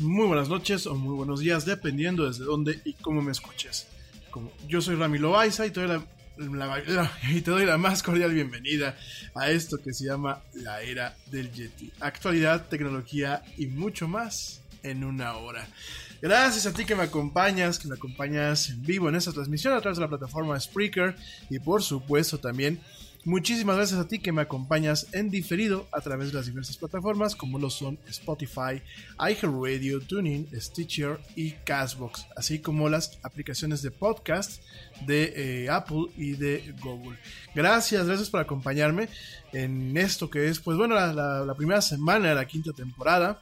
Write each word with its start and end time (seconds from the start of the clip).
Muy 0.00 0.26
buenas 0.26 0.48
noches 0.48 0.86
o 0.86 0.94
muy 0.94 1.14
buenos 1.14 1.40
días, 1.40 1.64
dependiendo 1.64 2.26
desde 2.26 2.44
dónde 2.44 2.80
y 2.84 2.92
cómo 2.94 3.22
me 3.22 3.32
escuches. 3.32 3.86
Como 4.30 4.52
yo 4.68 4.80
soy 4.80 4.96
Rami 4.96 5.18
Loaiza 5.18 5.66
y 5.66 5.70
te, 5.70 5.80
doy 5.80 5.88
la- 6.38 7.12
y 7.30 7.40
te 7.40 7.50
doy 7.50 7.64
la 7.64 7.78
más 7.78 8.02
cordial 8.02 8.32
bienvenida 8.34 8.96
a 9.34 9.50
esto 9.50 9.78
que 9.82 9.92
se 9.94 10.04
llama 10.06 10.42
la 10.54 10.82
era 10.82 11.16
del 11.30 11.50
Yeti. 11.52 11.90
Actualidad, 12.00 12.66
tecnología 12.68 13.42
y 13.56 13.66
mucho 13.66 14.06
más 14.08 14.60
en 14.82 15.02
una 15.04 15.34
hora. 15.36 15.66
Gracias 16.20 16.66
a 16.66 16.72
ti 16.72 16.84
que 16.84 16.94
me 16.94 17.02
acompañas, 17.04 17.78
que 17.78 17.88
me 17.88 17.94
acompañas 17.94 18.68
en 18.70 18.82
vivo 18.82 19.08
en 19.08 19.14
esta 19.14 19.32
transmisión 19.32 19.74
a 19.74 19.80
través 19.80 19.98
de 19.98 20.02
la 20.04 20.08
plataforma 20.08 20.58
Spreaker 20.60 21.16
y 21.50 21.58
por 21.58 21.82
supuesto 21.82 22.38
también 22.38 22.80
Muchísimas 23.26 23.76
gracias 23.76 23.98
a 23.98 24.06
ti 24.06 24.18
que 24.18 24.32
me 24.32 24.42
acompañas 24.42 25.06
en 25.12 25.30
diferido 25.30 25.88
a 25.92 26.02
través 26.02 26.28
de 26.28 26.34
las 26.34 26.44
diversas 26.46 26.76
plataformas 26.76 27.34
como 27.34 27.58
lo 27.58 27.70
son 27.70 27.98
Spotify, 28.06 28.82
iHeartRadio, 29.18 30.00
TuneIn, 30.02 30.46
Stitcher 30.60 31.18
y 31.34 31.52
Castbox, 31.52 32.26
así 32.36 32.58
como 32.58 32.90
las 32.90 33.18
aplicaciones 33.22 33.80
de 33.80 33.90
podcast 33.90 34.62
de 35.06 35.32
eh, 35.64 35.70
Apple 35.70 36.08
y 36.18 36.32
de 36.32 36.74
Google. 36.82 37.18
Gracias, 37.54 38.06
gracias 38.06 38.28
por 38.28 38.40
acompañarme 38.40 39.08
en 39.52 39.96
esto 39.96 40.28
que 40.28 40.48
es, 40.48 40.60
pues 40.60 40.76
bueno, 40.76 40.94
la, 40.94 41.12
la- 41.14 41.44
la 41.46 41.54
primera 41.54 41.80
semana 41.80 42.28
de 42.28 42.34
la 42.34 42.46
quinta 42.46 42.72
temporada. 42.72 43.40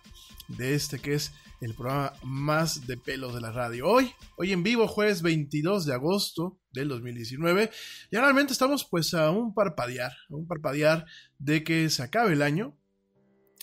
de 0.49 0.75
este 0.75 0.99
que 0.99 1.15
es 1.15 1.33
el 1.63 1.75
programa 1.75 2.13
más 2.25 2.89
de 2.89 2.97
pelos 2.97 3.35
de 3.35 3.41
la 3.41 3.53
radio. 3.53 3.87
Hoy, 3.87 4.11
hoy 4.37 4.53
en 4.53 4.65
vivo, 4.65 4.89
jueves 4.89 5.23
22 5.23 5.87
de 5.87 5.95
agosto 5.95 6.59
del 6.73 6.89
2019. 6.89 7.71
Y 8.11 8.17
realmente 8.17 8.53
estamos 8.53 8.85
pues 8.85 9.15
a 9.15 9.31
un 9.31 9.55
parpadear, 9.55 10.11
a 10.11 10.35
un 10.35 10.49
parpadear 10.49 11.07
de 11.39 11.63
que 11.63 11.89
se 11.89 12.03
acabe 12.03 12.33
el 12.33 12.43
año. 12.43 12.77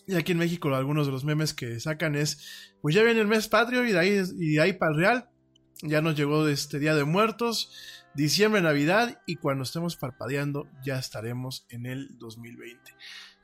Y 0.08 0.16
aquí 0.16 0.32
en 0.32 0.38
México 0.38 0.74
algunos 0.74 1.08
de 1.08 1.12
los 1.12 1.26
memes 1.26 1.54
que 1.54 1.78
sacan 1.82 2.16
es, 2.16 2.72
pues 2.82 2.96
ya 2.96 3.04
viene 3.04 3.20
el 3.20 3.28
mes 3.28 3.50
patrio 3.50 3.86
y 3.86 3.92
de 3.92 4.00
ahí, 4.00 4.22
y 4.38 4.54
de 4.54 4.62
ahí 4.62 4.74
para 4.74 4.94
el 4.94 4.98
real. 4.98 5.30
Ya 5.84 6.02
nos 6.02 6.16
llegó 6.16 6.48
este 6.48 6.80
Día 6.80 6.96
de 6.96 7.04
Muertos, 7.04 7.74
diciembre, 8.16 8.62
Navidad 8.62 9.22
y 9.28 9.36
cuando 9.36 9.64
estemos 9.64 9.98
parpadeando 9.98 10.70
ya 10.84 10.98
estaremos 10.98 11.66
en 11.70 11.86
el 11.86 12.18
2020. 12.18 12.80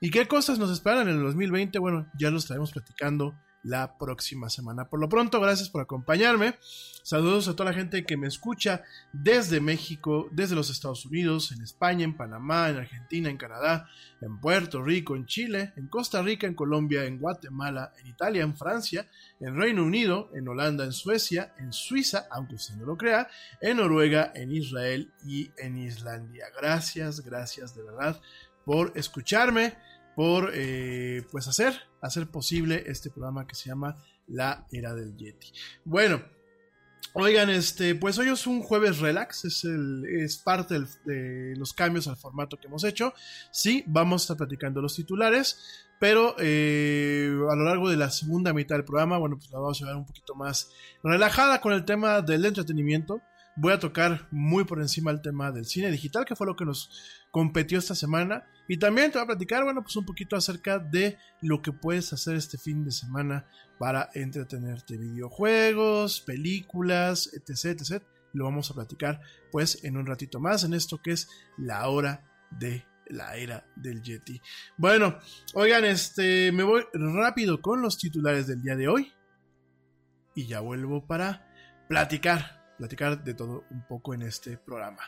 ¿Y 0.00 0.10
qué 0.10 0.26
cosas 0.26 0.58
nos 0.58 0.70
esperan 0.70 1.08
en 1.08 1.16
el 1.16 1.22
2020? 1.22 1.78
Bueno, 1.78 2.10
ya 2.18 2.30
lo 2.30 2.38
estaremos 2.38 2.72
platicando 2.72 3.34
la 3.66 3.98
próxima 3.98 4.48
semana. 4.48 4.88
Por 4.88 5.00
lo 5.00 5.08
pronto, 5.08 5.40
gracias 5.40 5.68
por 5.68 5.82
acompañarme. 5.82 6.54
Saludos 7.02 7.48
a 7.48 7.54
toda 7.54 7.70
la 7.70 7.76
gente 7.76 8.04
que 8.04 8.16
me 8.16 8.26
escucha 8.26 8.82
desde 9.12 9.60
México, 9.60 10.28
desde 10.32 10.54
los 10.54 10.70
Estados 10.70 11.04
Unidos, 11.04 11.52
en 11.52 11.62
España, 11.62 12.04
en 12.04 12.16
Panamá, 12.16 12.68
en 12.68 12.78
Argentina, 12.78 13.28
en 13.28 13.36
Canadá, 13.36 13.88
en 14.20 14.40
Puerto 14.40 14.82
Rico, 14.82 15.16
en 15.16 15.26
Chile, 15.26 15.72
en 15.76 15.88
Costa 15.88 16.22
Rica, 16.22 16.46
en 16.46 16.54
Colombia, 16.54 17.04
en 17.04 17.18
Guatemala, 17.18 17.92
en 18.00 18.06
Italia, 18.06 18.42
en 18.42 18.56
Francia, 18.56 19.06
en 19.40 19.56
Reino 19.56 19.84
Unido, 19.84 20.30
en 20.34 20.48
Holanda, 20.48 20.84
en 20.84 20.92
Suecia, 20.92 21.54
en 21.58 21.72
Suiza, 21.72 22.26
aunque 22.30 22.54
usted 22.54 22.74
no 22.76 22.86
lo 22.86 22.96
crea, 22.96 23.28
en 23.60 23.78
Noruega, 23.78 24.32
en 24.34 24.52
Israel 24.52 25.12
y 25.24 25.50
en 25.58 25.76
Islandia. 25.76 26.46
Gracias, 26.56 27.20
gracias 27.20 27.74
de 27.74 27.82
verdad 27.82 28.20
por 28.64 28.92
escucharme 28.96 29.74
por 30.16 30.50
eh, 30.54 31.22
pues 31.30 31.46
hacer, 31.46 31.74
hacer 32.00 32.26
posible 32.26 32.82
este 32.86 33.10
programa 33.10 33.46
que 33.46 33.54
se 33.54 33.68
llama 33.68 34.02
La 34.26 34.66
Era 34.72 34.94
del 34.94 35.14
Yeti. 35.14 35.52
Bueno, 35.84 36.22
oigan, 37.12 37.50
este, 37.50 37.94
pues 37.94 38.18
hoy 38.18 38.30
es 38.30 38.46
un 38.46 38.62
jueves 38.62 38.98
relax, 38.98 39.44
es, 39.44 39.64
es 39.64 40.38
parte 40.38 40.80
de 41.04 41.54
los 41.56 41.74
cambios 41.74 42.08
al 42.08 42.16
formato 42.16 42.56
que 42.56 42.66
hemos 42.66 42.82
hecho. 42.82 43.12
Sí, 43.52 43.84
vamos 43.86 44.22
a 44.22 44.24
estar 44.24 44.36
platicando 44.38 44.80
los 44.80 44.96
titulares, 44.96 45.86
pero 46.00 46.34
eh, 46.38 47.30
a 47.50 47.54
lo 47.54 47.64
largo 47.64 47.90
de 47.90 47.98
la 47.98 48.10
segunda 48.10 48.54
mitad 48.54 48.76
del 48.76 48.86
programa, 48.86 49.18
bueno, 49.18 49.36
pues 49.36 49.50
la 49.50 49.58
vamos 49.58 49.80
a 49.80 49.84
llevar 49.84 49.96
un 49.96 50.06
poquito 50.06 50.34
más 50.34 50.70
relajada 51.02 51.60
con 51.60 51.74
el 51.74 51.84
tema 51.84 52.22
del 52.22 52.46
entretenimiento. 52.46 53.20
Voy 53.56 53.72
a 53.72 53.78
tocar 53.78 54.28
muy 54.30 54.64
por 54.64 54.80
encima 54.80 55.10
el 55.10 55.22
tema 55.22 55.50
del 55.50 55.64
cine 55.64 55.90
digital, 55.90 56.24
que 56.24 56.36
fue 56.36 56.46
lo 56.46 56.56
que 56.56 56.64
nos 56.64 56.90
competió 57.30 57.78
esta 57.78 57.94
semana. 57.94 58.44
Y 58.68 58.78
también 58.78 59.10
te 59.10 59.18
voy 59.18 59.24
a 59.24 59.28
platicar, 59.28 59.64
bueno, 59.64 59.82
pues 59.82 59.96
un 59.96 60.04
poquito 60.04 60.36
acerca 60.36 60.78
de 60.78 61.18
lo 61.40 61.62
que 61.62 61.72
puedes 61.72 62.12
hacer 62.12 62.36
este 62.36 62.58
fin 62.58 62.84
de 62.84 62.90
semana 62.90 63.46
para 63.78 64.10
entretenerte. 64.14 64.98
Videojuegos, 64.98 66.20
películas, 66.20 67.30
etc, 67.32 67.80
etc. 67.80 68.02
Lo 68.32 68.44
vamos 68.44 68.70
a 68.70 68.74
platicar 68.74 69.20
pues 69.50 69.82
en 69.84 69.96
un 69.96 70.06
ratito 70.06 70.40
más 70.40 70.64
en 70.64 70.74
esto 70.74 71.00
que 71.02 71.12
es 71.12 71.28
la 71.56 71.88
hora 71.88 72.24
de 72.50 72.84
la 73.08 73.36
era 73.36 73.66
del 73.76 74.02
Yeti. 74.02 74.40
Bueno, 74.76 75.18
oigan, 75.54 75.84
este, 75.84 76.52
me 76.52 76.62
voy 76.62 76.84
rápido 76.92 77.60
con 77.60 77.82
los 77.82 77.98
titulares 77.98 78.46
del 78.46 78.62
día 78.62 78.76
de 78.76 78.88
hoy. 78.88 79.12
Y 80.34 80.46
ya 80.46 80.60
vuelvo 80.60 81.06
para 81.06 81.48
platicar, 81.88 82.65
platicar 82.76 83.22
de 83.22 83.34
todo 83.34 83.64
un 83.70 83.86
poco 83.86 84.14
en 84.14 84.22
este 84.22 84.56
programa. 84.58 85.02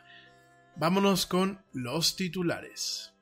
Vámonos 0.76 1.26
con 1.26 1.64
los 1.72 2.16
titulares. 2.16 3.14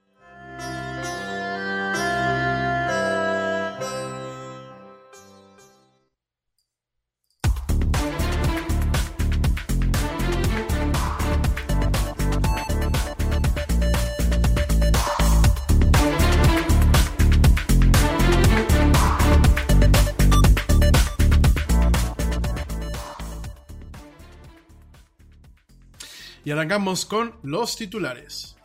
Arrancamos 26.56 27.05
con 27.05 27.35
los 27.43 27.76
titulares. 27.76 28.56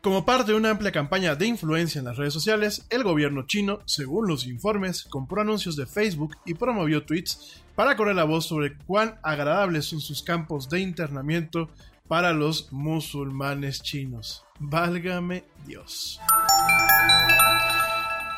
Como 0.00 0.24
parte 0.24 0.52
de 0.52 0.56
una 0.56 0.70
amplia 0.70 0.90
campaña 0.90 1.36
de 1.36 1.46
influencia 1.46 1.98
en 1.98 2.06
las 2.06 2.16
redes 2.16 2.32
sociales, 2.32 2.86
el 2.88 3.04
gobierno 3.04 3.46
chino, 3.46 3.80
según 3.84 4.26
los 4.26 4.46
informes, 4.46 5.04
compró 5.04 5.42
anuncios 5.42 5.76
de 5.76 5.86
Facebook 5.86 6.36
y 6.46 6.54
promovió 6.54 7.04
tweets 7.04 7.62
para 7.74 7.94
correr 7.94 8.16
la 8.16 8.24
voz 8.24 8.46
sobre 8.46 8.76
cuán 8.78 9.18
agradables 9.22 9.84
son 9.84 10.00
sus 10.00 10.22
campos 10.22 10.70
de 10.70 10.80
internamiento 10.80 11.68
para 12.08 12.32
los 12.32 12.72
musulmanes 12.72 13.82
chinos. 13.82 14.42
Válgame 14.58 15.44
Dios. 15.66 16.18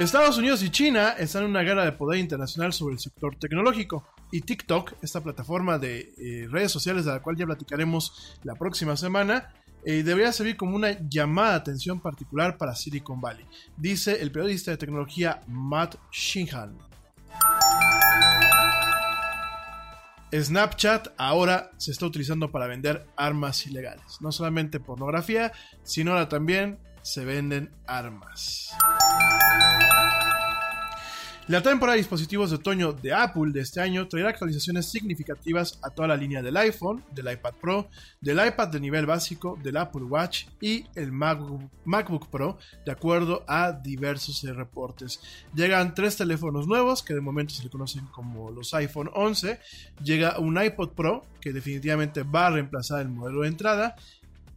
Estados 0.01 0.37
Unidos 0.37 0.65
y 0.65 0.71
China 0.71 1.11
están 1.17 1.45
en 1.45 1.51
una 1.51 1.62
guerra 1.62 1.85
de 1.85 1.93
poder 1.93 2.19
internacional 2.19 2.73
sobre 2.73 2.95
el 2.95 3.01
sector 3.01 3.37
tecnológico 3.37 4.05
y 4.34 4.40
TikTok, 4.40 4.94
esta 5.00 5.22
plataforma 5.22 5.78
de 5.78 6.12
eh, 6.19 6.48
redes 6.50 6.72
sociales 6.72 7.04
de 7.04 7.12
la 7.12 7.22
cual 7.22 7.36
ya 7.36 7.46
platicaremos 7.46 8.36
la 8.42 8.56
próxima 8.56 8.96
semana, 8.96 9.54
eh, 9.84 10.02
debería 10.02 10.32
servir 10.32 10.56
como 10.56 10.75
una 10.75 10.98
llamada 11.08 11.50
de 11.50 11.56
atención 11.58 12.00
particular 12.00 12.58
para 12.58 12.75
Silicon 12.75 13.20
Valley, 13.20 13.46
dice 13.76 14.20
el 14.20 14.32
periodista 14.32 14.72
de 14.72 14.76
tecnología 14.76 15.40
Matt 15.46 15.94
Shinhan. 16.10 16.76
Snapchat 20.32 21.14
ahora 21.16 21.70
se 21.76 21.92
está 21.92 22.06
utilizando 22.06 22.50
para 22.50 22.66
vender 22.66 23.06
armas 23.16 23.64
ilegales. 23.69 24.19
No 24.20 24.32
solamente 24.32 24.81
pornografía, 24.81 25.52
sino 25.84 26.10
ahora 26.10 26.28
también 26.28 26.81
se 27.02 27.25
venden 27.25 27.70
armas. 27.86 28.75
La 31.46 31.61
temporada 31.61 31.93
de 31.93 31.99
dispositivos 31.99 32.49
de 32.49 32.56
otoño 32.56 32.94
de 32.94 33.12
Apple 33.12 33.52
de 33.52 33.61
este 33.61 33.79
año 33.79 34.08
traerá 34.08 34.31
actualizaciones 34.31 34.91
significativas 34.91 35.79
a 35.82 35.91
toda 35.91 36.08
la 36.08 36.17
línea 36.17 36.41
del 36.41 36.56
iPhone, 36.56 37.05
del 37.14 37.31
iPad 37.31 37.52
Pro, 37.61 37.91
del 38.19 38.46
iPad 38.46 38.69
de 38.69 38.81
nivel 38.81 39.05
básico, 39.05 39.58
del 39.62 39.76
Apple 39.76 40.05
Watch 40.05 40.46
y 40.62 40.87
el 40.94 41.12
MacBook, 41.12 42.31
Pro, 42.31 42.56
de 42.87 42.93
acuerdo 42.93 43.44
a 43.46 43.73
diversos 43.73 44.43
eh, 44.44 44.55
reportes. 44.55 45.20
Llegan 45.55 45.94
tres 45.94 46.17
teléfonos 46.17 46.67
nuevos 46.67 47.03
que 47.03 47.13
de 47.13 47.20
momento 47.20 47.53
se 47.53 47.63
le 47.63 47.69
conocen 47.69 48.06
como 48.06 48.51
los 48.51 48.72
iPhone 48.72 49.10
11. 49.13 49.60
Llega 50.03 50.39
un 50.39 50.58
iPod 50.58 50.93
Pro 50.93 51.27
que 51.43 51.53
definitivamente 51.53 52.22
va 52.22 52.46
a 52.46 52.53
reemplazar 52.53 53.03
el 53.03 53.10
modelo 53.10 53.43
de 53.43 53.48
entrada 53.48 53.96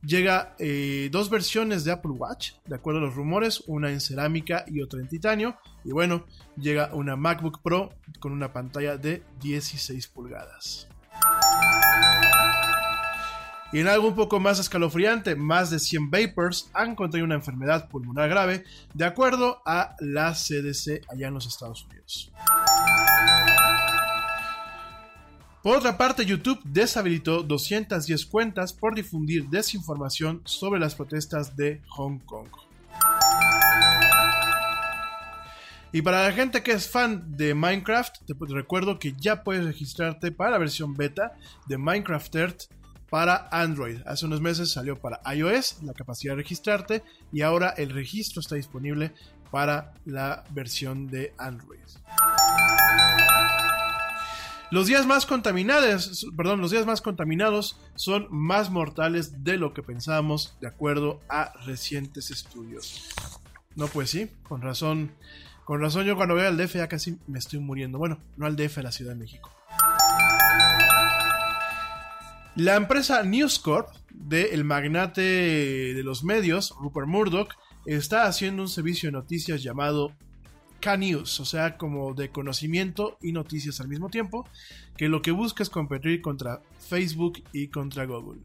llega 0.03 0.55
eh, 0.59 1.09
dos 1.11 1.29
versiones 1.29 1.83
de 1.83 1.91
Apple 1.91 2.11
Watch, 2.11 2.51
de 2.65 2.75
acuerdo 2.75 2.99
a 2.99 3.03
los 3.03 3.15
rumores, 3.15 3.63
una 3.67 3.91
en 3.91 4.01
cerámica 4.01 4.65
y 4.67 4.81
otra 4.81 4.99
en 4.99 5.07
titanio. 5.07 5.57
Y 5.83 5.91
bueno, 5.91 6.25
llega 6.57 6.93
una 6.93 7.15
MacBook 7.15 7.61
Pro 7.61 7.93
con 8.19 8.31
una 8.31 8.53
pantalla 8.53 8.97
de 8.97 9.23
16 9.41 10.07
pulgadas. 10.07 10.87
Y 13.73 13.79
en 13.79 13.87
algo 13.89 14.07
un 14.07 14.15
poco 14.15 14.39
más 14.39 14.59
escalofriante, 14.59 15.35
más 15.35 15.69
de 15.69 15.79
100 15.79 16.09
vapers 16.09 16.69
han 16.73 16.95
contraído 16.95 17.25
una 17.25 17.35
enfermedad 17.35 17.89
pulmonar 17.89 18.29
grave, 18.29 18.63
de 18.93 19.05
acuerdo 19.05 19.61
a 19.65 19.95
la 19.99 20.33
CDC 20.33 21.01
allá 21.09 21.27
en 21.27 21.33
los 21.33 21.47
Estados 21.47 21.85
Unidos. 21.85 22.31
Por 25.67 25.75
otra 25.75 25.97
parte, 25.97 26.25
YouTube 26.25 26.61
deshabilitó 26.63 27.43
210 27.43 28.25
cuentas 28.27 28.71
por 28.71 28.95
difundir 28.95 29.49
desinformación 29.49 30.41
sobre 30.45 30.79
las 30.79 30.95
protestas 30.95 31.57
de 31.57 31.81
Hong 31.89 32.19
Kong. 32.19 32.47
Y 35.91 36.01
para 36.01 36.23
la 36.23 36.31
gente 36.31 36.63
que 36.63 36.71
es 36.71 36.89
fan 36.89 37.35
de 37.35 37.53
Minecraft, 37.53 38.15
te 38.25 38.33
recuerdo 38.47 38.97
que 38.97 39.13
ya 39.19 39.43
puedes 39.43 39.65
registrarte 39.65 40.31
para 40.31 40.51
la 40.51 40.57
versión 40.57 40.93
beta 40.93 41.33
de 41.67 41.77
Minecraft 41.77 42.35
Earth 42.37 42.61
para 43.09 43.49
Android. 43.51 43.99
Hace 44.05 44.25
unos 44.25 44.39
meses 44.39 44.71
salió 44.71 44.97
para 44.97 45.19
iOS 45.35 45.83
la 45.83 45.91
capacidad 45.91 46.31
de 46.31 46.43
registrarte 46.43 47.03
y 47.33 47.41
ahora 47.41 47.71
el 47.71 47.89
registro 47.89 48.39
está 48.39 48.55
disponible 48.55 49.13
para 49.51 49.93
la 50.05 50.45
versión 50.51 51.07
de 51.07 51.33
Android. 51.37 51.81
Los 54.69 54.87
días 54.87 55.05
más 55.05 55.25
contaminados, 55.25 56.27
perdón, 56.35 56.59
los 56.59 56.71
días 56.71 56.85
más 56.85 57.01
contaminados 57.01 57.79
son 57.95 58.27
más 58.29 58.69
mortales 58.69 59.45
de 59.45 59.55
lo 59.55 59.73
que 59.73 59.81
pensábamos, 59.81 60.57
de 60.59 60.67
acuerdo 60.67 61.21
a 61.29 61.53
recientes 61.65 62.31
estudios. 62.31 63.07
No, 63.75 63.87
pues 63.87 64.09
sí, 64.09 64.29
con 64.43 64.61
razón. 64.61 65.11
Con 65.63 65.79
razón 65.79 66.05
yo 66.05 66.17
cuando 66.17 66.35
veo 66.35 66.47
al 66.47 66.57
DF 66.57 66.75
ya 66.75 66.89
casi 66.89 67.17
me 67.27 67.39
estoy 67.39 67.59
muriendo. 67.59 67.97
Bueno, 67.97 68.19
no 68.35 68.45
al 68.45 68.57
DF, 68.57 68.79
a 68.79 68.83
la 68.83 68.91
Ciudad 68.91 69.13
de 69.13 69.19
México. 69.19 69.51
La 72.55 72.75
empresa 72.75 73.23
News 73.23 73.59
Corp 73.59 73.87
del 74.11 74.65
magnate 74.65 75.21
de 75.21 76.03
los 76.03 76.25
medios, 76.25 76.73
Rupert 76.81 77.07
Murdoch, 77.07 77.53
está 77.85 78.25
haciendo 78.25 78.63
un 78.63 78.69
servicio 78.69 79.07
de 79.07 79.13
noticias 79.13 79.63
llamado 79.63 80.11
K-News, 80.79 81.39
o 81.39 81.45
sea, 81.45 81.77
como 81.77 82.13
de 82.13 82.29
conocimiento 82.29 83.17
y 83.21 83.31
noticias 83.31 83.79
al 83.79 83.87
mismo 83.87 84.09
tiempo, 84.09 84.47
que 84.95 85.09
lo 85.09 85.21
que 85.21 85.31
busca 85.31 85.63
es 85.63 85.69
competir 85.69 86.21
contra 86.21 86.61
Facebook 86.79 87.43
y 87.53 87.67
contra 87.67 88.05
Google. 88.05 88.41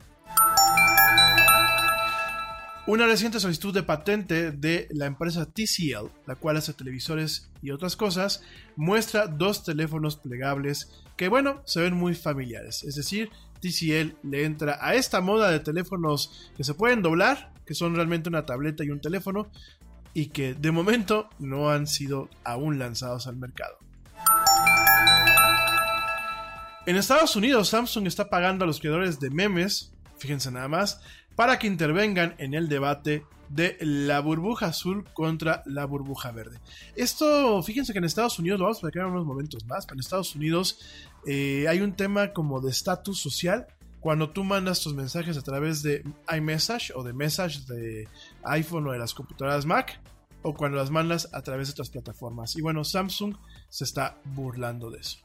Una 2.85 3.07
reciente 3.07 3.39
solicitud 3.39 3.73
de 3.73 3.85
patente 3.85 4.51
de 4.51 4.89
la 4.91 5.07
empresa 5.07 5.47
TCL, 5.47 6.11
la 6.27 6.35
cual 6.35 6.57
hace 6.57 6.73
televisores 6.73 7.49
y 7.63 7.71
otras 7.71 7.95
cosas, 7.95 8.43
muestra 8.75 9.29
dos 9.29 9.63
teléfonos 9.63 10.17
plegables 10.17 10.91
que, 11.17 11.29
bueno, 11.29 11.63
se 11.65 11.81
ven 11.81 11.95
muy 11.95 12.17
familiares. 12.17 12.83
Es 12.83 12.97
decir, 12.97 13.31
TCL 13.61 14.17
le 14.25 14.45
entra 14.45 14.79
a 14.81 14.97
esta 14.97 15.21
moda 15.21 15.53
de 15.53 15.61
teléfonos 15.61 16.51
que 16.57 16.65
se 16.65 16.75
pueden 16.75 17.03
doblar, 17.03 17.53
que 17.65 17.75
son 17.75 17.95
realmente 17.95 18.29
una 18.29 18.47
tableta 18.47 18.83
y 18.83 18.91
un 18.91 19.01
teléfono, 19.01 19.49
y 20.15 20.27
que 20.27 20.55
de 20.55 20.71
momento 20.71 21.29
no 21.39 21.71
han 21.71 21.87
sido 21.87 22.29
aún 22.45 22.79
lanzados 22.79 23.27
al 23.27 23.37
mercado. 23.37 23.79
En 26.85 26.97
Estados 26.97 27.37
Unidos, 27.37 27.69
Samsung 27.69 28.07
está 28.07 28.29
pagando 28.29 28.65
a 28.65 28.67
los 28.67 28.81
creadores 28.81 29.21
de 29.21 29.31
memes, 29.31 29.93
fíjense 30.19 30.51
nada 30.51 30.69
más, 30.69 31.01
para 31.37 31.59
que 31.59 31.67
intervengan 31.67 32.35
en 32.39 32.55
el 32.55 32.69
debate 32.69 33.25
de 33.49 33.77
la 33.81 34.21
burbuja 34.21 34.67
azul 34.67 35.05
contra 35.13 35.63
la 35.67 35.85
burbuja 35.85 36.33
verde. 36.33 36.59
Esto, 36.97 37.63
fíjense 37.63 37.93
que 37.93 37.99
en 37.99 38.05
Estados 38.05 38.39
Unidos, 38.39 38.59
lo 38.59 38.65
vamos 38.65 38.83
a 38.83 38.89
en 38.89 39.05
unos 39.05 39.27
momentos 39.27 39.65
más, 39.67 39.85
pero 39.85 39.97
en 39.97 40.01
Estados 40.01 40.35
Unidos 40.35 40.81
eh, 41.27 41.67
hay 41.69 41.81
un 41.81 41.93
tema 41.93 42.33
como 42.33 42.61
de 42.61 42.71
estatus 42.71 43.21
social. 43.21 43.67
Cuando 44.03 44.31
tú 44.31 44.43
mandas 44.43 44.81
tus 44.81 44.95
mensajes 44.95 45.39
a 45.39 45.43
través 45.43 45.81
de 45.85 46.03
iMessage 46.37 46.93
o 46.97 47.05
de 47.05 47.13
Message 47.13 47.61
de 47.73 48.09
iPhone 48.43 48.89
o 48.89 48.93
de 48.93 48.99
las 48.99 49.15
computadoras 49.15 49.65
Mac, 49.65 50.01
o 50.43 50.55
cuando 50.55 50.77
las 50.77 50.91
mandas 50.91 51.29
a 51.33 51.41
través 51.43 51.69
de 51.69 51.73
otras 51.73 51.89
plataformas. 51.89 52.57
Y 52.57 52.63
bueno, 52.63 52.83
Samsung 52.83 53.37
se 53.69 53.85
está 53.85 54.19
burlando 54.25 54.91
de 54.91 54.99
eso. 54.99 55.19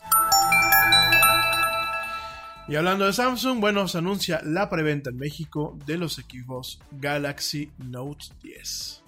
Y 2.68 2.76
hablando 2.76 3.08
de 3.08 3.14
Samsung, 3.14 3.60
bueno, 3.60 3.88
se 3.88 3.98
anuncia 3.98 4.42
la 4.44 4.70
preventa 4.70 5.10
en 5.10 5.18
México 5.18 5.76
de 5.88 5.98
los 5.98 6.20
equipos 6.20 6.80
Galaxy 6.92 7.72
Note 7.80 8.26
10. 8.44 9.02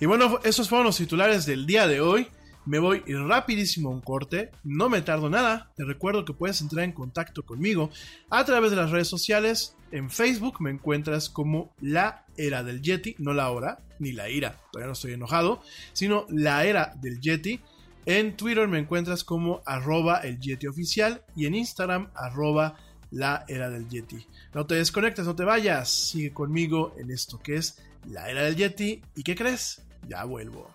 Y 0.00 0.06
bueno, 0.06 0.38
esos 0.44 0.68
fueron 0.68 0.86
los 0.86 0.96
titulares 0.96 1.46
del 1.46 1.66
día 1.66 1.86
de 1.86 2.00
hoy. 2.00 2.28
Me 2.66 2.78
voy 2.78 3.00
rapidísimo 3.06 3.90
a 3.90 3.92
un 3.92 4.00
corte, 4.00 4.50
no 4.62 4.88
me 4.88 5.02
tardo 5.02 5.28
nada. 5.28 5.70
Te 5.76 5.84
recuerdo 5.84 6.24
que 6.24 6.32
puedes 6.32 6.60
entrar 6.62 6.84
en 6.84 6.92
contacto 6.92 7.44
conmigo 7.44 7.90
a 8.30 8.44
través 8.44 8.70
de 8.70 8.76
las 8.76 8.90
redes 8.90 9.08
sociales. 9.08 9.76
En 9.92 10.10
Facebook 10.10 10.60
me 10.60 10.70
encuentras 10.70 11.28
como 11.28 11.74
la 11.80 12.24
era 12.36 12.64
del 12.64 12.80
Yeti, 12.80 13.16
no 13.18 13.34
la 13.34 13.50
hora, 13.50 13.78
ni 13.98 14.12
la 14.12 14.30
ira, 14.30 14.60
todavía 14.72 14.86
no 14.88 14.94
estoy 14.94 15.12
enojado, 15.12 15.62
sino 15.92 16.26
la 16.30 16.64
era 16.64 16.94
del 17.00 17.20
Yeti. 17.20 17.60
En 18.06 18.36
Twitter 18.36 18.66
me 18.66 18.78
encuentras 18.78 19.24
como 19.24 19.62
arroba 19.66 20.18
el 20.18 20.40
Yeti 20.40 20.66
oficial 20.66 21.22
y 21.36 21.46
en 21.46 21.54
Instagram 21.54 22.08
arroba 22.14 22.76
la 23.10 23.44
era 23.46 23.70
del 23.70 23.88
Yeti. 23.88 24.26
No 24.52 24.66
te 24.66 24.74
desconectes, 24.74 25.26
no 25.26 25.36
te 25.36 25.44
vayas, 25.44 25.88
sigue 25.90 26.32
conmigo 26.32 26.94
en 26.98 27.10
esto 27.10 27.40
que 27.40 27.56
es 27.56 27.78
la 28.06 28.28
era 28.28 28.42
del 28.42 28.56
Yeti. 28.56 29.02
¿Y 29.14 29.22
qué 29.22 29.34
crees? 29.34 29.82
Ya 30.08 30.24
vuelvo. 30.24 30.74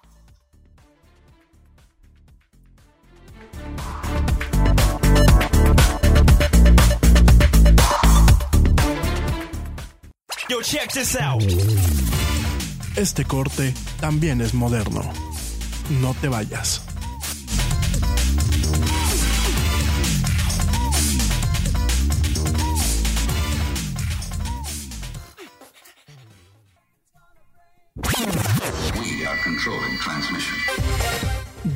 Yo, 10.49 10.63
check 10.63 10.91
this 10.91 11.15
out. 11.15 11.43
Este 12.95 13.23
corte 13.23 13.73
también 13.99 14.41
es 14.41 14.55
moderno. 14.55 15.01
No 16.01 16.15
te 16.15 16.27
vayas. 16.27 16.88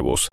huevos. 0.00 0.28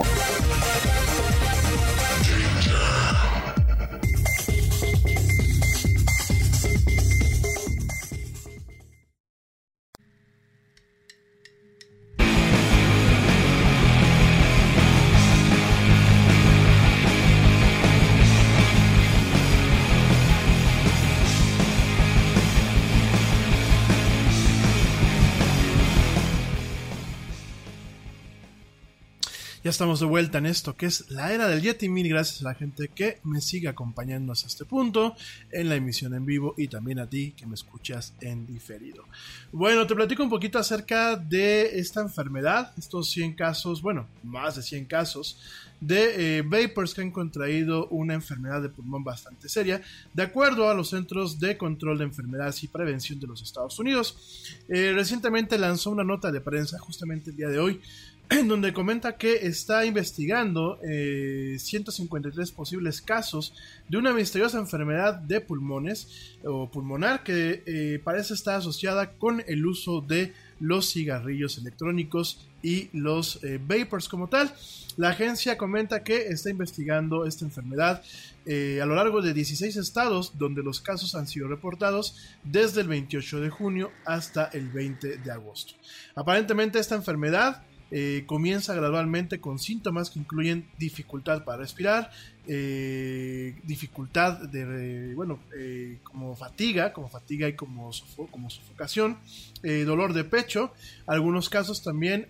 Ya 29.65 29.71
estamos 29.71 29.99
de 29.99 30.05
vuelta 30.05 30.37
en 30.37 30.45
esto 30.45 30.77
que 30.77 30.85
es 30.85 31.09
la 31.09 31.33
era 31.33 31.47
del 31.47 31.63
Yeti. 31.63 31.89
Mil 31.89 32.07
gracias 32.07 32.41
a 32.41 32.49
la 32.49 32.53
gente 32.53 32.87
que 32.87 33.17
me 33.23 33.41
sigue 33.41 33.67
acompañando 33.67 34.31
hasta 34.31 34.45
este 34.45 34.63
punto 34.63 35.15
en 35.51 35.69
la 35.69 35.75
emisión 35.75 36.13
en 36.13 36.23
vivo 36.23 36.53
y 36.55 36.67
también 36.67 36.99
a 36.99 37.09
ti 37.09 37.31
que 37.31 37.47
me 37.47 37.55
escuchas 37.55 38.13
en 38.21 38.45
diferido. 38.45 39.05
Bueno, 39.51 39.87
te 39.87 39.95
platico 39.95 40.21
un 40.21 40.29
poquito 40.29 40.59
acerca 40.59 41.15
de 41.15 41.79
esta 41.79 42.01
enfermedad, 42.01 42.73
estos 42.77 43.09
100 43.09 43.33
casos, 43.33 43.81
bueno, 43.81 44.05
más 44.21 44.55
de 44.55 44.61
100 44.61 44.85
casos 44.85 45.39
de 45.81 46.37
eh, 46.37 46.41
vapors 46.43 46.93
que 46.93 47.01
han 47.01 47.11
contraído 47.11 47.87
una 47.87 48.13
enfermedad 48.13 48.61
de 48.61 48.69
pulmón 48.69 49.03
bastante 49.03 49.49
seria, 49.49 49.81
de 50.13 50.23
acuerdo 50.23 50.69
a 50.69 50.75
los 50.75 50.89
Centros 50.89 51.39
de 51.39 51.57
Control 51.57 51.97
de 51.97 52.03
Enfermedades 52.05 52.63
y 52.63 52.67
Prevención 52.67 53.19
de 53.19 53.25
los 53.25 53.41
Estados 53.41 53.79
Unidos. 53.79 54.53
Eh, 54.69 54.91
recientemente 54.93 55.57
lanzó 55.57 55.89
una 55.89 56.03
nota 56.03 56.31
de 56.31 56.39
prensa 56.39 56.77
justamente 56.77 57.31
el 57.31 57.35
día 57.35 57.49
de 57.49 57.57
hoy 57.57 57.81
en 58.29 58.47
donde 58.47 58.73
comenta 58.73 59.17
que 59.17 59.45
está 59.47 59.85
investigando 59.85 60.79
eh, 60.83 61.57
153 61.59 62.51
posibles 62.51 63.01
casos 63.01 63.53
de 63.87 63.97
una 63.97 64.13
misteriosa 64.13 64.57
enfermedad 64.57 65.15
de 65.15 65.41
pulmones 65.41 66.37
o 66.43 66.69
pulmonar 66.69 67.23
que 67.23 67.63
eh, 67.65 67.99
parece 68.03 68.33
estar 68.33 68.55
asociada 68.55 69.11
con 69.11 69.43
el 69.47 69.65
uso 69.65 70.01
de 70.01 70.33
los 70.59 70.91
cigarrillos 70.91 71.57
electrónicos 71.57 72.47
y 72.61 72.89
los 72.93 73.43
eh, 73.43 73.59
vapors 73.61 74.09
como 74.09 74.27
tal. 74.27 74.53
La 74.97 75.09
agencia 75.09 75.57
comenta 75.57 76.03
que 76.03 76.27
está 76.27 76.49
investigando 76.49 77.25
esta 77.25 77.45
enfermedad 77.45 78.01
eh, 78.45 78.79
a 78.81 78.85
lo 78.85 78.95
largo 78.95 79.21
de 79.21 79.33
16 79.33 79.75
estados 79.75 80.37
donde 80.37 80.63
los 80.63 80.79
casos 80.79 81.15
han 81.15 81.27
sido 81.27 81.47
reportados 81.47 82.15
desde 82.43 82.81
el 82.81 82.87
28 82.87 83.41
de 83.41 83.49
junio 83.49 83.91
hasta 84.05 84.45
el 84.45 84.69
20 84.69 85.17
de 85.17 85.31
agosto. 85.31 85.73
Aparentemente 86.15 86.79
esta 86.79 86.95
enfermedad 86.95 87.63
eh, 87.91 88.23
comienza 88.25 88.73
gradualmente 88.73 89.39
con 89.39 89.59
síntomas 89.59 90.09
que 90.09 90.17
incluyen 90.17 90.67
dificultad 90.79 91.43
para 91.43 91.59
respirar, 91.59 92.09
eh, 92.47 93.55
dificultad 93.63 94.39
de, 94.49 95.13
bueno, 95.13 95.39
eh, 95.55 95.99
como 96.03 96.35
fatiga, 96.35 96.93
como 96.93 97.09
fatiga 97.09 97.47
y 97.47 97.53
como, 97.53 97.91
como 98.31 98.49
sofocación, 98.49 99.17
dolor 99.61 100.13
de 100.13 100.23
pecho. 100.23 100.73
Algunos 101.07 101.49
casos 101.49 101.81
también 101.83 102.27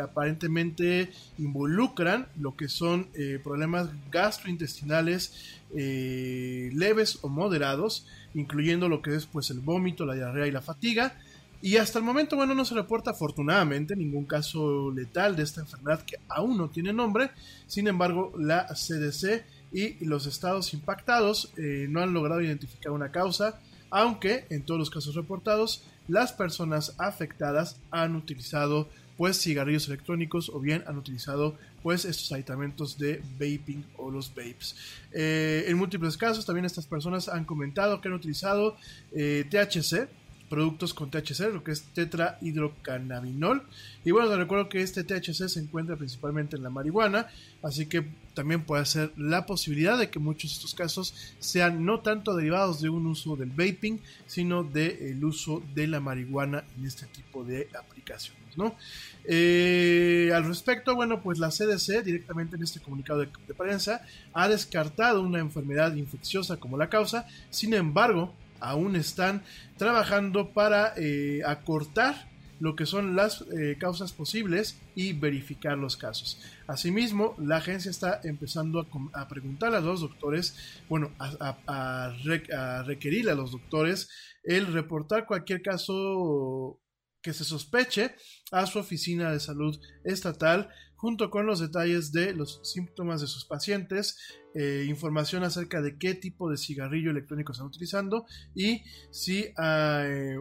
aparentemente 0.00 1.10
involucran 1.36 2.28
lo 2.38 2.56
que 2.56 2.68
son 2.68 3.08
problemas 3.44 3.90
gastrointestinales 4.10 5.58
leves 5.74 7.18
o 7.20 7.28
moderados, 7.28 8.06
incluyendo 8.32 8.88
lo 8.88 9.02
que 9.02 9.14
es 9.16 9.26
pues 9.26 9.50
el 9.50 9.60
vómito, 9.60 10.06
la 10.06 10.14
diarrea 10.14 10.46
y 10.46 10.50
la 10.50 10.62
fatiga. 10.62 11.14
Y 11.62 11.76
hasta 11.76 12.00
el 12.00 12.04
momento, 12.04 12.34
bueno, 12.34 12.56
no 12.56 12.64
se 12.64 12.74
reporta 12.74 13.12
afortunadamente 13.12 13.94
ningún 13.94 14.24
caso 14.24 14.90
letal 14.90 15.36
de 15.36 15.44
esta 15.44 15.60
enfermedad 15.60 16.04
que 16.04 16.16
aún 16.28 16.58
no 16.58 16.68
tiene 16.68 16.92
nombre. 16.92 17.30
Sin 17.68 17.86
embargo, 17.86 18.32
la 18.36 18.66
CDC 18.66 19.44
y 19.72 20.04
los 20.04 20.26
estados 20.26 20.74
impactados 20.74 21.52
eh, 21.56 21.86
no 21.88 22.00
han 22.00 22.12
logrado 22.12 22.40
identificar 22.40 22.90
una 22.90 23.12
causa, 23.12 23.60
aunque 23.90 24.44
en 24.50 24.64
todos 24.64 24.80
los 24.80 24.90
casos 24.90 25.14
reportados, 25.14 25.84
las 26.08 26.32
personas 26.32 26.94
afectadas 26.98 27.76
han 27.92 28.16
utilizado 28.16 28.88
pues 29.16 29.40
cigarrillos 29.40 29.86
electrónicos 29.86 30.48
o 30.48 30.58
bien 30.58 30.82
han 30.88 30.98
utilizado 30.98 31.56
pues 31.82 32.04
estos 32.04 32.32
aditamentos 32.32 32.98
de 32.98 33.22
vaping 33.34 33.84
o 33.98 34.10
los 34.10 34.30
vapes. 34.30 34.74
Eh, 35.12 35.66
en 35.68 35.76
múltiples 35.76 36.16
casos 36.16 36.44
también 36.44 36.64
estas 36.64 36.86
personas 36.86 37.28
han 37.28 37.44
comentado 37.44 38.00
que 38.00 38.08
han 38.08 38.14
utilizado 38.14 38.76
eh, 39.12 39.44
THC, 39.48 40.08
productos 40.52 40.92
con 40.92 41.10
THC, 41.10 41.50
lo 41.50 41.64
que 41.64 41.72
es 41.72 41.84
tetrahidrocannabinol. 41.94 43.62
Y 44.04 44.10
bueno, 44.10 44.28
te 44.28 44.36
recuerdo 44.36 44.68
que 44.68 44.82
este 44.82 45.02
THC 45.02 45.48
se 45.48 45.60
encuentra 45.60 45.96
principalmente 45.96 46.56
en 46.56 46.62
la 46.62 46.68
marihuana, 46.68 47.26
así 47.62 47.86
que 47.86 48.06
también 48.34 48.62
puede 48.62 48.84
ser 48.84 49.12
la 49.16 49.46
posibilidad 49.46 49.96
de 49.96 50.10
que 50.10 50.18
muchos 50.18 50.50
de 50.50 50.56
estos 50.56 50.74
casos 50.74 51.14
sean 51.38 51.86
no 51.86 52.00
tanto 52.00 52.36
derivados 52.36 52.82
de 52.82 52.90
un 52.90 53.06
uso 53.06 53.34
del 53.34 53.48
vaping, 53.48 53.98
sino 54.26 54.62
del 54.62 55.24
uso 55.24 55.62
de 55.74 55.86
la 55.86 56.00
marihuana 56.00 56.64
en 56.76 56.84
este 56.84 57.06
tipo 57.06 57.44
de 57.44 57.70
aplicaciones, 57.74 58.54
¿no? 58.54 58.76
Eh, 59.24 60.32
al 60.34 60.44
respecto, 60.44 60.94
bueno, 60.94 61.22
pues 61.22 61.38
la 61.38 61.48
CDC 61.48 62.04
directamente 62.04 62.56
en 62.56 62.62
este 62.62 62.78
comunicado 62.80 63.20
de, 63.20 63.30
de 63.48 63.54
prensa 63.54 64.04
ha 64.34 64.50
descartado 64.50 65.22
una 65.22 65.38
enfermedad 65.38 65.94
infecciosa 65.94 66.58
como 66.58 66.76
la 66.76 66.90
causa, 66.90 67.26
sin 67.48 67.72
embargo, 67.72 68.34
aún 68.62 68.96
están 68.96 69.42
trabajando 69.76 70.52
para 70.52 70.94
eh, 70.96 71.40
acortar 71.46 72.30
lo 72.60 72.76
que 72.76 72.86
son 72.86 73.16
las 73.16 73.44
eh, 73.58 73.76
causas 73.80 74.12
posibles 74.12 74.80
y 74.94 75.14
verificar 75.14 75.76
los 75.76 75.96
casos. 75.96 76.40
Asimismo, 76.68 77.34
la 77.38 77.56
agencia 77.56 77.90
está 77.90 78.20
empezando 78.22 78.86
a, 79.14 79.26
preguntar 79.26 79.74
a 79.74 79.80
los 79.80 80.00
doctores, 80.00 80.56
bueno, 80.88 81.10
a, 81.18 81.58
a 81.66 82.84
requerir 82.84 83.28
a 83.30 83.34
los 83.34 83.50
doctores 83.50 84.08
el 84.44 84.72
reportar 84.72 85.26
cualquier 85.26 85.60
caso 85.60 86.80
que 87.20 87.32
se 87.32 87.44
sospeche 87.44 88.14
a 88.50 88.66
su 88.66 88.78
oficina 88.78 89.32
de 89.32 89.40
salud 89.40 89.80
estatal 90.04 90.68
junto 91.02 91.30
con 91.30 91.46
los 91.46 91.58
detalles 91.58 92.12
de 92.12 92.32
los 92.32 92.60
síntomas 92.62 93.20
de 93.20 93.26
sus 93.26 93.44
pacientes, 93.44 94.16
eh, 94.54 94.86
información 94.88 95.42
acerca 95.42 95.82
de 95.82 95.98
qué 95.98 96.14
tipo 96.14 96.48
de 96.48 96.56
cigarrillo 96.56 97.10
electrónico 97.10 97.50
están 97.50 97.66
utilizando 97.66 98.24
y 98.54 98.84
si 99.10 99.52
eh, 99.60 100.36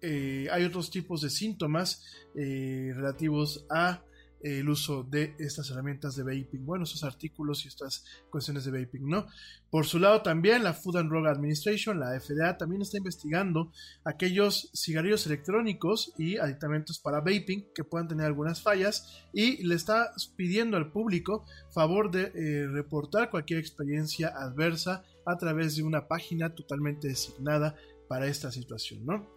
eh, 0.00 0.48
hay 0.50 0.64
otros 0.64 0.90
tipos 0.90 1.22
de 1.22 1.30
síntomas 1.30 2.04
eh, 2.34 2.90
relativos 2.96 3.64
a 3.70 4.02
el 4.46 4.68
uso 4.68 5.02
de 5.02 5.34
estas 5.38 5.70
herramientas 5.70 6.14
de 6.14 6.22
vaping, 6.22 6.64
bueno, 6.64 6.84
esos 6.84 7.02
artículos 7.02 7.64
y 7.64 7.68
estas 7.68 8.04
cuestiones 8.30 8.64
de 8.64 8.70
vaping, 8.70 9.08
¿no? 9.08 9.26
Por 9.70 9.86
su 9.86 9.98
lado 9.98 10.22
también 10.22 10.62
la 10.62 10.72
Food 10.72 10.98
and 10.98 11.10
Drug 11.10 11.26
Administration, 11.26 11.98
la 11.98 12.18
FDA, 12.18 12.56
también 12.56 12.82
está 12.82 12.98
investigando 12.98 13.72
aquellos 14.04 14.70
cigarrillos 14.72 15.26
electrónicos 15.26 16.12
y 16.16 16.36
aditamentos 16.38 17.00
para 17.00 17.18
vaping 17.18 17.66
que 17.74 17.84
puedan 17.84 18.06
tener 18.08 18.26
algunas 18.26 18.62
fallas 18.62 19.24
y 19.32 19.66
le 19.66 19.74
está 19.74 20.12
pidiendo 20.36 20.76
al 20.76 20.92
público 20.92 21.44
favor 21.74 22.10
de 22.10 22.32
eh, 22.34 22.68
reportar 22.68 23.30
cualquier 23.30 23.58
experiencia 23.58 24.28
adversa 24.28 25.04
a 25.26 25.36
través 25.36 25.74
de 25.74 25.82
una 25.82 26.06
página 26.06 26.54
totalmente 26.54 27.08
designada 27.08 27.74
para 28.08 28.28
esta 28.28 28.52
situación, 28.52 29.04
¿no? 29.04 29.35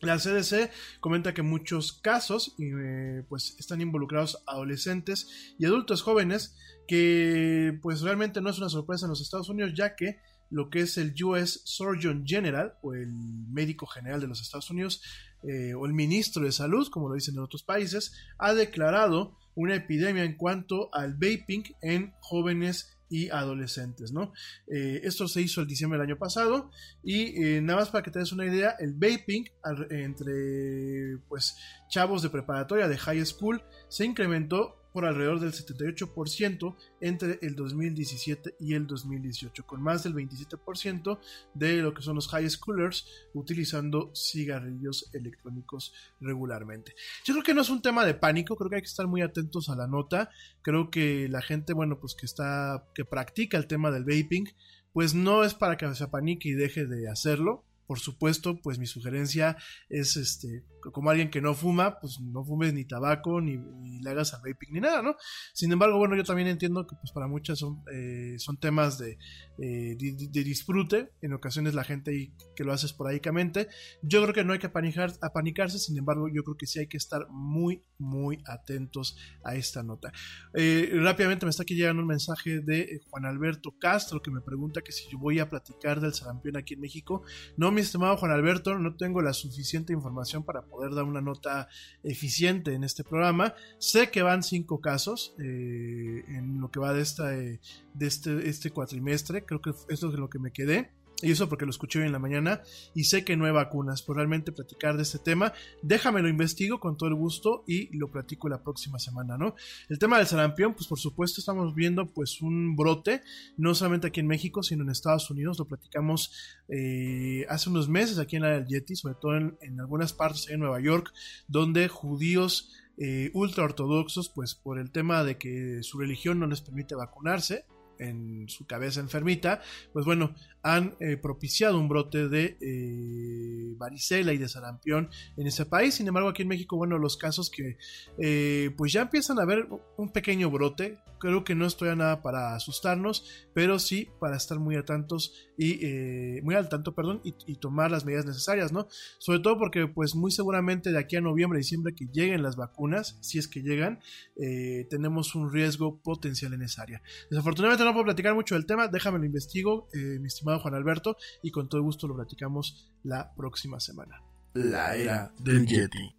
La 0.00 0.18
CDC 0.18 0.70
comenta 1.00 1.34
que 1.34 1.42
muchos 1.42 1.92
casos 1.92 2.54
eh, 2.60 3.24
pues 3.28 3.56
están 3.58 3.80
involucrados 3.80 4.42
adolescentes 4.46 5.54
y 5.58 5.64
adultos 5.64 6.02
jóvenes 6.02 6.56
que 6.86 7.76
pues 7.82 8.02
realmente 8.02 8.40
no 8.40 8.50
es 8.50 8.58
una 8.58 8.68
sorpresa 8.68 9.06
en 9.06 9.10
los 9.10 9.20
Estados 9.20 9.48
Unidos 9.48 9.72
ya 9.74 9.96
que 9.96 10.20
lo 10.50 10.70
que 10.70 10.80
es 10.80 10.98
el 10.98 11.14
US 11.24 11.62
Surgeon 11.64 12.24
General 12.26 12.74
o 12.82 12.94
el 12.94 13.12
médico 13.12 13.86
general 13.86 14.20
de 14.20 14.28
los 14.28 14.40
Estados 14.40 14.70
Unidos 14.70 15.02
eh, 15.42 15.74
o 15.74 15.84
el 15.84 15.92
ministro 15.92 16.44
de 16.44 16.52
salud 16.52 16.88
como 16.90 17.08
lo 17.08 17.14
dicen 17.14 17.34
en 17.34 17.42
otros 17.42 17.64
países 17.64 18.12
ha 18.38 18.54
declarado 18.54 19.36
una 19.54 19.74
epidemia 19.74 20.22
en 20.22 20.36
cuanto 20.36 20.94
al 20.94 21.14
vaping 21.14 21.64
en 21.82 22.14
jóvenes 22.20 22.96
y 23.08 23.30
adolescentes, 23.30 24.12
¿no? 24.12 24.32
Eh, 24.66 25.00
esto 25.04 25.28
se 25.28 25.40
hizo 25.40 25.60
el 25.60 25.66
diciembre 25.66 25.98
del 25.98 26.08
año 26.08 26.18
pasado 26.18 26.70
y 27.02 27.42
eh, 27.42 27.60
nada 27.60 27.80
más 27.80 27.88
para 27.90 28.02
que 28.02 28.10
te 28.10 28.18
des 28.18 28.32
una 28.32 28.46
idea, 28.46 28.76
el 28.78 28.94
vaping 28.94 29.44
entre 29.90 31.18
pues 31.28 31.56
chavos 31.88 32.22
de 32.22 32.30
preparatoria 32.30 32.88
de 32.88 32.98
high 32.98 33.24
school 33.24 33.62
se 33.88 34.04
incrementó 34.04 34.77
por 34.98 35.06
alrededor 35.06 35.38
del 35.38 35.52
78% 35.52 36.74
entre 37.00 37.38
el 37.40 37.54
2017 37.54 38.56
y 38.58 38.74
el 38.74 38.84
2018, 38.84 39.64
con 39.64 39.80
más 39.80 40.02
del 40.02 40.12
27% 40.12 41.20
de 41.54 41.76
lo 41.76 41.94
que 41.94 42.02
son 42.02 42.16
los 42.16 42.26
high 42.26 42.50
schoolers 42.50 43.06
utilizando 43.32 44.10
cigarrillos 44.12 45.08
electrónicos 45.12 45.94
regularmente. 46.20 46.96
Yo 47.24 47.32
creo 47.34 47.44
que 47.44 47.54
no 47.54 47.60
es 47.60 47.70
un 47.70 47.80
tema 47.80 48.04
de 48.04 48.14
pánico, 48.14 48.56
creo 48.56 48.70
que 48.70 48.74
hay 48.74 48.82
que 48.82 48.88
estar 48.88 49.06
muy 49.06 49.22
atentos 49.22 49.68
a 49.68 49.76
la 49.76 49.86
nota. 49.86 50.30
Creo 50.62 50.90
que 50.90 51.28
la 51.28 51.42
gente, 51.42 51.74
bueno, 51.74 52.00
pues 52.00 52.16
que 52.16 52.26
está, 52.26 52.84
que 52.92 53.04
practica 53.04 53.56
el 53.56 53.68
tema 53.68 53.92
del 53.92 54.02
vaping, 54.02 54.46
pues 54.92 55.14
no 55.14 55.44
es 55.44 55.54
para 55.54 55.76
que 55.76 55.94
se 55.94 56.02
apanique 56.02 56.48
y 56.48 56.54
deje 56.54 56.86
de 56.86 57.08
hacerlo. 57.08 57.64
Por 57.86 58.00
supuesto, 58.00 58.60
pues 58.60 58.80
mi 58.80 58.86
sugerencia 58.86 59.56
es 59.88 60.16
este, 60.16 60.64
como 60.92 61.10
alguien 61.10 61.30
que 61.30 61.40
no 61.40 61.54
fuma, 61.54 61.98
pues 62.00 62.20
no 62.20 62.44
fumes 62.44 62.72
ni 62.74 62.84
tabaco, 62.84 63.40
ni, 63.40 63.58
le 64.00 64.10
hagas 64.10 64.34
al 64.34 64.40
vaping, 64.40 64.72
ni 64.72 64.80
nada, 64.80 65.02
¿no? 65.02 65.16
Sin 65.52 65.72
embargo, 65.72 65.98
bueno, 65.98 66.16
yo 66.16 66.24
también 66.24 66.48
entiendo 66.48 66.86
que 66.86 66.96
pues 66.96 67.12
para 67.12 67.26
muchas 67.26 67.58
son, 67.58 67.82
eh, 67.92 68.34
son 68.38 68.58
temas 68.58 68.98
de, 68.98 69.18
eh, 69.60 69.96
de, 69.98 70.44
disfrute, 70.44 71.10
en 71.20 71.32
ocasiones 71.32 71.74
la 71.74 71.82
gente 71.82 72.32
que 72.54 72.64
lo 72.64 72.72
hace 72.72 72.86
esporádicamente. 72.86 73.68
Yo 74.02 74.22
creo 74.22 74.32
que 74.32 74.44
no 74.44 74.52
hay 74.52 74.60
que 74.60 74.68
apanicar, 74.68 75.12
apanicarse, 75.20 75.78
sin 75.78 75.98
embargo, 75.98 76.28
yo 76.28 76.44
creo 76.44 76.56
que 76.56 76.66
sí 76.66 76.78
hay 76.78 76.86
que 76.86 76.96
estar 76.96 77.26
muy, 77.28 77.82
muy 77.98 78.38
atentos 78.46 79.16
a 79.42 79.56
esta 79.56 79.82
nota. 79.82 80.12
Eh, 80.54 80.90
rápidamente 80.94 81.44
me 81.44 81.50
está 81.50 81.64
aquí 81.64 81.74
llegando 81.74 82.02
un 82.02 82.08
mensaje 82.08 82.60
de 82.60 82.80
eh, 82.80 83.00
Juan 83.10 83.24
Alberto 83.24 83.74
Castro 83.80 84.22
que 84.22 84.30
me 84.30 84.40
pregunta 84.40 84.80
que 84.80 84.92
si 84.92 85.08
yo 85.10 85.18
voy 85.18 85.40
a 85.40 85.48
platicar 85.48 86.00
del 86.00 86.14
sarampión 86.14 86.56
aquí 86.56 86.74
en 86.74 86.80
México. 86.80 87.22
No, 87.56 87.72
mi 87.72 87.80
estimado 87.80 88.16
Juan 88.16 88.30
Alberto, 88.30 88.78
no 88.78 88.94
tengo 88.94 89.22
la 89.22 89.32
suficiente 89.32 89.92
información 89.92 90.44
para 90.44 90.62
poder 90.62 90.77
poder 90.78 90.94
dar 90.94 91.04
una 91.04 91.20
nota 91.20 91.68
eficiente 92.04 92.72
en 92.72 92.84
este 92.84 93.02
programa. 93.02 93.54
Sé 93.78 94.10
que 94.10 94.22
van 94.22 94.44
cinco 94.44 94.80
casos 94.80 95.34
eh, 95.40 96.24
en 96.28 96.60
lo 96.60 96.70
que 96.70 96.78
va 96.78 96.92
de, 96.92 97.02
esta, 97.02 97.36
eh, 97.36 97.60
de 97.94 98.06
este, 98.06 98.48
este 98.48 98.70
cuatrimestre, 98.70 99.44
creo 99.44 99.60
que 99.60 99.70
esto 99.88 100.08
es 100.08 100.14
lo 100.14 100.30
que 100.30 100.38
me 100.38 100.52
quedé. 100.52 100.92
Y 101.20 101.32
eso 101.32 101.48
porque 101.48 101.64
lo 101.64 101.70
escuché 101.70 101.98
hoy 101.98 102.06
en 102.06 102.12
la 102.12 102.20
mañana 102.20 102.62
y 102.94 103.04
sé 103.04 103.24
que 103.24 103.36
no 103.36 103.46
hay 103.46 103.50
vacunas. 103.50 104.02
Por 104.02 104.16
realmente 104.16 104.52
platicar 104.52 104.96
de 104.96 105.02
este 105.02 105.18
tema, 105.18 105.52
déjame 105.82 106.22
lo 106.22 106.28
investigo 106.28 106.78
con 106.78 106.96
todo 106.96 107.08
el 107.08 107.16
gusto 107.16 107.64
y 107.66 107.96
lo 107.96 108.08
platico 108.08 108.48
la 108.48 108.62
próxima 108.62 109.00
semana, 109.00 109.36
¿no? 109.36 109.56
El 109.88 109.98
tema 109.98 110.18
del 110.18 110.28
sarampión, 110.28 110.74
pues 110.74 110.86
por 110.86 111.00
supuesto 111.00 111.40
estamos 111.40 111.74
viendo 111.74 112.06
pues 112.06 112.40
un 112.40 112.76
brote, 112.76 113.22
no 113.56 113.74
solamente 113.74 114.06
aquí 114.06 114.20
en 114.20 114.28
México, 114.28 114.62
sino 114.62 114.84
en 114.84 114.90
Estados 114.90 115.28
Unidos. 115.28 115.58
Lo 115.58 115.64
platicamos 115.64 116.32
eh, 116.68 117.44
hace 117.48 117.68
unos 117.68 117.88
meses 117.88 118.20
aquí 118.20 118.36
en 118.36 118.42
la 118.42 118.50
del 118.50 118.68
Yeti, 118.68 118.94
sobre 118.94 119.16
todo 119.20 119.36
en, 119.36 119.80
algunas 119.80 120.12
partes 120.12 120.48
en 120.48 120.60
Nueva 120.60 120.80
York, 120.80 121.12
donde 121.48 121.88
judíos 121.88 122.72
eh, 122.96 123.32
ultra 123.34 123.64
ortodoxos, 123.64 124.28
pues 124.28 124.54
por 124.54 124.78
el 124.78 124.92
tema 124.92 125.24
de 125.24 125.36
que 125.36 125.82
su 125.82 125.98
religión 125.98 126.38
no 126.38 126.46
les 126.46 126.60
permite 126.60 126.94
vacunarse, 126.94 127.64
en 127.98 128.48
su 128.48 128.66
cabeza 128.66 129.00
enfermita, 129.00 129.60
pues 129.92 130.04
bueno, 130.04 130.34
han 130.62 130.96
eh, 131.00 131.16
propiciado 131.16 131.78
un 131.78 131.88
brote 131.88 132.28
de 132.28 132.58
eh, 132.60 133.74
varicela 133.76 134.32
y 134.32 134.38
de 134.38 134.48
sarampión 134.48 135.08
en 135.36 135.46
ese 135.46 135.66
país. 135.66 135.94
Sin 135.94 136.08
embargo, 136.08 136.28
aquí 136.28 136.42
en 136.42 136.48
México, 136.48 136.76
bueno, 136.76 136.98
los 136.98 137.16
casos 137.16 137.50
que 137.50 137.76
eh, 138.18 138.70
pues 138.76 138.92
ya 138.92 139.02
empiezan 139.02 139.38
a 139.38 139.44
ver 139.44 139.68
un 139.96 140.12
pequeño 140.12 140.50
brote, 140.50 140.98
creo 141.18 141.44
que 141.44 141.54
no 141.54 141.66
estoy 141.66 141.88
a 141.88 141.96
nada 141.96 142.22
para 142.22 142.54
asustarnos, 142.54 143.24
pero 143.54 143.78
sí 143.78 144.08
para 144.20 144.36
estar 144.36 144.58
muy 144.58 144.76
atentos 144.76 145.47
y 145.58 145.84
eh, 145.84 146.40
muy 146.44 146.54
al 146.54 146.68
tanto, 146.68 146.94
perdón, 146.94 147.20
y, 147.24 147.34
y, 147.46 147.56
tomar 147.56 147.90
las 147.90 148.04
medidas 148.04 148.24
necesarias, 148.24 148.72
¿no? 148.72 148.86
Sobre 149.18 149.40
todo 149.40 149.58
porque 149.58 149.88
pues 149.88 150.14
muy 150.14 150.30
seguramente 150.30 150.92
de 150.92 150.98
aquí 150.98 151.16
a 151.16 151.20
noviembre, 151.20 151.58
diciembre 151.58 151.96
que 151.96 152.06
lleguen 152.06 152.44
las 152.44 152.54
vacunas, 152.54 153.18
si 153.22 153.38
es 153.38 153.48
que 153.48 153.60
llegan, 153.62 153.98
eh, 154.36 154.86
tenemos 154.88 155.34
un 155.34 155.52
riesgo 155.52 156.00
potencial 156.00 156.54
en 156.54 156.62
esa 156.62 156.82
área. 156.82 157.02
Desafortunadamente 157.28 157.84
no 157.84 157.92
puedo 157.92 158.04
platicar 158.04 158.34
mucho 158.34 158.54
del 158.54 158.66
tema, 158.66 158.86
déjame 158.86 159.18
lo 159.18 159.24
investigo, 159.24 159.88
eh, 159.92 160.18
mi 160.20 160.28
estimado 160.28 160.60
Juan 160.60 160.74
Alberto, 160.74 161.16
y 161.42 161.50
con 161.50 161.68
todo 161.68 161.82
gusto 161.82 162.06
lo 162.06 162.14
platicamos 162.14 162.92
la 163.02 163.34
próxima 163.34 163.80
semana. 163.80 164.22
La 164.54 164.94
era 164.94 165.32
del 165.40 165.66
Yeti. 165.66 166.14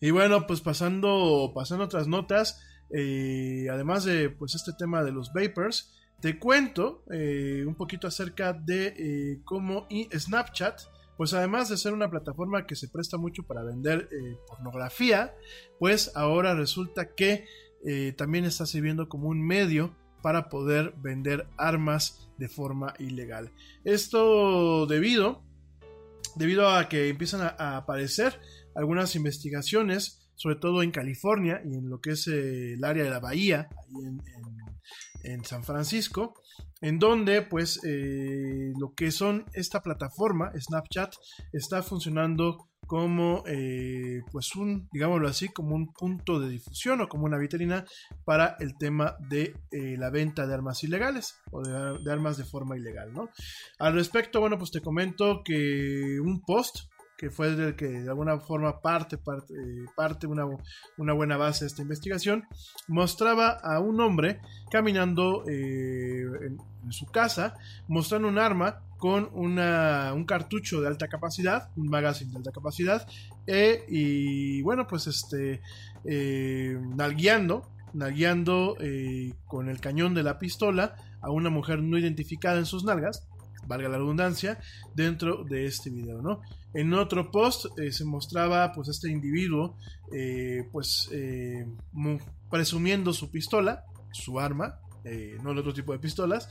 Y 0.00 0.12
bueno, 0.12 0.46
pues 0.46 0.60
pasando, 0.60 1.50
pasando 1.52 1.84
otras 1.84 2.06
notas, 2.06 2.62
eh, 2.90 3.66
además 3.70 4.04
de 4.04 4.30
pues 4.30 4.54
este 4.54 4.72
tema 4.78 5.02
de 5.02 5.10
los 5.10 5.32
vapors, 5.32 5.92
te 6.20 6.38
cuento 6.38 7.02
eh, 7.10 7.64
un 7.66 7.74
poquito 7.74 8.06
acerca 8.06 8.52
de 8.52 8.94
eh, 8.96 9.40
cómo 9.44 9.88
Snapchat, 10.12 10.80
pues 11.16 11.32
además 11.34 11.68
de 11.68 11.76
ser 11.76 11.92
una 11.92 12.10
plataforma 12.10 12.66
que 12.66 12.76
se 12.76 12.88
presta 12.88 13.16
mucho 13.16 13.42
para 13.42 13.62
vender 13.62 14.08
eh, 14.12 14.36
pornografía, 14.46 15.34
pues 15.78 16.12
ahora 16.14 16.54
resulta 16.54 17.14
que 17.14 17.46
también 18.18 18.44
está 18.44 18.66
sirviendo 18.66 19.08
como 19.08 19.28
un 19.28 19.40
medio 19.40 19.96
para 20.20 20.50
poder 20.50 20.92
vender 20.98 21.46
armas 21.56 22.28
de 22.36 22.46
forma 22.46 22.92
ilegal. 22.98 23.52
Esto 23.84 24.84
debido, 24.86 25.42
debido 26.36 26.68
a 26.68 26.90
que 26.90 27.08
empiezan 27.08 27.40
a, 27.40 27.78
aparecer 27.78 28.38
algunas 28.74 29.16
investigaciones, 29.16 30.30
sobre 30.34 30.56
todo 30.56 30.82
en 30.82 30.90
California 30.90 31.62
y 31.64 31.74
en 31.74 31.88
lo 31.88 32.02
que 32.02 32.10
es 32.10 32.26
el 32.26 32.84
área 32.84 33.02
de 33.02 33.08
la 33.08 33.18
bahía, 33.18 33.70
ahí 33.78 34.04
en, 34.04 34.20
en 35.24 35.44
San 35.44 35.64
Francisco, 35.64 36.34
en 36.80 36.98
donde 36.98 37.42
pues 37.42 37.80
eh, 37.84 38.72
lo 38.78 38.94
que 38.94 39.10
son 39.10 39.44
esta 39.52 39.82
plataforma, 39.82 40.52
Snapchat, 40.58 41.14
está 41.52 41.82
funcionando 41.82 42.70
como 42.86 43.44
eh, 43.46 44.22
pues 44.32 44.56
un, 44.56 44.88
digámoslo 44.90 45.28
así, 45.28 45.48
como 45.48 45.76
un 45.76 45.92
punto 45.92 46.40
de 46.40 46.48
difusión 46.48 47.00
o 47.00 47.08
como 47.08 47.24
una 47.24 47.38
vitrina 47.38 47.84
para 48.24 48.56
el 48.58 48.76
tema 48.78 49.16
de 49.28 49.54
eh, 49.70 49.96
la 49.96 50.10
venta 50.10 50.46
de 50.46 50.54
armas 50.54 50.82
ilegales 50.82 51.36
o 51.52 51.62
de, 51.62 52.02
de, 52.02 52.12
armas 52.12 52.36
de 52.36 52.44
forma 52.44 52.76
ilegal, 52.76 53.12
¿no? 53.12 53.28
Al 53.78 53.94
respecto, 53.94 54.40
bueno, 54.40 54.58
pues 54.58 54.72
te 54.72 54.80
comento 54.80 55.42
que 55.44 56.18
un 56.20 56.40
post 56.40 56.90
que 57.20 57.28
fue 57.28 57.48
el 57.48 57.76
que 57.76 57.86
de 57.86 58.08
alguna 58.08 58.38
forma 58.38 58.80
parte, 58.80 59.18
parte, 59.18 59.52
eh, 59.52 59.84
parte 59.94 60.26
una, 60.26 60.46
una, 60.96 61.12
buena 61.12 61.36
base 61.36 61.64
de 61.64 61.66
esta 61.66 61.82
investigación, 61.82 62.46
mostraba 62.88 63.50
a 63.50 63.78
un 63.78 64.00
hombre 64.00 64.40
caminando 64.70 65.44
eh, 65.46 66.22
en, 66.46 66.58
su 66.88 67.04
casa, 67.04 67.56
mostrando 67.88 68.26
un 68.26 68.38
arma 68.38 68.80
con 68.96 69.28
una, 69.34 70.14
un 70.14 70.24
cartucho 70.24 70.80
de 70.80 70.88
alta 70.88 71.08
capacidad, 71.08 71.68
un 71.76 71.90
magazine 71.90 72.30
de 72.30 72.38
alta 72.38 72.52
capacidad, 72.52 73.06
eh, 73.46 73.84
y 73.86 74.62
bueno, 74.62 74.86
pues 74.86 75.06
este, 75.06 75.60
nalgueando, 76.96 77.70
nalgueando 77.92 78.78
con 79.46 79.68
el 79.68 79.78
cañón 79.78 80.14
de 80.14 80.22
la 80.22 80.38
pistola 80.38 80.94
a 81.20 81.30
una 81.30 81.50
mujer 81.50 81.82
no 81.82 81.98
identificada 81.98 82.58
en 82.58 82.64
sus 82.64 82.82
nalgas, 82.82 83.28
valga 83.66 83.88
la 83.88 83.98
redundancia, 83.98 84.58
dentro 84.94 85.44
de 85.44 85.66
este 85.66 85.90
video, 85.90 86.20
¿no? 86.22 86.40
En 86.72 86.94
otro 86.94 87.30
post 87.30 87.66
eh, 87.78 87.90
se 87.90 88.04
mostraba 88.04 88.72
pues 88.72 88.88
este 88.88 89.10
individuo 89.10 89.76
eh, 90.12 90.68
pues 90.70 91.08
eh, 91.12 91.66
presumiendo 92.48 93.12
su 93.12 93.30
pistola, 93.30 93.84
su 94.12 94.38
arma, 94.38 94.78
no 95.42 95.52
el 95.52 95.58
otro 95.58 95.72
tipo 95.72 95.92
de 95.92 95.98
pistolas, 95.98 96.46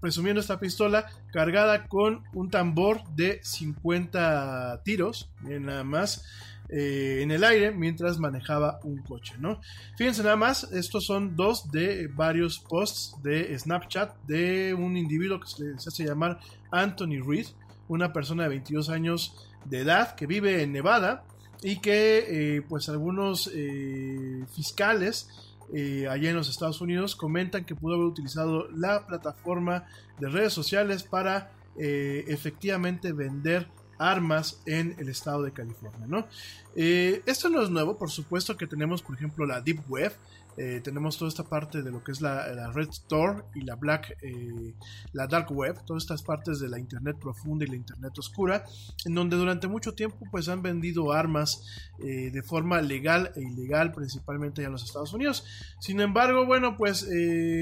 presumiendo 0.00 0.40
esta 0.40 0.58
pistola 0.58 1.06
cargada 1.32 1.86
con 1.86 2.24
un 2.34 2.50
tambor 2.50 3.04
de 3.14 3.38
50 3.44 4.82
tiros, 4.82 5.30
nada 5.42 5.84
más, 5.84 6.24
eh, 6.68 7.20
en 7.22 7.30
el 7.30 7.44
aire 7.44 7.70
mientras 7.70 8.18
manejaba 8.18 8.80
un 8.84 8.98
coche, 8.98 9.34
¿no? 9.38 9.60
Fíjense 9.96 10.22
nada 10.22 10.36
más, 10.36 10.64
estos 10.72 11.06
son 11.06 11.36
dos 11.36 11.70
de 11.70 12.08
varios 12.08 12.58
posts 12.58 13.14
de 13.22 13.58
Snapchat 13.58 14.14
de 14.26 14.74
un 14.74 14.96
individuo 14.96 15.40
que 15.40 15.48
se, 15.48 15.78
se 15.78 15.88
hace 15.88 16.04
llamar 16.04 16.38
Anthony 16.70 17.22
Reed, 17.26 17.46
una 17.88 18.12
persona 18.12 18.44
de 18.44 18.50
22 18.50 18.90
años 18.90 19.48
de 19.64 19.80
edad 19.80 20.14
que 20.14 20.26
vive 20.26 20.62
en 20.62 20.72
Nevada 20.72 21.24
y 21.62 21.80
que 21.80 22.56
eh, 22.56 22.62
pues 22.62 22.88
algunos 22.88 23.50
eh, 23.52 24.44
fiscales 24.54 25.28
eh, 25.74 26.06
allá 26.08 26.30
en 26.30 26.36
los 26.36 26.48
Estados 26.48 26.80
Unidos 26.80 27.16
comentan 27.16 27.64
que 27.64 27.74
pudo 27.74 27.94
haber 27.94 28.06
utilizado 28.06 28.70
la 28.70 29.06
plataforma 29.06 29.84
de 30.18 30.28
redes 30.28 30.52
sociales 30.52 31.02
para 31.02 31.52
efectivamente 31.80 33.12
vender 33.12 33.68
armas 33.98 34.60
en 34.66 34.94
el 34.98 35.08
estado 35.08 35.42
de 35.42 35.52
California, 35.52 36.06
¿no? 36.06 36.26
Eh, 36.74 37.22
esto 37.26 37.48
no 37.48 37.62
es 37.62 37.70
nuevo, 37.70 37.98
por 37.98 38.10
supuesto 38.10 38.56
que 38.56 38.66
tenemos, 38.66 39.02
por 39.02 39.16
ejemplo, 39.16 39.44
la 39.46 39.60
Deep 39.60 39.82
Web, 39.88 40.12
eh, 40.58 40.80
tenemos 40.82 41.16
toda 41.16 41.28
esta 41.28 41.44
parte 41.44 41.82
de 41.82 41.92
lo 41.92 42.02
que 42.02 42.10
es 42.10 42.20
la, 42.20 42.72
Red 42.72 42.88
Store 42.88 43.44
y 43.54 43.60
la 43.60 43.76
Black, 43.76 44.16
eh, 44.22 44.74
la 45.12 45.28
Dark 45.28 45.52
Web, 45.52 45.84
todas 45.86 46.02
estas 46.02 46.22
partes 46.22 46.58
de 46.58 46.68
la 46.68 46.80
Internet 46.80 47.16
profunda 47.20 47.64
y 47.64 47.68
la 47.68 47.76
Internet 47.76 48.18
oscura, 48.18 48.64
en 49.04 49.14
donde 49.14 49.36
durante 49.36 49.68
mucho 49.68 49.94
tiempo 49.94 50.18
pues 50.32 50.48
han 50.48 50.60
vendido 50.60 51.12
armas 51.12 51.64
eh, 52.00 52.30
de 52.32 52.42
forma 52.42 52.80
legal 52.80 53.30
e 53.36 53.42
ilegal, 53.42 53.92
principalmente 53.92 54.64
en 54.64 54.72
los 54.72 54.82
Estados 54.82 55.12
Unidos. 55.12 55.44
Sin 55.78 56.00
embargo, 56.00 56.44
bueno, 56.44 56.76
pues 56.76 57.08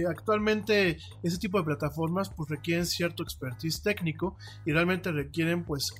actualmente 0.09 0.99
ese 1.23 1.39
tipo 1.39 1.59
de 1.59 1.65
plataformas 1.65 2.31
pues 2.31 2.49
requieren 2.49 2.87
cierto 2.87 3.23
expertise 3.23 3.83
técnico 3.83 4.39
y 4.65 4.73
realmente 4.73 5.13
requieren 5.13 5.65
pues 5.65 5.93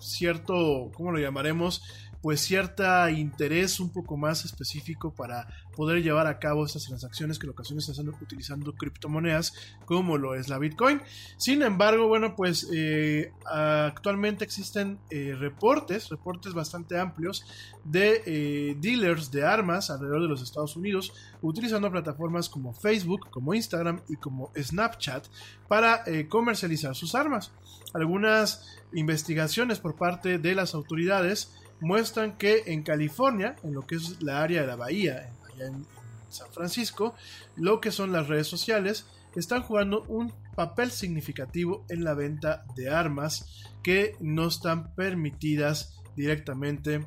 cierto, 0.00 0.92
¿cómo 0.94 1.10
lo 1.10 1.18
llamaremos? 1.18 1.82
Pues 2.26 2.40
cierta 2.40 3.08
interés 3.12 3.78
un 3.78 3.90
poco 3.90 4.16
más 4.16 4.44
específico 4.44 5.14
para 5.14 5.46
poder 5.76 6.02
llevar 6.02 6.26
a 6.26 6.40
cabo 6.40 6.66
estas 6.66 6.84
transacciones 6.84 7.38
que 7.38 7.46
en 7.46 7.50
ocasiones 7.50 7.88
están 7.88 8.08
utilizando 8.08 8.74
criptomonedas 8.74 9.54
como 9.84 10.18
lo 10.18 10.34
es 10.34 10.48
la 10.48 10.58
Bitcoin. 10.58 11.00
Sin 11.36 11.62
embargo, 11.62 12.08
bueno, 12.08 12.34
pues 12.34 12.68
eh, 12.74 13.30
actualmente 13.44 14.42
existen 14.42 14.98
eh, 15.08 15.36
reportes, 15.38 16.08
reportes 16.08 16.52
bastante 16.52 16.98
amplios 16.98 17.46
de 17.84 18.20
eh, 18.26 18.76
dealers 18.80 19.30
de 19.30 19.46
armas 19.46 19.90
alrededor 19.90 20.22
de 20.22 20.28
los 20.28 20.42
Estados 20.42 20.74
Unidos 20.74 21.12
utilizando 21.42 21.92
plataformas 21.92 22.48
como 22.48 22.72
Facebook, 22.72 23.30
como 23.30 23.54
Instagram 23.54 24.00
y 24.08 24.16
como 24.16 24.50
Snapchat 24.60 25.28
para 25.68 26.02
comercializar 26.28 26.96
sus 26.96 27.14
armas. 27.14 27.52
Algunas 27.94 28.66
investigaciones 28.92 29.78
por 29.78 29.94
parte 29.94 30.38
de 30.38 30.54
las 30.56 30.74
autoridades 30.74 31.52
muestran 31.80 32.36
que 32.36 32.64
en 32.66 32.82
California, 32.82 33.56
en 33.62 33.74
lo 33.74 33.86
que 33.86 33.96
es 33.96 34.22
la 34.22 34.42
área 34.42 34.62
de 34.62 34.66
la 34.66 34.76
bahía, 34.76 35.32
allá 35.52 35.66
en, 35.66 35.86
San 36.28 36.50
Francisco, 36.52 37.14
lo 37.54 37.80
que 37.80 37.92
son 37.92 38.12
las 38.12 38.26
redes 38.26 38.48
sociales, 38.48 39.06
están 39.36 39.62
jugando 39.62 40.02
un 40.08 40.34
papel 40.54 40.90
significativo 40.90 41.84
en 41.88 42.04
la 42.04 42.14
venta 42.14 42.64
de 42.74 42.90
armas 42.90 43.64
que 43.82 44.16
no 44.20 44.48
están 44.48 44.94
permitidas 44.94 46.02
directamente 46.16 47.06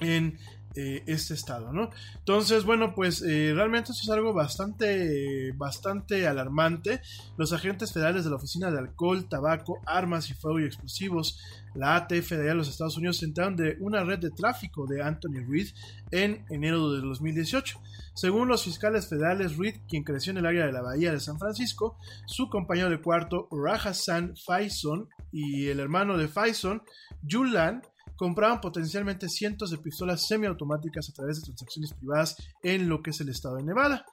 en 0.00 0.38
eh, 0.74 1.02
este 1.06 1.34
estado, 1.34 1.72
¿no? 1.72 1.90
Entonces, 2.18 2.64
bueno, 2.64 2.94
pues 2.94 3.22
eh, 3.22 3.52
realmente 3.54 3.92
esto 3.92 4.04
es 4.04 4.10
algo 4.10 4.32
bastante, 4.32 5.52
bastante 5.52 6.26
alarmante. 6.26 7.00
Los 7.36 7.52
agentes 7.52 7.92
federales 7.92 8.24
de 8.24 8.30
la 8.30 8.36
Oficina 8.36 8.70
de 8.70 8.78
Alcohol, 8.78 9.28
Tabaco, 9.28 9.80
Armas 9.86 10.30
y 10.30 10.34
Fuego 10.34 10.60
y 10.60 10.64
Explosivos, 10.64 11.40
la 11.74 11.96
ATF 11.96 12.30
de 12.32 12.54
los 12.54 12.68
Estados 12.68 12.96
Unidos, 12.96 13.18
se 13.18 13.24
enteraron 13.24 13.56
de 13.56 13.76
una 13.80 14.04
red 14.04 14.18
de 14.18 14.30
tráfico 14.30 14.86
de 14.86 15.02
Anthony 15.02 15.44
Reed 15.48 15.68
en 16.10 16.44
enero 16.50 16.92
de 16.92 17.00
2018. 17.00 17.80
Según 18.14 18.48
los 18.48 18.64
fiscales 18.64 19.08
federales, 19.08 19.56
Reed, 19.56 19.76
quien 19.88 20.04
creció 20.04 20.32
en 20.32 20.38
el 20.38 20.46
área 20.46 20.66
de 20.66 20.72
la 20.72 20.82
Bahía 20.82 21.12
de 21.12 21.20
San 21.20 21.38
Francisco, 21.38 21.96
su 22.26 22.48
compañero 22.48 22.90
de 22.90 23.00
cuarto, 23.00 23.48
Rahasan 23.50 24.34
Faison, 24.36 25.08
y 25.32 25.68
el 25.68 25.80
hermano 25.80 26.16
de 26.16 26.28
Faison, 26.28 26.82
Julan, 27.28 27.82
compraban 28.18 28.60
potencialmente 28.60 29.28
cientos 29.28 29.70
de 29.70 29.78
pistolas 29.78 30.26
semiautomáticas 30.26 31.08
a 31.08 31.12
través 31.12 31.36
de 31.36 31.44
transacciones 31.46 31.94
privadas 31.94 32.36
en 32.62 32.88
lo 32.88 33.00
que 33.00 33.10
es 33.10 33.20
el 33.20 33.28
estado 33.28 33.56
de 33.56 33.62
Nevada. 33.62 34.04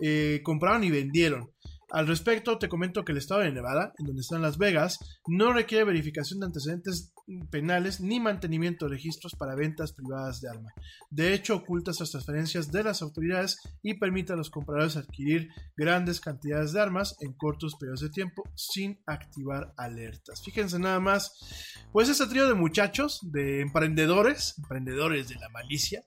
Eh, 0.00 0.40
compraron 0.42 0.82
y 0.82 0.90
vendieron. 0.90 1.50
Al 1.90 2.06
respecto, 2.06 2.56
te 2.56 2.68
comento 2.68 3.04
que 3.04 3.12
el 3.12 3.18
estado 3.18 3.40
de 3.42 3.52
Nevada, 3.52 3.92
en 3.98 4.06
donde 4.06 4.22
están 4.22 4.40
Las 4.40 4.58
Vegas, 4.58 4.98
no 5.26 5.52
requiere 5.52 5.84
verificación 5.84 6.40
de 6.40 6.46
antecedentes 6.46 7.12
penales 7.50 8.00
ni 8.00 8.20
mantenimiento 8.20 8.86
de 8.86 8.92
registros 8.92 9.34
para 9.34 9.54
ventas 9.54 9.92
privadas 9.92 10.40
de 10.40 10.50
arma. 10.50 10.72
De 11.10 11.34
hecho, 11.34 11.56
oculta 11.56 11.90
estas 11.90 12.10
transferencias 12.10 12.70
de 12.70 12.84
las 12.84 13.02
autoridades 13.02 13.58
y 13.82 13.94
permite 13.94 14.32
a 14.32 14.36
los 14.36 14.50
compradores 14.50 14.96
adquirir 14.96 15.48
grandes 15.76 16.20
cantidades 16.20 16.72
de 16.72 16.80
armas 16.80 17.16
en 17.20 17.32
cortos 17.32 17.76
periodos 17.78 18.00
de 18.00 18.10
tiempo 18.10 18.42
sin 18.54 19.00
activar 19.06 19.72
alertas. 19.76 20.42
Fíjense 20.44 20.78
nada 20.78 21.00
más, 21.00 21.86
pues 21.92 22.08
este 22.08 22.26
trío 22.26 22.48
de 22.48 22.54
muchachos, 22.54 23.20
de 23.22 23.60
emprendedores, 23.60 24.54
emprendedores 24.58 25.28
de 25.28 25.36
la 25.36 25.48
malicia, 25.48 26.02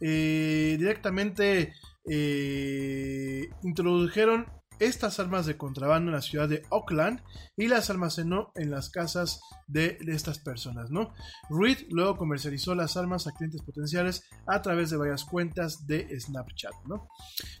eh, 0.00 0.76
directamente 0.78 1.72
eh, 2.08 3.48
introdujeron 3.62 4.46
estas 4.78 5.18
armas 5.20 5.46
de 5.46 5.56
contrabando 5.56 6.10
en 6.10 6.14
la 6.14 6.22
ciudad 6.22 6.48
de 6.48 6.62
Oakland 6.70 7.20
y 7.56 7.68
las 7.68 7.90
almacenó 7.90 8.52
en 8.54 8.70
las 8.70 8.90
casas 8.90 9.40
de, 9.66 9.98
estas 10.06 10.38
personas, 10.38 10.90
¿no? 10.90 11.12
Reed 11.50 11.86
luego 11.90 12.16
comercializó 12.16 12.74
las 12.74 12.96
armas 12.96 13.26
a 13.26 13.32
clientes 13.32 13.62
potenciales 13.62 14.24
a 14.46 14.62
través 14.62 14.90
de 14.90 14.96
varias 14.96 15.24
cuentas 15.24 15.86
de 15.86 16.08
Snapchat, 16.18 16.74
¿no? 16.86 17.08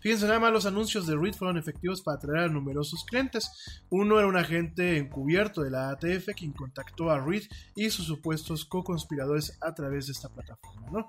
Fíjense 0.00 0.26
nada 0.26 0.40
más, 0.40 0.52
los 0.52 0.66
anuncios 0.66 1.06
de 1.06 1.16
Reed 1.16 1.34
fueron 1.34 1.58
efectivos 1.58 2.02
para 2.02 2.16
atraer 2.16 2.44
a 2.44 2.52
numerosos 2.52 3.04
clientes. 3.04 3.50
Uno 3.90 4.18
era 4.18 4.28
un 4.28 4.36
agente 4.36 4.96
encubierto 4.98 5.62
de 5.62 5.70
la 5.70 5.90
ATF 5.90 6.34
quien 6.36 6.52
contactó 6.52 7.10
a 7.10 7.20
Reed 7.20 7.44
y 7.74 7.90
sus 7.90 8.06
supuestos 8.06 8.64
co-conspiradores 8.64 9.58
a 9.60 9.74
través 9.74 10.06
de 10.06 10.12
esta 10.12 10.28
plataforma, 10.28 10.90
¿no? 10.90 11.06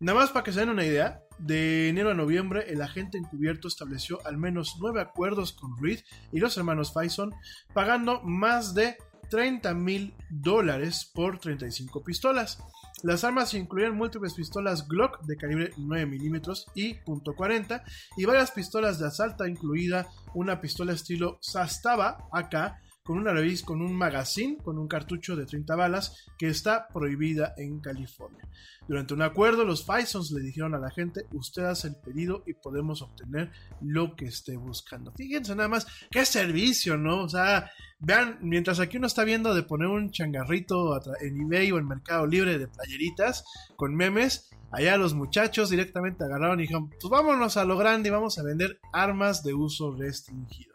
Nada 0.00 0.18
más 0.18 0.30
para 0.30 0.44
que 0.44 0.52
se 0.52 0.60
den 0.60 0.70
una 0.70 0.84
idea, 0.84 1.20
de 1.38 1.88
enero 1.88 2.10
a 2.10 2.14
noviembre 2.14 2.64
el 2.68 2.82
agente 2.82 3.18
encubierto 3.18 3.68
estableció 3.68 4.24
al 4.26 4.36
menos 4.36 4.76
nueve 4.80 5.00
acuerdos 5.00 5.52
con 5.52 5.80
Reed 5.82 6.00
y 6.32 6.38
los 6.40 6.56
hermanos 6.56 6.92
Faison, 6.92 7.32
pagando 7.72 8.20
más 8.22 8.74
de 8.74 8.96
30 9.30 9.74
mil 9.74 10.14
dólares 10.30 11.10
por 11.12 11.38
35 11.38 12.02
pistolas. 12.04 12.58
Las 13.02 13.24
armas 13.24 13.54
incluían 13.54 13.96
múltiples 13.96 14.34
pistolas 14.34 14.88
Glock 14.88 15.20
de 15.22 15.36
calibre 15.36 15.72
9 15.76 16.06
milímetros 16.06 16.66
y 16.74 16.94
.40 17.00 17.82
y 18.16 18.24
varias 18.24 18.50
pistolas 18.50 18.98
de 18.98 19.06
asalto, 19.06 19.46
incluida 19.46 20.08
una 20.34 20.60
pistola 20.60 20.92
estilo 20.92 21.38
Sastava 21.40 22.28
AK 22.32 22.83
con 23.04 23.18
una 23.18 23.34
revís 23.34 23.62
con 23.62 23.82
un 23.82 23.94
magazine 23.94 24.56
con 24.56 24.78
un 24.78 24.88
cartucho 24.88 25.36
de 25.36 25.44
30 25.44 25.76
balas 25.76 26.24
que 26.38 26.48
está 26.48 26.88
prohibida 26.88 27.52
en 27.58 27.80
California. 27.80 28.48
Durante 28.88 29.12
un 29.12 29.20
acuerdo, 29.20 29.64
los 29.66 29.84
Fisons 29.84 30.30
le 30.30 30.40
dijeron 30.40 30.74
a 30.74 30.78
la 30.78 30.90
gente, 30.90 31.26
usted 31.32 31.64
hace 31.64 31.88
el 31.88 31.96
pedido 31.96 32.42
y 32.46 32.54
podemos 32.54 33.02
obtener 33.02 33.52
lo 33.82 34.16
que 34.16 34.24
esté 34.24 34.56
buscando. 34.56 35.12
Fíjense 35.12 35.54
nada 35.54 35.68
más, 35.68 35.86
qué 36.10 36.24
servicio, 36.24 36.96
¿no? 36.96 37.24
O 37.24 37.28
sea, 37.28 37.70
vean, 37.98 38.38
mientras 38.40 38.80
aquí 38.80 38.96
uno 38.96 39.06
está 39.06 39.24
viendo 39.24 39.54
de 39.54 39.62
poner 39.64 39.88
un 39.88 40.10
changarrito 40.10 40.98
en 41.20 41.42
eBay 41.42 41.72
o 41.72 41.78
en 41.78 41.86
Mercado 41.86 42.26
Libre 42.26 42.58
de 42.58 42.68
playeritas 42.68 43.44
con 43.76 43.94
memes, 43.94 44.50
allá 44.72 44.96
los 44.96 45.12
muchachos 45.12 45.68
directamente 45.68 46.24
agarraron 46.24 46.58
y 46.58 46.62
dijeron, 46.62 46.88
pues 46.88 47.10
vámonos 47.10 47.58
a 47.58 47.66
lo 47.66 47.76
grande 47.76 48.08
y 48.08 48.12
vamos 48.12 48.38
a 48.38 48.42
vender 48.42 48.80
armas 48.94 49.42
de 49.42 49.52
uso 49.52 49.94
restringido. 49.94 50.73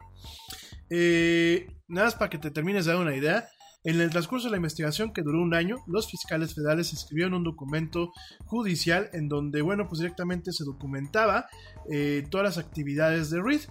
Eh, 0.89 1.67
nada 1.88 2.08
más 2.08 2.15
para 2.15 2.30
que 2.30 2.38
te 2.38 2.52
termines 2.52 2.86
de 2.86 2.93
dar 2.93 3.02
una 3.02 3.15
idea. 3.15 3.49
En 3.86 4.02
el 4.02 4.10
transcurso 4.10 4.47
de 4.47 4.52
la 4.52 4.58
investigación, 4.58 5.13
que 5.13 5.21
duró 5.21 5.41
un 5.41 5.54
año, 5.54 5.78
los 5.88 6.12
fiscales 6.12 6.54
federales 6.54 6.91
escribieron 6.91 7.34
un 7.34 7.45
documento 7.45 8.12
judicial 8.45 9.10
en 9.13 9.30
donde, 9.30 9.62
bueno, 9.62 9.88
pues 9.88 9.99
directamente 9.99 10.52
se 10.52 10.65
documentaba 10.65 11.47
eh, 11.89 12.25
todas 12.30 12.58
las 12.58 12.65
actividades 12.65 13.30
de 13.30 13.41
Reed. 13.41 13.62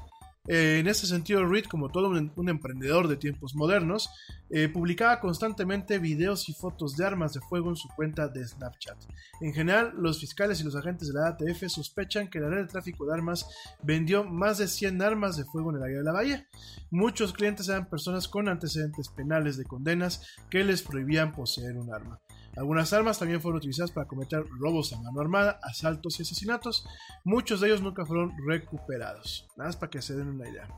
Eh, 0.48 0.78
en 0.78 0.87
este 0.88 1.06
sentido, 1.06 1.46
Reed, 1.46 1.66
como 1.66 1.90
todo 1.90 2.08
un, 2.08 2.32
un 2.34 2.48
emprendedor 2.48 3.06
de 3.06 3.16
tiempos 3.16 3.54
modernos, 3.54 4.08
eh, 4.50 4.68
publicaba 4.68 5.20
constantemente 5.20 5.98
videos 5.98 6.48
y 6.48 6.54
fotos 6.54 6.96
de 6.96 7.04
armas 7.04 7.34
de 7.34 7.40
fuego 7.40 7.68
en 7.68 7.76
su 7.76 7.88
cuenta 7.88 8.28
de 8.28 8.46
Snapchat. 8.46 8.96
En 9.42 9.52
general, 9.52 9.92
los 9.98 10.20
fiscales 10.20 10.61
y 10.61 10.64
los 10.64 10.74
agentes 10.74 11.08
de 11.08 11.14
la 11.14 11.28
ATF 11.28 11.68
sospechan 11.68 12.28
que 12.28 12.40
la 12.40 12.48
red 12.48 12.62
de 12.62 12.68
tráfico 12.68 13.04
de 13.04 13.12
armas 13.12 13.46
vendió 13.82 14.24
más 14.24 14.56
de 14.56 14.68
100 14.68 15.02
armas 15.02 15.37
de 15.37 15.44
fuego 15.44 15.70
en 15.70 15.76
el 15.76 15.82
área 15.82 15.98
de 15.98 16.04
la 16.04 16.12
bahía. 16.12 16.46
Muchos 16.90 17.34
clientes 17.34 17.68
eran 17.68 17.90
personas 17.90 18.26
con 18.26 18.48
antecedentes 18.48 19.08
penales 19.11 19.58
de 19.58 19.64
condenas 19.64 20.22
que 20.48 20.64
les 20.64 20.82
prohibían 20.82 21.32
poseer 21.32 21.76
un 21.76 21.92
arma. 21.92 22.18
Algunas 22.56 22.92
armas 22.92 23.18
también 23.18 23.40
fueron 23.40 23.58
utilizadas 23.58 23.92
para 23.92 24.08
cometer 24.08 24.44
robos 24.58 24.92
a 24.92 25.00
mano 25.00 25.20
armada, 25.20 25.61
asaltos 25.62 26.18
y 26.18 26.22
asesinatos. 26.22 26.87
Muchos 27.24 27.61
de 27.61 27.68
ellos 27.68 27.82
nunca 27.82 28.04
fueron 28.04 28.32
recuperados. 28.46 29.46
Nada 29.56 29.68
más 29.68 29.76
para 29.76 29.90
que 29.90 30.02
se 30.02 30.16
den 30.16 30.28
una 30.28 30.48
idea. 30.48 30.68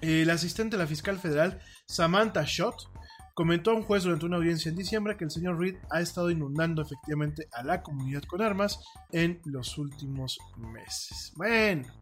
El 0.00 0.30
asistente 0.30 0.76
de 0.76 0.82
la 0.82 0.88
fiscal 0.88 1.18
federal, 1.18 1.60
Samantha 1.86 2.44
Schott, 2.46 2.90
comentó 3.34 3.70
a 3.70 3.74
un 3.74 3.82
juez 3.82 4.04
durante 4.04 4.26
una 4.26 4.36
audiencia 4.36 4.70
en 4.70 4.76
diciembre 4.76 5.16
que 5.16 5.24
el 5.24 5.30
señor 5.30 5.58
Reed 5.58 5.76
ha 5.90 6.00
estado 6.00 6.30
inundando 6.30 6.82
efectivamente 6.82 7.48
a 7.52 7.62
la 7.62 7.82
comunidad 7.82 8.22
con 8.24 8.42
armas 8.42 8.80
en 9.12 9.40
los 9.44 9.78
últimos 9.78 10.38
meses. 10.58 11.32
Bueno. 11.36 11.99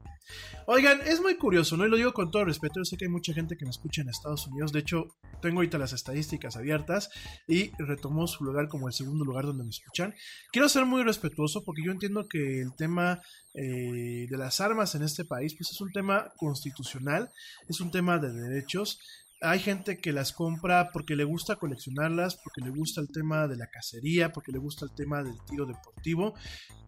Oigan, 0.66 1.00
es 1.06 1.20
muy 1.20 1.36
curioso, 1.36 1.76
¿no? 1.76 1.86
Y 1.86 1.88
lo 1.88 1.96
digo 1.96 2.12
con 2.12 2.30
todo 2.30 2.44
respeto, 2.44 2.80
yo 2.80 2.84
sé 2.84 2.96
que 2.96 3.06
hay 3.06 3.10
mucha 3.10 3.32
gente 3.32 3.56
que 3.56 3.64
me 3.64 3.70
escucha 3.70 4.02
en 4.02 4.08
Estados 4.08 4.46
Unidos, 4.46 4.72
de 4.72 4.80
hecho, 4.80 5.16
tengo 5.40 5.58
ahorita 5.58 5.78
las 5.78 5.92
estadísticas 5.92 6.56
abiertas 6.56 7.10
y 7.46 7.70
retomó 7.78 8.26
su 8.26 8.44
lugar 8.44 8.68
como 8.68 8.88
el 8.88 8.92
segundo 8.92 9.24
lugar 9.24 9.46
donde 9.46 9.64
me 9.64 9.70
escuchan. 9.70 10.14
Quiero 10.52 10.68
ser 10.68 10.84
muy 10.84 11.02
respetuoso 11.02 11.64
porque 11.64 11.82
yo 11.84 11.92
entiendo 11.92 12.28
que 12.28 12.60
el 12.60 12.74
tema 12.76 13.22
eh, 13.54 14.26
de 14.28 14.36
las 14.36 14.60
armas 14.60 14.94
en 14.94 15.02
este 15.02 15.24
país, 15.24 15.54
pues 15.56 15.70
es 15.70 15.80
un 15.80 15.90
tema 15.90 16.32
constitucional, 16.36 17.30
es 17.68 17.80
un 17.80 17.90
tema 17.90 18.18
de 18.18 18.32
derechos, 18.32 19.00
hay 19.40 19.60
gente 19.60 19.98
que 19.98 20.12
las 20.12 20.32
compra 20.32 20.90
porque 20.92 21.14
le 21.14 21.24
gusta 21.24 21.56
coleccionarlas, 21.56 22.36
porque 22.36 22.60
le 22.60 22.70
gusta 22.70 23.00
el 23.00 23.08
tema 23.08 23.46
de 23.46 23.56
la 23.56 23.68
cacería, 23.68 24.32
porque 24.32 24.52
le 24.52 24.58
gusta 24.58 24.84
el 24.84 24.94
tema 24.94 25.22
del 25.22 25.36
tiro 25.48 25.66
deportivo. 25.66 26.34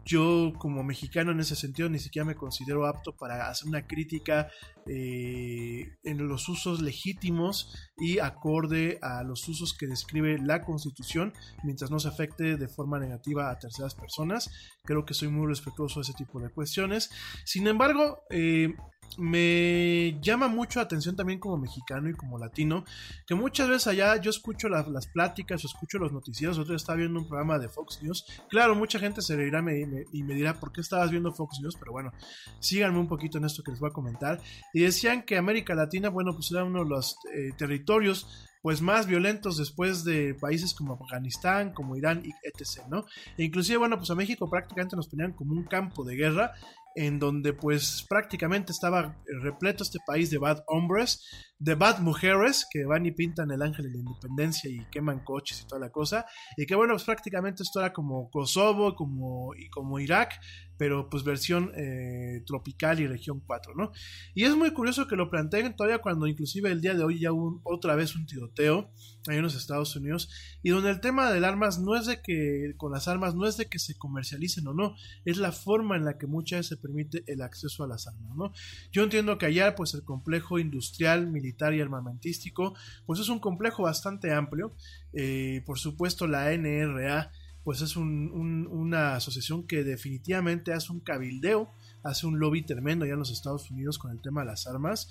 Yo 0.03 0.51
como 0.57 0.83
mexicano 0.83 1.31
en 1.31 1.39
ese 1.39 1.55
sentido 1.55 1.87
ni 1.87 1.99
siquiera 1.99 2.25
me 2.25 2.35
considero 2.35 2.87
apto 2.87 3.15
para 3.15 3.49
hacer 3.49 3.67
una 3.67 3.85
crítica 3.85 4.49
eh, 4.87 5.95
en 6.03 6.27
los 6.27 6.49
usos 6.49 6.81
legítimos 6.81 7.71
y 7.97 8.17
acorde 8.17 8.97
a 9.03 9.23
los 9.23 9.47
usos 9.47 9.77
que 9.77 9.85
describe 9.85 10.39
la 10.39 10.63
constitución 10.63 11.33
mientras 11.63 11.91
no 11.91 11.99
se 11.99 12.07
afecte 12.07 12.57
de 12.57 12.67
forma 12.67 12.99
negativa 12.99 13.51
a 13.51 13.59
terceras 13.59 13.93
personas. 13.93 14.49
Creo 14.83 15.05
que 15.05 15.13
soy 15.13 15.27
muy 15.27 15.47
respetuoso 15.47 15.99
de 15.99 16.05
ese 16.05 16.13
tipo 16.13 16.39
de 16.39 16.49
cuestiones. 16.49 17.11
Sin 17.45 17.67
embargo, 17.67 18.23
eh, 18.31 18.73
me 19.17 20.17
llama 20.21 20.47
mucho 20.47 20.79
la 20.79 20.83
atención 20.85 21.15
también 21.15 21.39
como 21.39 21.57
mexicano 21.57 22.09
y 22.09 22.13
como 22.13 22.37
latino, 22.37 22.83
que 23.27 23.35
muchas 23.35 23.69
veces 23.69 23.87
allá 23.87 24.15
yo 24.17 24.29
escucho 24.29 24.69
las, 24.69 24.87
las 24.87 25.07
pláticas 25.07 25.63
o 25.63 25.67
escucho 25.67 25.97
los 25.97 26.11
noticieros, 26.11 26.57
otro 26.57 26.75
estaba 26.75 26.97
viendo 26.97 27.19
un 27.19 27.27
programa 27.27 27.59
de 27.59 27.69
Fox 27.69 28.01
News, 28.01 28.25
claro, 28.49 28.75
mucha 28.75 28.99
gente 28.99 29.21
se 29.21 29.35
reirá 29.35 29.61
me- 29.61 30.05
y 30.11 30.23
me 30.23 30.33
dirá, 30.33 30.59
¿por 30.59 30.71
qué 30.71 30.81
estabas 30.81 31.11
viendo 31.11 31.31
Fox 31.33 31.59
News? 31.61 31.75
Pero 31.79 31.91
bueno, 31.91 32.11
síganme 32.59 32.99
un 32.99 33.07
poquito 33.07 33.37
en 33.37 33.45
esto 33.45 33.63
que 33.63 33.71
les 33.71 33.79
voy 33.79 33.89
a 33.89 33.93
comentar. 33.93 34.39
Y 34.73 34.81
decían 34.81 35.23
que 35.23 35.37
América 35.37 35.75
Latina, 35.75 36.09
bueno, 36.09 36.33
pues 36.33 36.51
era 36.51 36.63
uno 36.63 36.83
de 36.83 36.89
los 36.89 37.15
eh, 37.33 37.51
territorios 37.57 38.47
pues 38.61 38.79
más 38.79 39.07
violentos 39.07 39.57
después 39.57 40.03
de 40.03 40.35
países 40.35 40.75
como 40.75 40.93
Afganistán, 40.93 41.73
como 41.73 41.95
Irán 41.95 42.21
etc, 42.43 42.83
¿no? 42.89 43.05
E 43.35 43.43
inclusive, 43.43 43.77
bueno, 43.77 43.97
pues 43.97 44.11
a 44.11 44.15
México 44.15 44.47
prácticamente 44.51 44.95
nos 44.95 45.07
ponían 45.07 45.33
como 45.33 45.53
un 45.53 45.63
campo 45.63 46.03
de 46.03 46.15
guerra 46.15 46.51
en 46.95 47.19
donde 47.19 47.53
pues 47.53 48.05
prácticamente 48.07 48.71
estaba 48.71 49.17
repleto 49.41 49.83
este 49.83 49.99
país 50.05 50.29
de 50.29 50.37
bad 50.37 50.63
hombres, 50.67 51.23
de 51.57 51.75
bad 51.75 51.99
mujeres 51.99 52.65
que 52.71 52.85
van 52.85 53.05
y 53.05 53.11
pintan 53.11 53.51
el 53.51 53.61
ángel 53.61 53.85
de 53.85 53.91
la 53.91 53.99
independencia 53.99 54.69
y 54.69 54.85
queman 54.91 55.23
coches 55.23 55.61
y 55.61 55.67
toda 55.67 55.79
la 55.79 55.91
cosa, 55.91 56.25
y 56.57 56.65
que 56.65 56.75
bueno, 56.75 56.93
pues 56.93 57.03
prácticamente 57.03 57.63
esto 57.63 57.79
era 57.79 57.93
como 57.93 58.29
Kosovo 58.29 58.95
como, 58.95 59.53
y 59.55 59.69
como 59.69 59.99
Irak, 59.99 60.39
pero 60.81 61.11
pues 61.11 61.23
versión 61.23 61.71
eh, 61.77 62.41
tropical 62.47 62.99
y 62.99 63.05
región 63.05 63.39
4, 63.45 63.75
¿no? 63.75 63.91
Y 64.33 64.45
es 64.45 64.55
muy 64.55 64.71
curioso 64.71 65.07
que 65.07 65.15
lo 65.15 65.29
planteen 65.29 65.75
todavía 65.75 65.99
cuando 65.99 66.25
inclusive 66.25 66.71
el 66.71 66.81
día 66.81 66.95
de 66.95 67.03
hoy 67.03 67.19
ya 67.19 67.31
hubo 67.31 67.61
otra 67.65 67.95
vez 67.95 68.15
un 68.15 68.25
tiroteo 68.25 68.89
ahí 69.27 69.37
en 69.37 69.43
los 69.43 69.53
Estados 69.53 69.95
Unidos 69.95 70.31
y 70.63 70.71
donde 70.71 70.89
el 70.89 70.99
tema 70.99 71.31
del 71.31 71.45
armas 71.45 71.77
no 71.77 71.95
es 71.95 72.07
de 72.07 72.23
que 72.23 72.73
con 72.77 72.91
las 72.91 73.07
armas 73.07 73.35
no 73.35 73.45
es 73.45 73.57
de 73.57 73.67
que 73.67 73.77
se 73.77 73.95
comercialicen 73.95 74.67
o 74.69 74.73
no, 74.73 74.95
es 75.23 75.37
la 75.37 75.51
forma 75.51 75.97
en 75.97 76.03
la 76.03 76.17
que 76.17 76.25
muchas 76.25 76.61
veces 76.61 76.69
se 76.69 76.77
permite 76.77 77.23
el 77.27 77.43
acceso 77.43 77.83
a 77.83 77.87
las 77.87 78.07
armas, 78.07 78.35
¿no? 78.35 78.51
Yo 78.91 79.03
entiendo 79.03 79.37
que 79.37 79.45
allá 79.45 79.75
pues 79.75 79.93
el 79.93 80.03
complejo 80.03 80.57
industrial, 80.57 81.27
militar 81.27 81.75
y 81.75 81.81
armamentístico 81.81 82.73
pues 83.05 83.19
es 83.19 83.29
un 83.29 83.37
complejo 83.37 83.83
bastante 83.83 84.33
amplio, 84.33 84.75
eh, 85.13 85.61
por 85.63 85.77
supuesto 85.77 86.25
la 86.25 86.51
NRA 86.51 87.31
pues 87.63 87.81
es 87.81 87.95
un- 87.95 88.31
un- 88.31 88.67
una 88.67 89.15
asociación 89.15 89.67
que 89.67 89.83
definitivamente 89.83 90.73
hace 90.73 90.91
un 90.91 90.99
cabildeo, 90.99 91.71
hace 92.03 92.25
un 92.25 92.39
lobby 92.39 92.63
tremendo 92.63 93.05
allá 93.05 93.13
en 93.13 93.19
los 93.19 93.31
Estados 93.31 93.69
Unidos 93.69 93.97
con 93.97 94.11
el 94.11 94.21
tema 94.21 94.41
de 94.41 94.47
las 94.47 94.67
armas. 94.67 95.09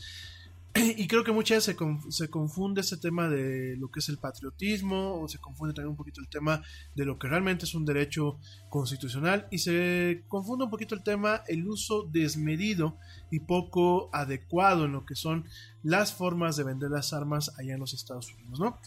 Y 0.96 1.08
creo 1.08 1.24
que 1.24 1.32
muchas 1.32 1.66
veces 1.66 1.76
se 2.10 2.30
confunde 2.30 2.82
ese 2.82 2.96
tema 2.96 3.28
de 3.28 3.76
lo 3.76 3.90
que 3.90 3.98
es 3.98 4.08
el 4.08 4.18
patriotismo, 4.18 5.20
o 5.20 5.28
se 5.28 5.38
confunde 5.38 5.74
también 5.74 5.90
un 5.90 5.96
poquito 5.96 6.20
el 6.20 6.28
tema 6.28 6.62
de 6.94 7.04
lo 7.04 7.18
que 7.18 7.26
realmente 7.26 7.64
es 7.64 7.74
un 7.74 7.84
derecho 7.84 8.38
constitucional, 8.68 9.48
y 9.50 9.58
se 9.58 10.22
confunde 10.28 10.64
un 10.66 10.70
poquito 10.70 10.94
el 10.94 11.02
tema, 11.02 11.42
el 11.48 11.66
uso 11.66 12.08
desmedido 12.12 12.96
y 13.32 13.40
poco 13.40 14.10
adecuado 14.12 14.84
en 14.84 14.92
lo 14.92 15.04
que 15.04 15.16
son 15.16 15.44
las 15.82 16.12
formas 16.14 16.56
de 16.56 16.62
vender 16.62 16.90
las 16.90 17.12
armas 17.12 17.50
allá 17.58 17.74
en 17.74 17.80
los 17.80 17.92
Estados 17.92 18.32
Unidos, 18.34 18.60
¿no? 18.60 18.78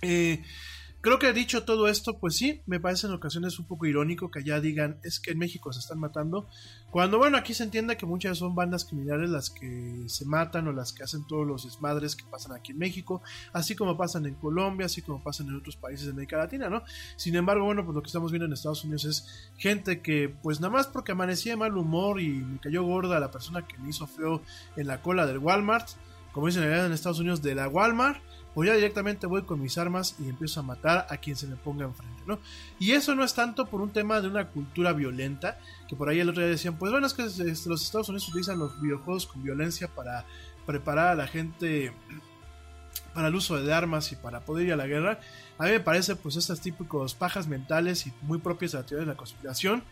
Eh, 0.00 0.42
Creo 1.04 1.18
que 1.18 1.34
dicho 1.34 1.64
todo 1.64 1.86
esto, 1.86 2.16
pues 2.16 2.34
sí, 2.34 2.62
me 2.64 2.80
parece 2.80 3.08
en 3.08 3.12
ocasiones 3.12 3.58
un 3.58 3.66
poco 3.66 3.84
irónico 3.84 4.30
que 4.30 4.38
allá 4.38 4.58
digan 4.58 4.96
es 5.02 5.20
que 5.20 5.32
en 5.32 5.38
México 5.38 5.70
se 5.70 5.80
están 5.80 6.00
matando, 6.00 6.46
cuando 6.90 7.18
bueno, 7.18 7.36
aquí 7.36 7.52
se 7.52 7.62
entiende 7.62 7.98
que 7.98 8.06
muchas 8.06 8.38
son 8.38 8.54
bandas 8.54 8.86
criminales 8.86 9.28
las 9.28 9.50
que 9.50 10.04
se 10.06 10.24
matan 10.24 10.66
o 10.66 10.72
las 10.72 10.94
que 10.94 11.02
hacen 11.02 11.26
todos 11.26 11.46
los 11.46 11.64
desmadres 11.64 12.16
que 12.16 12.24
pasan 12.24 12.52
aquí 12.52 12.72
en 12.72 12.78
México, 12.78 13.20
así 13.52 13.76
como 13.76 13.98
pasan 13.98 14.24
en 14.24 14.34
Colombia, 14.36 14.86
así 14.86 15.02
como 15.02 15.22
pasan 15.22 15.48
en 15.48 15.56
otros 15.56 15.76
países 15.76 16.06
de 16.06 16.12
América 16.12 16.38
Latina, 16.38 16.70
¿no? 16.70 16.82
Sin 17.16 17.36
embargo, 17.36 17.66
bueno, 17.66 17.84
pues 17.84 17.94
lo 17.94 18.00
que 18.00 18.06
estamos 18.06 18.32
viendo 18.32 18.46
en 18.46 18.54
Estados 18.54 18.82
Unidos 18.84 19.04
es 19.04 19.50
gente 19.58 20.00
que 20.00 20.34
pues 20.42 20.62
nada 20.62 20.72
más 20.72 20.86
porque 20.86 21.12
amanecía 21.12 21.52
de 21.52 21.58
mal 21.58 21.76
humor 21.76 22.18
y 22.18 22.28
me 22.30 22.60
cayó 22.60 22.82
gorda 22.82 23.20
la 23.20 23.30
persona 23.30 23.68
que 23.68 23.76
me 23.76 23.90
hizo 23.90 24.06
feo 24.06 24.40
en 24.74 24.86
la 24.86 25.02
cola 25.02 25.26
del 25.26 25.36
Walmart, 25.36 25.86
como 26.32 26.46
dicen 26.46 26.62
allá 26.62 26.86
en 26.86 26.92
Estados 26.92 27.20
Unidos, 27.20 27.42
de 27.42 27.54
la 27.54 27.68
Walmart, 27.68 28.22
pues 28.54 28.68
ya 28.68 28.74
directamente 28.74 29.26
voy 29.26 29.42
con 29.42 29.60
mis 29.60 29.76
armas 29.78 30.14
y 30.20 30.28
empiezo 30.28 30.60
a 30.60 30.62
matar 30.62 31.06
a 31.10 31.16
quien 31.16 31.36
se 31.36 31.46
me 31.46 31.56
ponga 31.56 31.84
enfrente, 31.84 32.22
¿no? 32.26 32.38
Y 32.78 32.92
eso 32.92 33.14
no 33.14 33.24
es 33.24 33.34
tanto 33.34 33.66
por 33.66 33.80
un 33.80 33.90
tema 33.90 34.20
de 34.20 34.28
una 34.28 34.48
cultura 34.48 34.92
violenta, 34.92 35.58
que 35.88 35.96
por 35.96 36.08
ahí 36.08 36.20
el 36.20 36.28
otro 36.28 36.42
día 36.42 36.50
decían, 36.50 36.78
pues 36.78 36.92
bueno, 36.92 37.06
es 37.06 37.14
que 37.14 37.24
este, 37.24 37.68
los 37.68 37.82
Estados 37.82 38.08
Unidos 38.08 38.28
utilizan 38.28 38.58
los 38.58 38.80
videojuegos 38.80 39.26
con 39.26 39.42
violencia 39.42 39.88
para 39.88 40.24
preparar 40.66 41.08
a 41.08 41.14
la 41.16 41.26
gente 41.26 41.92
para 43.14 43.28
el 43.28 43.34
uso 43.34 43.60
de 43.60 43.72
armas 43.72 44.12
y 44.12 44.16
para 44.16 44.40
poder 44.40 44.66
ir 44.66 44.72
a 44.72 44.76
la 44.76 44.86
guerra. 44.86 45.18
A 45.58 45.64
mí 45.64 45.70
me 45.70 45.80
parece 45.80 46.14
pues 46.14 46.36
estas 46.36 46.60
típicos 46.60 47.14
pajas 47.14 47.48
mentales 47.48 48.06
y 48.06 48.12
muy 48.22 48.38
propias 48.38 48.72
de 48.72 48.78
la 48.78 48.86
teoría 48.86 49.06
de 49.06 49.12
la 49.12 49.16
conspiración. 49.16 49.82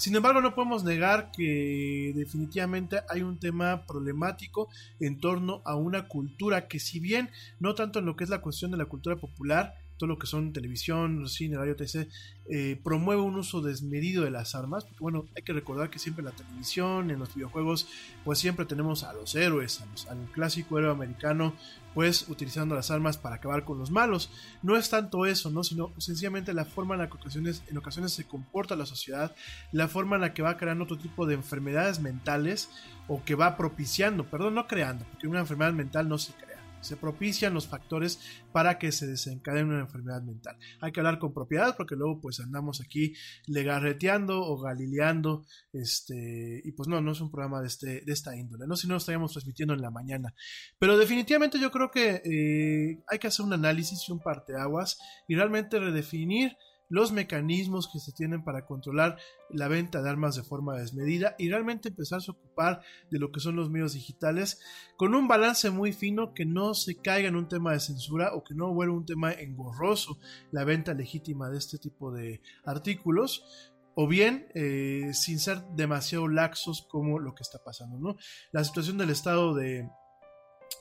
Sin 0.00 0.16
embargo, 0.16 0.40
no 0.40 0.54
podemos 0.54 0.82
negar 0.82 1.30
que 1.30 2.14
definitivamente 2.16 3.02
hay 3.10 3.20
un 3.20 3.38
tema 3.38 3.84
problemático 3.84 4.70
en 4.98 5.20
torno 5.20 5.60
a 5.66 5.74
una 5.76 6.08
cultura 6.08 6.68
que 6.68 6.78
si 6.78 7.00
bien 7.00 7.28
no 7.58 7.74
tanto 7.74 7.98
en 7.98 8.06
lo 8.06 8.16
que 8.16 8.24
es 8.24 8.30
la 8.30 8.40
cuestión 8.40 8.70
de 8.70 8.78
la 8.78 8.86
cultura 8.86 9.16
popular, 9.16 9.74
todo 10.00 10.08
lo 10.08 10.18
que 10.18 10.26
son 10.26 10.54
televisión, 10.54 11.28
cine, 11.28 11.58
radio, 11.58 11.76
etc., 11.78 12.08
eh, 12.48 12.80
promueve 12.82 13.20
un 13.20 13.36
uso 13.36 13.60
desmedido 13.60 14.24
de 14.24 14.30
las 14.30 14.54
armas. 14.54 14.84
Porque, 14.84 15.00
bueno, 15.00 15.26
hay 15.36 15.42
que 15.42 15.52
recordar 15.52 15.90
que 15.90 15.98
siempre 15.98 16.22
en 16.22 16.26
la 16.26 16.32
televisión, 16.32 17.10
en 17.10 17.18
los 17.18 17.34
videojuegos, 17.34 17.86
pues 18.24 18.38
siempre 18.38 18.64
tenemos 18.64 19.04
a 19.04 19.12
los 19.12 19.34
héroes, 19.34 19.84
al 20.08 20.18
clásico 20.32 20.78
héroe 20.78 20.90
americano, 20.90 21.54
pues 21.94 22.28
utilizando 22.30 22.74
las 22.74 22.90
armas 22.90 23.18
para 23.18 23.36
acabar 23.36 23.66
con 23.66 23.78
los 23.78 23.90
malos. 23.90 24.30
No 24.62 24.74
es 24.74 24.88
tanto 24.88 25.26
eso, 25.26 25.50
¿no? 25.50 25.64
Sino 25.64 25.92
sencillamente 25.98 26.54
la 26.54 26.64
forma 26.64 26.94
en 26.94 27.02
la 27.02 27.08
que 27.08 27.18
ocasiones, 27.18 27.62
en 27.68 27.76
ocasiones 27.76 28.12
se 28.12 28.24
comporta 28.24 28.76
la 28.76 28.86
sociedad, 28.86 29.36
la 29.70 29.86
forma 29.86 30.16
en 30.16 30.22
la 30.22 30.32
que 30.32 30.40
va 30.40 30.56
creando 30.56 30.84
otro 30.84 30.96
tipo 30.96 31.26
de 31.26 31.34
enfermedades 31.34 32.00
mentales 32.00 32.70
o 33.06 33.22
que 33.22 33.34
va 33.34 33.58
propiciando, 33.58 34.24
perdón, 34.24 34.54
no 34.54 34.66
creando, 34.66 35.04
porque 35.04 35.28
una 35.28 35.40
enfermedad 35.40 35.74
mental 35.74 36.08
no 36.08 36.16
se 36.16 36.32
crea. 36.32 36.49
Se 36.80 36.96
propician 36.96 37.54
los 37.54 37.68
factores 37.68 38.20
para 38.52 38.78
que 38.78 38.92
se 38.92 39.06
desencadene 39.06 39.68
una 39.68 39.80
enfermedad 39.80 40.22
mental. 40.22 40.56
Hay 40.80 40.92
que 40.92 41.00
hablar 41.00 41.18
con 41.18 41.34
propiedad 41.34 41.76
porque 41.76 41.96
luego 41.96 42.20
pues 42.20 42.40
andamos 42.40 42.80
aquí 42.80 43.14
legarreteando 43.46 44.40
o 44.42 44.58
galileando, 44.58 45.44
este, 45.72 46.60
y 46.64 46.72
pues 46.72 46.88
no, 46.88 47.00
no 47.00 47.12
es 47.12 47.20
un 47.20 47.30
programa 47.30 47.60
de, 47.60 47.66
este, 47.66 48.00
de 48.00 48.12
esta 48.12 48.36
índole, 48.36 48.66
¿no? 48.66 48.76
Si 48.76 48.86
no 48.86 48.94
lo 48.94 48.98
estaríamos 48.98 49.32
transmitiendo 49.32 49.74
en 49.74 49.82
la 49.82 49.90
mañana. 49.90 50.34
Pero 50.78 50.96
definitivamente 50.96 51.58
yo 51.58 51.70
creo 51.70 51.90
que 51.90 52.22
eh, 52.24 53.02
hay 53.06 53.18
que 53.18 53.26
hacer 53.26 53.44
un 53.44 53.52
análisis 53.52 54.08
y 54.08 54.12
un 54.12 54.20
parteaguas 54.20 54.98
y 55.28 55.34
realmente 55.34 55.78
redefinir 55.78 56.56
los 56.90 57.12
mecanismos 57.12 57.88
que 57.90 58.00
se 58.00 58.12
tienen 58.12 58.44
para 58.44 58.66
controlar 58.66 59.16
la 59.48 59.68
venta 59.68 60.02
de 60.02 60.10
armas 60.10 60.36
de 60.36 60.42
forma 60.42 60.76
desmedida 60.76 61.36
y 61.38 61.48
realmente 61.48 61.88
empezar 61.88 62.20
a 62.20 62.30
ocupar 62.30 62.82
de 63.10 63.18
lo 63.18 63.32
que 63.32 63.40
son 63.40 63.56
los 63.56 63.70
medios 63.70 63.94
digitales 63.94 64.60
con 64.96 65.14
un 65.14 65.28
balance 65.28 65.70
muy 65.70 65.92
fino 65.92 66.34
que 66.34 66.44
no 66.44 66.74
se 66.74 66.96
caiga 66.96 67.28
en 67.28 67.36
un 67.36 67.48
tema 67.48 67.72
de 67.72 67.80
censura 67.80 68.34
o 68.34 68.44
que 68.44 68.54
no 68.54 68.74
vuelva 68.74 68.94
un 68.94 69.06
tema 69.06 69.32
engorroso 69.32 70.18
la 70.50 70.64
venta 70.64 70.92
legítima 70.92 71.48
de 71.48 71.58
este 71.58 71.78
tipo 71.78 72.12
de 72.12 72.42
artículos 72.64 73.70
o 73.94 74.06
bien 74.06 74.48
eh, 74.54 75.10
sin 75.12 75.38
ser 75.38 75.62
demasiado 75.76 76.28
laxos 76.28 76.86
como 76.88 77.18
lo 77.18 77.34
que 77.34 77.42
está 77.42 77.58
pasando, 77.62 77.98
¿no? 77.98 78.16
La 78.52 78.64
situación 78.64 78.98
del 78.98 79.10
estado 79.10 79.54
de, 79.54 79.88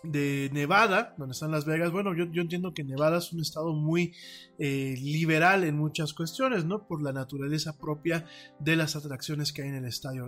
de 0.04 0.50
Nevada, 0.54 1.14
donde 1.18 1.34
están 1.34 1.52
Las 1.52 1.66
Vegas, 1.66 1.92
bueno, 1.92 2.16
yo, 2.16 2.26
yo 2.32 2.42
entiendo 2.42 2.74
que 2.74 2.84
Nevada 2.84 3.18
es 3.18 3.34
un 3.34 3.42
estado 3.42 3.74
muy 3.74 4.14
eh, 4.58 4.96
liberal 4.98 5.64
en 5.64 5.78
muchas 5.78 6.14
cuestiones, 6.14 6.66
¿no? 6.66 6.88
Por 6.88 7.02
la 7.02 7.12
naturaleza 7.12 7.78
propia 7.78 8.26
de 8.60 8.76
las 8.76 8.96
atracciones 8.96 9.52
que 9.52 9.64
hay 9.64 9.70
en 9.70 9.76
el, 9.76 9.86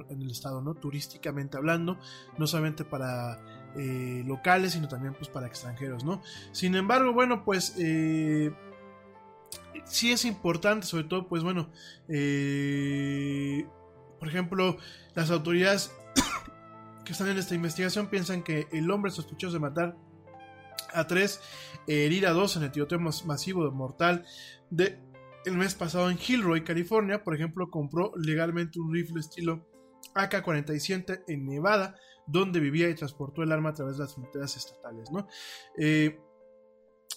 en 0.09 0.21
el 0.21 0.31
estado, 0.31 0.61
¿no? 0.61 0.73
Turísticamente 0.73 1.57
hablando, 1.57 1.97
no 2.37 2.47
solamente 2.47 2.83
para 2.83 3.39
eh, 3.77 4.23
locales, 4.25 4.73
sino 4.73 4.87
también 4.87 5.13
pues 5.13 5.29
para 5.29 5.47
extranjeros, 5.47 6.03
¿no? 6.03 6.21
Sin 6.51 6.75
embargo, 6.75 7.13
bueno, 7.13 7.45
pues... 7.45 7.75
Eh, 7.77 8.51
sí 9.85 10.11
es 10.11 10.25
importante, 10.25 10.85
sobre 10.87 11.03
todo, 11.05 11.27
pues 11.27 11.43
bueno, 11.43 11.69
eh, 12.07 13.65
por 14.19 14.27
ejemplo, 14.27 14.77
las 15.15 15.31
autoridades 15.31 15.91
que 17.05 17.13
están 17.13 17.29
en 17.29 17.37
esta 17.37 17.55
investigación 17.55 18.07
piensan 18.07 18.43
que 18.43 18.67
el 18.71 18.89
hombre 18.91 19.11
sospechoso 19.11 19.53
de 19.53 19.59
matar 19.59 19.97
a 20.93 21.07
tres, 21.07 21.41
herir 21.87 22.27
a 22.27 22.31
dos 22.31 22.55
en 22.57 22.63
el 22.63 22.71
tiroteo 22.71 22.99
mas- 22.99 23.25
masivo 23.25 23.69
mortal 23.71 24.25
de 24.69 24.99
el 25.45 25.57
mes 25.57 25.73
pasado 25.73 26.11
en 26.11 26.17
Gilroy, 26.17 26.63
California, 26.63 27.23
por 27.23 27.33
ejemplo, 27.33 27.69
compró 27.69 28.11
legalmente 28.15 28.79
un 28.79 28.93
rifle 28.93 29.19
estilo 29.21 29.67
AK-47 30.13 31.23
en 31.27 31.45
Nevada, 31.45 31.95
donde 32.27 32.59
vivía 32.59 32.89
y 32.89 32.95
transportó 32.95 33.41
el 33.41 33.51
arma 33.51 33.69
a 33.69 33.73
través 33.73 33.97
de 33.97 34.03
las 34.03 34.13
fronteras 34.13 34.55
estatales, 34.55 35.09
¿no? 35.11 35.27
Eh, 35.77 36.19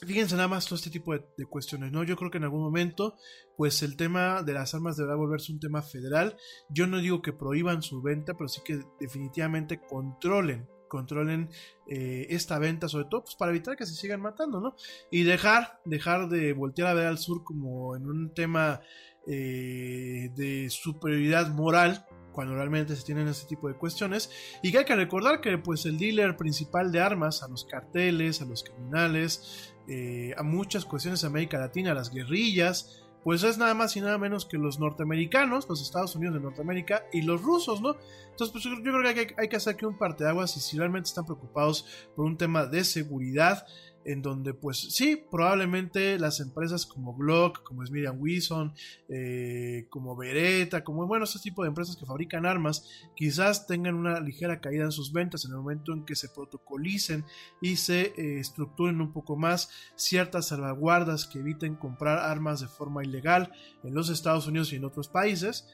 Fíjense 0.07 0.37
nada 0.37 0.49
más 0.49 0.67
todo 0.67 0.77
este 0.77 0.90
tipo 0.90 1.12
de, 1.12 1.47
cuestiones, 1.49 1.93
¿no? 1.93 2.05
Yo 2.05 2.17
creo 2.17 2.31
que 2.31 2.38
en 2.38 2.45
algún 2.45 2.62
momento, 2.62 3.17
pues 3.57 3.83
el 3.83 3.97
tema 3.97 4.43
de 4.43 4.53
las 4.53 4.75
armas 4.75 4.97
deberá 4.97 5.17
volverse 5.17 5.53
un 5.53 5.61
tema 5.61 5.83
federal. 5.83 6.37
Yo 6.69 6.87
no 6.87 6.99
digo 6.99 7.23
que 7.23 7.33
prohíban 7.33 7.83
su 7.83 8.03
venta, 8.03 8.35
pero 8.35 8.49
sí 8.49 8.61
que 8.64 8.81
definitivamente 9.01 9.81
controlen, 9.81 10.69
controlen 10.88 11.51
eh, 11.88 12.27
esta 12.31 12.59
venta, 12.59 12.88
sobre 12.88 13.07
todo 13.11 13.25
pues, 13.25 13.37
para 13.37 13.51
evitar 13.51 13.77
que 13.77 13.87
se 13.87 13.95
sigan 13.95 14.21
matando, 14.21 14.61
¿no? 14.61 14.75
Y 15.11 15.23
dejar, 15.23 15.81
dejar 15.85 16.29
de 16.29 16.53
voltear 16.53 16.88
a 16.88 16.95
ver 16.95 17.07
al 17.07 17.19
sur 17.19 17.45
como 17.45 17.97
en 17.97 18.07
un 18.07 18.35
tema 18.35 18.81
eh, 19.27 20.31
de 20.37 20.69
superioridad 20.71 21.49
moral 21.49 22.07
cuando 22.35 22.55
realmente 22.55 22.95
se 22.97 23.05
tienen 23.05 23.29
este 23.29 23.47
tipo 23.47 23.69
de 23.69 23.75
cuestiones 23.75 24.31
y 24.62 24.71
que 24.71 24.79
hay 24.79 24.85
que 24.85 24.97
recordar 24.97 25.40
que 25.40 25.57
pues 25.57 25.87
el 25.87 25.97
dealer 25.97 26.37
principal 26.37 26.93
de 26.93 27.01
armas 27.01 27.43
a 27.43 27.49
los 27.49 27.64
carteles, 27.64 28.43
a 28.43 28.45
los 28.45 28.64
criminales, 28.64 29.73
eh, 29.88 30.35
a 30.37 30.42
muchas 30.42 30.85
cuestiones 30.85 31.20
de 31.20 31.27
América 31.27 31.59
Latina, 31.59 31.94
las 31.94 32.11
guerrillas, 32.11 33.05
pues 33.25 33.42
es 33.42 33.57
nada 33.57 33.73
más 33.75 33.97
y 33.97 34.03
nada 34.03 34.18
menos 34.18 34.44
que 34.44 34.59
los 34.59 34.79
norteamericanos, 34.79 35.66
los 35.68 35.81
Estados 35.81 36.14
Unidos 36.14 36.35
de 36.35 36.40
Norteamérica 36.40 37.07
y 37.11 37.23
los 37.23 37.42
rusos, 37.42 37.81
¿no? 37.81 37.97
Entonces, 38.31 38.53
pues 38.53 38.64
yo, 38.64 38.83
creo 38.83 39.03
que 39.03 39.09
hay, 39.09 39.27
que 39.27 39.35
hay 39.38 39.49
que 39.49 39.57
hacer 39.57 39.75
aquí 39.75 39.87
un 39.87 39.97
parteaguas 39.97 40.57
y 40.59 40.61
si 40.61 40.77
realmente 40.77 41.09
están 41.09 41.25
preocupados 41.25 41.87
por 42.14 42.27
un 42.27 42.37
tema 42.37 42.66
de 42.66 42.85
seguridad, 42.85 43.66
en 44.05 44.23
donde 44.23 44.55
pues 44.55 44.79
sí, 44.79 45.17
probablemente 45.31 46.19
las 46.19 46.40
empresas 46.40 46.87
como 46.87 47.14
Glock, 47.14 47.62
como 47.62 47.85
Smith 47.85 48.09
Wesson, 48.17 48.75
eh, 49.09 49.87
como 49.90 50.17
Beretta, 50.17 50.85
como 50.85 51.07
bueno, 51.07 51.25
este 51.25 51.38
tipo 51.38 51.62
de 51.62 51.69
empresas 51.69 51.97
que 51.97 52.07
fabrican 52.07 52.47
armas, 52.47 52.88
quizás 53.14 53.67
tengan 53.67 53.95
una 53.95 54.21
ligera 54.21 54.61
caída 54.61 54.85
en 54.85 54.93
sus 54.93 55.12
ventas 55.12 55.45
en 55.45 55.53
el 55.53 55.59
momento 55.59 55.93
en 55.93 56.05
que 56.05 56.14
se 56.14 56.29
protocolicen 56.29 57.25
y 57.61 57.77
se 57.77 58.12
eh, 58.17 58.40
estructuren 58.40 59.01
un 59.01 59.12
poco 59.12 59.37
más 59.37 59.71
ciertas 59.97 60.49
salvaguardas 60.49 61.27
que 61.27 61.40
eviten 61.40 61.77
comprar 61.77 62.19
armas 62.19 62.61
de 62.61 62.69
forma 62.69 63.05
ilegal 63.05 63.53
en 63.83 63.95
los 63.95 64.09
Estados 64.09 64.47
Unidos 64.47 64.73
y 64.73 64.77
en 64.77 64.85
otros 64.85 65.09
países. 65.09 65.69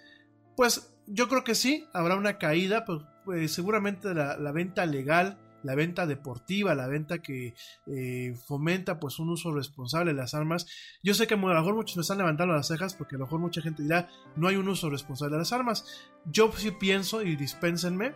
Pues 0.57 0.95
yo 1.07 1.29
creo 1.29 1.45
que 1.45 1.55
sí, 1.55 1.87
habrá 1.93 2.17
una 2.17 2.39
caída, 2.39 2.85
pues, 2.85 3.01
pues, 3.25 3.53
seguramente 3.53 4.15
la, 4.15 4.37
la 4.37 4.53
venta 4.53 4.87
legal, 4.87 5.39
la 5.63 5.75
venta 5.75 6.07
deportiva, 6.07 6.75
la 6.75 6.87
venta 6.87 7.21
que 7.21 7.55
eh, 7.87 8.35
fomenta 8.47 8.99
pues 8.99 9.19
un 9.19 9.31
uso 9.31 9.53
responsable 9.53 10.13
de 10.13 10.19
las 10.19 10.35
armas. 10.35 10.67
Yo 11.03 11.15
sé 11.15 11.27
que 11.27 11.35
a 11.35 11.37
lo 11.37 11.49
mejor 11.49 11.75
muchos 11.75 11.97
me 11.97 12.03
están 12.03 12.19
levantando 12.19 12.55
las 12.55 12.69
cejas 12.69 12.95
porque 12.95 13.17
a 13.17 13.19
lo 13.19 13.25
mejor 13.27 13.41
mucha 13.41 13.63
gente 13.63 13.83
dirá 13.83 14.09
no 14.37 14.49
hay 14.49 14.57
un 14.57 14.69
uso 14.69 14.91
responsable 14.91 15.35
de 15.35 15.41
las 15.41 15.53
armas. 15.53 15.85
Yo 16.27 16.51
sí 16.53 16.71
pienso, 16.71 17.23
y 17.23 17.37
dispénsenme, 17.37 18.15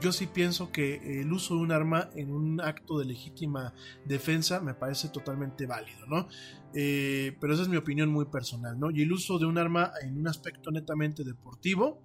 yo 0.00 0.12
sí 0.12 0.26
pienso 0.26 0.70
que 0.70 1.20
el 1.20 1.32
uso 1.32 1.56
de 1.56 1.60
un 1.60 1.72
arma 1.72 2.10
en 2.14 2.30
un 2.32 2.60
acto 2.60 2.98
de 2.98 3.04
legítima 3.04 3.74
defensa 4.04 4.60
me 4.60 4.74
parece 4.74 5.08
totalmente 5.08 5.66
válido, 5.66 6.06
¿no? 6.06 6.28
Eh, 6.74 7.36
pero 7.40 7.52
esa 7.52 7.62
es 7.62 7.68
mi 7.68 7.76
opinión 7.76 8.08
muy 8.08 8.26
personal, 8.26 8.78
¿no? 8.78 8.90
Y 8.90 9.02
el 9.02 9.12
uso 9.12 9.38
de 9.38 9.46
un 9.46 9.58
arma 9.58 9.92
en 10.02 10.18
un 10.18 10.28
aspecto 10.28 10.70
netamente 10.70 11.24
deportivo, 11.24 12.00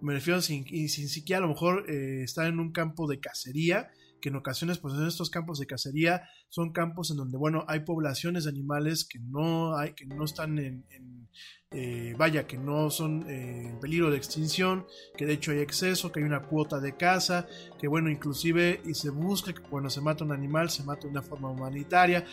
me 0.00 0.14
refiero 0.14 0.40
sin, 0.40 0.64
sin 0.88 1.08
siquiera 1.08 1.38
a 1.38 1.42
lo 1.42 1.48
mejor 1.48 1.90
eh, 1.90 2.22
estar 2.22 2.46
en 2.46 2.60
un 2.60 2.72
campo 2.72 3.06
de 3.08 3.20
cacería, 3.20 3.90
que 4.20 4.28
en 4.28 4.36
ocasiones, 4.36 4.78
pues 4.78 4.94
en 4.94 5.06
estos 5.06 5.30
campos 5.30 5.58
de 5.58 5.66
cacería 5.66 6.22
son 6.48 6.72
campos 6.72 7.10
en 7.10 7.16
donde, 7.16 7.36
bueno, 7.36 7.64
hay 7.68 7.80
poblaciones 7.80 8.44
de 8.44 8.50
animales 8.50 9.04
que 9.04 9.18
no 9.18 9.76
hay, 9.76 9.92
que 9.94 10.06
no 10.06 10.24
están 10.24 10.58
en, 10.58 10.84
en, 10.90 11.28
eh, 11.70 12.14
vaya, 12.16 12.46
que 12.46 12.56
no 12.56 12.90
son 12.90 13.28
eh, 13.28 13.68
en 13.68 13.78
peligro 13.78 14.10
de 14.10 14.16
extinción, 14.16 14.86
que 15.16 15.26
de 15.26 15.34
hecho 15.34 15.52
hay 15.52 15.58
exceso, 15.58 16.10
que 16.10 16.20
hay 16.20 16.24
una 16.24 16.42
cuota 16.42 16.80
de 16.80 16.96
caza, 16.96 17.46
que 17.78 17.88
bueno, 17.88 18.08
inclusive 18.08 18.80
y 18.86 18.94
se 18.94 19.10
busca 19.10 19.52
que 19.52 19.60
cuando 19.60 19.90
se 19.90 20.00
mata 20.00 20.24
un 20.24 20.32
animal 20.32 20.70
se 20.70 20.82
mata 20.82 21.02
de 21.02 21.08
una 21.08 21.22
forma 21.22 21.50
humanitaria. 21.50 22.24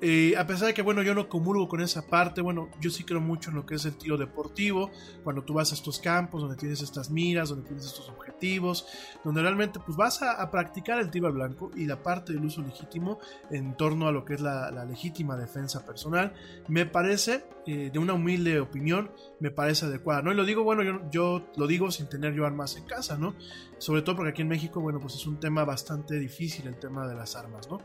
Eh, 0.00 0.34
a 0.36 0.46
pesar 0.46 0.68
de 0.68 0.74
que, 0.74 0.82
bueno, 0.82 1.02
yo 1.02 1.14
no 1.14 1.28
comulgo 1.28 1.68
con 1.68 1.80
esa 1.80 2.06
parte, 2.06 2.42
bueno, 2.42 2.68
yo 2.80 2.90
sí 2.90 3.04
creo 3.04 3.20
mucho 3.20 3.50
en 3.50 3.56
lo 3.56 3.64
que 3.64 3.76
es 3.76 3.84
el 3.86 3.96
tiro 3.96 4.18
deportivo, 4.18 4.90
cuando 5.24 5.42
tú 5.42 5.54
vas 5.54 5.72
a 5.72 5.74
estos 5.74 5.98
campos, 5.98 6.42
donde 6.42 6.56
tienes 6.56 6.82
estas 6.82 7.10
miras, 7.10 7.48
donde 7.48 7.66
tienes 7.66 7.86
estos 7.86 8.08
objetivos, 8.10 8.86
donde 9.24 9.40
realmente 9.40 9.80
pues 9.80 9.96
vas 9.96 10.20
a, 10.22 10.50
practicar 10.50 11.00
el 11.00 11.10
tiro 11.10 11.26
al 11.26 11.32
blanco 11.32 11.70
y 11.74 11.86
la 11.86 12.02
parte 12.02 12.32
del 12.32 12.44
uso 12.44 12.62
legítimo 12.62 13.18
en 13.50 13.76
torno 13.76 14.06
a 14.06 14.12
lo 14.12 14.24
que 14.24 14.34
es 14.34 14.40
la, 14.40 14.70
la 14.70 14.84
legítima 14.84 15.36
defensa 15.36 15.84
personal, 15.84 16.32
me 16.68 16.86
parece, 16.86 17.44
eh, 17.66 17.90
de 17.92 17.98
una 17.98 18.12
humilde 18.12 18.60
opinión, 18.60 19.10
me 19.40 19.50
parece 19.50 19.86
adecuada, 19.86 20.22
¿no? 20.22 20.30
Y 20.30 20.36
lo 20.36 20.44
digo, 20.44 20.62
bueno, 20.62 20.82
yo, 20.82 21.10
yo 21.10 21.50
lo 21.56 21.66
digo 21.66 21.90
sin 21.90 22.06
tener 22.08 22.34
yo 22.34 22.46
armas 22.46 22.76
en 22.76 22.84
casa, 22.84 23.16
¿no? 23.18 23.34
Sobre 23.78 24.02
todo 24.02 24.16
porque 24.16 24.30
aquí 24.30 24.42
en 24.42 24.48
México, 24.48 24.80
bueno, 24.80 25.00
pues 25.00 25.14
es 25.14 25.26
un 25.26 25.40
tema 25.40 25.64
bastante 25.64 26.18
difícil 26.18 26.66
el 26.66 26.78
tema 26.78 27.08
de 27.08 27.14
las 27.14 27.34
armas, 27.34 27.68
¿no? 27.68 27.80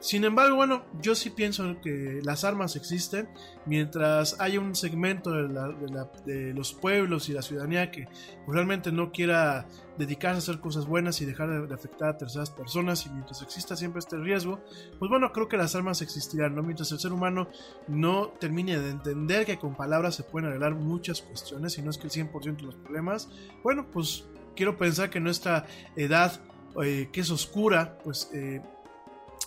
Sin 0.00 0.24
embargo, 0.24 0.56
bueno, 0.56 0.84
yo 1.00 1.14
sí 1.14 1.30
pienso 1.30 1.55
que 1.82 2.20
las 2.22 2.44
armas 2.44 2.76
existen 2.76 3.28
mientras 3.64 4.40
haya 4.40 4.60
un 4.60 4.74
segmento 4.74 5.30
de, 5.32 6.52
los 6.54 6.72
pueblos 6.72 7.28
y 7.28 7.32
la 7.32 7.42
ciudadanía 7.42 7.90
que 7.90 8.06
pues, 8.44 8.54
realmente 8.54 8.92
no 8.92 9.12
quiera 9.12 9.66
dedicarse 9.98 10.36
a 10.36 10.38
hacer 10.38 10.60
cosas 10.60 10.86
buenas 10.86 11.20
y 11.20 11.24
dejar 11.24 11.50
de, 11.50 11.66
de, 11.66 11.74
afectar 11.74 12.10
a 12.10 12.18
terceras 12.18 12.50
personas 12.50 13.06
y 13.06 13.10
mientras 13.10 13.42
exista 13.42 13.76
siempre 13.76 14.00
este 14.00 14.16
riesgo, 14.18 14.60
pues 14.98 15.10
bueno, 15.10 15.32
creo 15.32 15.48
que 15.48 15.56
las 15.56 15.74
armas 15.74 16.02
existirán, 16.02 16.54
¿no? 16.54 16.62
Mientras 16.62 16.92
el 16.92 16.98
ser 16.98 17.12
humano 17.12 17.48
no 17.88 18.28
termine 18.38 18.78
de 18.78 18.90
entender 18.90 19.46
que 19.46 19.58
con 19.58 19.74
palabras 19.74 20.14
se 20.14 20.22
pueden 20.22 20.48
arreglar 20.48 20.74
muchas 20.74 21.22
cuestiones 21.22 21.78
y 21.78 21.82
no 21.82 21.90
es 21.90 21.98
que 21.98 22.08
el 22.08 22.12
100% 22.12 22.56
de 22.56 22.62
los 22.62 22.74
problemas, 22.76 23.28
bueno, 23.62 23.86
pues 23.90 24.26
quiero 24.54 24.76
pensar 24.76 25.10
que 25.10 25.20
nuestra 25.20 25.66
edad, 25.94 26.40
eh, 26.82 27.08
que 27.12 27.20
es 27.20 27.30
oscura, 27.30 27.98
pues 28.02 28.30
eh, 28.34 28.60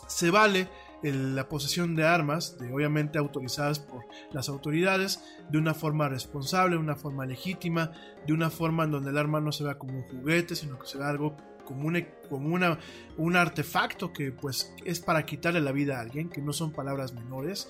se 0.07 0.31
vale 0.31 0.69
el, 1.03 1.35
la 1.35 1.47
posesión 1.47 1.95
de 1.95 2.05
armas, 2.05 2.57
de, 2.57 2.71
obviamente 2.73 3.17
autorizadas 3.17 3.79
por 3.79 4.05
las 4.31 4.49
autoridades, 4.49 5.23
de 5.49 5.57
una 5.57 5.73
forma 5.73 6.09
responsable, 6.09 6.75
de 6.75 6.81
una 6.81 6.95
forma 6.95 7.25
legítima, 7.25 7.91
de 8.25 8.33
una 8.33 8.49
forma 8.49 8.83
en 8.83 8.91
donde 8.91 9.11
el 9.11 9.17
arma 9.17 9.39
no 9.39 9.51
se 9.51 9.63
vea 9.63 9.77
como 9.77 9.97
un 9.97 10.03
juguete, 10.03 10.55
sino 10.55 10.77
que 10.77 10.87
se 10.87 10.97
vea 10.97 11.09
algo 11.09 11.35
como, 11.65 11.87
un, 11.87 11.95
como 12.29 12.53
una, 12.53 12.79
un 13.17 13.35
artefacto 13.35 14.13
que 14.13 14.31
pues 14.31 14.73
es 14.85 14.99
para 14.99 15.25
quitarle 15.25 15.59
la 15.59 15.71
vida 15.71 15.97
a 15.97 16.01
alguien, 16.01 16.29
que 16.29 16.41
no 16.41 16.53
son 16.53 16.71
palabras 16.71 17.13
menores, 17.13 17.67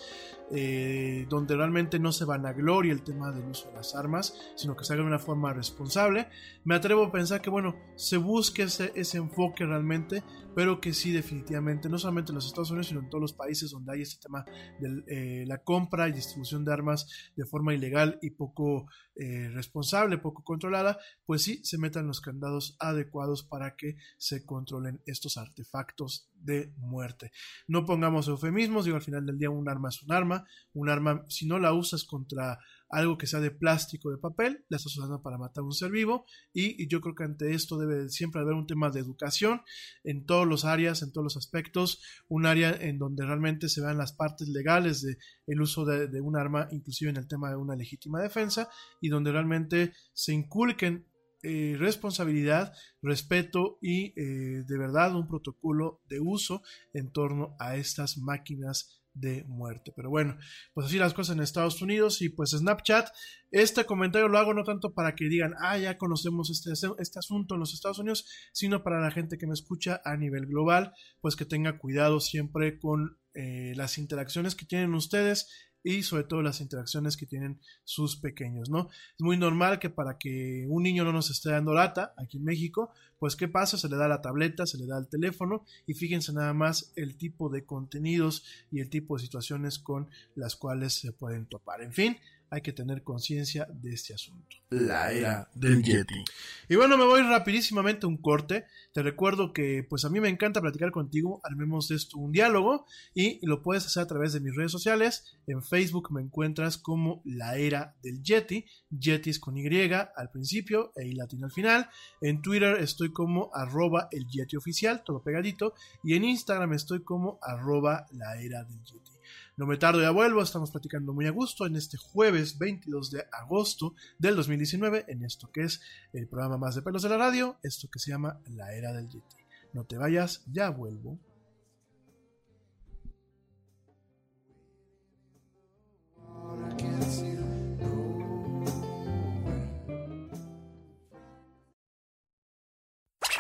eh, 0.52 1.28
donde 1.30 1.56
realmente 1.56 2.00
no 2.00 2.12
se 2.12 2.26
vanagloria 2.26 2.92
el 2.92 3.04
tema 3.04 3.32
del 3.32 3.48
uso 3.48 3.70
de 3.70 3.76
las 3.76 3.96
armas, 3.96 4.36
sino 4.56 4.76
que 4.76 4.84
se 4.84 4.94
haga 4.94 5.04
de 5.04 5.08
una 5.08 5.20
forma 5.20 5.54
responsable. 5.54 6.28
Me 6.64 6.76
atrevo 6.76 7.06
a 7.06 7.12
pensar 7.12 7.42
que, 7.42 7.50
bueno, 7.50 7.76
se 7.96 8.18
busque 8.18 8.64
ese, 8.64 8.92
ese 8.96 9.18
enfoque 9.18 9.66
realmente, 9.66 10.24
pero 10.56 10.82
que 10.82 10.94
sí, 10.94 11.12
definitivamente, 11.12 11.88
no 11.88 12.00
solamente 12.00 12.32
en 12.32 12.36
los 12.36 12.48
Estados 12.48 12.72
Unidos, 12.72 12.88
sino 12.88 13.00
en 13.00 13.10
todos 13.10 13.22
los 13.22 13.34
países 13.34 13.72
donde 13.72 13.94
hay 13.94 14.02
este 14.02 14.22
tema 14.22 14.44
de 14.80 15.04
eh, 15.08 15.46
la 15.46 15.60
compra 15.60 16.10
y 16.10 16.14
distribución 16.14 16.66
de 16.66 16.74
armas 16.74 17.08
de 17.36 17.46
forma 17.46 17.74
ilegal 17.74 18.18
y 18.22 18.32
poco 18.32 18.88
eh, 19.16 19.50
responsable, 19.54 20.18
poco 20.18 20.44
controlada, 20.44 20.98
pues 21.26 21.44
sí, 21.44 21.60
se 21.64 21.78
metan 21.78 22.08
los 22.08 22.22
candados 22.22 22.76
adecuados 22.80 23.44
para 23.44 23.76
que 23.76 23.98
se 24.18 24.46
controlen 24.50 25.04
estos 25.06 25.38
artefactos 25.38 26.28
de 26.34 26.74
muerte. 26.78 27.32
No 27.68 27.86
pongamos 27.86 28.28
eufemismos, 28.28 28.86
digo, 28.86 28.98
al 28.98 29.04
final 29.04 29.28
del 29.28 29.38
día 29.38 29.52
un 29.52 29.70
arma 29.70 29.90
es 29.90 30.02
un 30.02 30.12
arma, 30.12 30.44
un 30.74 30.90
arma, 30.90 31.24
si 31.30 31.46
no 31.46 31.60
la 31.60 31.72
usas 31.72 32.04
contra 32.04 32.58
algo 32.90 33.20
que 33.20 33.28
sea 33.28 33.40
de 33.40 33.52
plástico, 33.52 34.10
de 34.10 34.18
papel, 34.18 34.66
la 34.68 34.78
estás 34.78 34.98
usando 34.98 35.22
para 35.22 35.38
matar 35.38 35.62
a 35.62 35.66
un 35.66 35.74
ser 35.74 35.92
vivo 35.92 36.26
y, 36.52 36.88
yo 36.88 37.02
creo 37.02 37.14
que 37.14 37.24
ante 37.24 37.54
esto 37.54 37.78
debe 37.78 38.10
siempre 38.10 38.42
haber 38.42 38.56
un 38.56 38.66
tema 38.66 38.90
de 38.90 39.00
educación 39.00 39.62
en 40.04 40.26
todos 40.26 40.48
los 40.48 40.66
áreas, 40.66 41.04
en 41.04 41.12
todos 41.12 41.24
los 41.24 41.38
aspectos, 41.38 42.02
un 42.28 42.48
área 42.48 42.72
en 42.72 42.98
donde 42.98 43.24
realmente 43.24 43.70
se 43.70 43.82
vean 43.82 44.00
las 44.00 44.14
partes 44.14 44.48
legales 44.48 45.04
de 45.04 45.20
el 45.46 45.62
uso 45.62 45.86
de, 45.86 46.08
de 46.08 46.22
un 46.22 46.36
arma, 46.36 46.68
inclusive 46.72 47.12
en 47.12 47.18
el 47.18 47.28
tema 47.28 47.52
de 47.52 47.58
una 47.58 47.76
legítima 47.76 48.20
defensa 48.20 48.70
y 49.00 49.10
donde 49.10 49.32
realmente 49.32 49.94
se 50.14 50.34
inculquen 50.34 51.06
eh, 51.44 51.76
responsabilidad, 51.78 52.74
respeto 53.02 53.78
y 53.82 54.14
eh, 54.20 54.64
de 54.68 54.78
verdad 54.78 55.16
un 55.16 55.28
protocolo 55.28 56.02
de 56.10 56.20
uso 56.20 56.62
en 56.94 57.12
torno 57.12 57.56
a 57.60 57.78
estas 57.78 58.18
máquinas 58.18 59.00
de 59.14 59.44
muerte. 59.48 59.92
Pero 59.96 60.10
bueno, 60.10 60.38
pues 60.74 60.88
así 60.88 60.98
las 60.98 61.14
cosas 61.14 61.36
en 61.36 61.42
Estados 61.42 61.82
Unidos 61.82 62.22
y 62.22 62.30
pues 62.30 62.52
Snapchat, 62.52 63.10
este 63.52 63.86
comentario 63.86 64.28
lo 64.28 64.38
hago 64.38 64.54
no 64.54 64.64
tanto 64.64 64.94
para 64.94 65.16
que 65.16 65.30
digan, 65.30 65.54
ah, 65.62 65.78
ya 65.78 65.98
conocemos 65.98 66.50
este, 66.50 66.72
este 67.00 67.20
asunto 67.20 67.56
en 67.56 67.60
los 67.60 67.74
Estados 67.74 68.00
Unidos, 68.00 68.26
sino 68.52 68.84
para 68.84 69.02
la 69.02 69.12
gente 69.12 69.38
que 69.38 69.48
me 69.48 69.54
escucha 69.54 70.02
a 70.06 70.16
nivel 70.18 70.46
global, 70.46 70.94
pues 71.22 71.36
que 71.36 71.46
tenga 71.46 71.78
cuidado 71.80 72.20
siempre 72.20 72.80
con 72.80 73.18
eh, 73.34 73.74
las 73.76 73.98
interacciones 73.98 74.56
que 74.56 74.66
tienen 74.66 74.94
ustedes 74.94 75.69
y 75.84 76.04
sobre 76.04 76.24
todo 76.24 76.42
las 76.42 76.62
interacciones 76.62 77.18
que 77.18 77.26
tienen 77.26 77.60
sus 77.84 78.18
pequeños, 78.18 78.70
¿no? 78.70 78.90
Es 78.90 79.22
muy 79.22 79.38
normal 79.38 79.80
que 79.80 79.90
para 79.90 80.18
que 80.18 80.66
un 80.68 80.84
niño 80.84 81.04
no 81.04 81.14
nos 81.14 81.30
esté 81.30 81.52
dando 81.52 81.74
lata 81.74 82.14
aquí 82.18 82.38
en 82.38 82.44
México, 82.44 82.92
pues 83.20 83.36
¿qué 83.36 83.48
pasa? 83.48 83.78
Se 83.78 83.90
le 83.90 83.98
da 83.98 84.08
la 84.08 84.22
tableta, 84.22 84.66
se 84.66 84.78
le 84.78 84.88
da 84.88 84.98
el 84.98 85.08
teléfono 85.08 85.66
y 85.86 85.94
fíjense 85.94 86.34
nada 86.34 86.54
más 86.54 86.92
el 86.96 87.16
tipo 87.18 87.50
de 87.50 87.66
contenidos 87.66 88.44
y 88.72 88.80
el 88.80 88.90
tipo 88.90 89.16
de 89.16 89.24
situaciones 89.24 89.80
con 89.80 90.10
las 90.36 90.56
cuales 90.56 90.94
se 90.94 91.12
pueden 91.12 91.46
topar. 91.46 91.82
En 91.82 91.94
fin, 91.94 92.18
hay 92.50 92.62
que 92.62 92.74
tener 92.74 93.04
conciencia 93.04 93.68
de 93.72 93.94
este 93.94 94.14
asunto. 94.14 94.58
La 94.70 95.12
era 95.12 95.50
del 95.56 95.84
Yeti. 95.84 96.24
Y 96.68 96.76
bueno, 96.76 96.98
me 96.98 97.06
voy 97.06 97.22
rapidísimamente 97.22 98.06
a 98.06 98.10
un 98.10 98.18
corte. 98.18 98.66
Te 98.94 99.02
recuerdo 99.02 99.52
que 99.54 99.86
pues 99.90 100.06
a 100.06 100.10
mí 100.10 100.20
me 100.20 100.30
encanta 100.30 100.62
platicar 100.62 100.92
contigo, 100.92 101.42
armemos 101.44 101.88
de 101.88 101.96
esto 101.96 102.18
un 102.18 102.32
diálogo 102.32 102.86
y 103.14 103.46
lo 103.46 103.62
puedes 103.62 103.86
hacer 103.86 104.04
a 104.04 104.08
través 104.08 104.34
de 104.34 104.40
mis 104.40 104.56
redes 104.56 104.72
sociales. 104.72 105.38
En 105.48 105.64
Facebook 105.64 106.12
me 106.12 106.22
encuentras 106.22 106.78
como 106.78 107.22
La 107.26 107.58
Era 107.58 107.96
del 108.04 108.22
Yeti, 108.22 108.66
Yeti 108.90 109.30
es 109.30 109.40
con 109.40 109.58
Y 109.58 109.68
al 109.92 110.32
principio 110.32 110.92
e 110.96 111.08
I 111.08 111.14
latino 111.14 111.46
al 111.46 111.52
final. 111.52 111.90
En 112.22 112.42
Twitter 112.42 112.78
estoy 112.80 113.12
como 113.12 113.52
arroba 113.54 114.08
el 114.12 114.28
Yeti 114.28 114.56
oficial, 114.56 115.04
todo 115.04 115.22
pegadito. 115.22 115.74
Y 116.04 116.16
en 116.16 116.24
Instagram 116.24 116.74
estoy 116.74 117.04
como 117.04 117.40
arroba 117.42 118.06
La 118.12 118.40
Era 118.42 118.64
del 118.64 118.84
Yeti. 118.84 119.19
No 119.60 119.66
me 119.66 119.76
tardo, 119.76 120.02
ya 120.02 120.12
vuelvo, 120.12 120.42
estamos 120.42 120.72
platicando 120.72 121.12
muy 121.12 121.28
a 121.28 121.32
gusto 121.32 121.66
en 121.66 121.76
este 121.76 121.98
jueves 121.98 122.58
22 122.58 123.12
de 123.12 123.26
agosto 123.30 123.94
del 124.18 124.38
2019, 124.38 125.04
en 125.10 125.26
esto 125.26 125.52
que 125.52 125.64
es 125.64 125.82
el 126.14 126.30
programa 126.30 126.58
más 126.58 126.76
de 126.76 126.82
pelos 126.82 127.02
de 127.02 127.10
la 127.10 127.18
radio, 127.18 127.58
esto 127.62 127.90
que 127.92 128.00
se 128.00 128.10
llama 128.10 128.40
La 128.56 128.74
Era 128.74 128.94
del 128.94 129.10
Yeti. 129.10 129.36
No 129.74 129.84
te 129.84 129.98
vayas, 129.98 130.46
ya 130.50 130.70
vuelvo. 130.70 131.20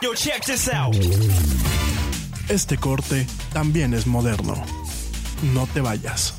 Yo, 0.01 0.13
check 0.15 0.43
this 0.45 0.67
out. 0.67 0.97
Este 2.49 2.77
corte 2.77 3.25
también 3.53 3.93
es 3.93 4.05
moderno. 4.05 4.88
No 5.41 5.67
te 5.67 5.81
vayas. 5.81 6.38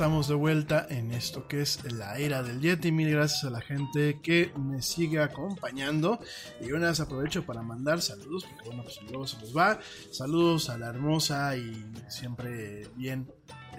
Estamos 0.00 0.28
de 0.28 0.34
vuelta 0.34 0.86
en 0.88 1.10
esto 1.10 1.46
que 1.46 1.60
es 1.60 1.92
la 1.92 2.16
era 2.16 2.42
del 2.42 2.62
Yeti. 2.62 2.90
Mil 2.90 3.10
gracias 3.10 3.44
a 3.44 3.50
la 3.50 3.60
gente 3.60 4.18
que 4.22 4.50
me 4.56 4.80
sigue 4.80 5.20
acompañando. 5.20 6.20
Y 6.58 6.72
una 6.72 6.88
vez 6.88 7.00
aprovecho 7.00 7.44
para 7.44 7.60
mandar 7.60 8.00
saludos, 8.00 8.46
porque 8.46 8.68
bueno, 8.68 8.82
pues 8.82 8.98
luego 9.10 9.26
se 9.26 9.38
los 9.40 9.54
va. 9.54 9.78
Saludos 10.10 10.70
a 10.70 10.78
la 10.78 10.88
hermosa 10.88 11.54
y 11.54 11.84
siempre 12.08 12.88
bien 12.96 13.30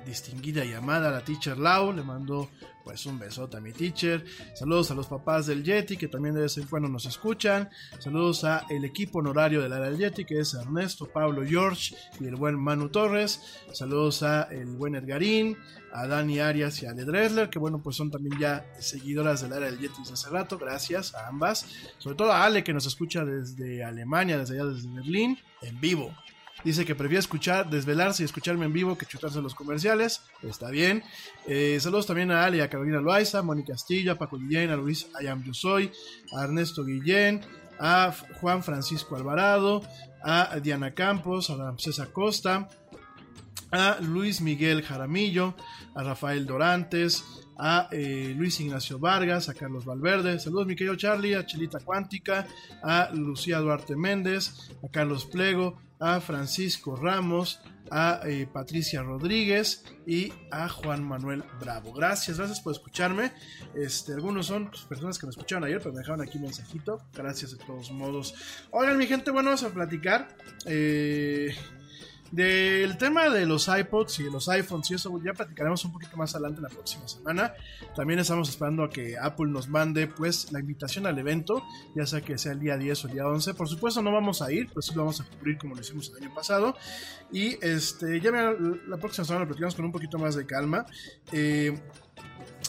distinguida 0.05 0.65
y 0.65 0.73
amada, 0.73 1.11
la 1.11 1.23
teacher 1.23 1.57
Lau. 1.57 1.93
Le 1.93 2.03
mando 2.03 2.49
pues 2.83 3.05
un 3.05 3.19
besote 3.19 3.57
a 3.57 3.61
mi 3.61 3.71
teacher. 3.71 4.23
Saludos 4.53 4.91
a 4.91 4.95
los 4.95 5.07
papás 5.07 5.47
del 5.47 5.63
Yeti 5.63 5.97
que 5.97 6.07
también 6.07 6.35
de 6.35 6.41
vez 6.41 6.57
en 6.57 6.67
cuando 6.67 6.89
nos 6.89 7.05
escuchan. 7.05 7.69
Saludos 7.99 8.43
a 8.43 8.65
el 8.69 8.85
equipo 8.85 9.19
honorario 9.19 9.61
del 9.61 9.73
área 9.73 9.89
del 9.89 9.99
Yeti 9.99 10.25
que 10.25 10.39
es 10.39 10.53
Ernesto, 10.53 11.07
Pablo, 11.07 11.43
George 11.45 11.95
y 12.19 12.25
el 12.25 12.35
buen 12.35 12.59
Manu 12.59 12.89
Torres. 12.89 13.41
Saludos 13.73 14.23
a 14.23 14.43
el 14.43 14.75
buen 14.75 14.95
Edgarín, 14.95 15.57
a 15.93 16.07
Dani 16.07 16.39
Arias 16.39 16.81
y 16.81 16.85
a 16.85 16.91
Ale 16.91 17.05
Dresler 17.05 17.49
que 17.49 17.59
bueno 17.59 17.81
pues 17.81 17.95
son 17.95 18.11
también 18.11 18.39
ya 18.39 18.65
seguidoras 18.79 19.41
del 19.41 19.53
área 19.53 19.69
del 19.69 19.79
Yeti 19.79 19.99
desde 19.99 20.13
hace 20.13 20.29
rato. 20.29 20.57
Gracias 20.57 21.15
a 21.15 21.27
ambas. 21.27 21.65
Sobre 21.97 22.15
todo 22.15 22.31
a 22.31 22.43
Ale 22.45 22.63
que 22.63 22.73
nos 22.73 22.85
escucha 22.85 23.25
desde 23.25 23.83
Alemania, 23.83 24.37
desde 24.37 24.55
allá 24.55 24.65
desde 24.65 24.89
Berlín, 24.89 25.37
en 25.61 25.79
vivo. 25.79 26.13
Dice 26.63 26.85
que 26.85 26.95
prefiere 26.95 27.19
escuchar, 27.19 27.69
desvelarse 27.69 28.23
y 28.23 28.25
escucharme 28.25 28.65
en 28.65 28.73
vivo 28.73 28.97
que 28.97 29.05
chutarse 29.05 29.41
los 29.41 29.55
comerciales. 29.55 30.21
Está 30.43 30.69
bien. 30.69 31.03
Eh, 31.47 31.77
saludos 31.81 32.07
también 32.07 32.31
a 32.31 32.45
Ali, 32.45 32.59
a 32.59 32.69
Carolina 32.69 33.01
Loaiza, 33.01 33.39
a 33.39 33.43
Mónica 33.43 33.73
Castilla, 33.73 34.13
a 34.13 34.15
Paco 34.15 34.37
Guillén, 34.37 34.69
a 34.69 34.75
Luis 34.75 35.07
Ayam 35.19 35.43
Yo 35.43 35.53
Soy, 35.53 35.91
a 36.37 36.43
Ernesto 36.43 36.83
Guillén, 36.83 37.41
a 37.79 38.13
Juan 38.39 38.63
Francisco 38.63 39.15
Alvarado, 39.15 39.81
a 40.23 40.59
Diana 40.61 40.93
Campos, 40.93 41.49
a 41.49 41.55
Ramsés 41.55 41.99
Acosta, 41.99 42.69
a 43.71 43.97
Luis 44.01 44.41
Miguel 44.41 44.83
Jaramillo, 44.83 45.55
a 45.95 46.03
Rafael 46.03 46.45
Dorantes, 46.45 47.23
a 47.57 47.87
eh, 47.91 48.33
Luis 48.35 48.59
Ignacio 48.59 48.99
Vargas, 48.99 49.49
a 49.49 49.53
Carlos 49.53 49.85
Valverde, 49.85 50.39
saludos 50.39 50.67
mi 50.67 50.75
querido 50.75 50.95
Charlie, 50.95 51.35
a 51.35 51.45
Chelita 51.45 51.79
Cuántica, 51.79 52.47
a 52.83 53.09
Lucía 53.13 53.59
Duarte 53.59 53.95
Méndez, 53.95 54.71
a 54.83 54.89
Carlos 54.89 55.25
Plego, 55.25 55.79
a 55.99 56.19
Francisco 56.19 56.95
Ramos, 56.95 57.59
a 57.91 58.21
eh, 58.23 58.47
Patricia 58.51 59.03
Rodríguez 59.03 59.83
y 60.07 60.33
a 60.49 60.69
Juan 60.69 61.03
Manuel 61.03 61.43
Bravo. 61.59 61.91
Gracias, 61.91 62.37
gracias 62.37 62.61
por 62.61 62.71
escucharme. 62.73 63.33
Este, 63.75 64.13
algunos 64.13 64.47
son 64.47 64.69
pues, 64.69 64.83
personas 64.83 65.19
que 65.19 65.25
me 65.25 65.31
escucharon 65.31 65.65
ayer, 65.65 65.79
pero 65.79 65.91
me 65.91 65.99
dejaron 65.99 66.21
aquí 66.21 66.39
mensajito. 66.39 67.05
Gracias 67.13 67.51
de 67.51 67.63
todos 67.63 67.91
modos. 67.91 68.33
Oigan, 68.71 68.97
mi 68.97 69.07
gente, 69.07 69.29
bueno, 69.29 69.49
vamos 69.49 69.63
a 69.63 69.73
platicar. 69.73 70.29
eh, 70.65 71.53
del 72.31 72.97
tema 72.97 73.29
de 73.29 73.45
los 73.45 73.67
iPods 73.67 74.19
y 74.19 74.23
de 74.23 74.31
los 74.31 74.47
iPhones 74.47 74.89
y 74.91 74.93
eso 74.95 75.21
ya 75.23 75.33
platicaremos 75.33 75.83
un 75.83 75.91
poquito 75.91 76.15
más 76.15 76.33
adelante 76.33 76.61
la 76.61 76.69
próxima 76.69 77.07
semana. 77.07 77.53
También 77.95 78.19
estamos 78.19 78.49
esperando 78.49 78.83
a 78.83 78.89
que 78.89 79.17
Apple 79.17 79.47
nos 79.47 79.67
mande 79.67 80.07
pues 80.07 80.51
la 80.51 80.59
invitación 80.59 81.05
al 81.07 81.19
evento, 81.19 81.63
ya 81.95 82.05
sea 82.05 82.21
que 82.21 82.37
sea 82.37 82.53
el 82.53 82.59
día 82.59 82.77
10 82.77 83.03
o 83.03 83.07
el 83.07 83.13
día 83.13 83.27
11. 83.27 83.53
Por 83.53 83.67
supuesto 83.67 84.01
no 84.01 84.11
vamos 84.11 84.41
a 84.41 84.51
ir, 84.51 84.69
pues 84.73 84.85
sí 84.85 84.95
lo 84.95 85.01
vamos 85.01 85.19
a 85.19 85.25
cubrir 85.25 85.57
como 85.57 85.75
lo 85.75 85.81
hicimos 85.81 86.09
el 86.09 86.23
año 86.23 86.33
pasado. 86.33 86.75
Y 87.31 87.63
este 87.63 88.21
ya 88.21 88.31
mira, 88.31 88.53
la 88.87 88.97
próxima 88.97 89.25
semana 89.25 89.41
lo 89.41 89.47
platicamos 89.47 89.75
con 89.75 89.85
un 89.85 89.91
poquito 89.91 90.17
más 90.17 90.35
de 90.35 90.45
calma. 90.45 90.85
Eh, 91.31 91.77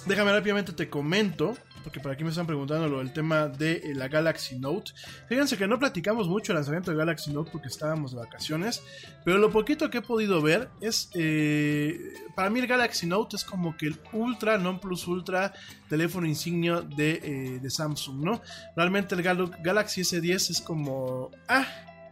déjame 0.06 0.32
rápidamente 0.32 0.72
te 0.72 0.90
comento 0.90 1.56
porque 1.82 2.00
por 2.00 2.12
aquí 2.12 2.24
me 2.24 2.30
están 2.30 2.46
preguntando 2.46 2.88
lo 2.88 2.98
del 2.98 3.12
tema 3.12 3.48
de 3.48 3.72
eh, 3.72 3.94
la 3.94 4.08
Galaxy 4.08 4.58
Note. 4.58 4.92
Fíjense 5.28 5.56
que 5.56 5.66
no 5.66 5.78
platicamos 5.78 6.28
mucho 6.28 6.52
el 6.52 6.56
lanzamiento 6.56 6.90
de 6.90 6.96
Galaxy 6.96 7.32
Note 7.32 7.50
porque 7.52 7.68
estábamos 7.68 8.12
de 8.12 8.18
vacaciones, 8.18 8.82
pero 9.24 9.38
lo 9.38 9.50
poquito 9.50 9.90
que 9.90 9.98
he 9.98 10.02
podido 10.02 10.40
ver 10.42 10.68
es, 10.80 11.10
eh, 11.14 11.98
para 12.34 12.50
mí 12.50 12.60
el 12.60 12.66
Galaxy 12.66 13.06
Note 13.06 13.36
es 13.36 13.44
como 13.44 13.76
que 13.76 13.86
el 13.86 13.98
ultra, 14.12 14.58
non 14.58 14.78
plus 14.80 15.06
ultra 15.06 15.52
teléfono 15.88 16.26
insignia 16.26 16.80
de, 16.80 17.20
eh, 17.22 17.58
de 17.60 17.70
Samsung, 17.70 18.24
¿no? 18.24 18.40
Realmente 18.76 19.14
el 19.14 19.22
Gal- 19.22 19.56
Galaxy 19.62 20.02
S10 20.02 20.50
es 20.50 20.60
como, 20.60 21.30
ah, 21.48 21.66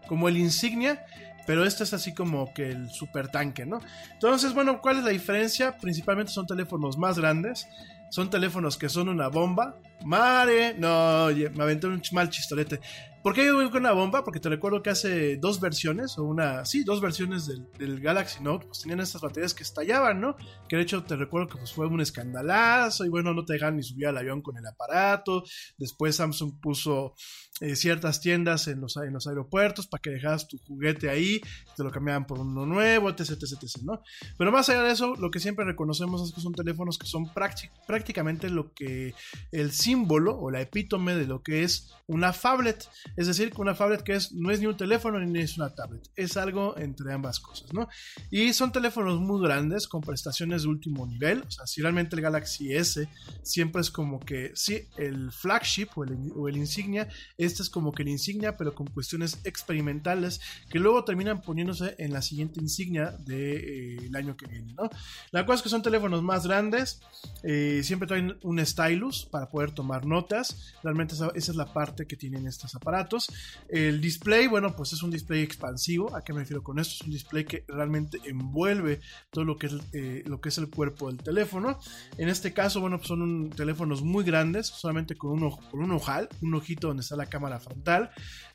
como 0.09 0.29
el 0.29 0.37
insignia. 0.37 1.05
Pero 1.47 1.65
este 1.65 1.83
es 1.83 1.93
así 1.95 2.15
como 2.15 2.53
que 2.55 2.69
el 2.69 2.91
super 2.91 3.29
tanque, 3.29 3.67
¿no? 3.67 3.81
Entonces, 4.13 4.53
bueno, 4.55 4.81
¿cuál 4.81 4.99
es 4.99 5.05
la 5.05 5.11
diferencia? 5.11 5.77
Principalmente 5.79 6.31
son 6.31 6.47
teléfonos 6.47 6.97
más 6.97 7.19
grandes. 7.19 7.67
Son 8.11 8.29
teléfonos 8.29 8.77
que 8.77 8.89
son 8.89 9.09
una 9.09 9.29
bomba. 9.29 9.77
Mare, 10.05 10.75
no, 10.79 11.29
me 11.29 11.63
aventé 11.63 11.87
un 11.87 12.01
mal 12.13 12.31
chistorete. 12.31 12.81
¿Por 13.23 13.35
qué 13.35 13.43
digo 13.43 13.71
que 13.71 13.77
una 13.77 13.93
bomba? 13.93 14.25
Porque 14.25 14.41
te 14.41 14.49
recuerdo 14.49 14.83
que 14.83 14.89
hace 14.89 15.37
dos 15.37 15.61
versiones, 15.61 16.17
o 16.17 16.25
una, 16.25 16.65
sí, 16.65 16.85
dos 16.85 17.03
versiones 17.03 17.47
del, 17.77 18.01
Galaxy 18.01 18.43
Note, 18.43 18.67
pues 18.67 18.81
tenían 18.81 19.01
estas 19.01 19.21
baterías 19.21 19.53
que 19.53 19.63
estallaban, 19.63 20.23
¿no? 20.23 20.37
Que 20.71 20.77
de 20.77 20.83
hecho 20.83 21.05
te 21.05 21.17
recuerdo 21.17 21.49
que 21.49 21.59
pues 21.59 21.71
fue 21.71 21.87
un 21.87 22.01
escandalazo 22.01 23.05
y 23.05 23.11
bueno, 23.11 23.35
no 23.35 23.45
te 23.45 23.53
dejan 23.53 23.77
ni 23.77 23.83
subir 23.83 24.07
al 24.07 24.17
avión 24.17 24.41
con 24.41 24.57
el 24.57 24.67
aparato. 24.67 25.45
Después 25.77 26.17
Samsung 26.17 26.61
puso 26.63 27.15
eh, 27.61 27.77
ciertas 27.77 28.23
tiendas 28.23 28.69
en 28.69 28.81
los, 28.81 28.97
en 28.97 29.13
los 29.13 29.27
aeropuertos 29.27 29.87
para 29.87 30.01
que 30.01 30.11
dejas 30.11 30.49
tu 30.49 30.57
juguete 30.57 31.11
ahí, 31.11 31.43
te 31.77 31.85
lo 31.85 31.91
cambiaban 31.91 32.27
por 32.27 32.39
uno 32.39 32.65
nuevo, 32.65 33.11
etc, 33.11 33.33
etc, 33.33 33.53
etc, 33.61 33.83
¿no? 33.83 34.01
Pero 34.39 34.51
más 34.51 34.71
allá 34.71 34.83
de 34.83 34.93
eso, 34.93 35.15
lo 35.17 35.31
que 35.31 35.41
siempre 35.41 35.67
reconocemos 35.67 36.27
es 36.27 36.35
que 36.35 36.41
son 36.41 36.55
teléfonos 36.55 36.97
que 36.97 37.07
son 37.07 37.27
prácti- 37.27 37.71
prácticamente 37.87 38.49
lo 38.49 38.73
que 38.73 39.13
el 39.53 39.73
símbolo 39.91 40.39
o 40.39 40.51
la 40.51 40.61
epítome 40.61 41.17
de 41.17 41.27
lo 41.27 41.43
que 41.43 41.65
es 41.65 41.91
una 42.07 42.33
phablet. 42.33 42.89
Es 43.17 43.27
decir, 43.27 43.53
una 43.57 43.75
phablet 43.75 44.03
que 44.03 44.15
es, 44.15 44.33
no 44.33 44.51
es 44.51 44.61
ni 44.61 44.67
un 44.67 44.77
teléfono 44.77 45.19
ni 45.21 45.41
es 45.41 45.57
una 45.57 45.75
tablet. 45.75 46.09
Es 46.17 46.37
algo 46.37 46.77
entre 46.77 47.13
ambas 47.13 47.41
cosas, 47.41 47.73
¿no? 47.73 47.89
Y 48.31 48.53
son 48.53 48.73
teléfonos 48.73 49.21
muy 49.21 49.41
grandes 49.43 49.89
con 49.89 50.01
prestaciones 50.01 50.63
de 50.63 50.69
último 50.69 51.07
nivel. 51.07 51.43
O 51.47 51.51
sea, 51.51 51.67
si 51.67 51.83
realmente 51.83 52.17
el 52.17 52.23
Galaxy 52.23 52.73
S 52.73 53.09
siempre 53.43 53.81
es 53.81 53.91
como 53.91 54.21
que, 54.21 54.53
sí, 54.55 54.89
el 54.97 55.33
flagship 55.33 55.89
o 55.97 56.05
el, 56.49 56.57
insignia, 56.57 57.09
este 57.37 57.63
es 57.63 57.71
como 57.71 57.93
que 57.93 58.03
el 58.03 58.09
insignia, 58.09 58.57
pero 58.57 58.75
con 58.75 58.87
cuestiones 58.89 59.39
experimentales 59.45 60.41
que 60.69 60.79
luego 60.79 61.05
terminan 61.05 61.43
poniéndose 61.43 61.95
en 61.99 62.13
la 62.13 62.23
siguiente 62.23 62.61
insignia 62.61 63.11
del 63.27 64.15
año 64.15 64.37
que 64.37 64.47
viene, 64.47 64.73
¿no? 64.75 64.89
La 65.33 65.47
cosa 65.47 65.57
es 65.57 65.63
que 65.63 65.69
son 65.69 65.83
teléfonos 65.83 66.23
más 66.23 66.47
grandes, 66.47 67.01
eh, 67.43 67.83
siempre 67.85 68.09
traen 68.09 68.37
un 68.43 68.65
stylus 68.65 69.27
para 69.27 69.49
poder 69.49 69.73
tomar 69.81 70.05
notas, 70.05 70.75
realmente 70.83 71.15
esa, 71.15 71.31
es 71.35 71.57
la 71.57 71.73
parte 71.73 72.07
que 72.07 72.15
tienen 72.15 72.47
estos 72.47 72.75
aparatos. 72.75 73.33
El 73.67 74.03
display, 74.03 74.47
bueno, 74.47 74.77
pues 74.77 74.93
es 74.93 75.03
un 75.03 75.11
display 75.11 75.41
expansivo, 75.41 76.15
¿a 76.15 76.23
qué 76.23 76.35
me 76.35 76.41
refiero 76.41 76.63
con 76.63 76.79
esto? 76.79 76.97
Es 76.97 77.01
un 77.01 77.13
display 77.13 77.47
que 77.47 77.65
realmente 77.67 78.19
envuelve 78.25 79.01
todo 79.31 79.47
lo 79.47 79.57
que 79.57 79.69
es, 79.69 79.75
eh, 79.95 80.23
lo 80.27 80.39
que 80.39 80.51
es 80.51 80.59
el 80.59 80.69
cuerpo 80.69 81.09
del 81.09 81.17
teléfono. 81.23 81.79
En 82.19 82.29
este 82.29 82.53
caso, 82.53 82.83
bueno, 82.83 82.99
pues 82.99 83.09
son 83.09 83.23
un, 83.23 83.49
teléfonos 83.49 84.03
muy 84.03 84.23
grandes, 84.23 84.67
solamente 84.67 85.17
con 85.17 85.31
un, 85.31 85.51
con 85.51 85.81
un 85.81 85.93
ojal, 85.93 86.29
un 86.43 86.55
ojito 86.55 86.89
donde 86.89 87.01
está 87.03 87.17
la 87.17 87.27
cámara 87.27 87.59
frontal. 87.59 88.11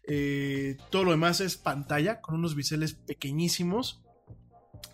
Eh, 0.07 0.77
todo 0.91 1.05
lo 1.05 1.11
demás 1.11 1.41
es 1.41 1.57
pantalla 1.57 2.21
con 2.21 2.35
unos 2.35 2.53
biseles 2.53 2.93
pequeñísimos. 2.93 4.04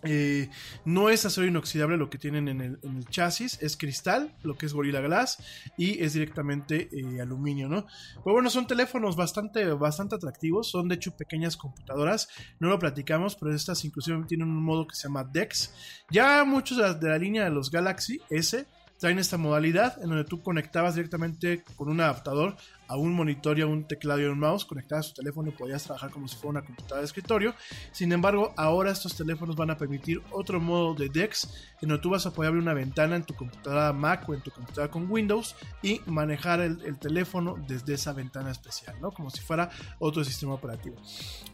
Eh, 0.02 0.48
no 0.84 1.10
es 1.10 1.24
acero 1.24 1.46
inoxidable 1.46 1.96
lo 1.96 2.10
que 2.10 2.18
tienen 2.18 2.48
en 2.48 2.60
el, 2.60 2.78
en 2.82 2.96
el, 2.96 3.08
chasis, 3.08 3.58
es 3.62 3.76
cristal, 3.76 4.34
lo 4.42 4.56
que 4.56 4.66
es 4.66 4.74
Gorilla 4.74 5.00
Glass, 5.00 5.38
y 5.76 6.02
es 6.02 6.14
directamente 6.14 6.88
eh, 6.92 7.20
aluminio, 7.20 7.68
¿no? 7.68 7.86
Pero 8.24 8.34
bueno, 8.34 8.50
son 8.50 8.66
teléfonos 8.66 9.14
bastante, 9.16 9.64
bastante 9.66 10.16
atractivos, 10.16 10.70
son 10.70 10.88
de 10.88 10.96
hecho 10.96 11.16
pequeñas 11.16 11.56
computadoras, 11.56 12.28
no 12.58 12.68
lo 12.68 12.78
platicamos, 12.78 13.36
pero 13.36 13.54
estas 13.54 13.84
inclusive 13.84 14.24
tienen 14.26 14.48
un 14.48 14.62
modo 14.62 14.86
que 14.86 14.96
se 14.96 15.04
llama 15.04 15.24
DeX. 15.24 15.72
Ya 16.10 16.44
muchos 16.44 16.78
de 16.78 16.82
la, 16.82 16.94
de 16.94 17.08
la 17.08 17.18
línea 17.18 17.44
de 17.44 17.50
los 17.50 17.70
Galaxy 17.70 18.20
S 18.30 18.66
traen 19.02 19.18
esta 19.18 19.36
modalidad 19.36 20.00
en 20.00 20.10
donde 20.10 20.24
tú 20.24 20.42
conectabas 20.42 20.94
directamente 20.94 21.64
con 21.74 21.88
un 21.88 22.00
adaptador 22.00 22.56
a 22.92 22.96
un 22.96 23.14
monitor 23.14 23.58
y 23.58 23.62
a 23.62 23.66
un 23.66 23.84
teclado 23.84 24.20
y 24.20 24.26
a 24.26 24.30
un 24.30 24.38
mouse, 24.38 24.66
conectabas 24.66 25.06
su 25.06 25.14
teléfono 25.14 25.48
y 25.48 25.52
podías 25.52 25.82
trabajar 25.82 26.10
como 26.10 26.28
si 26.28 26.36
fuera 26.36 26.50
una 26.50 26.62
computadora 26.62 27.00
de 27.00 27.06
escritorio. 27.06 27.54
Sin 27.90 28.12
embargo, 28.12 28.52
ahora 28.56 28.90
estos 28.90 29.16
teléfonos 29.16 29.56
van 29.56 29.70
a 29.70 29.78
permitir 29.78 30.20
otro 30.30 30.60
modo 30.60 30.94
de 30.94 31.08
DeX, 31.08 31.48
en 31.80 31.88
donde 31.88 32.02
tú 32.02 32.10
vas 32.10 32.26
a 32.26 32.32
poder 32.32 32.48
abrir 32.48 32.62
una 32.62 32.74
ventana 32.74 33.16
en 33.16 33.24
tu 33.24 33.34
computadora 33.34 33.94
Mac 33.94 34.28
o 34.28 34.34
en 34.34 34.42
tu 34.42 34.50
computadora 34.50 34.90
con 34.90 35.10
Windows 35.10 35.56
y 35.82 36.02
manejar 36.04 36.60
el, 36.60 36.82
el 36.84 36.98
teléfono 36.98 37.56
desde 37.66 37.94
esa 37.94 38.12
ventana 38.12 38.50
especial, 38.50 38.94
¿no? 39.00 39.10
Como 39.10 39.30
si 39.30 39.40
fuera 39.40 39.70
otro 39.98 40.22
sistema 40.22 40.52
operativo. 40.52 40.96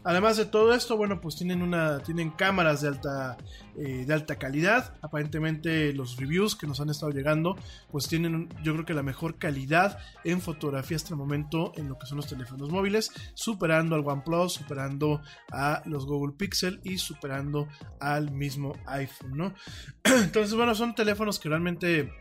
Además 0.03 0.35
de 0.35 0.45
todo 0.45 0.73
esto, 0.73 0.97
bueno, 0.97 1.21
pues 1.21 1.37
tienen 1.37 1.61
una, 1.61 1.99
tienen 1.99 2.31
cámaras 2.31 2.81
de 2.81 2.89
alta, 2.89 3.37
eh, 3.77 4.03
de 4.05 4.13
alta 4.13 4.35
calidad. 4.37 4.93
Aparentemente 5.01 5.93
los 5.93 6.17
reviews 6.17 6.55
que 6.55 6.67
nos 6.67 6.81
han 6.81 6.89
estado 6.89 7.11
llegando, 7.11 7.55
pues 7.91 8.07
tienen, 8.07 8.49
yo 8.61 8.73
creo 8.73 8.85
que 8.85 8.93
la 8.93 9.03
mejor 9.03 9.37
calidad 9.37 9.99
en 10.23 10.41
fotografía 10.41 10.97
hasta 10.97 11.09
el 11.09 11.15
momento 11.15 11.28
en 11.35 11.89
lo 11.89 11.97
que 11.97 12.05
son 12.05 12.17
los 12.17 12.27
teléfonos 12.27 12.69
móviles, 12.69 13.11
superando 13.33 13.95
al 13.95 14.05
OnePlus, 14.05 14.53
superando 14.53 15.21
a 15.51 15.81
los 15.85 16.05
Google 16.05 16.35
Pixel 16.37 16.79
y 16.83 16.97
superando 16.97 17.67
al 17.99 18.31
mismo 18.31 18.73
iPhone, 18.87 19.37
¿no? 19.37 19.53
Entonces, 20.03 20.53
bueno, 20.55 20.75
son 20.75 20.95
teléfonos 20.95 21.39
que 21.39 21.49
realmente 21.49 22.11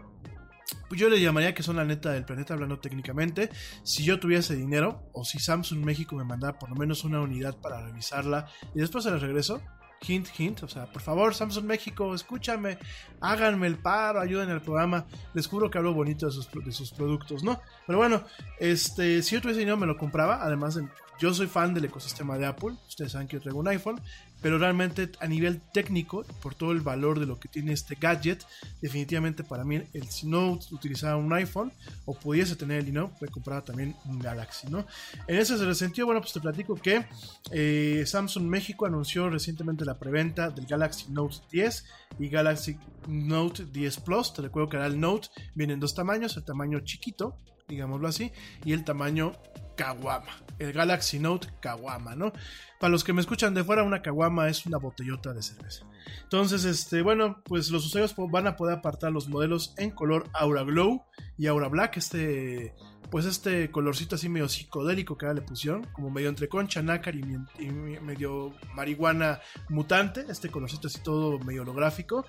pues 0.88 1.00
yo 1.00 1.08
le 1.08 1.20
llamaría 1.20 1.54
que 1.54 1.62
son 1.62 1.76
la 1.76 1.84
neta 1.84 2.12
del 2.12 2.24
planeta 2.24 2.54
hablando 2.54 2.78
técnicamente. 2.78 3.50
Si 3.82 4.04
yo 4.04 4.20
tuviese 4.20 4.54
dinero 4.54 5.08
o 5.12 5.24
si 5.24 5.38
Samsung 5.38 5.84
México 5.84 6.16
me 6.16 6.24
mandara 6.24 6.58
por 6.58 6.68
lo 6.70 6.76
menos 6.76 7.04
una 7.04 7.20
unidad 7.20 7.56
para 7.56 7.80
revisarla 7.82 8.46
y 8.74 8.80
después 8.80 9.04
se 9.04 9.10
la 9.10 9.18
regreso, 9.18 9.62
hint, 10.06 10.28
hint, 10.38 10.62
o 10.62 10.68
sea, 10.68 10.86
por 10.86 11.02
favor, 11.02 11.34
Samsung 11.34 11.64
México, 11.64 12.14
escúchame, 12.14 12.78
háganme 13.20 13.66
el 13.66 13.78
paro, 13.78 14.20
ayuden 14.20 14.50
al 14.50 14.62
programa, 14.62 15.06
les 15.34 15.46
juro 15.46 15.70
que 15.70 15.78
hablo 15.78 15.94
bonito 15.94 16.26
de 16.26 16.32
sus, 16.32 16.48
de 16.50 16.72
sus 16.72 16.92
productos, 16.92 17.42
¿no? 17.42 17.60
Pero 17.86 17.98
bueno, 17.98 18.22
este, 18.58 19.22
si 19.22 19.34
yo 19.34 19.42
tuviese 19.42 19.60
dinero 19.60 19.76
me 19.76 19.86
lo 19.86 19.96
compraba, 19.96 20.42
además 20.42 20.74
de, 20.74 20.88
yo 21.18 21.34
soy 21.34 21.46
fan 21.46 21.74
del 21.74 21.86
ecosistema 21.86 22.38
de 22.38 22.46
Apple, 22.46 22.74
ustedes 22.88 23.12
saben 23.12 23.28
que 23.28 23.36
yo 23.36 23.42
traigo 23.42 23.58
un 23.58 23.68
iPhone, 23.68 24.00
pero 24.40 24.58
realmente 24.58 25.10
a 25.20 25.26
nivel 25.26 25.60
técnico, 25.72 26.24
por 26.40 26.54
todo 26.54 26.72
el 26.72 26.80
valor 26.80 27.18
de 27.18 27.26
lo 27.26 27.40
que 27.40 27.48
tiene 27.48 27.72
este 27.72 27.96
gadget, 27.96 28.44
definitivamente 28.80 29.42
para 29.42 29.64
mí, 29.64 29.82
el, 29.92 30.08
si 30.08 30.26
no 30.26 30.58
utilizara 30.70 31.16
un 31.16 31.32
iPhone 31.32 31.72
o 32.04 32.14
pudiese 32.14 32.54
tener 32.54 32.78
el 32.78 32.86
dinero, 32.86 33.10
me 33.20 33.28
compraba 33.28 33.62
también 33.62 33.96
un 34.04 34.18
Galaxy, 34.18 34.68
¿no? 34.68 34.86
En 35.26 35.36
ese 35.36 35.74
sentido, 35.74 36.06
bueno, 36.06 36.20
pues 36.20 36.32
te 36.32 36.40
platico 36.40 36.76
que 36.76 37.04
eh, 37.50 38.04
Samsung 38.06 38.44
México 38.44 38.86
anunció 38.86 39.28
recientemente 39.28 39.84
la 39.84 39.98
preventa 39.98 40.50
del 40.50 40.66
Galaxy 40.66 41.10
Note 41.10 41.36
10 41.50 41.84
y 42.20 42.28
Galaxy 42.28 42.76
Note 43.08 43.64
10 43.64 44.00
Plus. 44.00 44.34
Te 44.34 44.42
recuerdo 44.42 44.68
que 44.68 44.76
era 44.76 44.86
el 44.86 45.00
Note, 45.00 45.28
vienen 45.54 45.80
dos 45.80 45.94
tamaños, 45.94 46.36
el 46.36 46.44
tamaño 46.44 46.80
chiquito, 46.80 47.36
digámoslo 47.66 48.06
así, 48.06 48.32
y 48.64 48.72
el 48.72 48.84
tamaño 48.84 49.32
Kawama, 49.78 50.32
el 50.58 50.72
Galaxy 50.72 51.20
Note 51.20 51.48
Kawama, 51.60 52.16
¿no? 52.16 52.32
Para 52.80 52.90
los 52.90 53.04
que 53.04 53.12
me 53.12 53.20
escuchan 53.20 53.54
de 53.54 53.62
fuera, 53.62 53.84
una 53.84 54.02
Kawama 54.02 54.48
es 54.48 54.66
una 54.66 54.76
botellota 54.76 55.32
de 55.32 55.40
cerveza. 55.40 55.86
Entonces, 56.22 56.64
este, 56.64 57.02
bueno, 57.02 57.42
pues 57.44 57.70
los 57.70 57.86
usuarios 57.86 58.14
van 58.30 58.46
a 58.46 58.56
poder 58.56 58.78
apartar 58.78 59.12
los 59.12 59.28
modelos 59.28 59.74
en 59.76 59.90
color 59.90 60.28
Aura 60.32 60.62
Glow 60.62 61.04
y 61.36 61.46
Aura 61.46 61.68
Black, 61.68 61.96
este, 61.96 62.74
pues 63.10 63.24
este 63.24 63.70
colorcito 63.70 64.16
así 64.16 64.28
medio 64.28 64.48
psicodélico 64.48 65.16
que 65.16 65.26
ahora 65.26 65.40
le 65.40 65.46
pusieron, 65.46 65.84
como 65.92 66.10
medio 66.10 66.28
entre 66.28 66.48
concha, 66.48 66.82
nácar 66.82 67.14
y, 67.14 67.22
medio 67.22 68.54
marihuana 68.74 69.40
mutante, 69.68 70.26
este 70.28 70.50
colorcito 70.50 70.88
así 70.88 71.00
todo 71.02 71.38
medio 71.38 71.62
holográfico. 71.62 72.26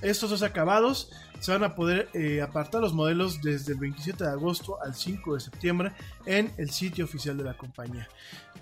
Estos 0.00 0.30
dos 0.30 0.42
acabados 0.42 1.10
se 1.40 1.50
van 1.50 1.64
a 1.64 1.74
poder 1.74 2.08
eh, 2.14 2.40
apartar 2.40 2.80
los 2.80 2.94
modelos 2.94 3.42
desde 3.42 3.72
el 3.72 3.80
27 3.80 4.24
de 4.24 4.30
agosto 4.30 4.80
al 4.82 4.94
5 4.94 5.34
de 5.34 5.40
septiembre 5.40 5.92
en 6.24 6.52
el 6.56 6.70
sitio 6.70 7.04
oficial 7.04 7.36
de 7.36 7.44
la 7.44 7.56
compañía. 7.56 8.08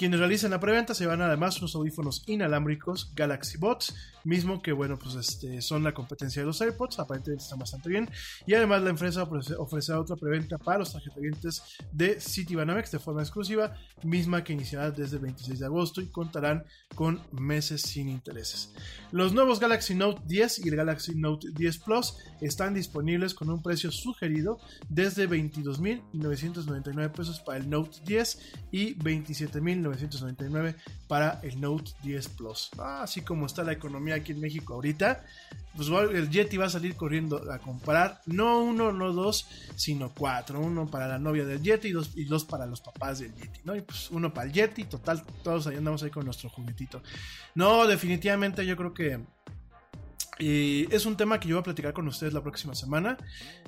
Quienes 0.00 0.18
realicen 0.18 0.50
la 0.50 0.60
preventa 0.60 0.94
se 0.94 1.04
van 1.04 1.20
además 1.20 1.58
unos 1.58 1.74
audífonos 1.74 2.24
inalámbricos 2.26 3.12
Galaxy 3.14 3.58
Bots, 3.58 3.94
mismo 4.24 4.62
que 4.62 4.72
bueno, 4.72 4.98
pues 4.98 5.14
este, 5.14 5.60
son 5.60 5.84
la 5.84 5.92
competencia 5.92 6.40
de 6.40 6.46
los 6.46 6.58
AirPods, 6.62 7.00
aparentemente 7.00 7.44
están 7.44 7.58
bastante 7.58 7.90
bien. 7.90 8.08
Y 8.46 8.54
además 8.54 8.80
la 8.80 8.88
empresa 8.88 9.24
ofrece, 9.24 9.54
ofrecerá 9.56 10.00
otra 10.00 10.16
preventa 10.16 10.56
para 10.56 10.78
los 10.78 10.94
tarjetavientes 10.94 11.76
de 11.92 12.18
Citibanamex 12.18 12.92
de 12.92 12.98
forma 12.98 13.20
exclusiva, 13.20 13.74
misma 14.02 14.42
que 14.42 14.54
iniciará 14.54 14.90
desde 14.90 15.16
el 15.16 15.22
26 15.22 15.58
de 15.58 15.66
agosto 15.66 16.00
y 16.00 16.06
contarán 16.06 16.64
con 16.94 17.20
meses 17.32 17.82
sin 17.82 18.08
intereses. 18.08 18.72
Los 19.12 19.34
nuevos 19.34 19.60
Galaxy 19.60 19.94
Note 19.94 20.22
10 20.24 20.64
y 20.64 20.68
el 20.70 20.76
Galaxy 20.76 21.14
Note 21.14 21.48
10 21.54 21.78
Plus 21.80 22.16
están 22.40 22.72
disponibles 22.72 23.34
con 23.34 23.50
un 23.50 23.62
precio 23.62 23.92
sugerido 23.92 24.60
desde 24.88 25.28
22.999 25.28 27.12
pesos 27.12 27.40
para 27.40 27.58
el 27.58 27.68
Note 27.68 27.98
10 28.06 28.52
y 28.70 28.94
27.999 28.94 29.89
para 31.08 31.40
el 31.42 31.60
Note 31.60 31.92
10 32.02 32.28
Plus. 32.28 32.70
Ah, 32.78 33.02
así 33.02 33.22
como 33.22 33.46
está 33.46 33.62
la 33.62 33.72
economía 33.72 34.16
aquí 34.16 34.32
en 34.32 34.40
México 34.40 34.74
ahorita, 34.74 35.24
pues 35.76 35.88
el 35.88 36.30
Yeti 36.30 36.56
va 36.56 36.66
a 36.66 36.70
salir 36.70 36.96
corriendo 36.96 37.50
a 37.50 37.58
comprar 37.58 38.20
no 38.26 38.62
uno, 38.62 38.92
no 38.92 39.12
dos, 39.12 39.46
sino 39.76 40.12
cuatro. 40.14 40.60
Uno 40.60 40.90
para 40.90 41.06
la 41.06 41.18
novia 41.18 41.44
del 41.44 41.62
Yeti 41.62 41.88
y 41.88 41.92
dos, 41.92 42.10
y 42.16 42.24
dos 42.24 42.44
para 42.44 42.66
los 42.66 42.80
papás 42.80 43.20
del 43.20 43.34
Yeti, 43.34 43.60
¿no? 43.64 43.76
Y 43.76 43.82
pues 43.82 44.10
uno 44.10 44.32
para 44.32 44.46
el 44.46 44.52
Yeti, 44.52 44.84
total, 44.84 45.24
todos 45.42 45.66
ahí 45.66 45.76
andamos 45.76 46.02
ahí 46.02 46.10
con 46.10 46.24
nuestro 46.24 46.48
juguetito. 46.50 47.02
No, 47.54 47.86
definitivamente 47.86 48.66
yo 48.66 48.76
creo 48.76 48.94
que 48.94 49.20
es 50.40 51.06
un 51.06 51.16
tema 51.16 51.38
que 51.38 51.48
yo 51.48 51.56
voy 51.56 51.60
a 51.60 51.64
platicar 51.64 51.92
con 51.92 52.08
ustedes 52.08 52.32
la 52.32 52.42
próxima 52.42 52.74
semana. 52.74 53.18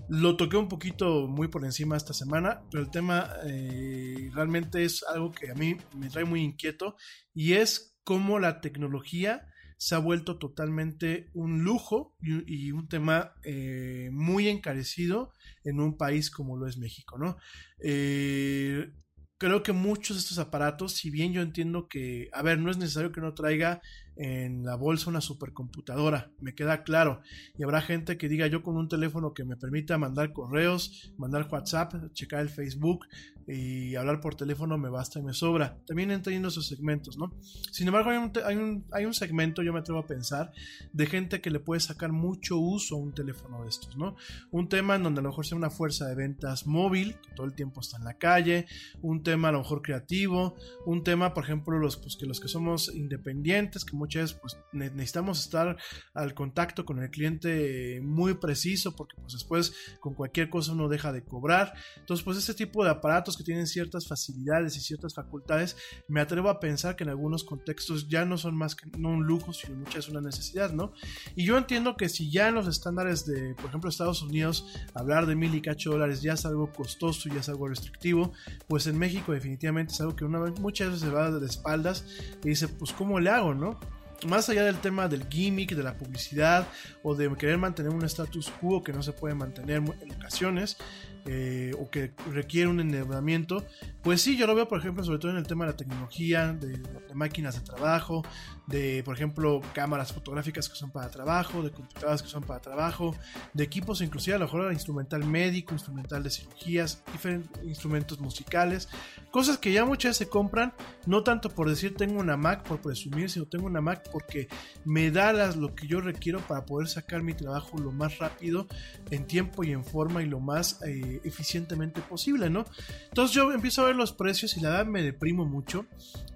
Lo 0.08 0.36
toqué 0.36 0.56
un 0.56 0.68
poquito 0.68 1.28
muy 1.28 1.48
por 1.48 1.64
encima 1.64 1.96
esta 1.96 2.14
semana, 2.14 2.62
pero 2.70 2.82
el 2.82 2.90
tema 2.90 3.30
eh, 3.46 4.30
realmente 4.32 4.84
es 4.84 5.02
algo 5.02 5.32
que 5.32 5.50
a 5.50 5.54
mí 5.54 5.76
me 5.96 6.08
trae 6.08 6.24
muy 6.24 6.42
inquieto 6.42 6.96
y 7.34 7.54
es 7.54 7.96
cómo 8.04 8.38
la 8.38 8.60
tecnología 8.60 9.46
se 9.76 9.96
ha 9.96 9.98
vuelto 9.98 10.38
totalmente 10.38 11.28
un 11.34 11.64
lujo 11.64 12.14
y, 12.20 12.70
un 12.70 12.88
tema 12.88 13.34
eh, 13.42 14.10
muy 14.12 14.48
encarecido 14.48 15.32
en 15.64 15.80
un 15.80 15.96
país 15.96 16.30
como 16.30 16.56
lo 16.56 16.68
es 16.68 16.78
México, 16.78 17.18
¿no? 17.18 17.36
Eh, 17.80 18.92
creo 19.38 19.64
que 19.64 19.72
muchos 19.72 20.16
de 20.16 20.20
estos 20.20 20.38
aparatos, 20.38 20.92
si 20.92 21.10
bien 21.10 21.32
yo 21.32 21.42
entiendo 21.42 21.88
que, 21.88 22.28
a 22.32 22.42
ver, 22.42 22.60
no 22.60 22.70
es 22.70 22.76
necesario 22.76 23.10
que 23.10 23.18
uno 23.18 23.34
traiga 23.34 23.82
en 24.16 24.64
la 24.64 24.76
bolsa 24.76 25.10
una 25.10 25.20
supercomputadora, 25.20 26.30
me 26.40 26.54
queda 26.54 26.82
claro. 26.82 27.20
Y 27.56 27.62
habrá 27.62 27.80
gente 27.80 28.16
que 28.16 28.28
diga 28.28 28.46
yo 28.46 28.62
con 28.62 28.76
un 28.76 28.88
teléfono 28.88 29.34
que 29.34 29.44
me 29.44 29.56
permita 29.56 29.98
mandar 29.98 30.32
correos, 30.32 31.12
mandar 31.16 31.48
WhatsApp, 31.50 31.94
checar 32.12 32.40
el 32.40 32.48
Facebook 32.48 33.06
y 33.46 33.96
hablar 33.96 34.20
por 34.20 34.34
teléfono 34.34 34.78
me 34.78 34.88
basta 34.88 35.18
y 35.18 35.22
me 35.22 35.32
sobra. 35.32 35.78
También 35.86 36.10
entendiendo 36.10 36.48
esos 36.48 36.66
segmentos, 36.66 37.16
¿no? 37.16 37.32
Sin 37.70 37.86
embargo, 37.86 38.10
hay 38.10 38.16
un, 38.56 38.84
hay, 38.92 39.04
un, 39.04 39.14
segmento, 39.14 39.62
yo 39.62 39.72
me 39.72 39.80
atrevo 39.80 40.00
a 40.00 40.06
pensar, 40.06 40.52
de 40.92 41.06
gente 41.06 41.40
que 41.40 41.50
le 41.50 41.60
puede 41.60 41.80
sacar 41.80 42.12
mucho 42.12 42.58
uso 42.58 42.96
a 42.96 42.98
un 42.98 43.12
teléfono 43.12 43.62
de 43.62 43.68
estos, 43.68 43.96
¿no? 43.96 44.16
Un 44.50 44.68
tema 44.68 44.96
en 44.96 45.02
donde 45.02 45.20
a 45.20 45.22
lo 45.22 45.30
mejor 45.30 45.46
sea 45.46 45.58
una 45.58 45.70
fuerza 45.70 46.06
de 46.06 46.14
ventas 46.14 46.66
móvil, 46.66 47.16
que 47.20 47.34
todo 47.34 47.46
el 47.46 47.54
tiempo 47.54 47.80
está 47.80 47.98
en 47.98 48.04
la 48.04 48.14
calle, 48.14 48.66
un 49.00 49.22
tema 49.22 49.48
a 49.48 49.52
lo 49.52 49.58
mejor 49.58 49.82
creativo, 49.82 50.56
un 50.86 51.02
tema, 51.02 51.34
por 51.34 51.44
ejemplo, 51.44 51.78
los, 51.78 51.96
pues, 51.96 52.16
que 52.16 52.26
los 52.26 52.40
que 52.40 52.48
somos 52.48 52.94
independientes, 52.94 53.84
que 53.84 53.96
muchas 54.02 54.22
veces 54.22 54.38
pues, 54.40 54.58
necesitamos 54.72 55.40
estar 55.40 55.76
al 56.12 56.34
contacto 56.34 56.84
con 56.84 57.00
el 57.00 57.10
cliente 57.10 58.00
muy 58.02 58.34
preciso, 58.34 58.96
porque 58.96 59.14
pues 59.20 59.34
después 59.34 59.74
con 60.00 60.14
cualquier 60.14 60.50
cosa 60.50 60.72
uno 60.72 60.88
deja 60.88 61.12
de 61.12 61.24
cobrar. 61.24 61.72
Entonces, 61.98 62.24
pues 62.24 62.36
este 62.36 62.54
tipo 62.54 62.82
de 62.84 62.90
aparatos 62.90 63.36
que 63.36 63.44
tienen 63.44 63.66
ciertas 63.66 64.08
facilidades 64.08 64.76
y 64.76 64.80
ciertas 64.80 65.14
facultades, 65.14 65.76
me 66.08 66.20
atrevo 66.20 66.48
a 66.50 66.58
pensar 66.58 66.96
que 66.96 67.04
en 67.04 67.10
algunos 67.10 67.44
contextos 67.44 68.08
ya 68.08 68.24
no 68.24 68.38
son 68.38 68.56
más 68.56 68.74
que 68.74 68.90
no 68.98 69.10
un 69.10 69.24
lujo, 69.24 69.52
sino 69.52 69.76
muchas 69.76 69.94
veces 69.94 70.10
una 70.10 70.20
necesidad, 70.20 70.72
¿no? 70.72 70.92
Y 71.36 71.44
yo 71.44 71.56
entiendo 71.56 71.96
que 71.96 72.08
si 72.08 72.30
ya 72.30 72.48
en 72.48 72.54
los 72.54 72.66
estándares 72.66 73.24
de, 73.24 73.54
por 73.54 73.66
ejemplo, 73.66 73.88
Estados 73.88 74.22
Unidos, 74.22 74.66
hablar 74.94 75.26
de 75.26 75.36
mil 75.36 75.54
y 75.54 75.62
cacho 75.62 75.90
dólares 75.90 76.22
ya 76.22 76.32
es 76.32 76.44
algo 76.44 76.72
costoso, 76.72 77.28
ya 77.28 77.40
es 77.40 77.48
algo 77.48 77.68
restrictivo, 77.68 78.32
pues 78.66 78.86
en 78.86 78.98
México 78.98 79.32
definitivamente 79.32 79.92
es 79.92 80.00
algo 80.00 80.16
que 80.16 80.24
una 80.24 80.40
vez 80.40 80.58
muchas 80.58 80.88
veces 80.88 81.02
se 81.02 81.10
va 81.10 81.30
de 81.30 81.46
espaldas 81.46 82.06
y 82.44 82.48
dice, 82.48 82.68
pues 82.68 82.92
¿cómo 82.92 83.20
le 83.20 83.30
hago, 83.30 83.54
no? 83.54 83.78
Más 84.26 84.48
allá 84.48 84.64
del 84.64 84.76
tema 84.76 85.08
del 85.08 85.28
gimmick, 85.28 85.74
de 85.74 85.82
la 85.82 85.96
publicidad 85.96 86.66
o 87.02 87.14
de 87.14 87.34
querer 87.36 87.58
mantener 87.58 87.92
un 87.92 88.04
status 88.04 88.50
quo 88.60 88.82
que 88.82 88.92
no 88.92 89.02
se 89.02 89.12
puede 89.12 89.34
mantener 89.34 89.76
en 89.78 90.12
ocasiones, 90.12 90.76
eh, 91.24 91.72
o 91.78 91.88
que 91.88 92.12
requiere 92.32 92.68
un 92.68 92.80
endeudamiento, 92.80 93.64
pues 94.02 94.20
sí, 94.20 94.36
yo 94.36 94.48
lo 94.48 94.56
veo, 94.56 94.66
por 94.66 94.80
ejemplo, 94.80 95.04
sobre 95.04 95.20
todo 95.20 95.30
en 95.30 95.36
el 95.36 95.46
tema 95.46 95.64
de 95.64 95.70
la 95.70 95.76
tecnología, 95.76 96.52
de, 96.52 96.78
de, 96.78 97.14
máquinas 97.14 97.54
de 97.54 97.60
trabajo, 97.60 98.24
de, 98.66 99.02
por 99.04 99.14
ejemplo, 99.14 99.60
cámaras 99.72 100.12
fotográficas 100.12 100.68
que 100.68 100.76
son 100.76 100.90
para 100.90 101.10
trabajo, 101.10 101.62
de 101.62 101.70
computadoras 101.70 102.22
que 102.22 102.28
son 102.28 102.42
para 102.42 102.60
trabajo, 102.60 103.14
de 103.52 103.64
equipos, 103.64 104.00
inclusive 104.00 104.36
a 104.36 104.38
lo 104.38 104.46
mejor 104.46 104.72
instrumental 104.72 105.24
médico, 105.24 105.74
instrumental 105.74 106.22
de 106.22 106.30
cirugías, 106.30 107.02
diferentes 107.12 107.62
instrumentos 107.64 108.20
musicales, 108.20 108.88
cosas 109.30 109.58
que 109.58 109.72
ya 109.72 109.84
muchas 109.84 110.16
se 110.16 110.28
compran, 110.28 110.72
no 111.06 111.22
tanto 111.22 111.50
por 111.50 111.68
decir 111.68 111.94
tengo 111.96 112.20
una 112.20 112.36
Mac, 112.36 112.62
por 112.62 112.80
presumir, 112.80 113.30
sino 113.30 113.46
tengo 113.46 113.66
una 113.66 113.80
Mac 113.80 114.08
porque 114.10 114.48
me 114.84 115.10
da 115.10 115.32
las, 115.32 115.56
lo 115.56 115.74
que 115.74 115.86
yo 115.86 116.00
requiero 116.00 116.40
para 116.40 116.64
poder 116.66 116.88
sacar 116.88 117.22
mi 117.22 117.34
trabajo 117.34 117.78
lo 117.78 117.92
más 117.92 118.18
rápido, 118.18 118.66
en 119.10 119.26
tiempo 119.26 119.64
y 119.64 119.72
en 119.72 119.84
forma 119.84 120.22
y 120.22 120.26
lo 120.26 120.40
más... 120.40 120.80
Eh, 120.82 121.20
eficientemente 121.24 122.00
posible, 122.00 122.50
¿no? 122.50 122.64
Entonces 123.08 123.34
yo 123.34 123.52
empiezo 123.52 123.82
a 123.82 123.86
ver 123.86 123.96
los 123.96 124.12
precios 124.12 124.56
y 124.56 124.60
la 124.60 124.70
verdad 124.70 124.86
me 124.86 125.02
deprimo 125.02 125.44
mucho. 125.44 125.86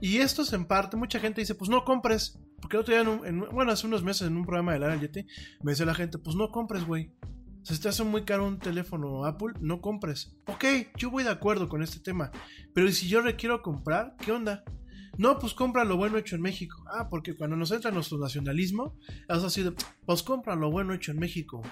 Y 0.00 0.18
esto 0.18 0.42
es 0.42 0.52
en 0.52 0.64
parte, 0.64 0.96
mucha 0.96 1.20
gente 1.20 1.40
dice, 1.40 1.54
pues 1.54 1.70
no 1.70 1.84
compres. 1.84 2.25
Porque 2.60 2.76
el 2.76 2.80
otro 2.80 2.94
día, 2.94 3.32
bueno, 3.52 3.72
hace 3.72 3.86
unos 3.86 4.02
meses 4.02 4.28
en 4.28 4.36
un 4.36 4.44
programa 4.44 4.72
de 4.72 4.78
la 4.78 4.96
Yeti, 4.96 5.26
me 5.62 5.72
decía 5.72 5.86
la 5.86 5.94
gente, 5.94 6.18
pues 6.18 6.36
no 6.36 6.50
compres, 6.50 6.84
güey. 6.84 7.12
Si 7.62 7.78
te 7.80 7.88
hace 7.88 8.04
muy 8.04 8.24
caro 8.24 8.46
un 8.46 8.58
teléfono 8.58 9.24
Apple, 9.24 9.54
no 9.60 9.80
compres. 9.80 10.36
Ok, 10.46 10.64
yo 10.96 11.10
voy 11.10 11.24
de 11.24 11.30
acuerdo 11.30 11.68
con 11.68 11.82
este 11.82 11.98
tema. 11.98 12.30
Pero 12.72 12.90
si 12.92 13.08
yo 13.08 13.20
requiero 13.20 13.60
comprar, 13.60 14.16
¿qué 14.18 14.32
onda? 14.32 14.64
No, 15.18 15.38
pues 15.38 15.54
compra 15.54 15.84
lo 15.84 15.96
bueno 15.96 16.18
hecho 16.18 16.36
en 16.36 16.42
México. 16.42 16.84
Ah, 16.92 17.08
porque 17.08 17.36
cuando 17.36 17.56
nos 17.56 17.72
entra 17.72 17.90
nuestro 17.90 18.18
nacionalismo, 18.18 18.96
es 19.28 19.42
así 19.42 19.64
pues 20.04 20.22
compra 20.22 20.54
lo 20.54 20.70
bueno 20.70 20.94
hecho 20.94 21.10
en 21.10 21.18
México. 21.18 21.62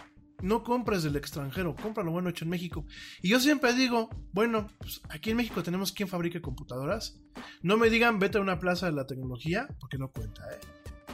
No 0.42 0.62
compres 0.62 1.02
del 1.02 1.16
extranjero, 1.16 1.74
compra 1.74 2.04
lo 2.04 2.12
bueno 2.12 2.28
hecho 2.28 2.44
en 2.44 2.50
México. 2.50 2.84
Y 3.22 3.28
yo 3.28 3.40
siempre 3.40 3.72
digo, 3.72 4.10
bueno, 4.32 4.70
pues 4.78 5.00
aquí 5.08 5.30
en 5.30 5.36
México 5.36 5.62
tenemos 5.62 5.92
quien 5.92 6.08
fabrique 6.08 6.40
computadoras. 6.40 7.18
No 7.62 7.76
me 7.76 7.90
digan 7.90 8.18
vete 8.18 8.38
a 8.38 8.40
una 8.42 8.58
plaza 8.58 8.86
de 8.86 8.92
la 8.92 9.06
tecnología, 9.06 9.68
porque 9.80 9.98
no 9.98 10.10
cuenta, 10.10 10.42
¿eh? 10.52 10.60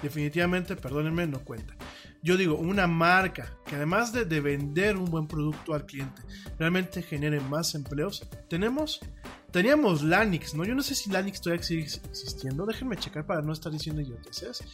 Definitivamente, 0.02 0.76
perdónenme, 0.76 1.26
no 1.26 1.40
cuenta. 1.40 1.74
Yo 2.22 2.36
digo, 2.36 2.56
una 2.56 2.86
marca 2.86 3.54
que 3.66 3.76
además 3.76 4.12
de, 4.12 4.24
de, 4.24 4.40
vender 4.40 4.96
un 4.96 5.10
buen 5.10 5.26
producto 5.26 5.74
al 5.74 5.84
cliente, 5.84 6.22
realmente 6.58 7.02
genere 7.02 7.40
más 7.40 7.74
empleos. 7.74 8.26
Tenemos, 8.48 9.00
teníamos 9.50 10.02
Lanix, 10.02 10.54
¿no? 10.54 10.64
Yo 10.64 10.74
no 10.74 10.82
sé 10.82 10.94
si 10.94 11.10
Lanix 11.10 11.40
todavía 11.40 11.62
sigue 11.62 11.82
existiendo. 11.82 12.64
Déjenme 12.64 12.96
checar 12.96 13.26
para 13.26 13.42
no 13.42 13.52
estar 13.52 13.70
diciendo 13.72 14.00
idioteces. 14.00 14.64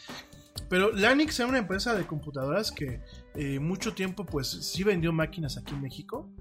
Pero 0.68 0.92
Lanix 0.92 1.38
era 1.38 1.48
una 1.48 1.58
empresa 1.58 1.94
de 1.94 2.06
computadoras 2.06 2.72
que 2.72 3.00
eh, 3.36 3.60
mucho 3.60 3.94
tiempo 3.94 4.24
pues 4.24 4.48
sí 4.48 4.82
vendió 4.82 5.12
máquinas 5.12 5.56
aquí 5.56 5.74
en 5.74 5.82
México. 5.82 6.32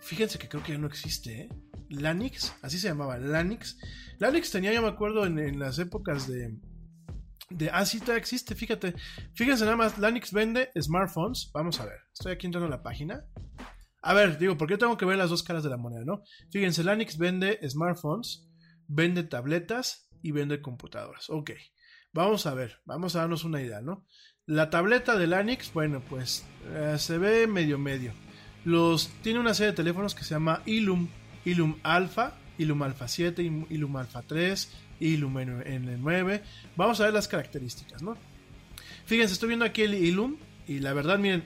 Fíjense 0.00 0.38
que 0.38 0.48
creo 0.48 0.62
que 0.62 0.72
ya 0.72 0.78
no 0.78 0.86
existe, 0.86 1.42
¿eh? 1.42 1.48
Lanix, 1.90 2.54
así 2.62 2.78
se 2.78 2.88
llamaba, 2.88 3.18
Lanix. 3.18 3.78
Lanix 4.18 4.50
tenía, 4.50 4.72
yo 4.72 4.80
me 4.80 4.88
acuerdo, 4.88 5.26
en, 5.26 5.58
las 5.58 5.78
épocas 5.78 6.28
de, 6.28 6.56
de... 7.50 7.68
Ah, 7.70 7.84
sí, 7.84 7.98
todavía 7.98 8.20
existe, 8.20 8.54
fíjate. 8.54 8.94
Fíjense 9.34 9.64
nada 9.64 9.76
más, 9.76 9.98
Lanix 9.98 10.32
vende 10.32 10.70
smartphones. 10.80 11.50
Vamos 11.52 11.80
a 11.80 11.86
ver, 11.86 11.98
estoy 12.12 12.32
aquí 12.32 12.46
entrando 12.46 12.68
a 12.68 12.70
la 12.70 12.82
página. 12.82 13.26
A 14.02 14.14
ver, 14.14 14.38
digo, 14.38 14.56
porque 14.56 14.74
yo 14.74 14.78
tengo 14.78 14.96
que 14.96 15.04
ver 15.04 15.18
las 15.18 15.30
dos 15.30 15.42
caras 15.42 15.62
de 15.62 15.70
la 15.70 15.76
moneda, 15.76 16.04
¿no? 16.04 16.22
Fíjense, 16.50 16.84
Lanix 16.84 17.18
vende 17.18 17.58
smartphones, 17.68 18.48
vende 18.86 19.24
tabletas 19.24 20.08
y 20.22 20.32
vende 20.32 20.62
computadoras. 20.62 21.28
Ok. 21.28 21.50
Vamos 22.12 22.46
a 22.46 22.54
ver, 22.54 22.80
vamos 22.86 23.14
a 23.14 23.20
darnos 23.20 23.44
una 23.44 23.60
idea, 23.60 23.80
¿no? 23.80 24.06
La 24.50 24.68
tableta 24.68 25.16
del 25.16 25.30
Lanix, 25.30 25.72
bueno, 25.72 26.02
pues 26.08 26.44
eh, 26.74 26.96
se 26.98 27.18
ve 27.18 27.46
medio 27.46 27.78
medio. 27.78 28.10
Los, 28.64 29.06
tiene 29.22 29.38
una 29.38 29.54
serie 29.54 29.70
de 29.70 29.76
teléfonos 29.76 30.16
que 30.16 30.24
se 30.24 30.30
llama 30.30 30.60
Ilum, 30.66 31.06
Ilum 31.44 31.76
Alpha, 31.84 32.34
Ilum 32.58 32.82
Alpha 32.82 33.06
7, 33.06 33.44
Ilum 33.70 33.96
Alpha 33.96 34.22
3, 34.22 34.72
Ilum 34.98 35.36
N9. 35.36 36.42
Vamos 36.74 37.00
a 37.00 37.04
ver 37.04 37.14
las 37.14 37.28
características, 37.28 38.02
¿no? 38.02 38.16
Fíjense, 39.04 39.34
estoy 39.34 39.50
viendo 39.50 39.64
aquí 39.64 39.82
el 39.82 39.94
Ilum 39.94 40.36
y 40.66 40.80
la 40.80 40.94
verdad, 40.94 41.20
miren, 41.20 41.44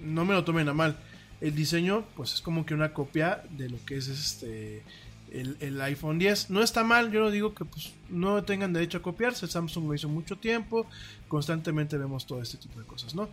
no 0.00 0.24
me 0.24 0.34
lo 0.34 0.42
tomen 0.42 0.68
a 0.68 0.74
mal. 0.74 0.98
El 1.40 1.54
diseño, 1.54 2.04
pues 2.16 2.34
es 2.34 2.40
como 2.40 2.66
que 2.66 2.74
una 2.74 2.92
copia 2.92 3.44
de 3.50 3.70
lo 3.70 3.78
que 3.84 3.96
es 3.96 4.08
este 4.08 4.82
el, 5.32 5.80
iPhone 5.80 6.18
10. 6.18 6.50
No 6.50 6.62
está 6.62 6.84
mal, 6.84 7.10
yo 7.10 7.20
no 7.20 7.30
digo 7.30 7.54
que 7.54 7.64
pues, 7.64 7.92
no 8.08 8.42
tengan 8.44 8.72
derecho 8.72 8.98
a 8.98 9.02
copiarse. 9.02 9.46
Samsung 9.46 9.86
lo 9.86 9.94
hizo 9.94 10.08
mucho 10.08 10.36
tiempo. 10.36 10.86
Constantemente 11.28 11.96
vemos 11.96 12.26
todo 12.26 12.42
este 12.42 12.56
tipo 12.56 12.78
de 12.78 12.86
cosas, 12.86 13.14
¿no? 13.14 13.28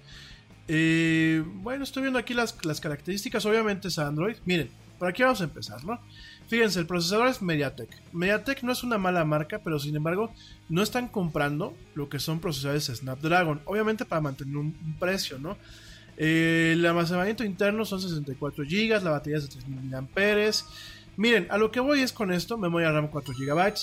Eh, 0.67 1.43
bueno, 1.45 1.83
estoy 1.83 2.03
viendo 2.03 2.19
aquí 2.19 2.33
las, 2.33 2.53
características. 2.53 3.45
Obviamente 3.45 3.87
es 3.87 3.99
Android. 3.99 4.37
Miren, 4.45 4.69
por 4.99 5.07
aquí 5.07 5.23
vamos 5.23 5.41
a 5.41 5.45
empezar. 5.45 5.79
Fíjense, 6.47 6.79
el 6.79 6.85
procesador 6.85 7.27
es 7.27 7.41
MediaTek. 7.41 7.89
MediaTek 8.13 8.63
no 8.63 8.71
es 8.71 8.83
una 8.83 8.97
mala 8.97 9.25
marca, 9.25 9.59
pero 9.63 9.79
sin 9.79 9.95
embargo, 9.95 10.31
no 10.69 10.83
están 10.83 11.07
comprando 11.07 11.75
lo 11.95 12.09
que 12.09 12.19
son 12.19 12.39
procesadores 12.39 12.85
Snapdragon. 12.85 13.61
Obviamente 13.65 14.05
para 14.05 14.21
mantener 14.21 14.57
un, 14.57 14.77
un 14.85 14.93
precio, 14.99 15.39
¿no? 15.39 15.57
Eh, 16.17 16.71
el 16.73 16.85
almacenamiento 16.85 17.43
interno 17.43 17.83
son 17.83 18.01
64 18.01 18.63
GB, 18.63 19.03
la 19.03 19.11
batería 19.11 19.37
es 19.37 19.43
de 19.43 19.49
3000 19.49 19.91
mAh. 19.91 20.51
Miren, 21.17 21.47
a 21.49 21.57
lo 21.57 21.71
que 21.71 21.79
voy 21.79 22.01
es 22.01 22.11
con 22.11 22.31
esto, 22.31 22.57
memoria 22.57 22.91
RAM 22.91 23.07
4 23.07 23.33
GB. 23.37 23.73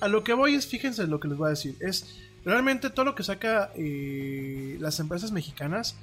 A 0.00 0.08
lo 0.08 0.22
que 0.22 0.32
voy 0.32 0.54
es, 0.54 0.66
fíjense 0.66 1.06
lo 1.06 1.18
que 1.20 1.28
les 1.28 1.36
voy 1.36 1.48
a 1.48 1.50
decir, 1.50 1.76
es 1.80 2.20
realmente 2.44 2.90
todo 2.90 3.04
lo 3.04 3.14
que 3.14 3.24
saca 3.24 3.72
eh, 3.76 4.76
las 4.80 5.00
empresas 5.00 5.32
mexicanas, 5.32 5.96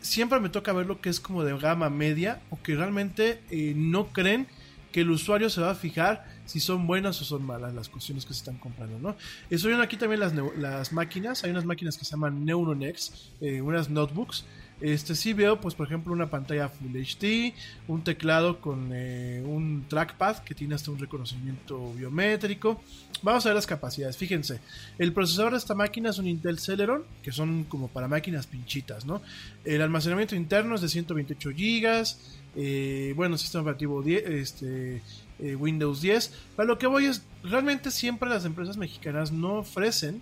siempre 0.00 0.40
me 0.40 0.48
toca 0.48 0.72
ver 0.72 0.86
lo 0.86 1.00
que 1.00 1.10
es 1.10 1.20
como 1.20 1.44
de 1.44 1.56
gama 1.58 1.90
media 1.90 2.40
o 2.50 2.60
que 2.60 2.74
realmente 2.74 3.40
eh, 3.50 3.72
no 3.76 4.12
creen 4.12 4.46
que 4.90 5.00
el 5.00 5.10
usuario 5.10 5.48
se 5.48 5.60
va 5.60 5.70
a 5.70 5.74
fijar 5.74 6.26
si 6.44 6.60
son 6.60 6.86
buenas 6.86 7.20
o 7.20 7.24
son 7.24 7.44
malas 7.44 7.74
las 7.74 7.88
cuestiones 7.88 8.26
que 8.26 8.34
se 8.34 8.40
están 8.40 8.58
comprando, 8.58 8.98
¿no? 8.98 9.16
Estoy 9.48 9.70
viendo 9.70 9.82
aquí 9.82 9.96
también 9.96 10.20
las, 10.20 10.34
las 10.58 10.92
máquinas, 10.92 11.44
hay 11.44 11.50
unas 11.50 11.64
máquinas 11.64 11.96
que 11.96 12.04
se 12.04 12.10
llaman 12.10 12.44
Neuronex, 12.44 13.30
eh, 13.40 13.62
unas 13.62 13.88
notebooks, 13.88 14.44
este 14.82 15.14
sí 15.14 15.32
veo, 15.32 15.60
pues 15.60 15.76
por 15.76 15.86
ejemplo, 15.86 16.12
una 16.12 16.28
pantalla 16.28 16.68
Full 16.68 16.96
HD, 16.96 17.54
un 17.86 18.02
teclado 18.02 18.60
con 18.60 18.90
eh, 18.92 19.40
un 19.46 19.84
trackpad 19.88 20.38
que 20.38 20.56
tiene 20.56 20.74
hasta 20.74 20.90
un 20.90 20.98
reconocimiento 20.98 21.92
biométrico. 21.94 22.82
Vamos 23.22 23.46
a 23.46 23.50
ver 23.50 23.56
las 23.56 23.66
capacidades. 23.66 24.16
Fíjense, 24.16 24.58
el 24.98 25.12
procesador 25.12 25.52
de 25.52 25.58
esta 25.58 25.74
máquina 25.74 26.10
es 26.10 26.18
un 26.18 26.26
Intel 26.26 26.58
Celeron, 26.58 27.04
que 27.22 27.30
son 27.30 27.62
como 27.64 27.86
para 27.86 28.08
máquinas 28.08 28.48
pinchitas, 28.48 29.06
¿no? 29.06 29.22
El 29.64 29.82
almacenamiento 29.82 30.34
interno 30.34 30.74
es 30.74 30.80
de 30.80 30.88
128 30.88 31.50
GB. 31.50 32.16
Eh, 32.56 33.12
bueno, 33.16 33.38
sistema 33.38 33.62
operativo 33.62 34.02
10, 34.02 34.24
este, 34.26 35.00
eh, 35.38 35.54
Windows 35.54 36.02
10. 36.02 36.32
Para 36.56 36.66
lo 36.66 36.78
que 36.78 36.88
voy 36.88 37.06
es, 37.06 37.22
realmente 37.44 37.92
siempre 37.92 38.28
las 38.28 38.44
empresas 38.44 38.76
mexicanas 38.76 39.30
no 39.30 39.58
ofrecen 39.58 40.20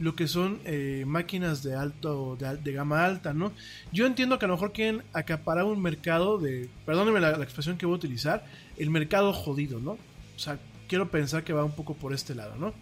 lo 0.00 0.14
que 0.14 0.28
son 0.28 0.60
eh, 0.64 1.04
máquinas 1.06 1.62
de 1.62 1.74
alto 1.74 2.36
de, 2.36 2.56
de, 2.56 2.72
gama 2.72 3.04
alta, 3.04 3.32
¿no? 3.32 3.52
Yo 3.92 4.06
entiendo 4.06 4.38
que 4.38 4.44
a 4.44 4.48
lo 4.48 4.54
mejor 4.54 4.72
quieren 4.72 5.02
acaparar 5.12 5.64
un 5.64 5.82
mercado 5.82 6.38
de, 6.38 6.68
perdónenme 6.86 7.20
la, 7.20 7.36
la, 7.36 7.44
expresión 7.44 7.76
que 7.76 7.86
voy 7.86 7.94
a 7.94 7.96
utilizar, 7.98 8.44
el 8.76 8.90
mercado 8.90 9.32
jodido, 9.32 9.80
¿no? 9.80 9.92
O 9.92 10.38
sea, 10.38 10.58
quiero 10.86 11.10
pensar 11.10 11.42
que 11.42 11.52
va 11.52 11.64
un 11.64 11.74
poco 11.74 11.94
por 11.94 12.12
este 12.14 12.34
lado, 12.34 12.54
¿no? 12.56 12.72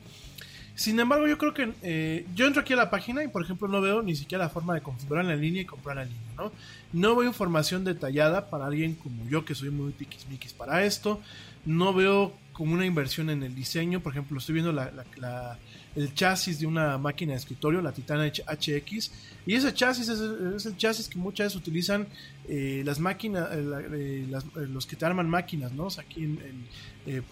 Sin 0.74 1.00
embargo, 1.00 1.26
yo 1.26 1.38
creo 1.38 1.54
que 1.54 1.72
eh, 1.82 2.26
yo 2.34 2.46
entro 2.46 2.60
aquí 2.60 2.74
a 2.74 2.76
la 2.76 2.90
página 2.90 3.24
y, 3.24 3.28
por 3.28 3.42
ejemplo, 3.42 3.66
no 3.66 3.80
veo 3.80 4.02
ni 4.02 4.14
siquiera 4.14 4.44
la 4.44 4.50
forma 4.50 4.74
de 4.74 4.82
configurar 4.82 5.24
en 5.24 5.40
línea 5.40 5.62
y 5.62 5.64
comprar 5.64 5.96
en 5.96 6.08
línea, 6.08 6.32
¿no? 6.36 6.52
No 6.92 7.16
veo 7.16 7.26
información 7.26 7.82
detallada 7.82 8.50
para 8.50 8.66
alguien 8.66 8.94
como 8.94 9.26
yo, 9.26 9.46
que 9.46 9.54
soy 9.54 9.70
muy 9.70 9.92
piquismiquis 9.92 10.52
para 10.52 10.84
esto. 10.84 11.22
No 11.64 11.94
veo 11.94 12.34
como 12.52 12.74
una 12.74 12.84
inversión 12.84 13.30
en 13.30 13.42
el 13.42 13.54
diseño. 13.54 14.00
Por 14.00 14.12
ejemplo, 14.12 14.36
estoy 14.38 14.52
viendo 14.52 14.70
la- 14.72 14.90
la- 14.90 15.06
la- 15.16 15.58
el 15.96 16.14
chasis 16.14 16.60
de 16.60 16.66
una 16.66 16.98
máquina 16.98 17.32
de 17.32 17.38
escritorio, 17.38 17.80
la 17.80 17.90
Titan 17.92 18.20
HX. 18.20 19.10
Y 19.46 19.54
ese 19.54 19.72
chasis 19.72 20.08
es, 20.08 20.66
el 20.66 20.76
chasis 20.76 21.08
que 21.08 21.18
muchas 21.18 21.46
veces 21.46 21.56
utilizan 21.56 22.06
eh, 22.48 22.82
las 22.84 23.00
máquinas, 23.00 23.48
eh, 23.50 24.26
eh, 24.32 24.66
los 24.68 24.86
que 24.86 24.94
te 24.94 25.06
arman 25.06 25.28
máquinas, 25.28 25.72
¿no? 25.72 25.88
Aquí 25.98 26.24
en, 26.24 26.66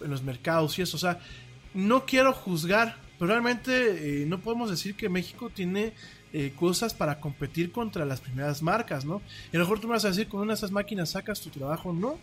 los 0.01 0.23
mercados 0.23 0.79
y 0.79 0.83
eso. 0.83 0.97
O 0.97 1.01
sea, 1.01 1.21
no 1.75 2.07
quiero 2.07 2.33
juzgar, 2.33 2.97
pero 3.19 3.29
realmente 3.33 4.25
no 4.27 4.41
podemos 4.41 4.71
decir 4.71 4.95
que 4.95 5.09
México 5.09 5.51
tiene 5.51 5.93
cosas 6.57 6.95
para 6.95 7.21
competir 7.21 7.71
contra 7.71 8.05
las 8.05 8.21
primeras 8.21 8.63
marcas, 8.63 9.05
¿no? 9.05 9.21
Y 9.53 9.57
a 9.57 9.59
lo 9.59 9.65
mejor 9.65 9.81
tú 9.81 9.89
me 9.89 9.95
vas 9.95 10.05
a 10.05 10.09
decir, 10.09 10.27
con 10.27 10.41
una 10.41 10.53
de 10.53 10.59
esas 10.59 10.71
máquinas 10.71 11.11
sacas 11.11 11.41
tu 11.41 11.51
trabajo, 11.51 11.93
no. 11.93 12.19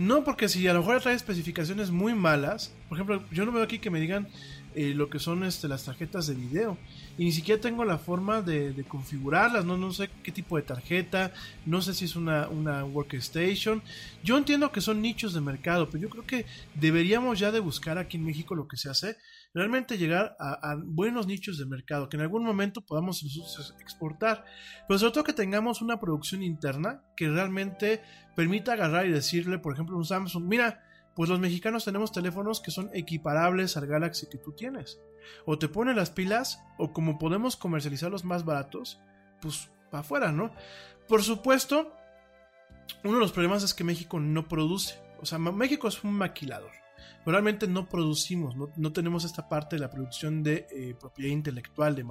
No, 0.00 0.24
porque 0.24 0.48
si 0.48 0.66
a 0.66 0.72
lo 0.72 0.80
mejor 0.80 1.02
trae 1.02 1.14
especificaciones 1.14 1.90
muy 1.90 2.14
malas, 2.14 2.72
por 2.88 2.96
ejemplo, 2.96 3.22
yo 3.30 3.44
no 3.44 3.52
veo 3.52 3.62
aquí 3.62 3.78
que 3.78 3.90
me 3.90 4.00
digan 4.00 4.28
eh, 4.74 4.94
lo 4.94 5.10
que 5.10 5.18
son 5.18 5.44
este, 5.44 5.68
las 5.68 5.84
tarjetas 5.84 6.26
de 6.26 6.34
video. 6.34 6.78
Y 7.18 7.24
ni 7.24 7.32
siquiera 7.32 7.60
tengo 7.60 7.84
la 7.84 7.98
forma 7.98 8.40
de, 8.40 8.84
configurarlas, 8.88 9.64
¿no? 9.64 9.76
no 9.76 9.92
sé 9.92 10.10
qué 10.22 10.32
tipo 10.32 10.56
de 10.56 10.62
tarjeta, 10.62 11.32
no 11.66 11.82
sé 11.82 11.92
si 11.92 12.04
es 12.04 12.16
una, 12.16 12.48
una 12.48 12.84
workstation. 12.84 13.82
Yo 14.22 14.38
entiendo 14.38 14.72
que 14.72 14.80
son 14.80 15.02
nichos 15.02 15.34
de 15.34 15.40
mercado, 15.40 15.90
pero 15.90 16.02
yo 16.02 16.08
creo 16.08 16.26
que 16.26 16.46
deberíamos 16.74 17.38
ya 17.38 17.50
de 17.50 17.60
buscar 17.60 17.98
aquí 17.98 18.16
en 18.16 18.24
México 18.24 18.54
lo 18.54 18.68
que 18.68 18.76
se 18.76 18.88
hace, 18.88 19.16
realmente 19.52 19.98
llegar 19.98 20.36
a, 20.38 20.76
buenos 20.82 21.26
nichos 21.26 21.58
de 21.58 21.66
mercado, 21.66 22.08
que 22.08 22.16
en 22.16 22.22
algún 22.22 22.44
momento 22.44 22.80
podamos 22.80 23.24
exportar, 23.80 24.44
pero 24.86 24.98
sobre 24.98 25.12
todo 25.12 25.24
que 25.24 25.32
tengamos 25.32 25.82
una 25.82 25.98
producción 25.98 26.42
interna 26.42 27.02
que 27.16 27.28
realmente 27.28 28.02
permita 28.36 28.74
agarrar 28.74 29.06
y 29.06 29.10
decirle, 29.10 29.58
por 29.58 29.74
ejemplo, 29.74 29.96
a 29.96 29.98
un 29.98 30.04
Samsung, 30.04 30.44
mira, 30.44 30.84
pues 31.14 31.28
los 31.28 31.40
mexicanos 31.40 31.84
tenemos 31.84 32.12
teléfonos 32.12 32.60
que 32.60 32.70
son 32.70 32.90
equiparables 32.94 33.76
al 33.76 33.86
Galaxy 33.86 34.26
que 34.28 34.38
tú 34.38 34.52
tienes. 34.52 35.00
O 35.44 35.58
te 35.58 35.68
ponen 35.68 35.96
las 35.96 36.10
pilas, 36.10 36.62
o 36.78 36.92
como 36.92 37.18
podemos 37.18 37.56
comercializar 37.56 38.10
los 38.10 38.24
más 38.24 38.44
baratos, 38.44 38.98
pues 39.40 39.70
para 39.90 40.00
afuera, 40.00 40.32
¿no? 40.32 40.52
Por 41.08 41.22
supuesto, 41.22 41.92
uno 43.04 43.14
de 43.14 43.20
los 43.20 43.32
problemas 43.32 43.62
es 43.62 43.74
que 43.74 43.84
México 43.84 44.18
no 44.20 44.48
produce. 44.48 44.98
O 45.20 45.26
sea, 45.26 45.38
México 45.38 45.88
es 45.88 46.02
un 46.04 46.12
maquilador. 46.12 46.70
Realmente 47.26 47.68
no 47.68 47.86
producimos, 47.86 48.56
no, 48.76 48.92
tenemos 48.92 49.24
esta 49.24 49.46
parte 49.48 49.76
de 49.76 49.80
la 49.80 49.90
producción 49.90 50.42
de 50.42 50.66
eh, 50.72 50.94
propiedad 50.98 51.32
intelectual, 51.32 51.94
de, 51.94 52.04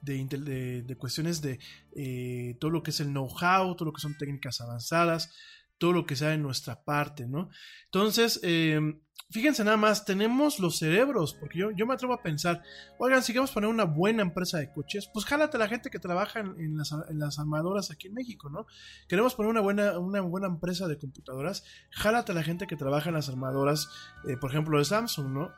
de- 0.00 0.82
de 0.82 0.96
cuestiones 0.96 1.42
de 1.42 1.58
eh, 1.94 2.56
todo 2.58 2.70
lo 2.70 2.82
que 2.82 2.90
es 2.90 3.00
el 3.00 3.08
know-how, 3.08 3.74
todo 3.76 3.84
lo 3.86 3.92
que 3.92 4.00
son 4.00 4.16
técnicas 4.16 4.60
avanzadas, 4.62 5.34
todo 5.82 5.92
lo 5.92 6.06
que 6.06 6.14
sea 6.14 6.28
de 6.28 6.38
nuestra 6.38 6.84
parte, 6.84 7.26
¿no? 7.26 7.50
Entonces, 7.86 8.38
eh, 8.44 9.00
fíjense 9.30 9.64
nada 9.64 9.76
más, 9.76 10.04
tenemos 10.04 10.60
los 10.60 10.78
cerebros, 10.78 11.34
porque 11.34 11.58
yo, 11.58 11.72
yo 11.72 11.86
me 11.88 11.94
atrevo 11.94 12.14
a 12.14 12.22
pensar, 12.22 12.62
oigan, 12.98 13.20
si 13.24 13.32
queremos 13.32 13.50
poner 13.50 13.68
una 13.68 13.82
buena 13.82 14.22
empresa 14.22 14.58
de 14.58 14.70
coches, 14.70 15.10
pues 15.12 15.24
jálate 15.24 15.56
a 15.56 15.58
la 15.58 15.66
gente 15.66 15.90
que 15.90 15.98
trabaja 15.98 16.38
en, 16.38 16.76
las, 16.76 16.92
en 16.92 17.18
las 17.18 17.40
armadoras 17.40 17.90
aquí 17.90 18.06
en 18.06 18.14
México, 18.14 18.48
¿no? 18.48 18.64
Queremos 19.08 19.34
poner 19.34 19.50
una 19.50 19.60
buena, 19.60 19.98
una 19.98 20.20
buena 20.20 20.46
empresa 20.46 20.86
de 20.86 20.98
computadoras, 20.98 21.64
jálate 21.90 22.30
a 22.30 22.36
la 22.36 22.44
gente 22.44 22.68
que 22.68 22.76
trabaja 22.76 23.08
en 23.08 23.16
las 23.16 23.28
armadoras, 23.28 23.88
eh, 24.28 24.36
por 24.36 24.52
ejemplo, 24.52 24.78
de 24.78 24.84
Samsung, 24.84 25.32
¿no? 25.32 25.52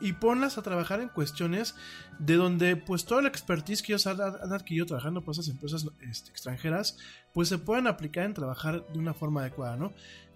Y, 0.00 0.12
ponlas 0.12 0.56
a 0.56 0.62
trabajar 0.62 1.00
en 1.00 1.08
cuestiones 1.08 1.74
de 2.18 2.36
donde 2.36 2.76
pues 2.76 3.04
toda 3.04 3.22
la 3.22 3.28
expertise 3.28 3.82
que 3.82 3.92
ellos 3.92 4.06
han, 4.06 4.20
adquirido 4.20 4.86
trabajando 4.86 5.22
por 5.22 5.32
esas 5.32 5.48
empresas 5.48 5.86
este, 6.00 6.30
extranjeras 6.30 6.96
pues 7.32 7.48
se 7.48 7.58
pueden 7.58 7.88
aplicar 7.88 8.24
en 8.24 8.34
trabajar 8.34 8.86
de 8.86 8.98
una 8.98 9.14
forma 9.14 9.40
adecuada, 9.40 9.76
¿no? 9.76 9.92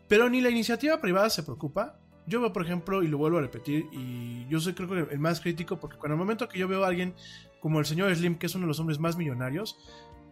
Pero 0.08 0.28
ni 0.28 0.40
la 0.40 0.50
iniciativa 0.50 1.00
privada 1.00 1.30
se 1.30 1.42
preocupa. 1.42 1.98
Yo 2.26 2.40
veo, 2.40 2.52
por 2.52 2.64
ejemplo, 2.64 3.02
y 3.02 3.08
lo 3.08 3.18
vuelvo 3.18 3.38
a 3.38 3.42
repetir, 3.42 3.86
y 3.92 4.46
yo 4.48 4.60
soy 4.60 4.74
creo 4.74 4.88
que 4.88 5.14
el 5.14 5.18
más 5.18 5.40
crítico, 5.40 5.78
porque 5.78 5.96
cuando 5.96 6.14
el 6.14 6.18
momento 6.18 6.48
que 6.48 6.58
yo 6.58 6.68
veo 6.68 6.84
a 6.84 6.88
alguien 6.88 7.14
como 7.60 7.78
el 7.78 7.86
señor 7.86 8.14
Slim, 8.14 8.36
que 8.36 8.46
es 8.46 8.54
uno 8.54 8.64
de 8.64 8.68
los 8.68 8.80
hombres 8.80 8.98
más 8.98 9.16
millonarios 9.16 9.78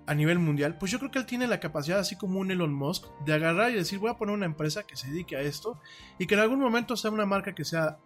a 0.07 0.15
nivel 0.15 0.39
mundial, 0.39 0.77
pues 0.79 0.93
yo 0.93 0.99
creo 0.99 1.11
que 1.11 1.19
él 1.19 1.27
tiene 1.27 1.47
la 1.47 1.59
capacidad, 1.59 1.99
así 1.99 2.17
como 2.17 2.39
un 2.39 2.51
Elon 2.51 2.73
Musk, 2.73 3.07
de 3.25 3.33
agarrar 3.33 3.71
y 3.71 3.75
decir, 3.75 3.99
voy 3.99 4.11
a 4.11 4.17
poner 4.17 4.35
una 4.35 4.47
empresa 4.47 4.85
que 4.85 4.97
se 4.97 5.09
dedique 5.09 5.37
a 5.37 5.41
esto, 5.41 5.81
y 6.19 6.27
que 6.27 6.35
en 6.35 6.41
algún 6.41 6.61
momento 6.61 6.97
sea 6.97 7.11
una 7.11 7.27
marca 7.27 7.55
que 7.55 7.65
sea 7.65 7.99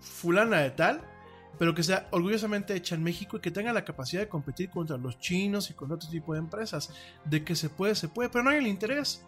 fulana 0.00 0.60
de 0.60 0.70
tal, 0.70 1.00
pero 1.58 1.74
que 1.74 1.82
sea 1.82 2.08
orgullosamente 2.10 2.74
hecha 2.74 2.94
en 2.94 3.02
México 3.02 3.36
y 3.36 3.40
que 3.40 3.50
tenga 3.50 3.72
la 3.72 3.84
capacidad 3.84 4.20
de 4.22 4.28
competir 4.28 4.68
contra 4.70 4.96
los 4.98 5.18
chinos 5.18 5.70
y 5.70 5.74
con 5.74 5.90
otro 5.90 6.08
tipo 6.10 6.34
de 6.34 6.40
empresas. 6.40 6.90
De 7.24 7.44
que 7.44 7.54
se 7.54 7.70
puede, 7.70 7.94
se 7.94 8.08
puede, 8.08 8.28
pero 8.28 8.44
no 8.44 8.50
hay 8.50 8.58
el 8.58 8.66
interés. 8.66 9.24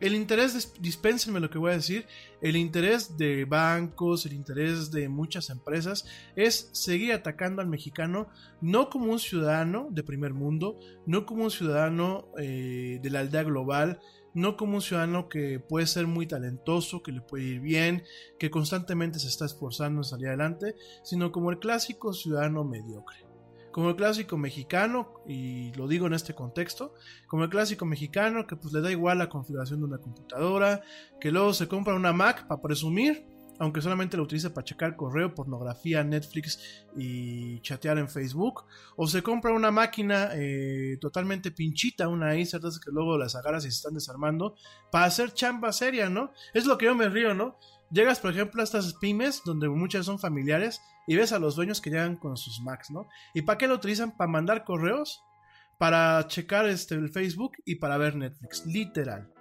El 0.00 0.14
interés, 0.14 0.54
dis- 0.54 0.80
dispénsenme 0.80 1.40
lo 1.40 1.50
que 1.50 1.58
voy 1.58 1.72
a 1.72 1.74
decir, 1.74 2.06
el 2.40 2.56
interés 2.56 3.18
de 3.18 3.44
bancos, 3.44 4.24
el 4.26 4.32
interés 4.32 4.92
de 4.92 5.08
muchas 5.08 5.50
empresas 5.50 6.06
es 6.36 6.70
seguir 6.70 7.12
atacando 7.12 7.60
al 7.62 7.66
mexicano 7.66 8.28
no 8.60 8.90
como 8.90 9.10
un 9.10 9.18
ciudadano 9.18 9.88
de 9.90 10.04
primer 10.04 10.34
mundo, 10.34 10.78
no 11.04 11.26
como 11.26 11.42
un 11.42 11.50
ciudadano 11.50 12.28
eh, 12.38 13.00
de 13.02 13.10
la 13.10 13.18
aldea 13.18 13.42
global, 13.42 13.98
no 14.38 14.56
como 14.56 14.76
un 14.76 14.82
ciudadano 14.82 15.28
que 15.28 15.58
puede 15.58 15.86
ser 15.86 16.06
muy 16.06 16.26
talentoso, 16.26 17.02
que 17.02 17.12
le 17.12 17.20
puede 17.20 17.44
ir 17.44 17.60
bien, 17.60 18.04
que 18.38 18.50
constantemente 18.50 19.18
se 19.18 19.28
está 19.28 19.44
esforzando 19.44 20.00
en 20.00 20.04
salir 20.04 20.28
adelante, 20.28 20.76
sino 21.02 21.32
como 21.32 21.50
el 21.50 21.58
clásico 21.58 22.12
ciudadano 22.12 22.64
mediocre. 22.64 23.26
Como 23.72 23.90
el 23.90 23.96
clásico 23.96 24.38
mexicano, 24.38 25.22
y 25.26 25.72
lo 25.74 25.88
digo 25.88 26.06
en 26.06 26.14
este 26.14 26.34
contexto, 26.34 26.94
como 27.26 27.44
el 27.44 27.50
clásico 27.50 27.84
mexicano 27.84 28.46
que 28.46 28.56
pues 28.56 28.72
le 28.72 28.80
da 28.80 28.90
igual 28.90 29.18
la 29.18 29.28
configuración 29.28 29.80
de 29.80 29.86
una 29.86 29.98
computadora, 29.98 30.82
que 31.20 31.30
luego 31.30 31.52
se 31.52 31.68
compra 31.68 31.94
una 31.94 32.12
Mac 32.12 32.46
para 32.46 32.62
presumir, 32.62 33.26
aunque 33.58 33.80
solamente 33.80 34.16
la 34.16 34.22
utiliza 34.22 34.54
para 34.54 34.64
checar 34.64 34.96
correo, 34.96 35.34
pornografía, 35.34 36.04
Netflix 36.04 36.86
y 36.96 37.60
chatear 37.60 37.98
en 37.98 38.08
Facebook, 38.08 38.64
o 38.96 39.06
se 39.06 39.22
compra 39.22 39.52
una 39.52 39.70
máquina 39.70 40.30
eh, 40.34 40.98
totalmente 41.00 41.50
pinchita, 41.50 42.08
una 42.08 42.30
Acer, 42.30 42.60
que 42.60 42.90
luego 42.90 43.18
las 43.18 43.34
agarras 43.34 43.64
y 43.64 43.70
se 43.70 43.76
están 43.76 43.94
desarmando, 43.94 44.54
para 44.90 45.06
hacer 45.06 45.32
chamba 45.32 45.72
seria, 45.72 46.08
¿no? 46.08 46.32
Es 46.54 46.66
lo 46.66 46.78
que 46.78 46.86
yo 46.86 46.94
me 46.94 47.08
río, 47.08 47.34
¿no? 47.34 47.58
Llegas, 47.90 48.20
por 48.20 48.30
ejemplo, 48.30 48.60
a 48.60 48.64
estas 48.64 48.94
pymes, 48.94 49.42
donde 49.44 49.68
muchas 49.68 50.06
son 50.06 50.18
familiares, 50.18 50.80
y 51.06 51.16
ves 51.16 51.32
a 51.32 51.38
los 51.38 51.56
dueños 51.56 51.80
que 51.80 51.90
llegan 51.90 52.16
con 52.16 52.36
sus 52.36 52.60
Macs, 52.60 52.90
¿no? 52.90 53.08
¿Y 53.34 53.42
para 53.42 53.58
qué 53.58 53.66
lo 53.66 53.74
utilizan? 53.74 54.16
Para 54.16 54.30
mandar 54.30 54.64
correos, 54.64 55.24
para 55.78 56.26
checar 56.26 56.66
este, 56.66 56.96
el 56.96 57.08
Facebook 57.08 57.52
y 57.64 57.76
para 57.76 57.96
ver 57.96 58.16
Netflix, 58.16 58.66
literal. 58.66 59.32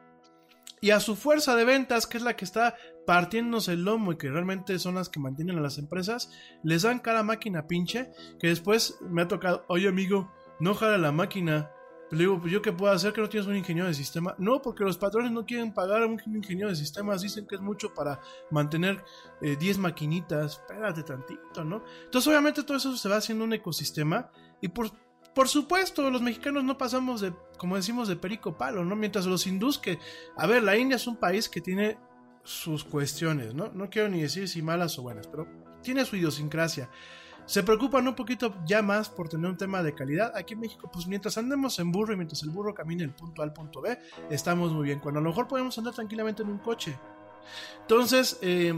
Y 0.80 0.92
a 0.92 1.00
su 1.00 1.16
fuerza 1.16 1.56
de 1.56 1.66
ventas, 1.66 2.08
que 2.08 2.18
es 2.18 2.24
la 2.24 2.36
que 2.36 2.46
está 2.46 2.76
partiéndose 3.08 3.72
el 3.72 3.86
lomo 3.86 4.12
y 4.12 4.18
que 4.18 4.30
realmente 4.30 4.78
son 4.80 4.96
las 4.96 5.08
que 5.08 5.22
mantienen 5.22 5.58
a 5.58 5.62
las 5.62 5.78
empresas, 5.78 6.30
les 6.62 6.82
dan 6.82 7.00
cada 7.00 7.24
máquina 7.24 7.66
pinche, 7.66 8.12
que 8.38 8.48
después 8.48 8.98
me 9.00 9.22
ha 9.22 9.30
tocado, 9.30 9.64
oye 9.70 9.88
amigo, 9.88 10.30
no 10.60 10.76
jala 10.76 10.98
la 10.98 11.14
máquina. 11.14 11.72
Le 12.12 12.20
digo, 12.20 12.38
pues 12.38 12.52
yo 12.52 12.62
qué 12.62 12.74
puedo 12.74 12.92
hacer 12.92 13.14
que 13.14 13.22
no 13.22 13.30
tienes 13.30 13.48
un 13.48 13.56
ingeniero 13.56 13.88
de 13.88 13.94
sistema. 13.94 14.36
No, 14.38 14.62
porque 14.62 14.84
los 14.84 14.98
patrones 14.98 15.32
no 15.32 15.46
quieren 15.46 15.74
pagar 15.74 16.04
a 16.04 16.06
un 16.06 16.20
ingeniero 16.36 16.70
de 16.70 16.76
sistemas. 16.76 17.22
Dicen 17.22 17.48
que 17.48 17.56
es 17.56 17.62
mucho 17.62 17.94
para 17.94 18.20
mantener 18.52 19.02
eh, 19.42 19.56
10 19.56 19.78
maquinitas. 19.78 20.60
Espérate 20.60 21.04
tantito, 21.04 21.64
¿no? 21.64 21.84
Entonces, 22.04 22.28
obviamente, 22.28 22.64
todo 22.64 22.76
eso 22.76 22.96
se 22.98 23.08
va 23.08 23.18
haciendo 23.18 23.46
un 23.46 23.54
ecosistema. 23.54 24.30
Y 24.60 24.68
por, 24.68 24.92
por 25.34 25.48
supuesto, 25.48 26.10
los 26.10 26.22
mexicanos 26.22 26.66
no 26.66 26.78
pasamos 26.78 27.22
de, 27.22 27.34
como 27.58 27.78
decimos, 27.78 28.10
de 28.10 28.18
perico 28.18 28.58
palo, 28.58 28.84
¿no? 28.84 28.98
Mientras 28.98 29.26
los 29.26 29.48
hindús 29.48 29.78
que, 29.78 29.98
a 30.36 30.46
ver, 30.46 30.64
la 30.64 30.78
India 30.78 30.98
es 30.98 31.08
un 31.08 31.18
país 31.18 31.48
que 31.48 31.62
tiene 31.62 31.98
sus 32.48 32.86
cuestiones, 32.86 33.54
¿no? 33.54 33.70
No 33.74 33.90
quiero 33.90 34.08
ni 34.08 34.22
decir 34.22 34.48
si 34.48 34.62
malas 34.62 34.98
o 34.98 35.02
buenas, 35.02 35.28
pero 35.28 35.46
tiene 35.84 36.06
su 36.06 36.16
idiosincrasia. 36.16 36.90
Se 37.46 37.62
preocupan 37.62 38.08
un 38.08 38.16
poquito 38.16 38.56
ya 38.66 38.82
más 38.82 39.10
por 39.10 39.28
tener 39.28 39.50
un 39.50 39.58
tema 39.58 39.84
de 39.84 39.94
calidad. 39.94 40.32
Aquí 40.34 40.54
en 40.54 40.62
México, 40.62 40.90
pues 40.92 41.08
mientras 41.08 41.38
andemos 41.38 41.78
en 41.80 41.92
burro 41.92 42.14
y 42.14 42.16
mientras 42.16 42.44
el 42.44 42.50
burro 42.50 42.74
camine 42.74 43.04
del 43.04 43.14
punto 43.14 43.42
A 43.42 43.46
al 43.46 43.52
punto 43.52 43.82
B, 43.82 44.00
estamos 44.30 44.72
muy 44.72 44.86
bien. 44.86 45.00
Cuando 45.00 45.20
a 45.20 45.24
lo 45.24 45.30
mejor 45.30 45.48
podemos 45.48 45.78
andar 45.78 45.94
tranquilamente 45.94 46.42
en 46.44 46.50
un 46.50 46.60
coche. 46.60 46.98
Entonces, 47.82 48.40
eh, 48.42 48.74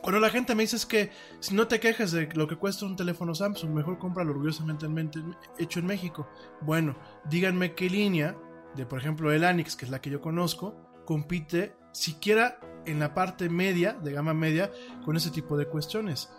cuando 0.00 0.20
la 0.20 0.30
gente 0.30 0.54
me 0.54 0.62
dice 0.62 0.76
es 0.76 0.86
que 0.86 1.10
si 1.40 1.54
no 1.54 1.66
te 1.66 1.80
quejes 1.80 2.12
de 2.12 2.28
lo 2.34 2.46
que 2.46 2.56
cuesta 2.56 2.86
un 2.86 2.94
teléfono 2.96 3.34
Samsung, 3.34 3.70
mejor 3.70 3.98
cómpralo 3.98 4.30
orgullosamente 4.30 4.86
en 4.86 4.94
mente- 4.94 5.22
hecho 5.58 5.80
en 5.80 5.86
México. 5.86 6.28
Bueno, 6.60 6.96
díganme 7.28 7.74
qué 7.74 7.90
línea 7.90 8.36
de, 8.76 8.86
por 8.86 9.00
ejemplo, 9.00 9.32
el 9.32 9.44
Anix, 9.44 9.74
que 9.74 9.84
es 9.84 9.90
la 9.90 10.00
que 10.00 10.10
yo 10.10 10.20
conozco, 10.20 10.76
compite 11.04 11.74
siquiera 11.92 12.60
en 12.90 12.98
la 12.98 13.14
parte 13.14 13.48
media, 13.48 13.92
de 13.92 14.12
gama 14.12 14.34
media, 14.34 14.70
con 15.04 15.16
ese 15.16 15.30
tipo 15.30 15.56
de 15.56 15.66
cuestiones. 15.66 16.30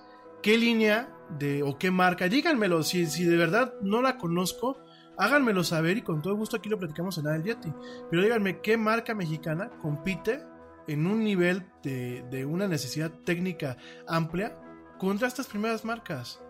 ¿Qué 0.41 0.57
línea 0.57 1.09
de 1.37 1.63
o 1.63 1.77
qué 1.77 1.91
marca? 1.91 2.27
Díganmelo, 2.27 2.83
si, 2.83 3.05
si 3.07 3.25
de 3.25 3.37
verdad 3.37 3.73
no 3.81 4.01
la 4.01 4.17
conozco, 4.17 4.77
háganmelo 5.17 5.63
saber 5.63 5.97
y 5.97 6.01
con 6.01 6.21
todo 6.21 6.35
gusto 6.35 6.57
aquí 6.57 6.69
lo 6.69 6.79
platicamos 6.79 7.17
en 7.17 7.27
el 7.27 7.43
Yeti. 7.43 7.73
Pero 8.09 8.23
díganme 8.23 8.61
qué 8.61 8.77
marca 8.77 9.13
mexicana 9.13 9.69
compite 9.81 10.41
en 10.87 11.05
un 11.05 11.23
nivel 11.23 11.67
de, 11.83 12.25
de 12.31 12.45
una 12.45 12.67
necesidad 12.67 13.11
técnica 13.25 13.77
amplia 14.07 14.55
contra 14.97 15.27
estas 15.27 15.47
primeras 15.47 15.83
marcas. 15.85 16.41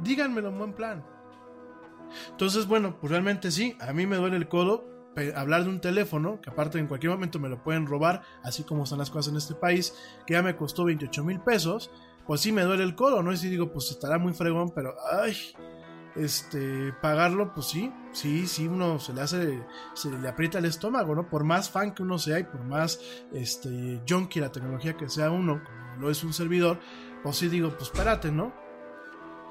Díganmelo 0.00 0.48
en 0.48 0.58
buen 0.58 0.72
plan. 0.72 1.04
Entonces, 2.30 2.66
bueno, 2.66 2.98
pues 3.00 3.10
realmente 3.10 3.50
sí, 3.50 3.76
a 3.80 3.92
mí 3.92 4.06
me 4.06 4.16
duele 4.16 4.36
el 4.36 4.48
codo 4.48 4.95
hablar 5.34 5.64
de 5.64 5.70
un 5.70 5.80
teléfono, 5.80 6.40
que 6.40 6.50
aparte 6.50 6.78
en 6.78 6.86
cualquier 6.86 7.12
momento 7.12 7.38
me 7.38 7.48
lo 7.48 7.62
pueden 7.62 7.86
robar, 7.86 8.22
así 8.42 8.64
como 8.64 8.84
están 8.84 8.98
las 8.98 9.10
cosas 9.10 9.32
en 9.32 9.38
este 9.38 9.54
país, 9.54 9.94
que 10.26 10.34
ya 10.34 10.42
me 10.42 10.56
costó 10.56 10.84
28 10.84 11.24
mil 11.24 11.40
pesos, 11.40 11.90
pues 12.26 12.40
sí 12.40 12.52
me 12.52 12.62
duele 12.62 12.84
el 12.84 12.94
codo, 12.94 13.22
¿no? 13.22 13.32
Y 13.32 13.36
si 13.36 13.48
digo, 13.48 13.72
pues 13.72 13.90
estará 13.90 14.18
muy 14.18 14.32
fregón, 14.32 14.72
pero 14.74 14.94
ay, 15.20 15.36
este, 16.16 16.92
pagarlo, 17.00 17.52
pues 17.54 17.66
sí, 17.66 17.92
sí, 18.12 18.46
sí, 18.46 18.66
uno 18.66 18.98
se 18.98 19.12
le 19.12 19.20
hace, 19.20 19.64
se 19.94 20.10
le 20.10 20.28
aprieta 20.28 20.58
el 20.58 20.64
estómago, 20.64 21.14
¿no? 21.14 21.28
Por 21.28 21.44
más 21.44 21.70
fan 21.70 21.94
que 21.94 22.02
uno 22.02 22.18
sea 22.18 22.38
y 22.38 22.44
por 22.44 22.64
más, 22.64 23.00
este, 23.32 24.00
junkie 24.08 24.40
la 24.40 24.50
tecnología 24.50 24.96
que 24.96 25.08
sea 25.08 25.30
uno, 25.30 25.62
como 25.62 26.00
lo 26.00 26.10
es 26.10 26.24
un 26.24 26.32
servidor, 26.32 26.78
pues 27.22 27.36
sí 27.36 27.48
digo, 27.48 27.70
pues 27.70 27.84
espérate, 27.84 28.32
¿no? 28.32 28.52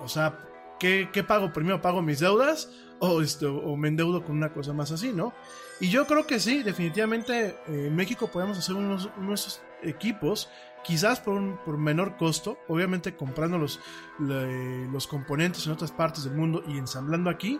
O 0.01 0.07
sea, 0.07 0.37
¿qué, 0.79 1.09
qué 1.13 1.23
pago 1.23 1.53
primero? 1.53 1.81
¿Pago 1.81 2.01
mis 2.01 2.19
deudas? 2.19 2.69
O, 2.99 3.21
este, 3.21 3.45
o 3.45 3.75
me 3.75 3.89
endeudo 3.89 4.23
con 4.23 4.37
una 4.37 4.53
cosa 4.53 4.71
más 4.73 4.91
así, 4.91 5.11
¿no? 5.11 5.33
Y 5.81 5.89
yo 5.89 6.07
creo 6.07 6.25
que 6.25 6.39
sí, 6.39 6.63
definitivamente 6.63 7.47
eh, 7.67 7.87
en 7.87 7.95
México 7.95 8.27
podemos 8.27 8.57
hacer 8.57 8.75
unos, 8.75 9.09
unos 9.17 9.61
equipos, 9.83 10.49
quizás 10.83 11.19
por 11.19 11.59
por 11.65 11.77
menor 11.77 12.15
costo, 12.15 12.57
obviamente 12.69 13.15
comprando 13.15 13.57
los, 13.57 13.79
le- 14.19 14.87
los 14.89 15.07
componentes 15.07 15.65
en 15.65 15.73
otras 15.73 15.91
partes 15.91 16.23
del 16.23 16.33
mundo 16.35 16.63
y 16.67 16.77
ensamblando 16.77 17.29
aquí, 17.29 17.59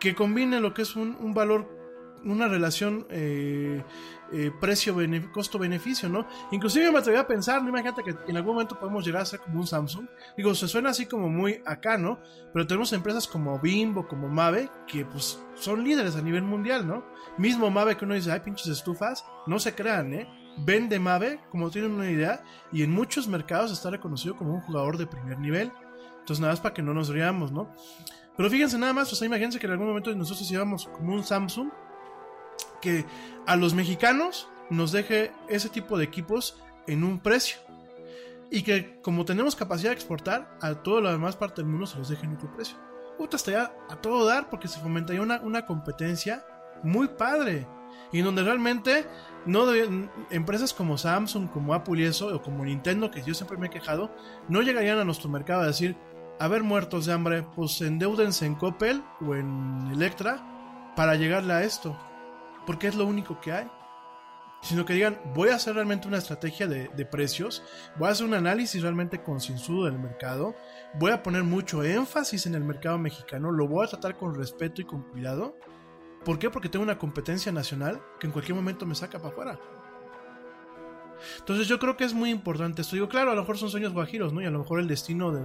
que 0.00 0.14
combine 0.14 0.60
lo 0.60 0.72
que 0.72 0.82
es 0.82 0.96
un, 0.96 1.16
un 1.20 1.34
valor, 1.34 1.68
una 2.24 2.48
relación 2.48 3.06
eh, 3.10 3.82
eh, 4.36 4.50
precio 4.60 4.96
costo-beneficio, 5.32 6.08
¿no? 6.08 6.26
Inclusive 6.50 6.90
me 6.90 6.98
atreví 6.98 7.16
a 7.16 7.26
pensar, 7.26 7.62
¿no? 7.62 7.68
imagínate 7.68 8.02
que 8.02 8.16
en 8.26 8.36
algún 8.36 8.54
momento 8.54 8.76
podemos 8.76 9.06
llegar 9.06 9.22
a 9.22 9.26
ser 9.26 9.38
como 9.38 9.60
un 9.60 9.66
Samsung. 9.66 10.08
Digo, 10.36 10.52
se 10.56 10.66
suena 10.66 10.90
así 10.90 11.06
como 11.06 11.28
muy 11.28 11.62
acá, 11.64 11.96
¿no? 11.96 12.18
Pero 12.52 12.66
tenemos 12.66 12.92
empresas 12.92 13.28
como 13.28 13.60
Bimbo, 13.60 14.08
como 14.08 14.28
Mave, 14.28 14.70
que 14.88 15.04
pues 15.04 15.40
son 15.54 15.84
líderes 15.84 16.16
a 16.16 16.22
nivel 16.22 16.42
mundial, 16.42 16.84
¿no? 16.84 17.04
Mismo 17.38 17.70
Mave 17.70 17.96
que 17.96 18.04
uno 18.04 18.14
dice, 18.14 18.32
ay, 18.32 18.40
pinches 18.40 18.66
estufas, 18.66 19.24
no 19.46 19.60
se 19.60 19.72
crean, 19.72 20.12
¿eh? 20.12 20.28
Vende 20.58 20.98
Mave, 20.98 21.40
como 21.50 21.70
tienen 21.70 21.92
una 21.92 22.10
idea, 22.10 22.42
y 22.72 22.82
en 22.82 22.90
muchos 22.90 23.28
mercados 23.28 23.70
está 23.70 23.90
reconocido 23.90 24.36
como 24.36 24.54
un 24.54 24.62
jugador 24.62 24.98
de 24.98 25.06
primer 25.06 25.38
nivel. 25.38 25.70
Entonces, 26.18 26.40
nada 26.40 26.54
más 26.54 26.60
para 26.60 26.74
que 26.74 26.82
no 26.82 26.92
nos 26.92 27.08
riamos, 27.08 27.52
¿no? 27.52 27.72
Pero 28.36 28.50
fíjense 28.50 28.78
nada 28.78 28.92
más, 28.92 29.12
o 29.12 29.16
sea, 29.16 29.26
imagínense 29.26 29.60
que 29.60 29.66
en 29.66 29.72
algún 29.72 29.86
momento 29.86 30.12
nosotros 30.12 30.48
llevamos 30.48 30.86
como 30.88 31.14
un 31.14 31.22
Samsung 31.22 31.70
que 32.84 33.06
a 33.46 33.56
los 33.56 33.72
mexicanos 33.74 34.48
nos 34.68 34.92
deje 34.92 35.32
ese 35.48 35.70
tipo 35.70 35.96
de 35.96 36.04
equipos 36.04 36.62
en 36.86 37.02
un 37.02 37.18
precio. 37.18 37.56
Y 38.50 38.62
que 38.62 39.00
como 39.00 39.24
tenemos 39.24 39.56
capacidad 39.56 39.90
de 39.90 39.94
exportar, 39.94 40.56
a 40.60 40.74
toda 40.74 41.00
la 41.00 41.12
demás 41.12 41.34
parte 41.34 41.62
del 41.62 41.70
mundo 41.70 41.86
se 41.86 41.98
los 41.98 42.10
deje 42.10 42.26
en 42.26 42.34
otro 42.34 42.54
precio. 42.54 42.76
Puta, 43.18 43.36
estaría 43.36 43.72
a 43.88 43.96
todo 43.96 44.26
dar 44.26 44.50
porque 44.50 44.68
se 44.68 44.80
fomentaría 44.80 45.22
una, 45.22 45.40
una 45.40 45.64
competencia 45.64 46.44
muy 46.82 47.08
padre. 47.08 47.66
Y 48.12 48.20
donde 48.20 48.42
realmente 48.42 49.06
no 49.46 49.64
empresas 50.30 50.72
como 50.74 50.98
Samsung, 50.98 51.50
como 51.50 51.74
Apple 51.74 52.00
y 52.00 52.04
eso, 52.04 52.34
o 52.34 52.42
como 52.42 52.64
Nintendo, 52.64 53.10
que 53.10 53.22
yo 53.22 53.34
siempre 53.34 53.56
me 53.56 53.68
he 53.68 53.70
quejado, 53.70 54.10
no 54.48 54.62
llegarían 54.62 54.98
a 54.98 55.04
nuestro 55.04 55.28
mercado 55.30 55.62
a 55.62 55.66
decir, 55.66 55.96
a 56.38 56.48
ver 56.48 56.62
muertos 56.62 57.06
de 57.06 57.12
hambre, 57.12 57.46
pues 57.56 57.80
endeudense 57.80 58.46
en 58.46 58.56
Coppel 58.56 59.02
o 59.20 59.34
en 59.34 59.90
Electra 59.92 60.92
para 60.96 61.14
llegarle 61.16 61.54
a 61.54 61.62
esto. 61.64 61.96
Porque 62.66 62.88
es 62.88 62.94
lo 62.94 63.06
único 63.06 63.40
que 63.40 63.52
hay. 63.52 63.70
Sino 64.62 64.86
que 64.86 64.94
digan, 64.94 65.20
voy 65.34 65.50
a 65.50 65.56
hacer 65.56 65.74
realmente 65.74 66.08
una 66.08 66.16
estrategia 66.16 66.66
de, 66.66 67.04
precios, 67.04 67.62
voy 67.98 68.08
a 68.08 68.12
hacer 68.12 68.24
un 68.26 68.32
análisis 68.32 68.80
realmente 68.80 69.22
concienzudo 69.22 69.84
del 69.84 69.98
mercado, 69.98 70.54
voy 70.98 71.10
a 71.10 71.22
poner 71.22 71.44
mucho 71.44 71.84
énfasis 71.84 72.46
en 72.46 72.54
el 72.54 72.64
mercado 72.64 72.96
mexicano, 72.96 73.50
lo 73.50 73.68
voy 73.68 73.84
a 73.84 73.90
tratar 73.90 74.16
con 74.16 74.34
respeto 74.34 74.80
y 74.80 74.86
con 74.86 75.02
cuidado. 75.02 75.58
¿Por 76.24 76.38
qué? 76.38 76.48
Porque 76.48 76.70
tengo 76.70 76.82
una 76.82 76.96
competencia 76.96 77.52
nacional 77.52 78.00
que 78.18 78.26
en 78.26 78.32
cualquier 78.32 78.56
momento 78.56 78.86
me 78.86 78.94
saca 78.94 79.18
para 79.18 79.28
afuera. 79.34 79.60
Entonces 81.40 81.68
yo 81.68 81.78
creo 81.78 81.98
que 81.98 82.04
es 82.04 82.14
muy 82.14 82.30
importante 82.30 82.80
esto. 82.80 82.96
Digo, 82.96 83.08
claro, 83.10 83.32
a 83.32 83.34
lo 83.34 83.42
mejor 83.42 83.58
son 83.58 83.68
sueños 83.68 83.92
guajiros, 83.92 84.32
¿no? 84.32 84.40
Y 84.40 84.46
a 84.46 84.50
lo 84.50 84.60
mejor 84.60 84.80
el 84.80 84.88
destino 84.88 85.30
de, 85.30 85.42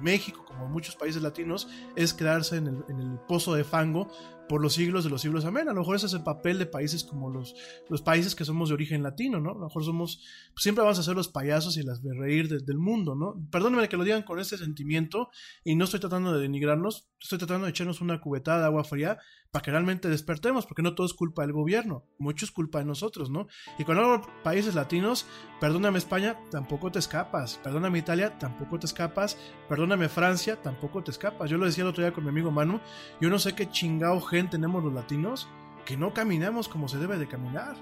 México, 0.00 0.44
como 0.44 0.66
muchos 0.66 0.96
países 0.96 1.22
latinos, 1.22 1.68
es 1.94 2.12
quedarse 2.12 2.56
en 2.56 2.66
el 2.66 3.20
pozo 3.28 3.54
de 3.54 3.62
fango 3.62 4.10
por 4.48 4.60
los 4.60 4.74
siglos 4.74 5.04
de 5.04 5.10
los 5.10 5.20
siglos 5.22 5.44
amén. 5.44 5.68
A 5.68 5.72
lo 5.72 5.80
mejor 5.80 5.96
ese 5.96 6.06
es 6.06 6.12
el 6.14 6.22
papel 6.22 6.58
de 6.58 6.66
países 6.66 7.04
como 7.04 7.30
los, 7.30 7.54
los 7.88 8.02
países 8.02 8.34
que 8.34 8.44
somos 8.44 8.68
de 8.68 8.74
origen 8.74 9.02
latino, 9.02 9.40
¿no? 9.40 9.50
A 9.50 9.54
lo 9.54 9.60
mejor 9.66 9.84
somos, 9.84 10.24
pues 10.52 10.62
siempre 10.62 10.82
vamos 10.82 10.98
a 10.98 11.02
ser 11.02 11.14
los 11.16 11.28
payasos 11.28 11.76
y 11.76 11.82
las 11.82 12.02
de 12.02 12.12
reír 12.14 12.48
de- 12.48 12.60
del 12.60 12.78
mundo, 12.78 13.14
¿no? 13.14 13.34
Perdónenme 13.50 13.88
que 13.88 13.96
lo 13.96 14.04
digan 14.04 14.22
con 14.22 14.38
ese 14.40 14.58
sentimiento 14.58 15.30
y 15.64 15.74
no 15.76 15.84
estoy 15.84 16.00
tratando 16.00 16.32
de 16.32 16.40
denigrarnos, 16.40 17.08
estoy 17.20 17.38
tratando 17.38 17.64
de 17.66 17.70
echarnos 17.70 18.00
una 18.00 18.20
cubetada 18.20 18.60
de 18.60 18.64
agua 18.66 18.84
fría 18.84 19.18
para 19.50 19.62
que 19.62 19.70
realmente 19.70 20.08
despertemos, 20.08 20.64
porque 20.64 20.80
no 20.82 20.94
todo 20.94 21.06
es 21.06 21.12
culpa 21.12 21.42
del 21.42 21.52
gobierno, 21.52 22.06
mucho 22.18 22.46
es 22.46 22.50
culpa 22.50 22.78
de 22.78 22.86
nosotros, 22.86 23.28
¿no? 23.30 23.48
Y 23.78 23.84
cuando 23.84 24.02
hablo 24.04 24.18
de 24.26 24.32
países 24.42 24.74
latinos, 24.74 25.26
perdóname 25.60 25.98
España, 25.98 26.38
tampoco 26.50 26.90
te 26.90 26.98
escapas, 26.98 27.60
perdóname 27.62 27.98
Italia, 27.98 28.38
tampoco 28.38 28.78
te 28.78 28.86
escapas, 28.86 29.36
perdóname 29.68 30.08
Francia, 30.08 30.60
tampoco 30.62 31.04
te 31.04 31.10
escapas. 31.10 31.50
Yo 31.50 31.58
lo 31.58 31.66
decía 31.66 31.84
el 31.84 31.90
otro 31.90 32.02
día 32.02 32.14
con 32.14 32.24
mi 32.24 32.30
amigo 32.30 32.50
Manu, 32.50 32.80
yo 33.20 33.28
no 33.28 33.38
sé 33.38 33.54
qué 33.54 33.68
chingado 33.70 34.20
gen 34.32 34.48
tenemos 34.48 34.82
los 34.82 34.94
latinos 34.94 35.46
que 35.84 35.98
no 35.98 36.14
caminamos 36.14 36.66
como 36.68 36.88
se 36.88 36.96
debe 36.96 37.18
de 37.18 37.28
caminar. 37.28 37.76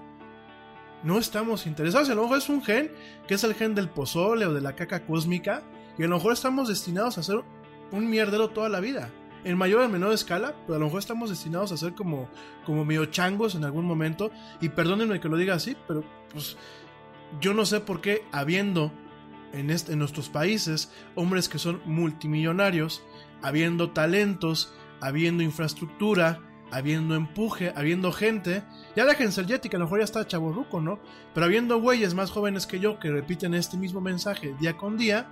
No 1.04 1.16
estamos 1.16 1.66
interesados, 1.66 2.10
a 2.10 2.14
lo 2.16 2.22
mejor 2.22 2.38
es 2.38 2.48
un 2.48 2.62
gen 2.62 2.90
que 3.28 3.34
es 3.34 3.44
el 3.44 3.54
gen 3.54 3.76
del 3.76 3.88
pozole 3.88 4.46
o 4.46 4.52
de 4.52 4.60
la 4.60 4.74
caca 4.74 5.06
cósmica, 5.06 5.62
y 5.96 6.02
a 6.02 6.08
lo 6.08 6.16
mejor 6.16 6.32
estamos 6.32 6.68
destinados 6.68 7.18
a 7.18 7.22
ser 7.22 7.42
un 7.92 8.10
mierdero 8.10 8.48
toda 8.50 8.68
la 8.68 8.80
vida 8.80 9.10
en 9.44 9.56
mayor 9.56 9.80
o 9.80 9.84
en 9.84 9.92
menor 9.92 10.12
escala, 10.12 10.54
pero 10.66 10.76
a 10.76 10.78
lo 10.78 10.86
mejor 10.86 10.98
estamos 10.98 11.30
destinados 11.30 11.70
a 11.72 11.76
ser 11.76 11.94
como, 11.94 12.28
como 12.66 12.84
medio 12.84 13.06
changos 13.06 13.54
en 13.54 13.64
algún 13.64 13.86
momento. 13.86 14.30
Y 14.60 14.70
perdónenme 14.70 15.20
que 15.20 15.28
lo 15.28 15.36
diga 15.36 15.54
así, 15.54 15.76
pero 15.86 16.04
pues 16.32 16.56
yo 17.40 17.54
no 17.54 17.64
sé 17.64 17.80
por 17.80 18.00
qué 18.00 18.24
habiendo 18.32 18.92
en, 19.52 19.70
este, 19.70 19.92
en 19.92 19.98
nuestros 19.98 20.28
países 20.28 20.92
hombres 21.14 21.48
que 21.48 21.58
son 21.58 21.80
multimillonarios, 21.86 23.02
habiendo 23.42 23.90
talentos, 23.90 24.74
habiendo 25.00 25.42
infraestructura, 25.42 26.40
habiendo 26.70 27.14
empuje, 27.14 27.72
habiendo 27.74 28.12
gente, 28.12 28.62
ya 28.94 29.04
déjense 29.04 29.40
el 29.40 29.46
Yeti, 29.46 29.68
que 29.68 29.76
a 29.76 29.78
lo 29.78 29.86
mejor 29.86 29.98
ya 29.98 30.04
está 30.04 30.26
chaborruco, 30.26 30.80
¿no? 30.80 31.00
Pero 31.34 31.46
habiendo 31.46 31.80
güeyes 31.80 32.14
más 32.14 32.30
jóvenes 32.30 32.66
que 32.66 32.78
yo 32.78 32.98
que 32.98 33.10
repiten 33.10 33.54
este 33.54 33.76
mismo 33.76 34.00
mensaje 34.00 34.54
día 34.60 34.76
con 34.76 34.96
día, 34.96 35.28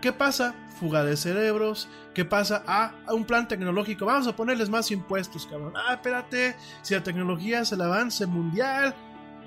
¿Qué 0.00 0.12
pasa? 0.12 0.54
Fuga 0.78 1.04
de 1.04 1.16
cerebros. 1.16 1.88
¿Qué 2.14 2.24
pasa? 2.24 2.64
Ah, 2.66 2.92
un 3.08 3.24
plan 3.24 3.46
tecnológico. 3.46 4.06
Vamos 4.06 4.26
a 4.26 4.34
ponerles 4.34 4.70
más 4.70 4.90
impuestos, 4.90 5.46
cabrón. 5.46 5.74
Ah, 5.76 5.94
espérate. 5.94 6.56
Si 6.80 6.94
la 6.94 7.02
tecnología 7.02 7.60
es 7.60 7.72
el 7.72 7.82
avance 7.82 8.26
mundial, 8.26 8.94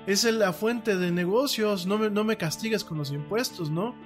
es 0.06 0.22
la 0.24 0.52
fuente 0.52 0.96
de 0.96 1.10
negocios. 1.10 1.86
No 1.86 1.98
me, 1.98 2.08
no 2.08 2.22
me 2.22 2.36
castigues 2.36 2.84
con 2.84 2.98
los 2.98 3.10
impuestos, 3.10 3.68
¿no? 3.68 3.96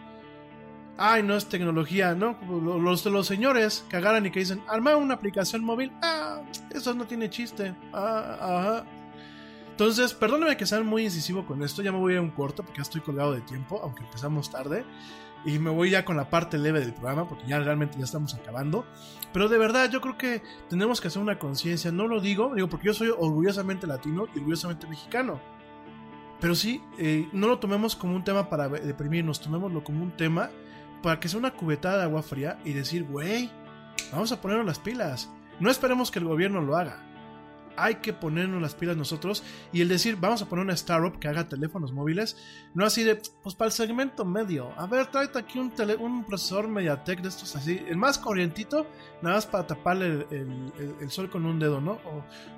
Ay, 1.01 1.23
no 1.23 1.37
es 1.37 1.47
tecnología, 1.47 2.17
¿no? 2.17 2.37
Los 2.83 3.07
los 3.07 3.27
señores 3.27 3.87
que 3.89 3.97
agarran 3.97 4.27
y 4.27 4.33
que 4.33 4.41
dicen, 4.41 4.61
arma 4.67 4.97
una 4.97 5.15
aplicación 5.15 5.65
móvil. 5.65 5.93
Ah, 6.03 6.43
eso 6.75 6.93
no 6.93 7.07
tiene 7.07 7.31
chiste. 7.31 7.73
Ah, 7.93 8.37
ajá. 8.41 8.85
Entonces, 9.71 10.13
perdóname 10.13 10.57
que 10.57 10.67
sea 10.67 10.83
muy 10.83 11.05
incisivo 11.05 11.47
con 11.47 11.63
esto. 11.63 11.83
Ya 11.83 11.93
me 11.93 11.99
voy 11.99 12.13
a 12.13 12.15
ir 12.15 12.19
a 12.19 12.23
un 12.23 12.33
corto 12.33 12.65
porque 12.65 12.79
ya 12.79 12.83
estoy 12.83 13.01
colgado 13.01 13.33
de 13.33 13.43
tiempo, 13.43 13.79
aunque 13.81 14.03
empezamos 14.03 14.51
tarde. 14.51 14.85
Y 15.45 15.61
me 15.61 15.71
voy 15.71 15.91
ya 15.91 16.05
con 16.05 16.17
la 16.17 16.29
parte 16.31 16.59
leve 16.59 16.81
del 16.81 16.93
programa 16.93 17.29
porque 17.29 17.47
ya 17.47 17.61
realmente 17.61 17.97
ya 17.97 18.05
estamos 18.05 18.35
acabando. 18.35 18.85
Pero 19.33 19.49
de 19.49 19.57
verdad, 19.57 19.89
yo 19.89 20.01
creo 20.01 20.19
que 20.19 20.43
tenemos 20.69 21.01
que 21.01 21.07
hacer 21.07 21.23
una 21.23 21.39
conciencia. 21.39 21.93
No 21.93 22.09
lo 22.09 22.21
digo, 22.21 22.57
digo, 22.57 22.69
porque 22.69 22.89
yo 22.89 22.95
soy 22.95 23.11
orgullosamente 23.11 23.87
latino 23.87 24.27
y 24.35 24.41
orgullosamente 24.41 24.89
mexicano. 24.89 25.41
Pero 26.41 26.57
sí, 26.57 26.83
eh, 26.99 27.29
no 27.33 27.47
lo 27.47 27.61
tomemos 27.61 27.95
como 27.95 28.17
un 28.17 28.25
tema 28.25 28.51
para 28.51 28.69
deprimirnos, 28.69 29.41
tomémoslo 29.41 29.85
como 29.85 30.03
un 30.03 30.11
tema 30.11 30.51
para 31.03 31.21
que 31.21 31.29
sea 31.29 31.39
una 31.39 31.53
cubetada 31.53 31.99
de 31.99 32.03
agua 32.05 32.23
fría 32.23 32.59
y 32.65 32.73
decir, 32.73 33.05
güey, 33.05 33.51
vamos 34.13 34.33
a 34.33 34.41
ponernos 34.41 34.67
las 34.67 34.79
pilas. 34.79 35.31
No 35.61 35.71
esperemos 35.71 36.11
que 36.11 36.19
el 36.19 36.25
gobierno 36.25 36.61
lo 36.61 36.77
haga. 36.77 37.08
Hay 37.85 37.97
que 37.97 38.13
ponernos 38.13 38.61
las 38.61 38.75
pilas 38.75 38.97
nosotros 38.97 39.43
y 39.73 39.81
el 39.81 39.89
decir, 39.89 40.17
vamos 40.21 40.43
a 40.43 40.47
poner 40.47 40.65
una 40.65 40.75
startup 40.75 41.19
que 41.19 41.29
haga 41.29 41.49
teléfonos 41.49 41.93
móviles, 41.93 42.37
no 42.75 42.85
así 42.85 43.05
de, 43.05 43.21
pues 43.43 43.55
para 43.55 43.67
el 43.67 43.73
segmento 43.73 44.25
medio. 44.25 44.73
A 44.77 44.87
ver, 44.87 45.07
tráete 45.07 45.39
aquí 45.39 45.59
un, 45.59 45.71
tele, 45.71 45.97
un 45.97 46.25
procesador 46.25 46.69
Mediatek 46.69 47.21
de 47.21 47.29
estos 47.29 47.55
así, 47.57 47.81
el 47.89 47.97
más 47.97 48.19
corrientito, 48.19 48.87
nada 49.23 49.37
más 49.37 49.47
para 49.47 49.67
taparle 49.67 50.27
el, 50.31 51.11
sol 51.11 51.31
con 51.31 51.47
un 51.47 51.59
dedo, 51.59 51.81
¿no? 51.81 51.99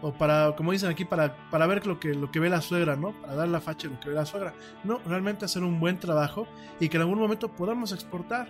O, 0.02 0.12
para, 0.12 0.54
como 0.56 0.72
dicen 0.72 0.90
aquí, 0.90 1.04
para, 1.04 1.50
para 1.50 1.66
ver 1.66 1.86
lo 1.86 2.00
que, 2.00 2.14
lo 2.14 2.30
que 2.30 2.40
ve 2.40 2.48
la 2.48 2.60
suegra, 2.60 2.96
¿no? 2.96 3.12
Para 3.20 3.34
dar 3.34 3.48
la 3.48 3.60
facha 3.60 3.88
lo 3.88 4.00
que 4.00 4.08
ve 4.08 4.14
la 4.14 4.26
suegra. 4.26 4.54
No, 4.84 5.00
realmente 5.06 5.44
hacer 5.44 5.62
un 5.62 5.80
buen 5.80 5.98
trabajo 5.98 6.46
y 6.78 6.88
que 6.88 6.96
en 6.96 7.02
algún 7.02 7.18
momento 7.18 7.48
podamos 7.48 7.92
exportar. 7.92 8.48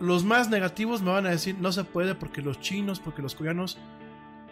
Los 0.00 0.24
más 0.24 0.50
negativos 0.50 1.00
me 1.00 1.10
van 1.10 1.26
a 1.26 1.30
decir, 1.30 1.56
no 1.58 1.72
se 1.72 1.84
puede 1.84 2.14
porque 2.14 2.42
los 2.42 2.60
chinos, 2.60 3.00
porque 3.00 3.22
los 3.22 3.34
coreanos 3.34 3.78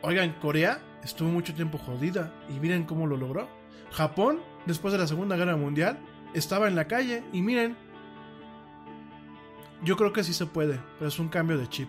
Oigan, 0.07 0.35
Corea 0.35 0.83
estuvo 1.03 1.31
mucho 1.31 1.55
tiempo 1.55 1.79
jodida 1.79 2.31
y 2.51 2.61
miren 2.61 2.85
cómo 2.85 3.07
lo 3.07 3.17
logró. 3.17 3.49
Japón, 3.91 4.39
después 4.67 4.93
de 4.93 4.99
la 4.99 5.07
Segunda 5.07 5.35
Guerra 5.35 5.57
Mundial, 5.57 5.99
estaba 6.35 6.69
en 6.69 6.77
la 6.77 6.87
calle 6.87 7.25
y 7.33 7.41
miren, 7.41 7.75
Yo 9.83 9.97
creo 9.97 10.13
que 10.13 10.23
sí 10.23 10.35
se 10.35 10.45
puede, 10.45 10.79
pero 10.99 11.09
es 11.09 11.19
un 11.19 11.29
cambio 11.29 11.57
de 11.57 11.69
chip. 11.69 11.89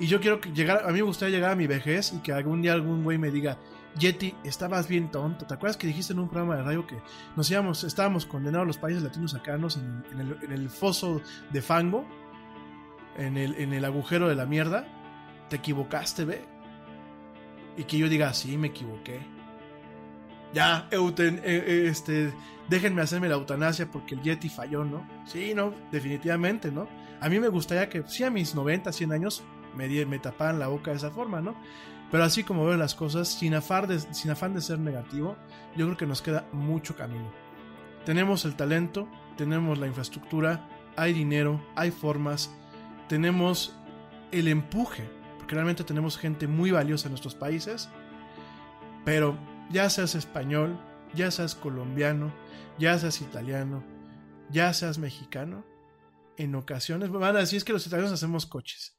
Y 0.00 0.08
yo 0.08 0.20
quiero 0.20 0.40
que 0.40 0.50
llegar, 0.50 0.82
a 0.84 0.88
mí 0.88 0.94
me 0.94 1.02
gustaría 1.02 1.36
llegar 1.36 1.52
a 1.52 1.56
mi 1.56 1.68
vejez 1.68 2.12
y 2.12 2.18
que 2.18 2.32
algún 2.32 2.62
día 2.62 2.72
algún 2.72 3.04
güey 3.04 3.16
me 3.16 3.30
diga, 3.30 3.58
Yeti, 3.96 4.34
estabas 4.42 4.88
bien 4.88 5.12
tonto. 5.12 5.46
¿Te 5.46 5.54
acuerdas 5.54 5.76
que 5.76 5.86
dijiste 5.86 6.12
en 6.12 6.18
un 6.18 6.28
programa 6.28 6.56
de 6.56 6.62
radio 6.64 6.84
que 6.84 6.96
nos 7.36 7.48
íbamos, 7.48 7.84
estábamos 7.84 8.26
condenados 8.26 8.66
los 8.66 8.78
países 8.78 9.04
latinoamericanos 9.04 9.76
en, 9.76 10.04
en, 10.12 10.20
el, 10.20 10.38
en 10.42 10.52
el 10.52 10.68
foso 10.68 11.20
de 11.52 11.62
fango? 11.62 12.04
En 13.16 13.36
el, 13.36 13.54
en 13.54 13.72
el 13.72 13.84
agujero 13.84 14.28
de 14.28 14.34
la 14.34 14.46
mierda. 14.46 14.88
Te 15.48 15.56
equivocaste, 15.56 16.24
ve. 16.24 16.49
Y 17.76 17.84
que 17.84 17.98
yo 17.98 18.08
diga, 18.08 18.32
sí, 18.34 18.56
me 18.56 18.68
equivoqué. 18.68 19.20
Ya, 20.52 20.88
euten, 20.90 21.40
eh, 21.44 21.86
este, 21.88 22.32
déjenme 22.68 23.02
hacerme 23.02 23.28
la 23.28 23.36
eutanasia 23.36 23.90
porque 23.90 24.14
el 24.14 24.22
Yeti 24.22 24.48
falló, 24.48 24.84
¿no? 24.84 25.06
Sí, 25.24 25.54
no, 25.54 25.72
definitivamente, 25.92 26.72
¿no? 26.72 26.88
A 27.20 27.28
mí 27.28 27.38
me 27.38 27.48
gustaría 27.48 27.88
que, 27.88 28.02
sí, 28.06 28.24
a 28.24 28.30
mis 28.30 28.54
90, 28.54 28.92
100 28.92 29.12
años 29.12 29.44
me, 29.76 29.88
me 30.06 30.18
taparan 30.18 30.58
la 30.58 30.68
boca 30.68 30.90
de 30.90 30.96
esa 30.96 31.10
forma, 31.10 31.40
¿no? 31.40 31.54
Pero 32.10 32.24
así 32.24 32.42
como 32.42 32.66
veo 32.66 32.76
las 32.76 32.94
cosas, 32.94 33.28
sin 33.28 33.54
afán, 33.54 33.86
de, 33.86 34.00
sin 34.00 34.30
afán 34.30 34.54
de 34.54 34.60
ser 34.60 34.78
negativo, 34.78 35.36
yo 35.76 35.86
creo 35.86 35.96
que 35.96 36.06
nos 36.06 36.22
queda 36.22 36.46
mucho 36.52 36.96
camino. 36.96 37.30
Tenemos 38.04 38.44
el 38.44 38.56
talento, 38.56 39.08
tenemos 39.36 39.78
la 39.78 39.86
infraestructura, 39.86 40.68
hay 40.96 41.12
dinero, 41.12 41.64
hay 41.76 41.92
formas, 41.92 42.50
tenemos 43.08 43.76
el 44.32 44.48
empuje, 44.48 45.08
realmente 45.54 45.84
tenemos 45.84 46.18
gente 46.18 46.46
muy 46.46 46.70
valiosa 46.70 47.08
en 47.08 47.12
nuestros 47.12 47.34
países, 47.34 47.88
pero 49.04 49.38
ya 49.70 49.88
seas 49.90 50.14
español, 50.14 50.78
ya 51.14 51.30
seas 51.30 51.54
colombiano, 51.54 52.32
ya 52.78 52.98
seas 52.98 53.20
italiano, 53.20 53.82
ya 54.50 54.72
seas 54.72 54.98
mexicano, 54.98 55.64
en 56.36 56.54
ocasiones 56.54 57.10
van 57.10 57.36
a 57.36 57.40
decir 57.40 57.58
es 57.58 57.64
que 57.64 57.72
los 57.72 57.86
italianos 57.86 58.12
hacemos 58.12 58.46
coches. 58.46 58.98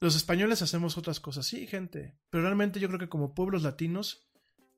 Los 0.00 0.14
españoles 0.14 0.62
hacemos 0.62 0.98
otras 0.98 1.20
cosas, 1.20 1.46
sí, 1.46 1.66
gente, 1.66 2.18
pero 2.30 2.42
realmente 2.44 2.80
yo 2.80 2.88
creo 2.88 3.00
que 3.00 3.08
como 3.08 3.34
pueblos 3.34 3.62
latinos 3.62 4.28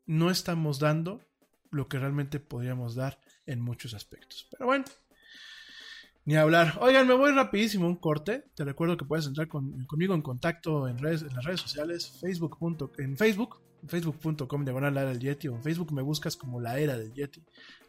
no 0.07 0.31
estamos 0.31 0.79
dando 0.79 1.25
lo 1.71 1.89
que 1.89 1.99
realmente 1.99 2.41
podríamos 2.41 2.95
dar 2.95 3.21
en 3.47 3.61
muchos 3.61 3.95
aspectos. 3.95 4.49
Pero 4.51 4.67
bueno, 4.67 4.85
ni 6.29 6.37
hablar. 6.37 6.77
Oigan, 6.83 7.09
me 7.09 7.15
voy 7.15 7.33
rapidísimo 7.33 7.87
un 7.87 7.97
corte. 7.97 8.45
Te 8.55 8.63
recuerdo 8.63 8.99
que 8.99 9.07
puedes 9.07 9.27
entrar 9.27 9.49
con, 9.49 9.87
conmigo 9.87 10.13
en 10.13 10.21
contacto 10.21 10.87
en, 10.87 10.99
redes, 10.99 11.23
las 11.23 11.43
redes 11.43 11.63
sociales, 11.63 12.19
Facebook. 12.21 12.59
en 12.99 13.17
Facebook, 13.17 13.63
facebook.com 13.87 14.63
diagonal 14.63 14.95
la 14.95 15.01
era 15.01 15.11
del 15.11 15.21
Yeti 15.21 15.49
o 15.49 15.57
en 15.57 15.63
Facebook 15.63 15.91
me 15.91 16.03
buscas 16.03 16.37
como 16.37 16.61
la 16.61 16.79
era 16.79 16.99
del 16.99 17.15
Yeti. 17.15 17.43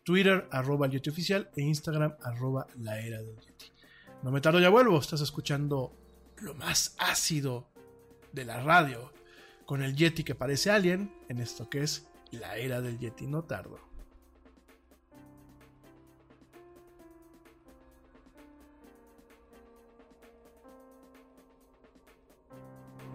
Twitter 0.05 0.47
arroba 0.51 0.85
el 0.85 0.93
Yeti 0.93 1.09
oficial 1.09 1.49
e 1.53 1.63
Instagram 1.63 2.13
arroba 2.23 2.65
la 2.77 3.01
era 3.01 3.17
del 3.21 3.35
Yeti. 3.41 3.73
No 4.23 4.31
me 4.31 4.39
tardo, 4.39 4.61
ya 4.61 4.69
vuelvo. 4.69 4.97
Estás 4.97 5.19
escuchando 5.19 5.91
lo 6.41 6.53
más 6.53 6.95
ácido 6.97 7.67
de 8.31 8.45
la 8.45 8.63
radio 8.63 9.11
con 9.65 9.83
el 9.83 9.97
Yeti 9.97 10.23
que 10.23 10.35
parece 10.35 10.71
alien 10.71 11.13
en 11.27 11.39
esto 11.39 11.69
que 11.69 11.81
es 11.81 12.07
la 12.31 12.55
era 12.55 12.79
del 12.79 12.99
Yeti. 12.99 13.27
No 13.27 13.43
tardo. 13.43 13.88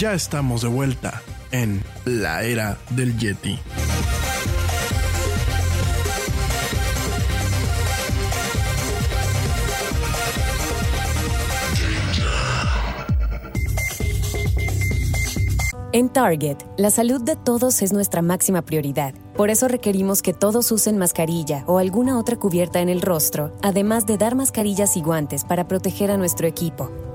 Ya 0.00 0.14
estamos 0.14 0.62
de 0.62 0.68
vuelta 0.68 1.20
en 1.52 1.82
la 2.06 2.42
era 2.42 2.78
del 2.88 3.18
Yeti. 3.18 3.58
En 15.92 16.08
Target, 16.08 16.56
la 16.78 16.88
salud 16.88 17.20
de 17.20 17.36
todos 17.36 17.82
es 17.82 17.92
nuestra 17.92 18.22
máxima 18.22 18.62
prioridad. 18.62 19.12
Por 19.36 19.50
eso 19.50 19.68
requerimos 19.68 20.22
que 20.22 20.32
todos 20.32 20.72
usen 20.72 20.96
mascarilla 20.96 21.62
o 21.66 21.76
alguna 21.76 22.18
otra 22.18 22.36
cubierta 22.36 22.80
en 22.80 22.88
el 22.88 23.02
rostro, 23.02 23.52
además 23.60 24.06
de 24.06 24.16
dar 24.16 24.34
mascarillas 24.34 24.96
y 24.96 25.02
guantes 25.02 25.44
para 25.44 25.68
proteger 25.68 26.10
a 26.10 26.16
nuestro 26.16 26.46
equipo. 26.48 26.90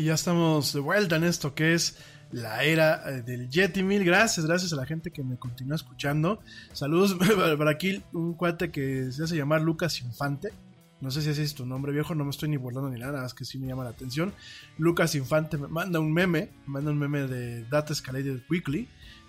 Y 0.00 0.04
ya 0.04 0.14
estamos 0.14 0.72
de 0.72 0.80
vuelta 0.80 1.16
en 1.16 1.24
esto 1.24 1.54
que 1.54 1.74
es 1.74 1.96
la 2.32 2.62
era 2.64 3.02
eh, 3.10 3.22
del 3.22 3.48
Yeti. 3.48 3.82
Mil 3.82 4.04
gracias, 4.04 4.46
gracias 4.46 4.72
a 4.72 4.76
la 4.76 4.86
gente 4.86 5.10
que 5.10 5.22
me 5.22 5.36
continúa 5.36 5.76
escuchando. 5.76 6.42
Saludos 6.72 7.16
para 7.58 7.70
aquí, 7.70 8.02
un 8.12 8.34
cuate 8.34 8.70
que 8.70 9.10
se 9.12 9.24
hace 9.24 9.36
llamar 9.36 9.62
Lucas 9.62 10.00
Infante. 10.00 10.52
No 11.00 11.10
sé 11.10 11.22
si 11.22 11.30
ese 11.30 11.42
es 11.42 11.54
tu 11.54 11.64
nombre 11.64 11.92
viejo, 11.92 12.14
no 12.14 12.24
me 12.24 12.30
estoy 12.30 12.50
ni 12.50 12.58
burlando 12.58 12.90
ni 12.90 13.00
nada, 13.00 13.12
nada 13.12 13.24
más 13.24 13.34
que 13.34 13.46
sí 13.46 13.58
me 13.58 13.66
llama 13.66 13.84
la 13.84 13.90
atención. 13.90 14.34
Lucas 14.76 15.14
Infante 15.14 15.56
me 15.56 15.66
manda 15.66 15.98
un 15.98 16.12
meme, 16.12 16.50
me 16.66 16.74
manda 16.74 16.90
un 16.90 16.98
meme 16.98 17.26
de 17.26 17.64
Data 17.64 17.94
Escalated 17.94 18.42
Weekly, 18.50 18.86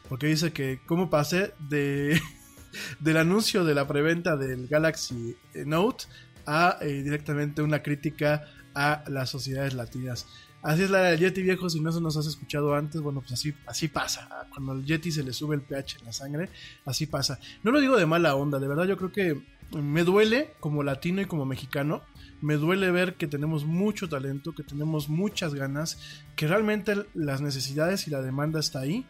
porque 0.10 0.28
dice 0.28 0.52
que 0.52 0.82
cómo 0.86 1.10
pasé 1.10 1.54
de 1.70 2.20
del 3.00 3.18
anuncio 3.18 3.64
de 3.64 3.74
la 3.74 3.88
preventa 3.88 4.36
del 4.36 4.68
Galaxy 4.68 5.38
Note 5.66 6.06
a 6.46 6.78
eh, 6.82 7.04
directamente 7.04 7.62
una 7.62 7.82
crítica 7.82 8.46
a 8.74 9.04
las 9.08 9.30
sociedades 9.30 9.74
latinas. 9.74 10.28
Así 10.62 10.84
es 10.84 10.92
la 10.92 11.02
del 11.02 11.20
Yeti 11.20 11.42
viejo, 11.42 11.70
si 11.70 11.80
no 11.80 11.90
eso 11.90 12.02
nos 12.02 12.18
has 12.18 12.28
escuchado 12.28 12.76
antes, 12.76 13.02
bueno, 13.02 13.22
pues 13.22 13.34
así, 13.34 13.54
así 13.66 13.88
pasa. 13.88 14.28
Cuando 14.52 14.74
al 14.74 14.86
Yeti 14.86 15.12
se 15.12 15.24
le 15.24 15.34
sube 15.34 15.56
el 15.56 15.62
pH 15.62 15.98
en 16.00 16.06
la 16.06 16.14
sangre, 16.14 16.50
así 16.86 17.08
pasa. 17.08 17.40
No 17.64 17.72
lo 17.72 17.82
digo 17.82 17.98
de 17.98 18.06
mala 18.06 18.36
onda, 18.36 18.60
de 18.60 18.68
verdad 18.68 18.86
yo 18.86 18.98
creo 18.98 19.12
que 19.12 19.42
me 19.72 20.04
duele 20.04 20.54
como 20.60 20.84
latino 20.84 21.22
y 21.22 21.26
como 21.26 21.46
mexicano, 21.46 22.02
me 22.42 22.56
duele 22.58 22.92
ver 22.92 23.16
que 23.16 23.28
tenemos 23.28 23.66
mucho 23.66 24.10
talento, 24.10 24.54
que 24.54 24.64
tenemos 24.64 25.10
muchas 25.10 25.54
ganas, 25.54 26.00
que 26.36 26.48
realmente 26.48 27.06
las 27.14 27.42
necesidades 27.42 28.08
y 28.08 28.12
la 28.12 28.22
demanda 28.22 28.60
está 28.60 28.80
ahí, 28.80 29.06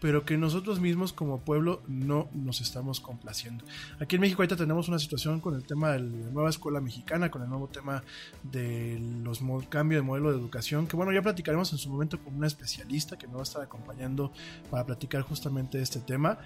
pero 0.00 0.24
que 0.24 0.36
nosotros 0.36 0.80
mismos 0.80 1.12
como 1.12 1.40
pueblo 1.40 1.82
no 1.86 2.28
nos 2.32 2.60
estamos 2.60 3.00
complaciendo. 3.00 3.64
Aquí 3.98 4.16
en 4.16 4.22
México 4.22 4.42
ahorita 4.42 4.56
tenemos 4.56 4.88
una 4.88 4.98
situación 4.98 5.40
con 5.40 5.54
el 5.54 5.64
tema 5.64 5.92
de 5.92 6.00
la 6.00 6.30
nueva 6.30 6.50
escuela 6.50 6.80
mexicana, 6.80 7.30
con 7.30 7.42
el 7.42 7.48
nuevo 7.48 7.68
tema 7.68 8.02
de 8.42 8.98
los 9.22 9.42
mo- 9.42 9.62
cambio 9.68 9.98
de 9.98 10.02
modelo 10.02 10.30
de 10.30 10.38
educación, 10.38 10.86
que 10.86 10.96
bueno, 10.96 11.12
ya 11.12 11.22
platicaremos 11.22 11.70
en 11.72 11.78
su 11.78 11.90
momento 11.90 12.18
con 12.18 12.34
una 12.34 12.46
especialista 12.46 13.18
que 13.18 13.26
nos 13.26 13.36
va 13.36 13.40
a 13.40 13.42
estar 13.44 13.62
acompañando 13.62 14.32
para 14.70 14.84
platicar 14.86 15.22
justamente 15.22 15.80
este 15.80 16.00
tema. 16.00 16.38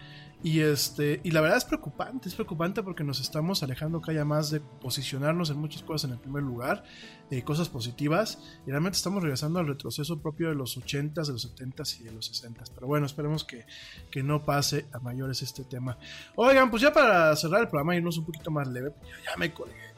Y 0.43 0.61
este, 0.61 1.21
y 1.25 1.31
la 1.31 1.41
verdad 1.41 1.57
es 1.57 1.65
preocupante, 1.65 2.29
es 2.29 2.35
preocupante 2.35 2.83
porque 2.83 3.03
nos 3.03 3.21
estamos 3.21 3.63
alejando 3.63 4.01
cada 4.01 4.13
día 4.13 4.25
más 4.27 4.51
de 4.51 4.61
posicionarnos 4.61 5.49
en 5.49 5.57
muchas 5.57 5.83
cosas 5.83 6.11
en 6.11 6.17
el 6.17 6.21
primer 6.21 6.43
lugar, 6.43 6.85
eh, 7.31 7.43
cosas 7.43 7.71
positivas, 7.71 8.39
y 8.67 8.71
realmente 8.71 8.97
estamos 8.97 9.23
regresando 9.23 9.59
al 9.59 9.67
retroceso 9.67 10.21
propio 10.21 10.51
de 10.51 10.55
los 10.55 10.77
80s, 10.77 11.27
de 11.27 11.33
los 11.33 11.57
70s 11.57 12.01
y 12.01 12.05
de 12.05 12.13
los 12.13 12.31
60s. 12.31 12.73
Pero 12.75 12.87
bueno, 12.87 13.07
esperemos 13.07 13.45
que, 13.45 13.65
que 14.11 14.23
no 14.23 14.45
pase 14.45 14.87
a 14.93 14.99
mayores 14.99 15.41
este 15.41 15.65
tema. 15.65 15.97
Oigan, 16.37 16.71
pues 16.71 16.83
ya 16.83 16.93
para 16.93 17.35
cerrar 17.37 17.63
el 17.63 17.69
programa, 17.69 17.97
irnos 17.97 18.19
un 18.19 18.27
poquito 18.27 18.51
más 18.51 18.69
leve, 18.69 18.93
ya, 19.03 19.31
ya 19.31 19.37
me 19.39 19.53
colgué. 19.53 19.95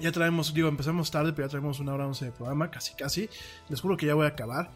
Ya 0.00 0.10
traemos, 0.10 0.52
digo, 0.52 0.68
empezamos 0.68 1.10
tarde, 1.10 1.32
pero 1.32 1.46
ya 1.46 1.50
traemos 1.50 1.78
una 1.78 1.94
hora 1.94 2.06
once 2.06 2.24
de 2.24 2.32
programa, 2.32 2.70
casi 2.70 2.94
casi. 2.94 3.28
Les 3.68 3.80
juro 3.80 3.96
que 3.96 4.06
ya 4.06 4.14
voy 4.14 4.24
a 4.24 4.30
acabar. 4.30 4.72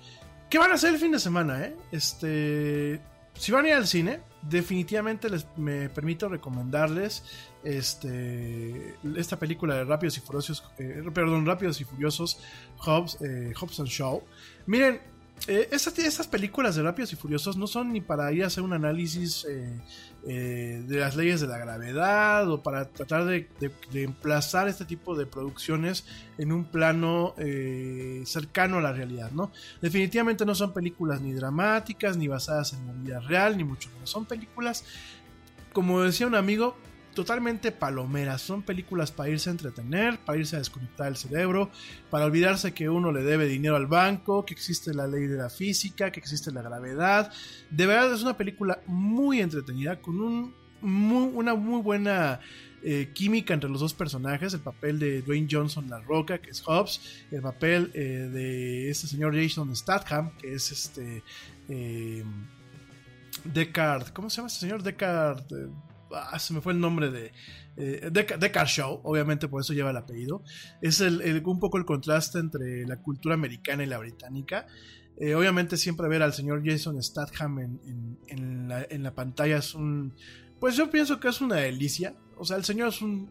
¿Qué 0.48 0.58
van 0.58 0.70
a 0.70 0.74
hacer 0.74 0.94
el 0.94 1.00
fin 1.00 1.12
de 1.12 1.18
semana, 1.18 1.64
eh? 1.64 1.76
Este. 1.90 3.00
Si 3.34 3.52
van 3.52 3.64
a 3.64 3.68
ir 3.68 3.74
al 3.74 3.86
cine, 3.86 4.20
definitivamente 4.42 5.28
les 5.28 5.46
me 5.56 5.88
permito 5.88 6.28
recomendarles 6.28 7.24
este 7.64 8.94
esta 9.16 9.38
película 9.38 9.74
de 9.74 9.84
Rápidos 9.84 10.16
y 10.18 10.20
Furiosos, 10.20 10.64
eh, 10.78 11.02
perdón, 11.12 11.46
Rápidos 11.46 11.80
y 11.80 11.84
Furiosos, 11.84 12.40
Hobbs, 12.78 13.18
eh, 13.20 13.52
Hobbs 13.58 13.80
and 13.80 13.88
Shaw. 13.88 14.22
Miren, 14.66 15.00
eh, 15.46 15.68
estas, 15.70 15.98
estas 15.98 16.26
películas 16.26 16.76
de 16.76 16.82
Rápidos 16.82 17.12
y 17.12 17.16
Furiosos 17.16 17.56
no 17.56 17.66
son 17.66 17.92
ni 17.92 18.00
para 18.00 18.32
ir 18.32 18.44
a 18.44 18.46
hacer 18.46 18.62
un 18.62 18.72
análisis 18.72 19.46
eh, 20.30 20.84
de 20.86 20.98
las 20.98 21.16
leyes 21.16 21.40
de 21.40 21.46
la 21.46 21.56
gravedad 21.56 22.50
o 22.50 22.62
para 22.62 22.90
tratar 22.90 23.24
de 23.24 23.48
emplazar 23.94 24.68
este 24.68 24.84
tipo 24.84 25.16
de 25.16 25.24
producciones 25.24 26.04
en 26.36 26.52
un 26.52 26.64
plano 26.64 27.34
eh, 27.38 28.22
cercano 28.26 28.76
a 28.76 28.80
la 28.82 28.92
realidad, 28.92 29.30
¿no? 29.32 29.50
Definitivamente 29.80 30.44
no 30.44 30.54
son 30.54 30.74
películas 30.74 31.22
ni 31.22 31.32
dramáticas, 31.32 32.18
ni 32.18 32.28
basadas 32.28 32.74
en 32.74 32.86
la 32.86 32.92
vida 32.92 33.20
real, 33.20 33.56
ni 33.56 33.64
mucho 33.64 33.90
menos. 33.94 34.10
Son 34.10 34.26
películas, 34.26 34.84
como 35.72 36.02
decía 36.02 36.26
un 36.26 36.34
amigo, 36.34 36.76
totalmente 37.18 37.72
palomeras. 37.72 38.40
Son 38.42 38.62
películas 38.62 39.10
para 39.10 39.28
irse 39.28 39.50
a 39.50 39.52
entretener, 39.52 40.18
para 40.24 40.38
irse 40.38 40.56
a 40.56 40.60
desconectar 40.60 41.08
el 41.08 41.16
cerebro, 41.16 41.70
para 42.10 42.24
olvidarse 42.24 42.72
que 42.72 42.88
uno 42.88 43.10
le 43.12 43.22
debe 43.22 43.46
dinero 43.46 43.76
al 43.76 43.86
banco, 43.86 44.46
que 44.46 44.54
existe 44.54 44.94
la 44.94 45.06
ley 45.06 45.26
de 45.26 45.36
la 45.36 45.50
física, 45.50 46.10
que 46.12 46.20
existe 46.20 46.52
la 46.52 46.62
gravedad. 46.62 47.32
De 47.70 47.86
verdad 47.86 48.14
es 48.14 48.22
una 48.22 48.36
película 48.36 48.80
muy 48.86 49.40
entretenida, 49.40 50.00
con 50.00 50.20
un, 50.20 50.54
muy- 50.80 51.30
una 51.34 51.54
muy 51.54 51.82
buena 51.82 52.40
eh, 52.82 53.10
química 53.12 53.54
entre 53.54 53.68
los 53.68 53.80
dos 53.80 53.94
personajes. 53.94 54.54
El 54.54 54.60
papel 54.60 54.98
de 54.98 55.22
Dwayne 55.22 55.48
Johnson, 55.50 55.90
La 55.90 56.00
Roca, 56.00 56.38
que 56.38 56.50
es 56.50 56.62
Hobbs, 56.64 57.00
el 57.30 57.42
papel 57.42 57.90
eh, 57.94 58.30
de 58.32 58.90
este 58.90 59.06
señor 59.08 59.34
Jason 59.34 59.74
Statham, 59.74 60.30
que 60.38 60.54
es 60.54 60.70
este... 60.70 61.22
eh, 61.68 62.24
Deckard, 63.44 64.08
¿cómo 64.12 64.28
se 64.28 64.38
llama 64.38 64.48
este 64.48 64.60
señor? 64.60 64.82
Deckard, 64.82 65.44
eh, 65.52 65.68
ah, 66.14 66.38
se 66.38 66.52
me 66.54 66.60
fue 66.60 66.72
el 66.72 66.80
nombre 66.80 67.10
de 67.10 67.32
eh, 67.76 68.10
Deckard 68.12 68.66
Shaw, 68.68 69.00
obviamente 69.04 69.48
por 69.48 69.60
eso 69.60 69.72
lleva 69.72 69.90
el 69.90 69.96
apellido. 69.96 70.42
Es 70.82 71.00
el- 71.00 71.42
un 71.44 71.60
poco 71.60 71.78
el 71.78 71.84
contraste 71.84 72.38
entre 72.38 72.86
la 72.86 72.96
cultura 73.00 73.34
americana 73.34 73.82
y 73.82 73.86
la 73.86 73.98
británica. 73.98 74.66
Eh, 75.20 75.34
obviamente 75.34 75.76
siempre 75.76 76.06
ver 76.08 76.22
al 76.22 76.32
señor 76.32 76.62
Jason 76.64 77.02
Statham 77.02 77.58
en, 77.58 77.80
en- 77.84 78.18
en 78.28 78.68
la, 78.68 78.86
en 78.88 79.02
la 79.02 79.14
pantalla 79.14 79.58
es 79.58 79.74
un... 79.74 80.14
Pues 80.60 80.76
yo 80.76 80.90
pienso 80.90 81.18
que 81.20 81.28
es 81.28 81.40
una 81.40 81.56
delicia. 81.56 82.14
O 82.36 82.44
sea, 82.44 82.56
el 82.56 82.64
señor 82.64 82.88
es 82.88 83.00
un, 83.02 83.30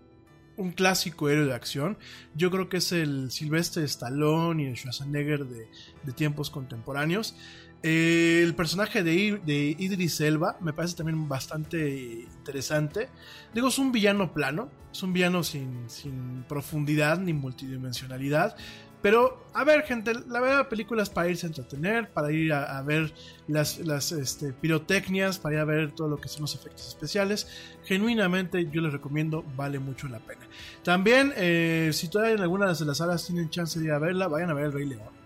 un 0.58 0.72
clásico 0.72 1.30
héroe 1.30 1.46
de 1.46 1.54
acción. 1.54 1.98
Yo 2.36 2.52
creo 2.52 2.68
que 2.68 2.78
es 2.78 2.92
el 2.92 3.32
Sylvester 3.32 3.84
Stallone 3.84 4.64
y 4.64 4.66
el 4.66 4.76
Schwarzenegger 4.76 5.46
de, 5.46 5.70
de 6.04 6.12
tiempos 6.12 6.50
contemporáneos. 6.50 7.36
Eh, 7.84 8.42
el 8.44 8.56
personaje 8.56 9.04
de, 9.04 9.76
Idris 9.78 10.20
Elba 10.20 10.58
me 10.62 10.74
parece 10.74 10.96
también 10.96 11.30
bastante 11.30 12.26
interesante. 12.38 13.10
Digo, 13.54 13.68
es 13.68 13.78
un 13.78 13.92
villano 13.92 14.34
plano, 14.34 14.70
es 14.92 15.04
un 15.04 15.14
villano 15.14 15.44
sin 15.44 16.46
profundidad 16.48 17.20
ni 17.20 17.34
multidimensionalidad. 17.34 18.56
Pero, 19.02 19.46
a 19.54 19.64
ver, 19.64 19.84
gente, 19.84 20.14
la 20.28 20.40
verdad, 20.40 20.58
la 20.58 20.70
película 20.70 21.04
es 21.04 21.10
para 21.10 21.30
irse 21.30 21.46
a 21.46 21.50
entretener, 21.50 22.10
para 22.10 22.32
ir 22.32 22.52
a, 22.52 22.82
ver 22.82 23.14
las, 23.48 23.78
las 23.80 24.12
este, 24.12 24.54
pirotecnias, 24.54 25.38
para 25.38 25.56
ir 25.56 25.62
a 25.62 25.66
ver 25.66 25.92
todo 25.92 26.08
lo 26.08 26.18
que 26.18 26.28
son 26.28 26.42
los 26.42 26.56
efectos 26.56 26.88
especiales. 26.88 27.48
Genuinamente, 27.86 28.68
yo 28.72 28.82
les 28.82 28.92
recomiendo, 28.92 29.46
vale 29.56 29.78
mucho 29.78 30.08
la 30.08 30.20
pena. 30.20 30.42
También, 30.84 31.32
eh, 31.38 31.92
si 31.94 32.08
todavía 32.08 32.36
en 32.36 32.42
algunas 32.42 32.80
de 32.80 32.86
las 32.86 32.98
salas 32.98 33.26
tienen 33.26 33.50
chance 33.50 33.80
de 33.80 33.86
ir 33.86 33.92
a 33.92 34.00
verla, 34.00 34.28
vayan 34.28 34.50
a 34.50 34.54
ver 34.56 34.66
El 34.66 34.74
Rey 34.74 34.86
León. 34.88 35.18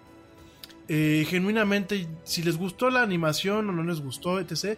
Eh, 0.89 1.25
genuinamente, 1.29 2.07
si 2.25 2.43
les 2.43 2.57
gustó 2.57 2.89
la 2.89 3.01
animación 3.01 3.69
o 3.69 3.71
no 3.71 3.83
les 3.83 4.01
gustó, 4.01 4.41
etc., 4.41 4.77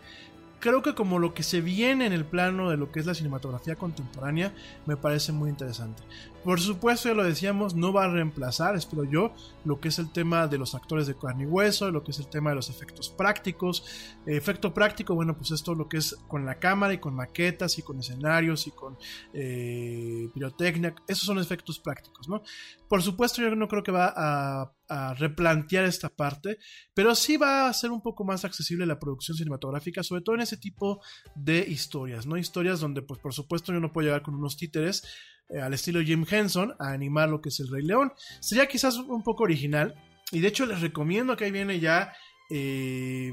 creo 0.59 0.83
que 0.83 0.93
como 0.93 1.19
lo 1.19 1.33
que 1.33 1.43
se 1.43 1.59
viene 1.59 2.05
en 2.05 2.13
el 2.13 2.23
plano 2.23 2.69
de 2.69 2.77
lo 2.77 2.91
que 2.91 2.99
es 2.99 3.05
la 3.05 3.15
cinematografía 3.15 3.75
contemporánea, 3.75 4.53
me 4.85 4.95
parece 4.95 5.31
muy 5.31 5.49
interesante. 5.49 6.03
Por 6.43 6.59
supuesto, 6.59 7.07
ya 7.07 7.15
lo 7.15 7.23
decíamos, 7.23 7.73
no 7.73 7.93
va 7.93 8.03
a 8.03 8.09
reemplazar, 8.09 8.75
espero 8.75 9.05
yo, 9.05 9.33
lo 9.63 9.79
que 9.79 9.87
es 9.87 9.97
el 9.97 10.11
tema 10.11 10.45
de 10.47 10.57
los 10.57 10.75
actores 10.75 11.07
de 11.07 11.15
carne 11.15 11.43
y 11.43 11.45
hueso, 11.45 11.89
lo 11.89 12.03
que 12.03 12.11
es 12.11 12.19
el 12.19 12.27
tema 12.27 12.49
de 12.49 12.57
los 12.57 12.69
efectos 12.69 13.09
prácticos. 13.09 13.85
Eh, 14.25 14.35
efecto 14.35 14.73
práctico, 14.73 15.15
bueno, 15.15 15.37
pues 15.37 15.51
esto 15.51 15.73
lo 15.73 15.87
que 15.87 15.97
es 15.97 16.15
con 16.27 16.45
la 16.45 16.59
cámara 16.59 16.93
y 16.93 16.97
con 16.97 17.15
maquetas 17.15 17.77
y 17.77 17.81
con 17.81 17.97
escenarios 17.97 18.67
y 18.67 18.71
con 18.71 18.97
eh, 19.33 20.29
pirotecnia, 20.33 20.93
esos 21.07 21.25
son 21.25 21.39
efectos 21.39 21.79
prácticos, 21.79 22.27
¿no? 22.27 22.43
Por 22.89 23.01
supuesto, 23.01 23.41
yo 23.41 23.55
no 23.55 23.69
creo 23.69 23.81
que 23.81 23.93
va 23.93 24.13
a, 24.13 24.73
a 24.89 25.13
replantear 25.13 25.85
esta 25.85 26.09
parte, 26.09 26.57
pero 26.93 27.15
sí 27.15 27.37
va 27.37 27.69
a 27.69 27.73
ser 27.73 27.89
un 27.91 28.01
poco 28.01 28.25
más 28.25 28.43
accesible 28.43 28.85
la 28.85 28.99
producción 28.99 29.37
cinematográfica, 29.37 30.03
sobre 30.03 30.21
todo 30.21 30.35
en 30.35 30.41
ese 30.41 30.57
tipo 30.57 31.01
de 31.35 31.59
historias, 31.59 32.25
¿no? 32.25 32.35
Historias 32.35 32.81
donde, 32.81 33.01
pues 33.01 33.21
por 33.21 33.33
supuesto, 33.33 33.71
yo 33.71 33.79
no 33.79 33.93
puedo 33.93 34.07
llegar 34.07 34.23
con 34.23 34.35
unos 34.35 34.57
títeres 34.57 35.03
eh, 35.49 35.61
al 35.61 35.73
estilo 35.73 36.01
Jim 36.01 36.25
Henson 36.29 36.73
a 36.79 36.91
animar 36.91 37.29
lo 37.29 37.41
que 37.41 37.49
es 37.49 37.59
el 37.59 37.69
Rey 37.71 37.83
León. 37.83 38.13
Sería 38.39 38.67
quizás 38.67 38.97
un 38.97 39.23
poco 39.23 39.43
original, 39.43 39.95
y 40.31 40.39
de 40.39 40.47
hecho 40.47 40.65
les 40.65 40.81
recomiendo 40.81 41.35
que 41.35 41.45
ahí 41.45 41.51
viene 41.51 41.79
ya 41.79 42.13
eh, 42.49 43.31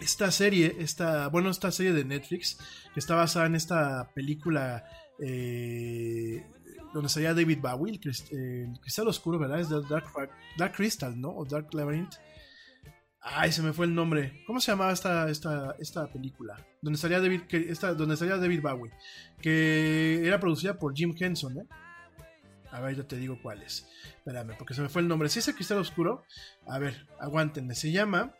esta 0.00 0.30
serie, 0.30 0.76
esta, 0.78 1.28
bueno, 1.28 1.50
esta 1.50 1.70
serie 1.70 1.92
de 1.92 2.04
Netflix, 2.04 2.58
que 2.92 3.00
está 3.00 3.14
basada 3.14 3.46
en 3.46 3.54
esta 3.54 4.10
película 4.14 4.84
eh, 5.18 6.44
donde 6.92 7.08
salía 7.08 7.32
David 7.32 7.58
Bowie, 7.60 7.92
el, 7.94 8.00
crist- 8.00 8.32
el 8.32 8.78
cristal 8.80 9.08
oscuro, 9.08 9.38
¿verdad? 9.38 9.60
Es 9.60 9.68
de 9.68 9.80
Dark, 9.88 10.06
Dark 10.58 10.74
Crystal, 10.74 11.18
¿no? 11.18 11.30
O 11.30 11.44
Dark 11.44 11.72
Labyrinth. 11.72 12.16
Ay, 13.24 13.52
se 13.52 13.62
me 13.62 13.72
fue 13.72 13.86
el 13.86 13.94
nombre. 13.94 14.42
¿Cómo 14.46 14.60
se 14.60 14.72
llamaba 14.72 14.92
esta, 14.92 15.30
esta, 15.30 15.76
esta 15.78 16.06
película? 16.12 16.56
Donde 16.80 16.98
salía 16.98 17.20
David, 17.20 17.42
esta, 17.50 17.94
David 17.94 18.60
Bowie. 18.60 18.92
Que 19.40 20.26
era 20.26 20.40
producida 20.40 20.76
por 20.78 20.94
Jim 20.94 21.14
Henson, 21.18 21.58
¿eh? 21.58 21.66
A 22.72 22.80
ver, 22.80 22.96
ya 22.96 23.04
te 23.04 23.16
digo 23.16 23.38
cuál 23.40 23.62
es. 23.62 23.86
Espérame, 24.16 24.56
porque 24.58 24.74
se 24.74 24.80
me 24.82 24.88
fue 24.88 25.02
el 25.02 25.08
nombre. 25.08 25.28
Si 25.28 25.38
es 25.38 25.46
el 25.48 25.54
cristal 25.54 25.78
oscuro, 25.78 26.24
a 26.66 26.78
ver, 26.78 27.06
aguántenme. 27.20 27.74
Se 27.74 27.92
llama. 27.92 28.32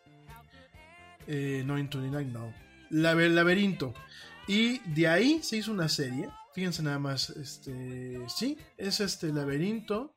Eh, 1.27 1.63
no, 1.65 1.79
Into 1.79 2.01
the 2.01 2.09
Night, 2.11 2.29
no. 2.29 2.53
Laber- 2.91 3.31
Laberinto. 3.31 3.95
Y 4.49 4.79
de 4.91 5.07
ahí 5.07 5.43
se 5.43 5.59
hizo 5.59 5.71
una 5.71 5.89
serie. 5.89 6.29
Fíjense 6.55 6.83
nada 6.83 6.99
más. 6.99 7.31
Este. 7.31 8.19
Sí, 8.29 8.59
es 8.79 9.01
este 9.01 9.33
Laberinto. 9.33 10.15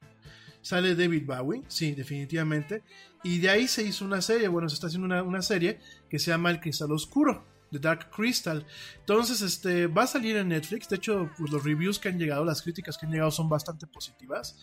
Sale 0.66 0.96
David 0.96 1.28
Bowie, 1.28 1.62
sí, 1.68 1.92
definitivamente. 1.92 2.82
Y 3.24 3.38
de 3.38 3.52
ahí 3.52 3.68
se 3.68 3.84
hizo 3.84 4.04
una 4.04 4.20
serie, 4.20 4.48
bueno, 4.48 4.68
se 4.68 4.74
está 4.74 4.88
haciendo 4.88 5.06
una, 5.06 5.22
una 5.22 5.44
serie 5.44 5.80
que 6.10 6.18
se 6.18 6.32
llama 6.32 6.50
El 6.50 6.60
Cristal 6.60 6.92
Oscuro, 6.92 7.46
The 7.72 7.78
Dark 7.78 8.10
Crystal. 8.10 8.66
Entonces, 8.98 9.44
este, 9.44 9.86
va 9.86 10.06
a 10.06 10.08
salir 10.08 10.38
en 10.38 10.48
Netflix. 10.48 10.90
De 10.90 10.96
hecho, 10.96 11.30
pues, 11.38 11.52
los 11.52 11.64
reviews 11.64 12.00
que 12.00 12.10
han 12.10 12.18
llegado, 12.18 12.44
las 12.44 12.64
críticas 12.64 12.98
que 12.98 13.06
han 13.06 13.12
llegado 13.12 13.30
son 13.30 13.48
bastante 13.48 13.86
positivas. 13.86 14.60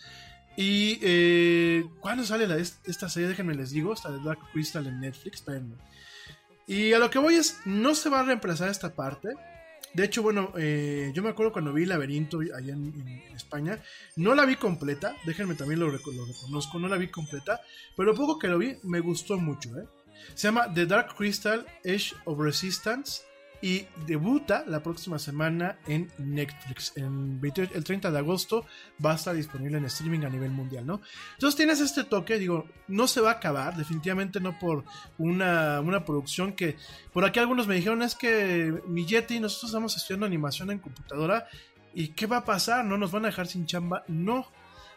Y, 0.57 0.99
eh, 1.01 1.85
¿cuándo 2.01 2.25
sale 2.25 2.47
esta 2.85 3.07
serie? 3.07 3.29
Déjenme 3.29 3.55
les 3.55 3.71
digo, 3.71 3.93
está 3.93 4.09
The 4.09 4.25
Dark 4.25 4.41
Crystal 4.51 4.85
en 4.85 4.99
Netflix, 4.99 5.35
espérenme. 5.35 5.77
Y 6.67 6.91
a 6.91 6.99
lo 6.99 7.09
que 7.09 7.19
voy 7.19 7.35
es, 7.35 7.61
no 7.63 7.95
se 7.95 8.09
va 8.09 8.19
a 8.19 8.23
reemplazar 8.23 8.67
esta 8.67 8.93
parte. 8.93 9.29
De 9.93 10.03
hecho, 10.05 10.23
bueno, 10.23 10.51
eh, 10.57 11.11
yo 11.13 11.21
me 11.21 11.29
acuerdo 11.29 11.51
cuando 11.51 11.71
vi 11.71 11.85
Laberinto 11.85 12.39
allá 12.39 12.73
en, 12.73 12.93
en 13.27 13.35
España, 13.35 13.79
no 14.15 14.33
la 14.33 14.45
vi 14.45 14.55
completa, 14.55 15.15
déjenme 15.25 15.53
también 15.55 15.79
lo, 15.79 15.91
reco- 15.91 16.13
lo 16.13 16.25
reconozco, 16.25 16.79
no 16.79 16.87
la 16.87 16.97
vi 16.97 17.09
completa, 17.09 17.61
pero 17.95 18.11
lo 18.11 18.15
poco 18.15 18.39
que 18.39 18.47
lo 18.47 18.57
vi 18.57 18.75
me 18.83 18.99
gustó 19.01 19.37
mucho. 19.37 19.69
¿eh? 19.77 19.85
Se 20.33 20.47
llama 20.47 20.73
The 20.73 20.87
Dark 20.87 21.15
Crystal 21.15 21.65
Edge 21.83 22.13
of 22.25 22.39
Resistance 22.39 23.21
y 23.63 23.87
debuta 24.05 24.65
la 24.67 24.83
próxima 24.83 25.17
semana 25.17 25.77
en 25.87 26.11
Netflix. 26.17 26.91
En 26.97 27.39
28 27.39 27.71
el 27.73 27.83
30 27.85 28.11
de 28.11 28.17
agosto 28.17 28.65
va 29.03 29.13
a 29.13 29.15
estar 29.15 29.33
disponible 29.33 29.77
en 29.77 29.85
streaming 29.85 30.25
a 30.25 30.29
nivel 30.29 30.51
mundial, 30.51 30.85
¿no? 30.85 30.99
Entonces 31.35 31.55
tienes 31.55 31.79
este 31.79 32.03
toque, 32.03 32.37
digo, 32.37 32.67
no 32.89 33.07
se 33.07 33.21
va 33.21 33.29
a 33.29 33.35
acabar, 33.35 33.77
definitivamente 33.77 34.41
no 34.41 34.59
por 34.59 34.83
una, 35.17 35.79
una 35.79 36.03
producción 36.03 36.51
que 36.51 36.75
por 37.13 37.23
aquí 37.23 37.39
algunos 37.39 37.65
me 37.65 37.75
dijeron 37.75 38.01
es 38.01 38.15
que 38.15 38.81
mi 38.85 39.05
nosotros 39.05 39.63
estamos 39.63 39.95
estudiando 39.95 40.25
animación 40.25 40.69
en 40.69 40.79
computadora 40.79 41.47
y 41.93 42.09
¿qué 42.09 42.27
va 42.27 42.37
a 42.39 42.45
pasar? 42.45 42.83
¿No 42.83 42.97
nos 42.97 43.13
van 43.13 43.23
a 43.23 43.27
dejar 43.29 43.47
sin 43.47 43.65
chamba? 43.65 44.03
No. 44.09 44.45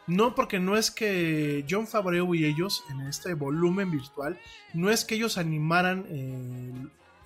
No, 0.09 0.35
porque 0.35 0.59
no 0.59 0.77
es 0.77 0.91
que 0.91 1.65
John 1.71 1.87
Favreau 1.87 2.35
y 2.35 2.45
ellos, 2.45 2.83
en 2.91 3.03
este 3.03 3.35
volumen 3.35 3.93
virtual, 3.93 4.41
no 4.75 4.91
es 4.91 5.05
que 5.05 5.15
ellos 5.15 5.39
animaran 5.39 6.05
eh, 6.09 6.73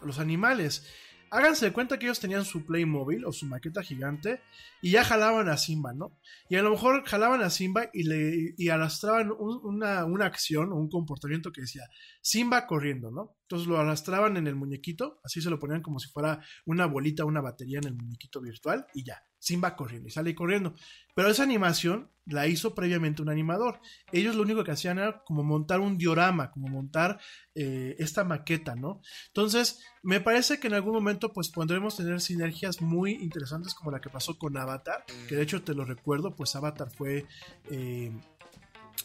los 0.05 0.19
animales. 0.19 0.87
Háganse 1.33 1.67
de 1.67 1.73
cuenta 1.73 1.99
que 1.99 2.07
ellos 2.07 2.19
tenían 2.19 2.45
su 2.45 2.67
Playmobil 2.67 3.25
o 3.25 3.33
su 3.33 3.47
maqueta 3.47 3.83
gigante 3.83 4.41
y 4.83 4.91
ya 4.91 5.05
jalaban 5.05 5.49
a 5.49 5.57
Simba, 5.57 5.93
¿no? 5.93 6.19
Y 6.49 6.57
a 6.57 6.63
lo 6.63 6.71
mejor 6.71 7.05
jalaban 7.07 7.41
a 7.43 7.51
Simba 7.51 7.89
y 7.93 8.03
le 8.03 8.55
y 8.57 8.69
arrastraban 8.69 9.31
un- 9.31 9.61
una, 9.63 10.05
una 10.05 10.27
acción 10.27 10.73
o 10.73 10.77
un 10.77 10.89
comportamiento 10.89 11.53
que 11.53 11.61
decía 11.63 11.85
Simba 12.21 12.67
corriendo, 12.67 13.11
¿no? 13.13 13.37
Entonces 13.43 13.69
lo 13.69 13.79
arrastraban 13.79 14.37
en 14.39 14.49
el 14.49 14.57
muñequito, 14.57 15.21
así 15.23 15.41
se 15.41 15.51
lo 15.51 15.59
ponían 15.61 15.83
como 15.83 16.01
si 16.01 16.09
fuera 16.11 16.41
una 16.67 16.87
bolita, 16.87 17.25
una 17.25 17.41
batería 17.41 17.79
en 17.79 17.87
el 17.89 17.95
muñequito 17.95 18.41
virtual 18.41 18.87
y 18.95 19.05
ya, 19.05 19.23
Simba 19.41 19.75
corriendo 19.75 20.09
y 20.09 20.13
sale 20.13 20.35
corriendo. 20.35 20.75
Pero 21.17 21.29
esa 21.29 21.43
animación 21.43 22.11
la 22.27 22.47
hizo 22.47 22.75
previamente 22.75 23.23
un 23.23 23.31
animador. 23.31 23.81
Ellos 24.13 24.37
lo 24.37 24.43
único 24.43 24.63
que 24.63 24.71
hacían 24.71 24.99
era 24.99 25.25
como 25.25 25.43
montar 25.43 25.81
un 25.81 25.99
diorama, 25.99 26.53
como 26.53 26.69
montar 26.69 27.19
eh, 27.57 27.97
esta 27.99 28.23
maqueta, 28.23 28.77
¿no? 28.77 29.01
Entonces, 29.29 29.81
me 30.03 30.21
parece 30.21 30.61
que 30.61 30.69
en 30.69 30.75
algún 30.75 30.93
momento 30.93 31.33
pues 31.33 31.49
podremos 31.49 31.97
tener 31.97 32.21
sinergias 32.21 32.81
muy 32.81 33.13
interesantes 33.15 33.75
como 33.75 33.91
la 33.91 34.01
que 34.01 34.11
pasó 34.11 34.39
con 34.39 34.57
Avatar, 34.57 35.05
que 35.29 35.35
de 35.35 35.43
hecho 35.43 35.63
te 35.63 35.75
lo 35.75 35.85
recuerdo, 35.85 36.37
pues 36.37 36.55
Avatar 36.55 36.91
fue... 36.91 37.27
eh, 37.71 38.13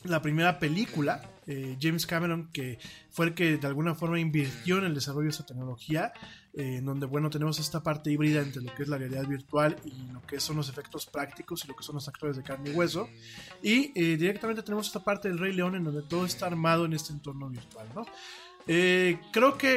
la 0.03 0.21
primera 0.21 0.59
película, 0.59 1.29
eh, 1.47 1.77
James 1.79 2.05
Cameron, 2.05 2.49
que 2.51 2.79
fue 3.09 3.27
el 3.27 3.33
que 3.33 3.57
de 3.57 3.67
alguna 3.67 3.95
forma 3.95 4.19
invirtió 4.19 4.77
en 4.77 4.85
el 4.85 4.93
desarrollo 4.93 5.25
de 5.25 5.31
esta 5.31 5.45
tecnología, 5.45 6.13
eh, 6.53 6.77
en 6.77 6.85
donde, 6.85 7.05
bueno, 7.05 7.29
tenemos 7.29 7.59
esta 7.59 7.83
parte 7.83 8.11
híbrida 8.11 8.41
entre 8.41 8.61
lo 8.61 8.73
que 8.73 8.83
es 8.83 8.89
la 8.89 8.97
realidad 8.97 9.27
virtual 9.27 9.75
y 9.83 10.11
lo 10.11 10.21
que 10.21 10.39
son 10.39 10.55
los 10.57 10.69
efectos 10.69 11.05
prácticos 11.05 11.65
y 11.65 11.67
lo 11.67 11.75
que 11.75 11.83
son 11.83 11.95
los 11.95 12.07
actores 12.07 12.37
de 12.37 12.43
carne 12.43 12.71
y 12.71 12.73
hueso. 12.73 13.09
Y 13.61 13.91
eh, 13.95 14.17
directamente 14.17 14.63
tenemos 14.63 14.87
esta 14.87 15.03
parte 15.03 15.27
del 15.27 15.37
Rey 15.37 15.53
León, 15.53 15.75
en 15.75 15.83
donde 15.83 16.01
todo 16.03 16.25
está 16.25 16.45
armado 16.47 16.85
en 16.85 16.93
este 16.93 17.13
entorno 17.13 17.49
virtual, 17.49 17.87
¿no? 17.93 18.05
Eh, 18.67 19.19
creo 19.31 19.57
que 19.57 19.69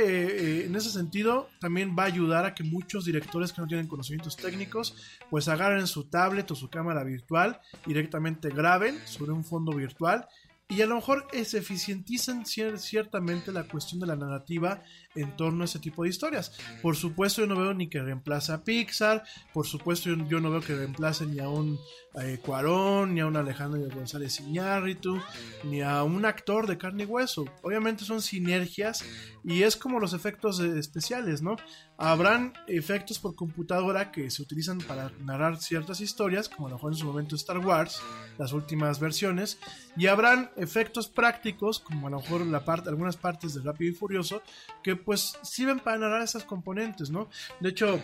eh, 0.63 0.65
en 0.67 0.75
ese 0.75 0.91
sentido 0.91 1.51
también 1.61 1.95
va 1.99 2.05
a 2.05 2.07
ayudar 2.07 2.47
a 2.47 2.55
que 2.55 2.65
muchos 2.65 3.05
directores 3.05 3.53
que 3.53 3.61
no 3.61 3.67
tienen 3.67 3.87
conocimientos 3.87 4.37
técnicos 4.37 4.97
pues 5.29 5.47
agarren 5.49 5.87
su 5.87 6.05
tablet 6.05 6.51
o 6.51 6.55
su 6.55 6.71
cámara 6.71 7.05
virtual 7.05 7.61
directamente 7.85 8.49
graben 8.49 8.99
sobre 9.05 9.33
un 9.33 9.45
fondo 9.45 9.73
virtual. 9.77 10.27
Y 10.71 10.83
a 10.83 10.87
lo 10.87 10.97
mejor 10.97 11.27
eh, 11.33 11.47
se 11.47 11.59
eficienticen 11.59 12.45
cier- 12.45 12.77
ciertamente 12.79 13.53
la 13.53 13.65
cuestión 13.65 14.01
de 14.01 14.07
la 14.07 14.17
narrativa 14.17 14.83
en 15.21 15.37
torno 15.37 15.63
a 15.63 15.65
ese 15.65 15.79
tipo 15.79 16.03
de 16.03 16.11
historias. 16.11 16.53
Por 16.83 16.97
supuesto 16.97 17.43
yo 17.43 17.47
no 17.47 17.57
veo 17.57 17.75
ni 17.75 17.89
que 17.89 18.03
reemplace 18.03 18.53
a 18.53 18.63
Pixar, 18.65 19.25
por 19.53 19.67
supuesto 19.67 20.11
yo, 20.11 20.41
no 20.41 20.51
veo 20.51 20.61
que 20.61 20.75
reemplace 20.75 21.27
ni 21.27 21.41
a 21.41 21.49
un 21.49 21.79
eh, 22.21 22.39
Cuarón, 22.45 23.15
ni 23.15 23.21
a 23.21 23.27
un 23.27 23.37
Alejandro 23.37 23.81
González 23.95 24.41
Iñárritu, 24.41 25.21
ni 25.65 25.83
a 25.83 26.03
un 26.03 26.25
actor 26.25 26.67
de 26.67 26.79
carne 26.79 27.05
y 27.05 27.07
hueso. 27.07 27.45
Obviamente 27.63 28.05
son 28.05 28.23
sinergias 28.23 29.05
y 29.45 29.63
es 29.63 29.77
como 29.77 30.01
los 30.01 30.13
efectos 30.13 30.61
especiales, 30.61 31.43
¿no? 31.43 31.57
Habrán 31.97 32.53
efectos 32.67 33.19
por 33.19 33.35
computadora 33.35 34.13
que 34.13 34.31
se 34.31 34.43
utilizan 34.43 34.79
para 34.79 35.11
narrar 35.21 35.61
ciertas 35.61 36.01
historias, 36.01 36.49
como 36.49 36.67
a 36.67 36.71
lo 36.71 36.77
mejor 36.77 36.93
en 36.93 36.99
su 36.99 37.07
momento 37.07 37.35
Star 37.35 37.59
Wars, 37.59 38.01
las 38.37 38.53
últimas 38.53 39.01
versiones, 39.01 39.59
y 39.97 40.07
habrán 40.07 40.51
efectos 40.57 41.09
prácticos, 41.09 41.81
como 41.81 42.07
a 42.07 42.11
lo 42.11 42.21
mejor 42.21 42.47
la 42.47 42.65
parte, 42.65 42.89
algunas 42.89 43.17
partes 43.17 43.55
de 43.55 43.63
Rápido 43.63 43.91
y 43.91 43.95
Furioso, 43.95 44.43
que 44.83 44.97
pues 45.09 45.39
sirven 45.43 45.81
para 45.81 45.97
narrar 45.97 46.21
esas 46.21 46.45
componentes, 46.45 47.09
¿no? 47.09 47.31
De 47.61 47.71
hecho, 47.71 47.99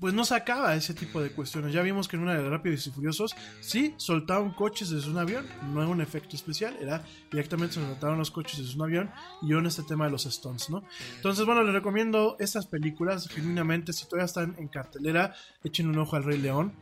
pues 0.00 0.12
no 0.12 0.24
se 0.24 0.34
acaba 0.34 0.74
ese 0.74 0.94
tipo 0.94 1.22
de 1.22 1.30
cuestiones. 1.30 1.72
Ya 1.72 1.80
vimos 1.82 2.08
que 2.08 2.16
en 2.16 2.24
una 2.24 2.34
de 2.34 2.50
Rápidos 2.50 2.88
y 2.88 2.90
Furiosos, 2.90 3.36
sí, 3.60 3.94
soltaron 3.96 4.50
coches 4.50 4.90
desde 4.90 5.08
un 5.08 5.18
avión, 5.18 5.46
no 5.72 5.80
era 5.80 5.88
un 5.88 6.00
efecto 6.00 6.34
especial, 6.34 6.76
era 6.80 7.04
directamente 7.30 7.74
se 7.74 7.86
soltaron 7.86 8.18
los 8.18 8.32
coches 8.32 8.58
desde 8.58 8.74
un 8.74 8.82
avión 8.82 9.12
y 9.42 9.52
en 9.52 9.64
este 9.64 9.84
tema 9.84 10.06
de 10.06 10.10
los 10.10 10.24
stunts, 10.24 10.70
¿no? 10.70 10.82
Entonces, 11.14 11.46
bueno, 11.46 11.62
les 11.62 11.72
recomiendo 11.72 12.34
estas 12.40 12.66
películas, 12.66 13.28
genuinamente, 13.28 13.92
si 13.92 14.06
todavía 14.06 14.24
están 14.24 14.56
en 14.58 14.66
cartelera, 14.66 15.36
echen 15.62 15.88
un 15.88 15.98
ojo 16.00 16.16
al 16.16 16.24
Rey 16.24 16.38
León. 16.38 16.74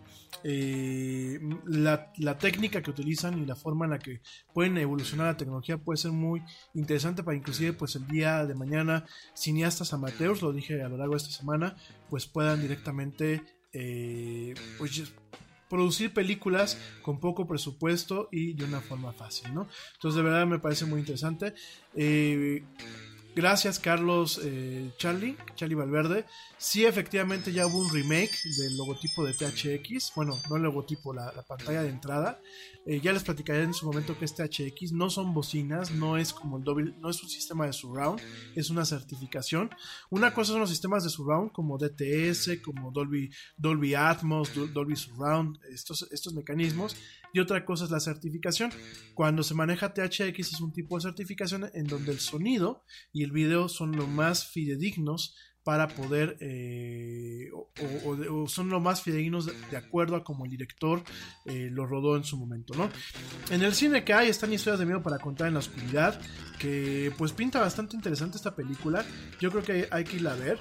Eh, 0.44 1.40
la, 1.66 2.38
técnica 2.38 2.82
que 2.82 2.90
utilizan 2.90 3.38
y 3.42 3.46
la 3.46 3.56
forma 3.56 3.86
en 3.86 3.92
la 3.92 3.98
que 3.98 4.20
pueden 4.52 4.78
evolucionar 4.78 5.26
la 5.26 5.36
tecnología 5.36 5.78
puede 5.78 5.96
ser 5.96 6.12
muy 6.12 6.42
interesante 6.74 7.22
para 7.22 7.36
inclusive 7.36 7.72
pues 7.72 7.96
el 7.96 8.06
día 8.06 8.46
de 8.46 8.55
mañana 8.55 9.05
cineastas 9.34 9.92
amateurs, 9.92 10.42
lo 10.42 10.52
dije 10.52 10.82
a 10.82 10.88
lo 10.88 10.96
largo 10.96 11.14
de 11.14 11.18
esta 11.18 11.30
semana, 11.30 11.76
pues 12.09 12.26
puedan 12.26 12.60
directamente 12.60 13.42
eh, 13.72 14.55
pues, 14.78 15.12
producir 15.68 16.12
películas 16.12 16.78
con 17.02 17.20
poco 17.20 17.46
presupuesto 17.46 18.28
y 18.32 18.55
de 18.55 18.64
una 18.64 18.80
forma 18.80 19.12
fácil, 19.12 19.55
¿no? 19.55 19.68
Entonces 19.94 20.16
de 20.16 20.22
verdad 20.22 20.46
me 20.46 20.59
parece 20.59 20.86
muy 20.86 21.00
interesante. 21.00 21.55
Eh, 21.94 22.62
Gracias, 23.39 23.78
Carlos 23.78 24.40
eh, 24.43 24.90
Charlie, 24.98 25.36
Charlie 25.55 25.77
Valverde. 25.77 26.24
Sí, 26.56 26.85
efectivamente 26.85 27.52
ya 27.52 27.69
hubo 27.69 27.78
un 27.78 27.89
remake 27.94 28.32
del 28.59 28.77
logotipo 28.77 29.24
de 29.24 29.32
THX. 29.32 30.10
Bueno, 30.16 30.36
no 30.51 30.56
el 30.56 30.62
logotipo, 30.65 31.15
la, 31.15 31.32
la 31.32 31.44
pantalla 31.44 31.85
de 31.85 31.89
entrada. 31.89 32.40
Eh, 32.85 33.01
ya 33.01 33.12
les 33.12 33.23
platicaré 33.23 33.62
en 33.62 33.74
su 33.74 33.86
momento 33.86 34.19
que 34.19 34.24
es 34.24 34.35
THX. 34.35 34.90
No 34.93 35.09
son 35.09 35.35
bocinas, 35.35 35.93
no 35.93 36.16
es 36.16 36.32
como 36.32 36.59
el 36.59 36.65
doble, 36.65 36.94
no 36.98 37.10
es 37.10 37.23
un 37.23 37.28
sistema 37.28 37.65
de 37.65 37.73
surround, 37.73 38.20
es 38.56 38.70
una 38.70 38.85
certificación. 38.85 39.70
Una 40.10 40.35
cosa 40.35 40.51
son 40.52 40.60
los 40.60 40.70
sistemas 40.70 41.05
de 41.05 41.10
surround 41.10 41.52
como 41.52 41.78
DTS, 41.78 42.59
como 42.65 42.90
Dolby, 42.90 43.31
Dolby 43.56 43.94
Atmos, 43.94 44.52
Dol- 44.52 44.73
Dolby 44.73 44.97
Surround, 44.97 45.59
estos, 45.73 46.09
estos 46.10 46.35
mecanismos. 46.35 46.97
Y 47.35 47.40
otra 47.40 47.65
cosa 47.66 47.85
es 47.85 47.90
la 47.90 48.01
certificación. 48.01 48.73
Cuando 49.15 49.43
se 49.43 49.52
maneja 49.55 49.93
THX 49.93 50.39
es 50.55 50.60
un 50.62 50.73
tipo 50.73 50.97
de 50.97 51.02
certificación 51.02 51.70
en 51.74 51.86
donde 51.86 52.10
el 52.10 52.20
sonido 52.20 52.85
y 53.12 53.23
el 53.28 53.32
video 53.32 53.68
son 53.68 53.92
lo 53.94 54.06
más 54.06 54.46
fidedignos 54.46 55.34
para 55.64 55.86
poder 55.88 56.38
eh, 56.40 57.50
o, 57.52 57.68
o- 58.06 58.42
o 58.44 58.48
son 58.48 58.70
lo 58.70 58.80
más 58.80 59.02
fidedignos 59.02 59.44
de, 59.70 59.76
acuerdo 59.76 60.16
a 60.16 60.24
como 60.24 60.46
el 60.46 60.50
director 60.50 61.02
eh, 61.44 61.68
lo 61.70 61.84
rodó 61.84 62.16
en 62.16 62.24
su 62.24 62.38
momento, 62.38 62.72
¿no? 62.74 62.88
En 63.50 63.62
el 63.62 63.74
cine 63.74 64.02
que 64.02 64.14
hay 64.14 64.28
están 64.30 64.50
historias 64.52 64.78
de 64.80 64.86
miedo 64.86 65.02
para 65.02 65.18
contar 65.18 65.48
en 65.48 65.52
la 65.55 65.59
oscuridad, 65.60 66.18
que 66.59 67.12
pues 67.18 67.32
pinta 67.32 67.60
bastante 67.60 67.96
interesante 67.96 68.38
esta 68.38 68.56
película. 68.56 69.05
Yo 69.40 69.50
creo 69.50 69.62
que 69.62 69.88
hay 69.90 70.05
que 70.05 70.16
irla 70.16 70.32
a 70.32 70.36
ver. 70.36 70.59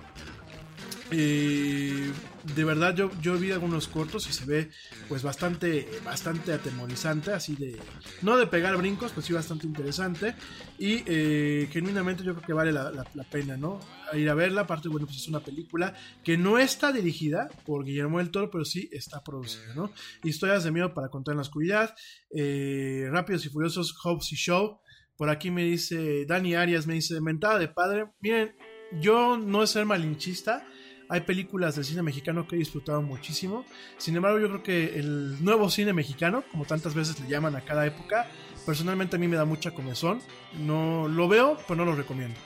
Eh, 1.12 2.12
de 2.56 2.64
verdad 2.64 2.96
yo, 2.96 3.12
yo 3.22 3.38
vi 3.38 3.52
algunos 3.52 3.88
cortos 3.88 4.28
y 4.30 4.34
se 4.34 4.46
ve 4.46 4.70
pues 5.08 5.24
bastante 5.24 5.88
bastante 6.04 6.54
atemorizante 6.54 7.32
así 7.32 7.56
de 7.56 7.78
no 8.22 8.38
de 8.38 8.48
pegar 8.48 8.76
brincos 8.78 9.12
pues 9.14 9.26
sí 9.26 9.34
bastante 9.34 9.68
interesante. 9.68 10.36
Y 10.78 11.04
eh, 11.06 11.70
genuinamente 11.72 12.24
yo 12.24 12.34
creo 12.36 12.46
que 12.46 12.54
vale 12.54 12.72
la, 12.72 13.06
pena 13.32 13.58
no 13.58 13.80
ir 14.14 14.30
a 14.30 14.34
verla. 14.34 14.62
Aparte 14.62 14.90
bueno 14.90 15.06
pues 15.06 15.18
es 15.18 15.28
una 15.28 15.40
película 15.40 15.94
que 16.24 16.38
no 16.38 16.58
está 16.58 16.92
dirigida 16.92 17.50
por 17.66 17.86
Guillermo 17.86 18.20
del 18.20 18.32
Toro 18.32 18.50
pero 18.50 18.66
sí 18.66 18.90
está 18.92 19.24
producida 19.24 19.74
no 19.76 19.92
historias 20.24 20.64
de 20.64 20.72
miedo 20.72 20.94
para 20.94 21.10
contar 21.10 21.34
en 21.34 21.38
la 21.38 21.42
oscuridad 21.42 21.96
eh, 22.32 23.08
rápidos 23.12 23.46
y 23.46 23.50
furiosos 23.50 23.96
Hobbs 24.04 24.32
y 24.34 24.36
Show 24.36 24.80
por 25.16 25.30
aquí 25.30 25.52
me 25.52 25.64
dice 25.64 26.26
Dani 26.26 26.56
Arias 26.56 26.88
me 26.88 26.94
dice 26.94 27.20
mentada 27.22 27.60
de 27.60 27.68
padre 27.68 28.12
miren 28.20 28.56
yo 29.02 29.38
no 29.38 29.64
es 29.64 29.72
ser 29.72 29.86
malinchista 29.86 30.66
hay 31.10 31.22
películas 31.22 31.76
del 31.76 31.86
cine 31.86 32.02
mexicano 32.02 32.48
que 32.48 32.56
he 32.56 32.60
disfrutado 32.60 33.02
muchísimo. 33.02 33.66
Sin 33.98 34.16
embargo, 34.16 34.40
yo 34.40 34.48
creo 34.48 34.64
que 34.64 35.00
el 35.00 35.44
nuevo 35.44 35.70
cine 35.70 35.94
mexicano, 35.94 36.44
como 36.52 36.66
tantas 36.66 36.94
veces 36.94 37.20
le 37.20 37.28
llaman 37.28 37.56
a 37.56 37.62
cada 37.62 37.86
época, 37.86 38.28
personalmente 38.66 39.16
a 39.16 39.20
mí 39.20 39.28
me 39.28 39.38
da 39.38 39.46
mucha 39.46 39.72
comezón. 39.72 40.20
No 40.60 41.08
lo 41.08 41.28
veo, 41.28 41.58
pero 41.68 41.78
no 41.78 41.86
lo 41.86 41.96
recomiendo. 41.96 42.38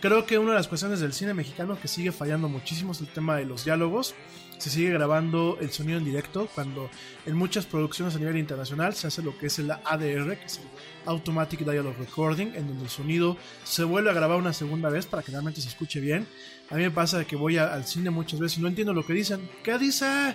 Creo 0.00 0.26
que 0.26 0.38
una 0.38 0.50
de 0.50 0.58
las 0.58 0.68
cuestiones 0.68 1.00
del 1.00 1.14
cine 1.14 1.32
mexicano 1.32 1.78
que 1.80 1.88
sigue 1.88 2.12
fallando 2.12 2.48
muchísimo 2.48 2.92
es 2.92 3.00
el 3.00 3.08
tema 3.08 3.36
de 3.36 3.46
los 3.46 3.64
diálogos. 3.64 4.14
Se 4.58 4.70
sigue 4.70 4.90
grabando 4.90 5.58
el 5.60 5.70
sonido 5.70 5.98
en 5.98 6.04
directo 6.04 6.48
cuando 6.54 6.88
en 7.26 7.36
muchas 7.36 7.66
producciones 7.66 8.14
a 8.14 8.18
nivel 8.18 8.38
internacional 8.38 8.94
se 8.94 9.08
hace 9.08 9.22
lo 9.22 9.36
que 9.36 9.46
es 9.46 9.58
el 9.58 9.70
ADR, 9.70 10.38
que 10.38 10.46
es 10.46 10.58
el 10.58 10.64
Automatic 11.06 11.60
Dialogue 11.60 11.96
Recording, 11.98 12.54
en 12.54 12.68
donde 12.68 12.84
el 12.84 12.90
sonido 12.90 13.36
se 13.64 13.84
vuelve 13.84 14.10
a 14.10 14.14
grabar 14.14 14.38
una 14.38 14.52
segunda 14.52 14.88
vez 14.88 15.06
para 15.06 15.22
que 15.22 15.32
realmente 15.32 15.60
se 15.60 15.68
escuche 15.68 16.00
bien. 16.00 16.26
A 16.70 16.76
mí 16.76 16.82
me 16.82 16.90
pasa 16.90 17.24
que 17.24 17.36
voy 17.36 17.58
al 17.58 17.84
cine 17.84 18.10
muchas 18.10 18.40
veces 18.40 18.58
y 18.58 18.62
no 18.62 18.68
entiendo 18.68 18.94
lo 18.94 19.04
que 19.04 19.12
dicen. 19.12 19.50
¿Qué 19.62 19.78
dice? 19.78 20.34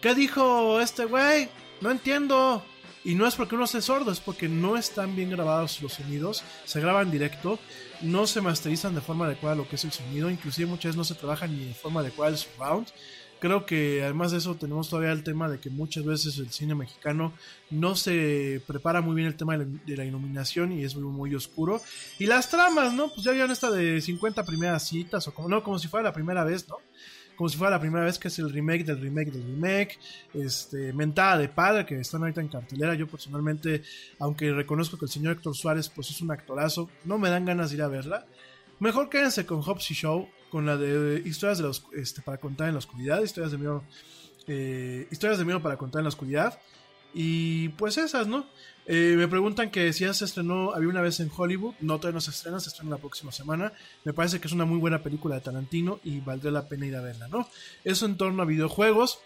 ¿Qué 0.00 0.14
dijo 0.14 0.80
este 0.80 1.04
güey? 1.04 1.48
No 1.80 1.90
entiendo. 1.90 2.62
Y 3.06 3.14
no 3.14 3.26
es 3.26 3.36
porque 3.36 3.54
uno 3.54 3.64
esté 3.64 3.80
sordo, 3.80 4.10
es 4.10 4.18
porque 4.18 4.48
no 4.48 4.76
están 4.76 5.14
bien 5.14 5.30
grabados 5.30 5.80
los 5.80 5.92
sonidos, 5.92 6.42
se 6.64 6.80
graban 6.80 7.08
directo, 7.08 7.60
no 8.02 8.26
se 8.26 8.40
masterizan 8.40 8.96
de 8.96 9.00
forma 9.00 9.26
adecuada 9.26 9.54
lo 9.54 9.68
que 9.68 9.76
es 9.76 9.84
el 9.84 9.92
sonido, 9.92 10.28
inclusive 10.28 10.68
muchas 10.68 10.86
veces 10.86 10.96
no 10.96 11.04
se 11.04 11.14
trabaja 11.14 11.46
ni 11.46 11.66
de 11.66 11.74
forma 11.74 12.00
adecuada 12.00 12.32
el 12.32 12.38
surround. 12.38 12.88
Creo 13.38 13.66
que 13.66 14.02
además 14.02 14.32
de 14.32 14.38
eso 14.38 14.54
tenemos 14.54 14.88
todavía 14.88 15.12
el 15.12 15.22
tema 15.22 15.48
de 15.48 15.58
que 15.58 15.68
muchas 15.68 16.04
veces 16.04 16.38
el 16.38 16.50
cine 16.50 16.74
mexicano 16.74 17.34
no 17.70 17.94
se 17.94 18.62
prepara 18.66 19.02
muy 19.02 19.14
bien 19.14 19.28
el 19.28 19.36
tema 19.36 19.58
de 19.58 19.96
la, 19.96 20.04
iluminación 20.04 20.72
y 20.72 20.84
es 20.84 20.96
muy, 20.96 21.04
muy 21.04 21.34
oscuro. 21.34 21.80
Y 22.18 22.26
las 22.26 22.48
tramas, 22.48 22.94
¿no? 22.94 23.08
Pues 23.08 23.24
ya 23.24 23.32
vieron 23.32 23.50
esta 23.50 23.70
de 23.70 24.00
50 24.00 24.44
primeras 24.44 24.88
citas 24.88 25.28
o 25.28 25.34
como, 25.34 25.48
no, 25.48 25.62
como 25.62 25.78
si 25.78 25.88
fuera 25.88 26.04
la 26.04 26.12
primera 26.12 26.44
vez, 26.44 26.66
¿no? 26.68 26.76
como 27.36 27.48
si 27.48 27.58
fuera 27.58 27.72
la 27.72 27.80
primera 27.80 28.04
vez 28.04 28.18
que 28.18 28.28
es 28.28 28.38
el 28.38 28.50
remake 28.50 28.84
del 28.84 29.00
remake 29.00 29.30
del 29.30 29.42
remake, 29.42 29.98
este, 30.34 30.92
Mentada 30.92 31.38
de 31.38 31.48
Padre, 31.48 31.86
que 31.86 32.00
están 32.00 32.22
ahorita 32.22 32.40
en 32.40 32.48
cartelera. 32.48 32.94
Yo 32.94 33.06
personalmente, 33.06 33.82
aunque 34.18 34.50
reconozco 34.52 34.98
que 34.98 35.04
el 35.04 35.10
señor 35.10 35.34
Héctor 35.34 35.54
Suárez 35.54 35.88
pues 35.88 36.10
es 36.10 36.20
un 36.20 36.30
actorazo, 36.30 36.90
no 37.04 37.18
me 37.18 37.30
dan 37.30 37.44
ganas 37.44 37.70
de 37.70 37.76
ir 37.76 37.82
a 37.82 37.88
verla. 37.88 38.26
Mejor 38.80 39.08
quédense 39.08 39.46
con 39.46 39.62
Hobbs 39.62 39.90
y 39.90 39.94
Show, 39.94 40.28
con 40.50 40.66
la 40.66 40.76
de 40.76 41.22
historias 41.24 41.58
de 41.58 41.64
los, 41.64 41.84
este, 41.94 42.22
para 42.22 42.38
contar 42.38 42.68
en 42.68 42.74
la 42.74 42.78
oscuridad, 42.78 43.22
historias 43.22 43.52
de 43.52 43.58
miedo, 43.58 43.84
eh, 44.46 45.06
historias 45.10 45.38
de 45.38 45.44
miedo 45.44 45.62
para 45.62 45.76
contar 45.76 46.00
en 46.00 46.04
la 46.04 46.10
oscuridad. 46.10 46.58
Y 47.14 47.70
pues 47.70 47.96
esas, 47.96 48.26
¿no? 48.26 48.46
Eh, 48.84 49.14
me 49.16 49.26
preguntan 49.26 49.70
que 49.70 49.92
si 49.92 50.04
ya 50.04 50.14
se 50.14 50.26
estrenó 50.26 50.72
Había 50.72 50.88
una 50.88 51.00
vez 51.00 51.18
en 51.20 51.30
Hollywood. 51.34 51.74
No, 51.80 51.96
todavía 51.96 52.16
no 52.16 52.20
se 52.20 52.30
estrena, 52.30 52.60
se 52.60 52.68
estrena 52.68 52.90
la 52.90 52.98
próxima 52.98 53.32
semana. 53.32 53.72
Me 54.04 54.12
parece 54.12 54.38
que 54.38 54.46
es 54.46 54.52
una 54.52 54.64
muy 54.64 54.78
buena 54.78 55.02
película 55.02 55.34
de 55.34 55.40
Tarantino 55.40 55.98
y 56.04 56.20
valdría 56.20 56.52
la 56.52 56.68
pena 56.68 56.86
ir 56.86 56.94
a 56.94 57.00
verla, 57.00 57.28
¿no? 57.28 57.48
Eso 57.84 58.06
en 58.06 58.16
torno 58.16 58.42
a 58.42 58.46
videojuegos. 58.46 59.18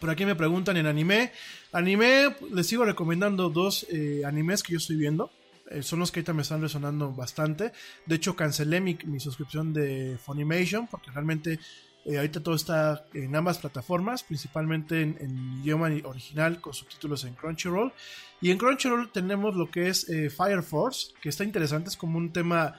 Por 0.00 0.10
aquí 0.10 0.24
me 0.24 0.34
preguntan 0.34 0.76
en 0.76 0.86
anime. 0.86 1.32
Anime, 1.72 2.36
les 2.52 2.66
sigo 2.66 2.84
recomendando 2.84 3.50
dos 3.50 3.86
eh, 3.90 4.22
animes 4.24 4.62
que 4.62 4.72
yo 4.72 4.78
estoy 4.78 4.96
viendo. 4.96 5.30
Eh, 5.70 5.82
son 5.82 5.98
los 5.98 6.12
que 6.12 6.20
ahorita 6.20 6.32
me 6.32 6.42
están 6.42 6.60
resonando 6.60 7.12
bastante. 7.12 7.72
De 8.04 8.14
hecho, 8.14 8.36
cancelé 8.36 8.80
mi, 8.80 8.96
mi 9.04 9.20
suscripción 9.20 9.72
de 9.72 10.16
Funimation 10.24 10.86
porque 10.86 11.10
realmente 11.10 11.58
eh, 12.04 12.16
ahorita 12.16 12.40
todo 12.42 12.54
está 12.54 13.06
en 13.14 13.34
ambas 13.34 13.58
plataformas, 13.58 14.22
principalmente 14.22 15.02
en, 15.02 15.16
en, 15.20 15.60
idioma 15.62 15.90
original 16.04 16.60
con 16.60 16.72
subtítulos 16.72 17.24
en 17.24 17.34
Crunchyroll. 17.34 17.92
Y 18.40 18.50
en 18.50 18.58
Crunchyroll 18.58 19.10
tenemos 19.10 19.56
lo 19.56 19.70
que 19.70 19.88
es 19.88 20.08
eh, 20.08 20.30
Fire 20.30 20.62
Force, 20.62 21.12
que 21.20 21.30
está 21.30 21.42
interesante, 21.42 21.88
es 21.90 21.96
como 21.96 22.18
un 22.18 22.32
tema 22.32 22.74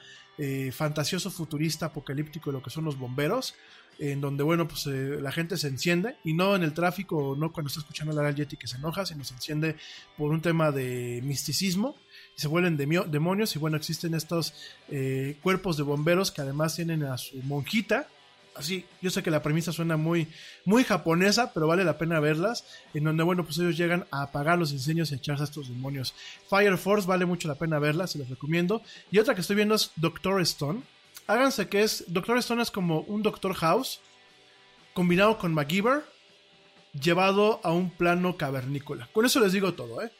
fantasioso, 0.70 1.32
futurista, 1.32 1.86
apocalíptico 1.86 2.52
lo 2.52 2.62
que 2.62 2.70
son 2.70 2.84
los 2.84 2.96
bomberos, 2.96 3.56
en 3.98 4.20
donde, 4.20 4.44
bueno, 4.44 4.68
pues 4.68 4.86
la 4.86 5.32
gente 5.32 5.56
se 5.56 5.66
enciende, 5.66 6.14
y 6.22 6.32
no 6.32 6.54
en 6.54 6.62
el 6.62 6.74
tráfico, 6.74 7.34
no 7.36 7.52
cuando 7.52 7.66
está 7.66 7.80
escuchando 7.80 8.12
la 8.12 8.30
Yeti 8.30 8.56
que 8.56 8.68
se 8.68 8.76
enoja, 8.76 9.04
sino 9.04 9.24
se 9.24 9.34
enciende 9.34 9.74
por 10.16 10.30
un 10.30 10.40
tema 10.40 10.70
de 10.70 11.20
misticismo 11.24 11.96
y 12.38 12.40
se 12.40 12.46
vuelven 12.46 12.76
demonios 12.76 13.56
y 13.56 13.58
bueno, 13.58 13.76
existen 13.76 14.14
estos 14.14 14.54
eh, 14.88 15.36
cuerpos 15.42 15.76
de 15.76 15.82
bomberos 15.82 16.30
que 16.30 16.40
además 16.40 16.76
tienen 16.76 17.02
a 17.02 17.18
su 17.18 17.36
monjita, 17.42 18.06
así, 18.54 18.84
yo 19.02 19.10
sé 19.10 19.24
que 19.24 19.30
la 19.30 19.42
premisa 19.42 19.72
suena 19.72 19.96
muy, 19.96 20.28
muy 20.64 20.84
japonesa, 20.84 21.52
pero 21.52 21.66
vale 21.66 21.84
la 21.84 21.98
pena 21.98 22.20
verlas, 22.20 22.64
en 22.94 23.04
donde, 23.04 23.24
bueno, 23.24 23.44
pues 23.44 23.58
ellos 23.58 23.76
llegan 23.76 24.06
a 24.12 24.22
apagar 24.22 24.56
los 24.56 24.72
incendios 24.72 25.10
y 25.10 25.14
echarse 25.14 25.42
a 25.42 25.46
estos 25.46 25.68
demonios. 25.68 26.14
Fire 26.48 26.78
Force 26.78 27.08
vale 27.08 27.26
mucho 27.26 27.48
la 27.48 27.56
pena 27.56 27.78
verlas, 27.78 28.12
se 28.12 28.18
les 28.18 28.28
recomiendo. 28.28 28.82
Y 29.10 29.18
otra 29.18 29.34
que 29.34 29.40
estoy 29.40 29.56
viendo 29.56 29.74
es 29.74 29.90
Doctor 29.96 30.40
Stone. 30.42 30.82
Háganse 31.26 31.68
que 31.68 31.82
es, 31.82 32.04
Doctor 32.08 32.38
Stone 32.38 32.62
es 32.62 32.70
como 32.70 33.00
un 33.00 33.22
Doctor 33.22 33.54
House, 33.54 34.00
combinado 34.94 35.38
con 35.38 35.54
MacGyver, 35.54 36.04
llevado 36.92 37.60
a 37.62 37.72
un 37.72 37.90
plano 37.90 38.36
cavernícola. 38.36 39.08
Con 39.12 39.26
eso 39.26 39.40
les 39.40 39.52
digo 39.52 39.74
todo, 39.74 40.02
¿eh? 40.02 40.10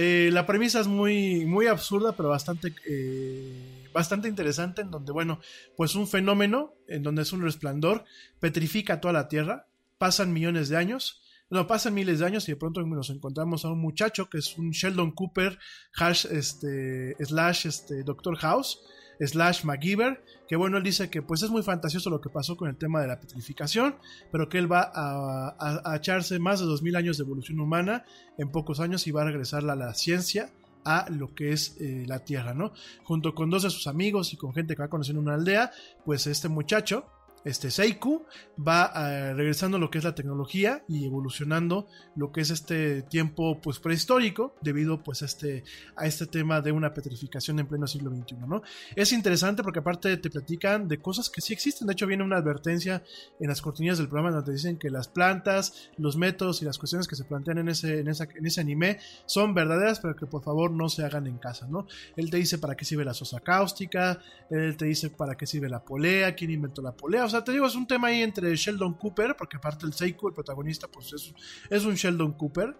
Eh, 0.00 0.30
la 0.32 0.46
premisa 0.46 0.78
es 0.78 0.86
muy, 0.86 1.44
muy 1.44 1.66
absurda, 1.66 2.12
pero 2.12 2.28
bastante, 2.28 2.72
eh, 2.86 3.90
bastante 3.92 4.28
interesante, 4.28 4.82
en 4.82 4.92
donde, 4.92 5.10
bueno, 5.10 5.40
pues 5.76 5.96
un 5.96 6.06
fenómeno, 6.06 6.72
en 6.86 7.02
donde 7.02 7.22
es 7.22 7.32
un 7.32 7.42
resplandor, 7.42 8.04
petrifica 8.38 9.00
toda 9.00 9.12
la 9.12 9.26
Tierra, 9.26 9.66
pasan 9.98 10.32
millones 10.32 10.68
de 10.68 10.76
años, 10.76 11.20
no, 11.50 11.66
pasan 11.66 11.94
miles 11.94 12.20
de 12.20 12.26
años 12.26 12.48
y 12.48 12.52
de 12.52 12.56
pronto 12.56 12.80
nos 12.82 13.10
encontramos 13.10 13.64
a 13.64 13.72
un 13.72 13.80
muchacho 13.80 14.30
que 14.30 14.38
es 14.38 14.56
un 14.56 14.70
Sheldon 14.70 15.10
Cooper, 15.10 15.58
hash, 15.96 16.26
este, 16.26 17.16
slash, 17.18 17.66
este, 17.66 18.04
Doctor 18.04 18.36
House, 18.36 18.80
slash 19.20 19.64
MacGyver, 19.64 20.22
que 20.46 20.56
bueno, 20.56 20.78
él 20.78 20.82
dice 20.82 21.10
que 21.10 21.22
pues 21.22 21.42
es 21.42 21.50
muy 21.50 21.62
fantasioso 21.62 22.10
lo 22.10 22.20
que 22.20 22.28
pasó 22.28 22.56
con 22.56 22.68
el 22.68 22.76
tema 22.76 23.00
de 23.00 23.08
la 23.08 23.20
petrificación, 23.20 23.96
pero 24.30 24.48
que 24.48 24.58
él 24.58 24.70
va 24.70 24.90
a, 24.94 25.96
echarse 25.96 26.38
más 26.38 26.60
de 26.60 26.66
2000 26.66 26.96
años 26.96 27.18
de 27.18 27.24
evolución 27.24 27.60
humana 27.60 28.04
en 28.36 28.50
pocos 28.50 28.80
años 28.80 29.06
y 29.06 29.10
va 29.10 29.22
a 29.22 29.26
regresar 29.26 29.68
a 29.68 29.74
la 29.74 29.94
ciencia 29.94 30.50
a 30.84 31.06
lo 31.10 31.34
que 31.34 31.52
es 31.52 31.76
eh, 31.80 32.04
la 32.06 32.24
Tierra, 32.24 32.54
¿no? 32.54 32.72
Junto 33.02 33.34
con 33.34 33.50
dos 33.50 33.64
de 33.64 33.70
sus 33.70 33.86
amigos 33.86 34.32
y 34.32 34.36
con 34.36 34.54
gente 34.54 34.74
que 34.74 34.82
va 34.82 34.88
conociendo 34.88 35.20
una 35.20 35.34
aldea, 35.34 35.70
pues 36.04 36.26
este 36.26 36.48
muchacho, 36.48 37.04
este 37.44 37.70
Seiku 37.70 38.24
va 38.66 38.92
eh, 38.94 39.34
regresando 39.34 39.76
a 39.76 39.80
lo 39.80 39.90
que 39.90 39.98
es 39.98 40.04
la 40.04 40.14
tecnología 40.14 40.82
y 40.88 41.06
evolucionando 41.06 41.86
lo 42.16 42.32
que 42.32 42.40
es 42.40 42.50
este 42.50 43.02
tiempo 43.02 43.60
pues 43.60 43.78
prehistórico 43.78 44.54
debido 44.60 45.02
pues 45.02 45.22
a 45.22 45.26
este, 45.26 45.64
a 45.96 46.06
este 46.06 46.26
tema 46.26 46.60
de 46.60 46.72
una 46.72 46.92
petrificación 46.92 47.58
en 47.58 47.66
pleno 47.66 47.86
siglo 47.86 48.10
XXI, 48.10 48.36
¿no? 48.46 48.62
Es 48.96 49.12
interesante 49.12 49.62
porque 49.62 49.78
aparte 49.80 50.16
te 50.16 50.30
platican 50.30 50.88
de 50.88 51.00
cosas 51.00 51.30
que 51.30 51.40
sí 51.40 51.52
existen, 51.52 51.86
de 51.86 51.92
hecho 51.92 52.06
viene 52.06 52.24
una 52.24 52.36
advertencia 52.36 53.02
en 53.38 53.48
las 53.48 53.62
cortinillas 53.62 53.98
del 53.98 54.08
programa 54.08 54.34
donde 54.34 54.52
dicen 54.52 54.78
que 54.78 54.90
las 54.90 55.08
plantas, 55.08 55.90
los 55.96 56.16
métodos 56.16 56.62
y 56.62 56.64
las 56.64 56.78
cuestiones 56.78 57.06
que 57.06 57.16
se 57.16 57.24
plantean 57.24 57.58
en 57.58 57.68
ese, 57.68 58.00
en 58.00 58.08
esa, 58.08 58.24
en 58.34 58.46
ese 58.46 58.60
anime 58.60 58.98
son 59.26 59.54
verdaderas 59.54 60.00
pero 60.00 60.16
que 60.16 60.26
por 60.26 60.42
favor 60.42 60.70
no 60.70 60.88
se 60.88 61.04
hagan 61.04 61.26
en 61.26 61.38
casa, 61.38 61.66
¿no? 61.68 61.86
Él 62.16 62.30
te 62.30 62.36
dice 62.36 62.58
para 62.58 62.76
qué 62.76 62.84
sirve 62.84 63.04
la 63.04 63.14
sosa 63.14 63.40
cáustica, 63.40 64.20
él 64.50 64.76
te 64.76 64.86
dice 64.86 65.10
para 65.10 65.36
qué 65.36 65.46
sirve 65.46 65.68
la 65.68 65.84
polea, 65.84 66.34
quién 66.34 66.50
inventó 66.50 66.82
la 66.82 66.92
polea, 66.92 67.27
o 67.28 67.30
sea, 67.30 67.44
te 67.44 67.52
digo, 67.52 67.66
es 67.66 67.74
un 67.74 67.86
tema 67.86 68.08
ahí 68.08 68.22
entre 68.22 68.54
Sheldon 68.56 68.94
Cooper, 68.94 69.36
porque 69.36 69.58
aparte 69.58 69.84
el 69.86 69.92
Seiko, 69.92 70.28
el 70.28 70.34
protagonista, 70.34 70.88
pues 70.88 71.12
es, 71.12 71.34
es 71.68 71.84
un 71.84 71.94
Sheldon 71.94 72.32
Cooper, 72.32 72.74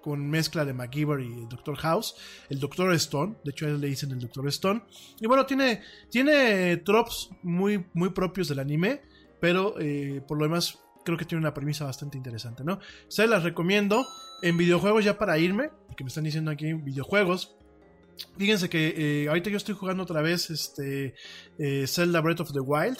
con 0.00 0.28
mezcla 0.28 0.64
de 0.64 0.72
MacGyver 0.72 1.20
y 1.20 1.26
el 1.26 1.48
Doctor 1.48 1.76
House, 1.76 2.16
el 2.48 2.58
Doctor 2.58 2.94
Stone, 2.94 3.36
de 3.44 3.50
hecho 3.50 3.66
a 3.66 3.68
él 3.68 3.80
le 3.80 3.88
dicen 3.88 4.10
el 4.12 4.18
Doctor 4.18 4.48
Stone, 4.48 4.82
y 5.20 5.26
bueno, 5.26 5.44
tiene, 5.44 5.82
tiene 6.10 6.78
tropes 6.78 7.28
muy, 7.42 7.84
muy 7.92 8.08
propios 8.08 8.48
del 8.48 8.60
anime, 8.60 9.02
pero 9.40 9.78
eh, 9.78 10.22
por 10.26 10.38
lo 10.38 10.44
demás 10.44 10.78
creo 11.04 11.18
que 11.18 11.26
tiene 11.26 11.40
una 11.40 11.52
premisa 11.52 11.84
bastante 11.84 12.16
interesante, 12.16 12.64
¿no? 12.64 12.78
Se 13.08 13.26
las 13.26 13.42
recomiendo 13.42 14.06
en 14.42 14.56
videojuegos 14.56 15.04
ya 15.04 15.18
para 15.18 15.38
irme, 15.38 15.70
que 15.96 16.04
me 16.04 16.08
están 16.08 16.24
diciendo 16.24 16.50
aquí 16.50 16.72
videojuegos, 16.72 17.56
Fíjense 18.36 18.68
que 18.68 18.94
eh, 18.96 19.28
ahorita 19.28 19.50
yo 19.50 19.56
estoy 19.56 19.74
jugando 19.74 20.02
otra 20.02 20.22
vez 20.22 20.50
este 20.50 21.14
eh, 21.58 21.86
Zelda 21.86 22.20
Breath 22.20 22.40
of 22.40 22.52
the 22.52 22.60
Wild 22.60 22.98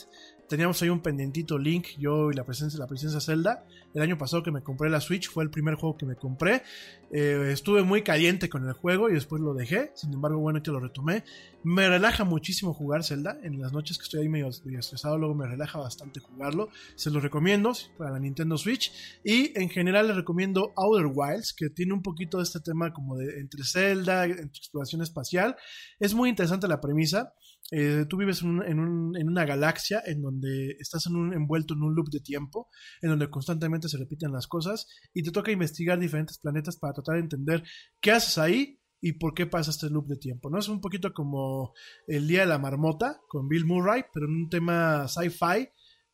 teníamos 0.51 0.83
ahí 0.83 0.89
un 0.89 1.01
pendientito 1.01 1.57
Link, 1.57 1.87
yo 1.97 2.33
y 2.33 2.35
la 2.35 2.45
presencia 2.45 2.77
la 2.81 2.89
presencia 2.89 3.21
Zelda. 3.21 3.65
El 3.95 4.03
año 4.03 4.19
pasado 4.19 4.43
que 4.43 4.51
me 4.51 4.63
compré 4.63 4.91
la 4.91 5.01
Switch 5.01 5.31
fue 5.31 5.45
el 5.45 5.51
primer 5.51 5.77
juego 5.77 5.97
que 5.97 6.07
me 6.07 6.17
compré. 6.17 6.65
Eh, 7.13 7.51
estuve 7.53 7.85
muy 7.85 8.03
caliente 8.03 8.49
con 8.49 8.67
el 8.67 8.73
juego 8.73 9.09
y 9.09 9.15
después 9.15 9.41
lo 9.41 9.55
dejé. 9.55 9.93
Sin 9.95 10.13
embargo, 10.13 10.41
bueno, 10.41 10.61
que 10.61 10.73
lo 10.73 10.81
retomé. 10.81 11.23
Me 11.63 11.89
relaja 11.89 12.25
muchísimo 12.25 12.75
jugar 12.75 13.05
Zelda. 13.05 13.39
En 13.45 13.61
las 13.61 13.73
noches 13.73 13.97
que 13.97 14.03
estoy 14.03 14.23
ahí 14.23 14.29
medio, 14.29 14.51
medio 14.65 14.81
estresado, 14.81 15.19
luego 15.19 15.37
me 15.37 15.47
relaja 15.47 15.79
bastante 15.79 16.19
jugarlo. 16.19 16.69
Se 16.97 17.11
los 17.11 17.23
recomiendo 17.23 17.73
para 17.97 18.11
la 18.11 18.19
Nintendo 18.19 18.59
Switch. 18.59 18.93
Y 19.23 19.57
en 19.57 19.69
general 19.69 20.09
les 20.09 20.17
recomiendo 20.17 20.73
Outer 20.77 21.11
Wilds, 21.15 21.53
que 21.53 21.71
tiene 21.71 21.93
un 21.93 22.03
poquito 22.03 22.39
de 22.39 22.43
este 22.43 22.59
tema 22.59 22.93
como 22.93 23.17
de 23.17 23.39
entre 23.39 23.63
Zelda, 23.63 24.25
entre 24.25 24.47
exploración 24.47 25.01
espacial. 25.01 25.55
Es 26.01 26.13
muy 26.13 26.29
interesante 26.29 26.67
la 26.67 26.81
premisa. 26.81 27.35
Eh, 27.71 28.05
tú 28.09 28.17
vives 28.17 28.43
en, 28.43 28.49
un, 28.49 28.63
en, 28.65 28.79
un, 28.81 29.17
en, 29.17 29.29
una 29.29 29.45
galaxia 29.45 30.03
en 30.05 30.23
donde 30.23 30.77
estás 30.79 31.07
en 31.07 31.17
un, 31.17 31.33
envuelto 31.33 31.75
en 31.75 31.83
un 31.83 31.95
loop 31.95 32.09
de 32.11 32.21
tiempo, 32.21 32.69
en 33.01 33.11
donde 33.11 33.31
constantemente 33.31 33.89
se 33.89 33.99
repiten 33.99 34.33
las 34.33 34.47
cosas 34.47 34.87
y 35.15 35.23
te 35.23 35.31
toca 35.31 35.53
investigar 35.53 35.99
diferentes 35.99 36.39
planetas 36.39 36.77
para 36.79 36.95
tratar 36.95 37.17
de 37.17 37.23
entender 37.23 37.63
qué 38.01 38.13
haces 38.13 38.39
ahí 38.39 38.81
y 39.01 39.13
por 39.13 39.35
qué 39.35 39.47
pasa 39.47 39.71
este 39.71 39.89
loop 39.89 40.07
de 40.07 40.17
tiempo. 40.17 40.51
¿no? 40.51 40.59
Es 40.59 40.69
un 40.69 40.81
poquito 40.81 41.13
como 41.13 41.73
el 42.07 42.27
Día 42.29 42.41
de 42.41 42.47
la 42.47 42.59
Marmota 42.59 43.21
con 43.29 43.49
Bill 43.49 43.65
Murray, 43.65 44.05
pero 44.13 44.27
en 44.27 44.33
un 44.33 44.49
tema 44.49 45.07
sci-fi 45.09 45.69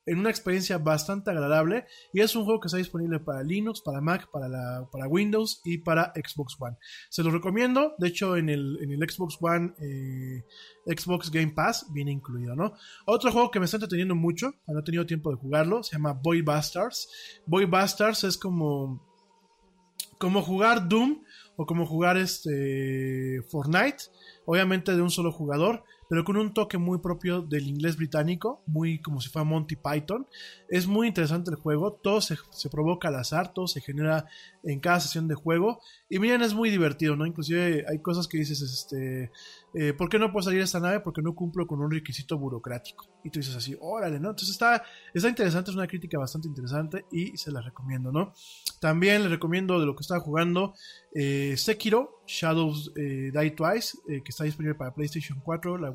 en 0.06 0.20
una 0.20 0.30
experiencia 0.30 0.78
bastante 0.78 1.30
agradable 1.30 1.84
y 2.12 2.20
es 2.20 2.34
un 2.36 2.44
juego 2.44 2.60
que 2.60 2.68
está 2.68 2.78
disponible 2.78 3.18
para 3.18 3.42
Linux, 3.42 3.80
para 3.80 4.00
Mac, 4.00 4.30
para, 4.30 4.48
la, 4.48 4.88
para 4.90 5.08
Windows 5.08 5.60
y 5.64 5.78
para 5.78 6.12
Xbox 6.14 6.56
One. 6.58 6.76
Se 7.10 7.24
los 7.24 7.32
recomiendo, 7.32 7.94
de 7.98 8.08
hecho 8.08 8.36
en 8.36 8.48
el, 8.48 8.78
en 8.80 8.92
el 8.92 9.10
Xbox 9.10 9.36
One, 9.40 9.74
eh, 9.80 10.44
Xbox 10.86 11.30
Game 11.30 11.52
Pass 11.52 11.86
viene 11.92 12.12
incluido, 12.12 12.54
¿no? 12.54 12.74
Otro 13.04 13.32
juego 13.32 13.50
que 13.50 13.58
me 13.58 13.64
está 13.64 13.78
entreteniendo 13.78 14.14
mucho, 14.14 14.54
no 14.68 14.78
he 14.78 14.82
tenido 14.84 15.04
tiempo 15.04 15.30
de 15.30 15.36
jugarlo, 15.36 15.82
se 15.82 15.96
llama 15.96 16.12
Boy 16.12 16.42
Bastards. 16.42 17.42
Boy 17.44 17.64
Bastards 17.64 18.22
es 18.24 18.38
como, 18.38 19.04
como 20.18 20.40
jugar 20.40 20.88
Doom 20.88 21.22
o 21.56 21.66
como 21.66 21.84
jugar 21.84 22.16
este 22.16 23.42
Fortnite, 23.50 24.04
obviamente 24.44 24.94
de 24.94 25.02
un 25.02 25.10
solo 25.10 25.32
jugador 25.32 25.82
pero 26.08 26.24
con 26.24 26.36
un 26.36 26.52
toque 26.52 26.78
muy 26.78 26.98
propio 26.98 27.42
del 27.42 27.66
inglés 27.66 27.96
británico, 27.96 28.62
muy 28.66 29.00
como 29.00 29.20
si 29.20 29.28
fuera 29.28 29.44
Monty 29.44 29.76
Python. 29.76 30.26
Es 30.68 30.86
muy 30.86 31.08
interesante 31.08 31.50
el 31.50 31.56
juego, 31.56 31.92
todo 31.92 32.20
se, 32.20 32.36
se 32.50 32.70
provoca 32.70 33.08
al 33.08 33.16
azar, 33.16 33.52
todo 33.52 33.66
se 33.66 33.80
genera 33.80 34.26
en 34.66 34.80
cada 34.80 35.00
sesión 35.00 35.28
de 35.28 35.34
juego. 35.34 35.80
Y 36.08 36.18
miren, 36.18 36.42
es 36.42 36.52
muy 36.54 36.70
divertido, 36.70 37.16
¿no? 37.16 37.24
Inclusive 37.24 37.84
hay 37.88 38.00
cosas 38.00 38.26
que 38.28 38.38
dices, 38.38 38.60
este, 38.60 39.30
eh, 39.74 39.92
¿por 39.94 40.08
qué 40.08 40.18
no 40.18 40.32
puedo 40.32 40.42
salir 40.44 40.58
de 40.58 40.64
esta 40.64 40.80
nave? 40.80 41.00
Porque 41.00 41.22
no 41.22 41.34
cumplo 41.34 41.66
con 41.66 41.80
un 41.80 41.90
requisito 41.90 42.36
burocrático. 42.38 43.06
Y 43.24 43.30
tú 43.30 43.38
dices 43.40 43.56
así, 43.56 43.76
órale, 43.80 44.20
¿no? 44.20 44.30
Entonces 44.30 44.50
está, 44.50 44.82
está 45.14 45.28
interesante, 45.28 45.70
es 45.70 45.76
una 45.76 45.86
crítica 45.86 46.18
bastante 46.18 46.48
interesante 46.48 47.04
y 47.10 47.36
se 47.36 47.50
la 47.50 47.60
recomiendo, 47.62 48.12
¿no? 48.12 48.32
También 48.80 49.22
les 49.22 49.30
recomiendo 49.30 49.80
de 49.80 49.86
lo 49.86 49.96
que 49.96 50.02
estaba 50.02 50.20
jugando 50.20 50.74
eh, 51.14 51.54
Sekiro, 51.56 52.22
Shadows 52.26 52.92
eh, 52.96 53.30
Die 53.32 53.50
Twice, 53.52 53.98
que 54.06 54.22
está 54.28 54.44
disponible 54.44 54.74
para 54.74 54.94
PlayStation 54.94 55.40
4, 55.40 55.78
la- 55.78 55.94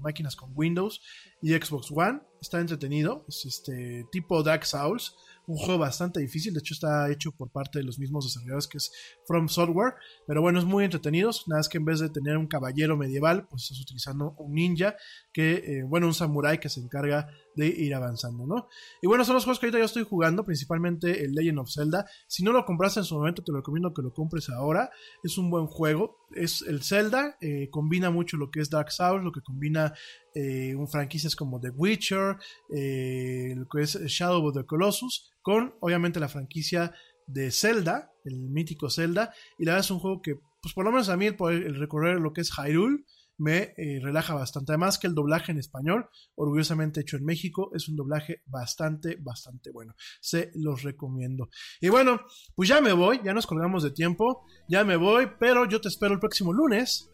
máquinas 0.00 0.34
con 0.36 0.50
Windows 0.54 1.00
y 1.42 1.52
Xbox 1.54 1.90
One. 1.90 2.20
Está 2.40 2.60
entretenido, 2.60 3.24
es 3.28 3.44
este 3.46 4.06
tipo 4.12 4.42
Dark 4.42 4.64
Souls, 4.64 5.16
un 5.46 5.56
juego 5.56 5.78
bastante 5.78 6.20
difícil, 6.20 6.52
de 6.52 6.60
hecho 6.60 6.74
está 6.74 7.10
hecho 7.10 7.32
por 7.32 7.50
parte 7.50 7.78
de 7.78 7.84
los 7.84 7.98
mismos 7.98 8.24
desarrolladores 8.24 8.66
que 8.66 8.78
es 8.78 8.92
From 9.26 9.48
Software, 9.48 9.94
pero 10.26 10.42
bueno, 10.42 10.58
es 10.58 10.64
muy 10.64 10.84
entretenido, 10.84 11.30
nada 11.46 11.60
más 11.60 11.68
que 11.68 11.78
en 11.78 11.84
vez 11.84 12.00
de 12.00 12.10
tener 12.10 12.36
un 12.36 12.46
caballero 12.46 12.96
medieval, 12.96 13.46
pues 13.48 13.62
estás 13.62 13.80
utilizando 13.80 14.34
un 14.38 14.54
ninja, 14.54 14.96
que, 15.32 15.54
eh, 15.54 15.82
bueno, 15.84 16.06
un 16.06 16.14
samurái 16.14 16.58
que 16.58 16.68
se 16.68 16.80
encarga 16.80 17.28
de 17.56 17.68
ir 17.68 17.94
avanzando, 17.94 18.46
¿no? 18.46 18.68
Y 19.02 19.06
bueno, 19.06 19.24
son 19.24 19.34
los 19.34 19.44
juegos 19.44 19.58
que 19.58 19.66
ahorita 19.66 19.78
yo 19.78 19.86
estoy 19.86 20.04
jugando, 20.04 20.44
principalmente 20.44 21.24
el 21.24 21.32
Legend 21.32 21.58
of 21.58 21.70
Zelda. 21.72 22.06
Si 22.28 22.44
no 22.44 22.52
lo 22.52 22.64
compraste 22.64 23.00
en 23.00 23.04
su 23.04 23.16
momento, 23.16 23.42
te 23.42 23.50
lo 23.50 23.58
recomiendo 23.58 23.92
que 23.94 24.02
lo 24.02 24.12
compres 24.12 24.50
ahora. 24.50 24.90
Es 25.24 25.38
un 25.38 25.50
buen 25.50 25.66
juego. 25.66 26.18
Es 26.34 26.62
el 26.62 26.82
Zelda, 26.82 27.36
eh, 27.40 27.68
combina 27.70 28.10
mucho 28.10 28.36
lo 28.36 28.50
que 28.50 28.60
es 28.60 28.68
Dark 28.70 28.92
Souls, 28.92 29.24
lo 29.24 29.32
que 29.32 29.40
combina 29.40 29.94
eh, 30.34 30.74
un 30.74 30.86
franquicias 30.86 31.34
como 31.34 31.60
The 31.60 31.70
Witcher, 31.70 32.36
eh, 32.74 33.54
lo 33.56 33.66
que 33.68 33.82
es 33.82 33.98
Shadow 33.98 34.46
of 34.46 34.54
the 34.54 34.66
Colossus, 34.66 35.32
con 35.40 35.74
obviamente 35.80 36.20
la 36.20 36.28
franquicia 36.28 36.94
de 37.26 37.50
Zelda, 37.50 38.12
el 38.24 38.50
mítico 38.50 38.90
Zelda. 38.90 39.32
Y 39.58 39.64
la 39.64 39.72
verdad 39.72 39.86
es 39.86 39.90
un 39.90 39.98
juego 39.98 40.20
que, 40.20 40.34
pues 40.60 40.74
por 40.74 40.84
lo 40.84 40.92
menos 40.92 41.08
a 41.08 41.16
mí, 41.16 41.26
el, 41.26 41.36
el 41.40 41.76
recorrer 41.76 42.20
lo 42.20 42.32
que 42.32 42.42
es 42.42 42.50
Hyrule 42.50 43.04
me 43.38 43.74
eh, 43.76 44.00
relaja 44.02 44.34
bastante. 44.34 44.72
Además 44.72 44.98
que 44.98 45.06
el 45.06 45.14
doblaje 45.14 45.52
en 45.52 45.58
español, 45.58 46.08
orgullosamente 46.34 47.00
hecho 47.00 47.16
en 47.16 47.24
México, 47.24 47.70
es 47.74 47.88
un 47.88 47.96
doblaje 47.96 48.42
bastante, 48.46 49.16
bastante 49.20 49.70
bueno. 49.70 49.94
Se 50.20 50.50
los 50.54 50.82
recomiendo. 50.82 51.48
Y 51.80 51.88
bueno, 51.88 52.20
pues 52.54 52.68
ya 52.68 52.80
me 52.80 52.92
voy, 52.92 53.20
ya 53.24 53.34
nos 53.34 53.46
colgamos 53.46 53.82
de 53.82 53.90
tiempo, 53.90 54.46
ya 54.68 54.84
me 54.84 54.96
voy, 54.96 55.28
pero 55.38 55.66
yo 55.66 55.80
te 55.80 55.88
espero 55.88 56.14
el 56.14 56.20
próximo 56.20 56.52
lunes. 56.52 57.10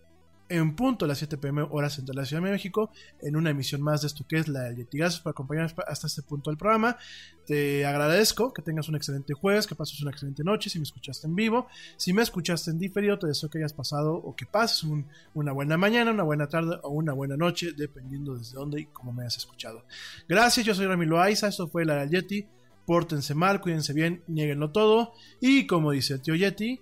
En 0.55 0.77
punto 0.77 1.07
a 1.07 1.09
las 1.09 1.17
7 1.19 1.39
pm 1.39 1.63
hora 1.71 1.89
central 1.89 2.15
de 2.17 2.23
la 2.23 2.27
Ciudad 2.27 2.43
de 2.43 2.51
México, 2.51 2.91
en 3.23 3.37
una 3.37 3.49
emisión 3.51 3.81
más 3.81 4.03
de 4.03 4.09
esto 4.09 4.27
que 4.29 4.37
es 4.37 4.49
la 4.49 4.65
del 4.65 4.77
Yeti. 4.77 4.99
Gracias 4.99 5.23
por 5.23 5.31
acompañarnos 5.31 5.75
hasta 5.87 6.07
este 6.09 6.21
punto 6.23 6.51
del 6.51 6.59
programa. 6.59 6.99
Te 7.47 7.87
agradezco 7.87 8.53
que 8.53 8.61
tengas 8.61 8.87
un 8.89 8.97
excelente 8.97 9.33
jueves, 9.33 9.67
que 9.67 9.75
pases 9.75 10.03
una 10.03 10.11
excelente 10.11 10.45
noche 10.45 10.69
si 10.69 10.79
me 10.79 10.83
escuchaste 10.83 11.27
en 11.27 11.35
vivo. 11.35 11.69
Si 11.97 12.13
me 12.13 12.21
escuchaste 12.21 12.71
en 12.71 12.79
diferido, 12.79 13.19
te 13.19 13.29
deseo 13.29 13.49
que 13.49 13.59
hayas 13.59 13.73
pasado 13.73 14.13
o 14.15 14.37
que 14.37 14.45
pases 14.45 14.85
un- 14.85 15.07
una 15.33 15.53
buena 15.53 15.79
mañana, 15.79 16.11
una 16.11 16.23
buena 16.23 16.47
tarde 16.49 16.79
o 16.83 16.91
una 16.91 17.15
buena 17.15 17.37
noche, 17.39 17.73
dependiendo 17.73 18.37
desde 18.37 18.55
dónde 18.57 18.83
y 18.83 18.87
cómo 18.87 19.13
me 19.13 19.23
hayas 19.23 19.39
escuchado. 19.39 19.87
Gracias, 20.29 20.67
yo 20.67 20.75
soy 20.75 20.87
Ramiro 20.87 21.19
Aiza, 21.21 21.49
esto 21.49 21.67
fue 21.67 21.85
la 21.87 21.97
del 21.97 22.11
Yeti. 22.11 22.47
Pórtense 22.85 23.35
mal, 23.35 23.61
cuídense 23.63 23.95
bien, 23.95 24.23
nieguenlo 24.27 24.71
todo. 24.71 25.15
Y 25.41 25.67
como 25.67 25.93
dice 25.93 26.13
el 26.15 26.21
tío 26.21 26.35
Yeti, 26.35 26.79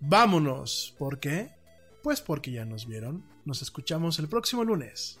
vámonos. 0.00 0.94
¿Por 0.98 1.20
qué? 1.20 1.59
Pues 2.02 2.20
porque 2.20 2.52
ya 2.52 2.64
nos 2.64 2.86
vieron. 2.86 3.24
Nos 3.44 3.62
escuchamos 3.62 4.18
el 4.18 4.28
próximo 4.28 4.64
lunes. 4.64 5.20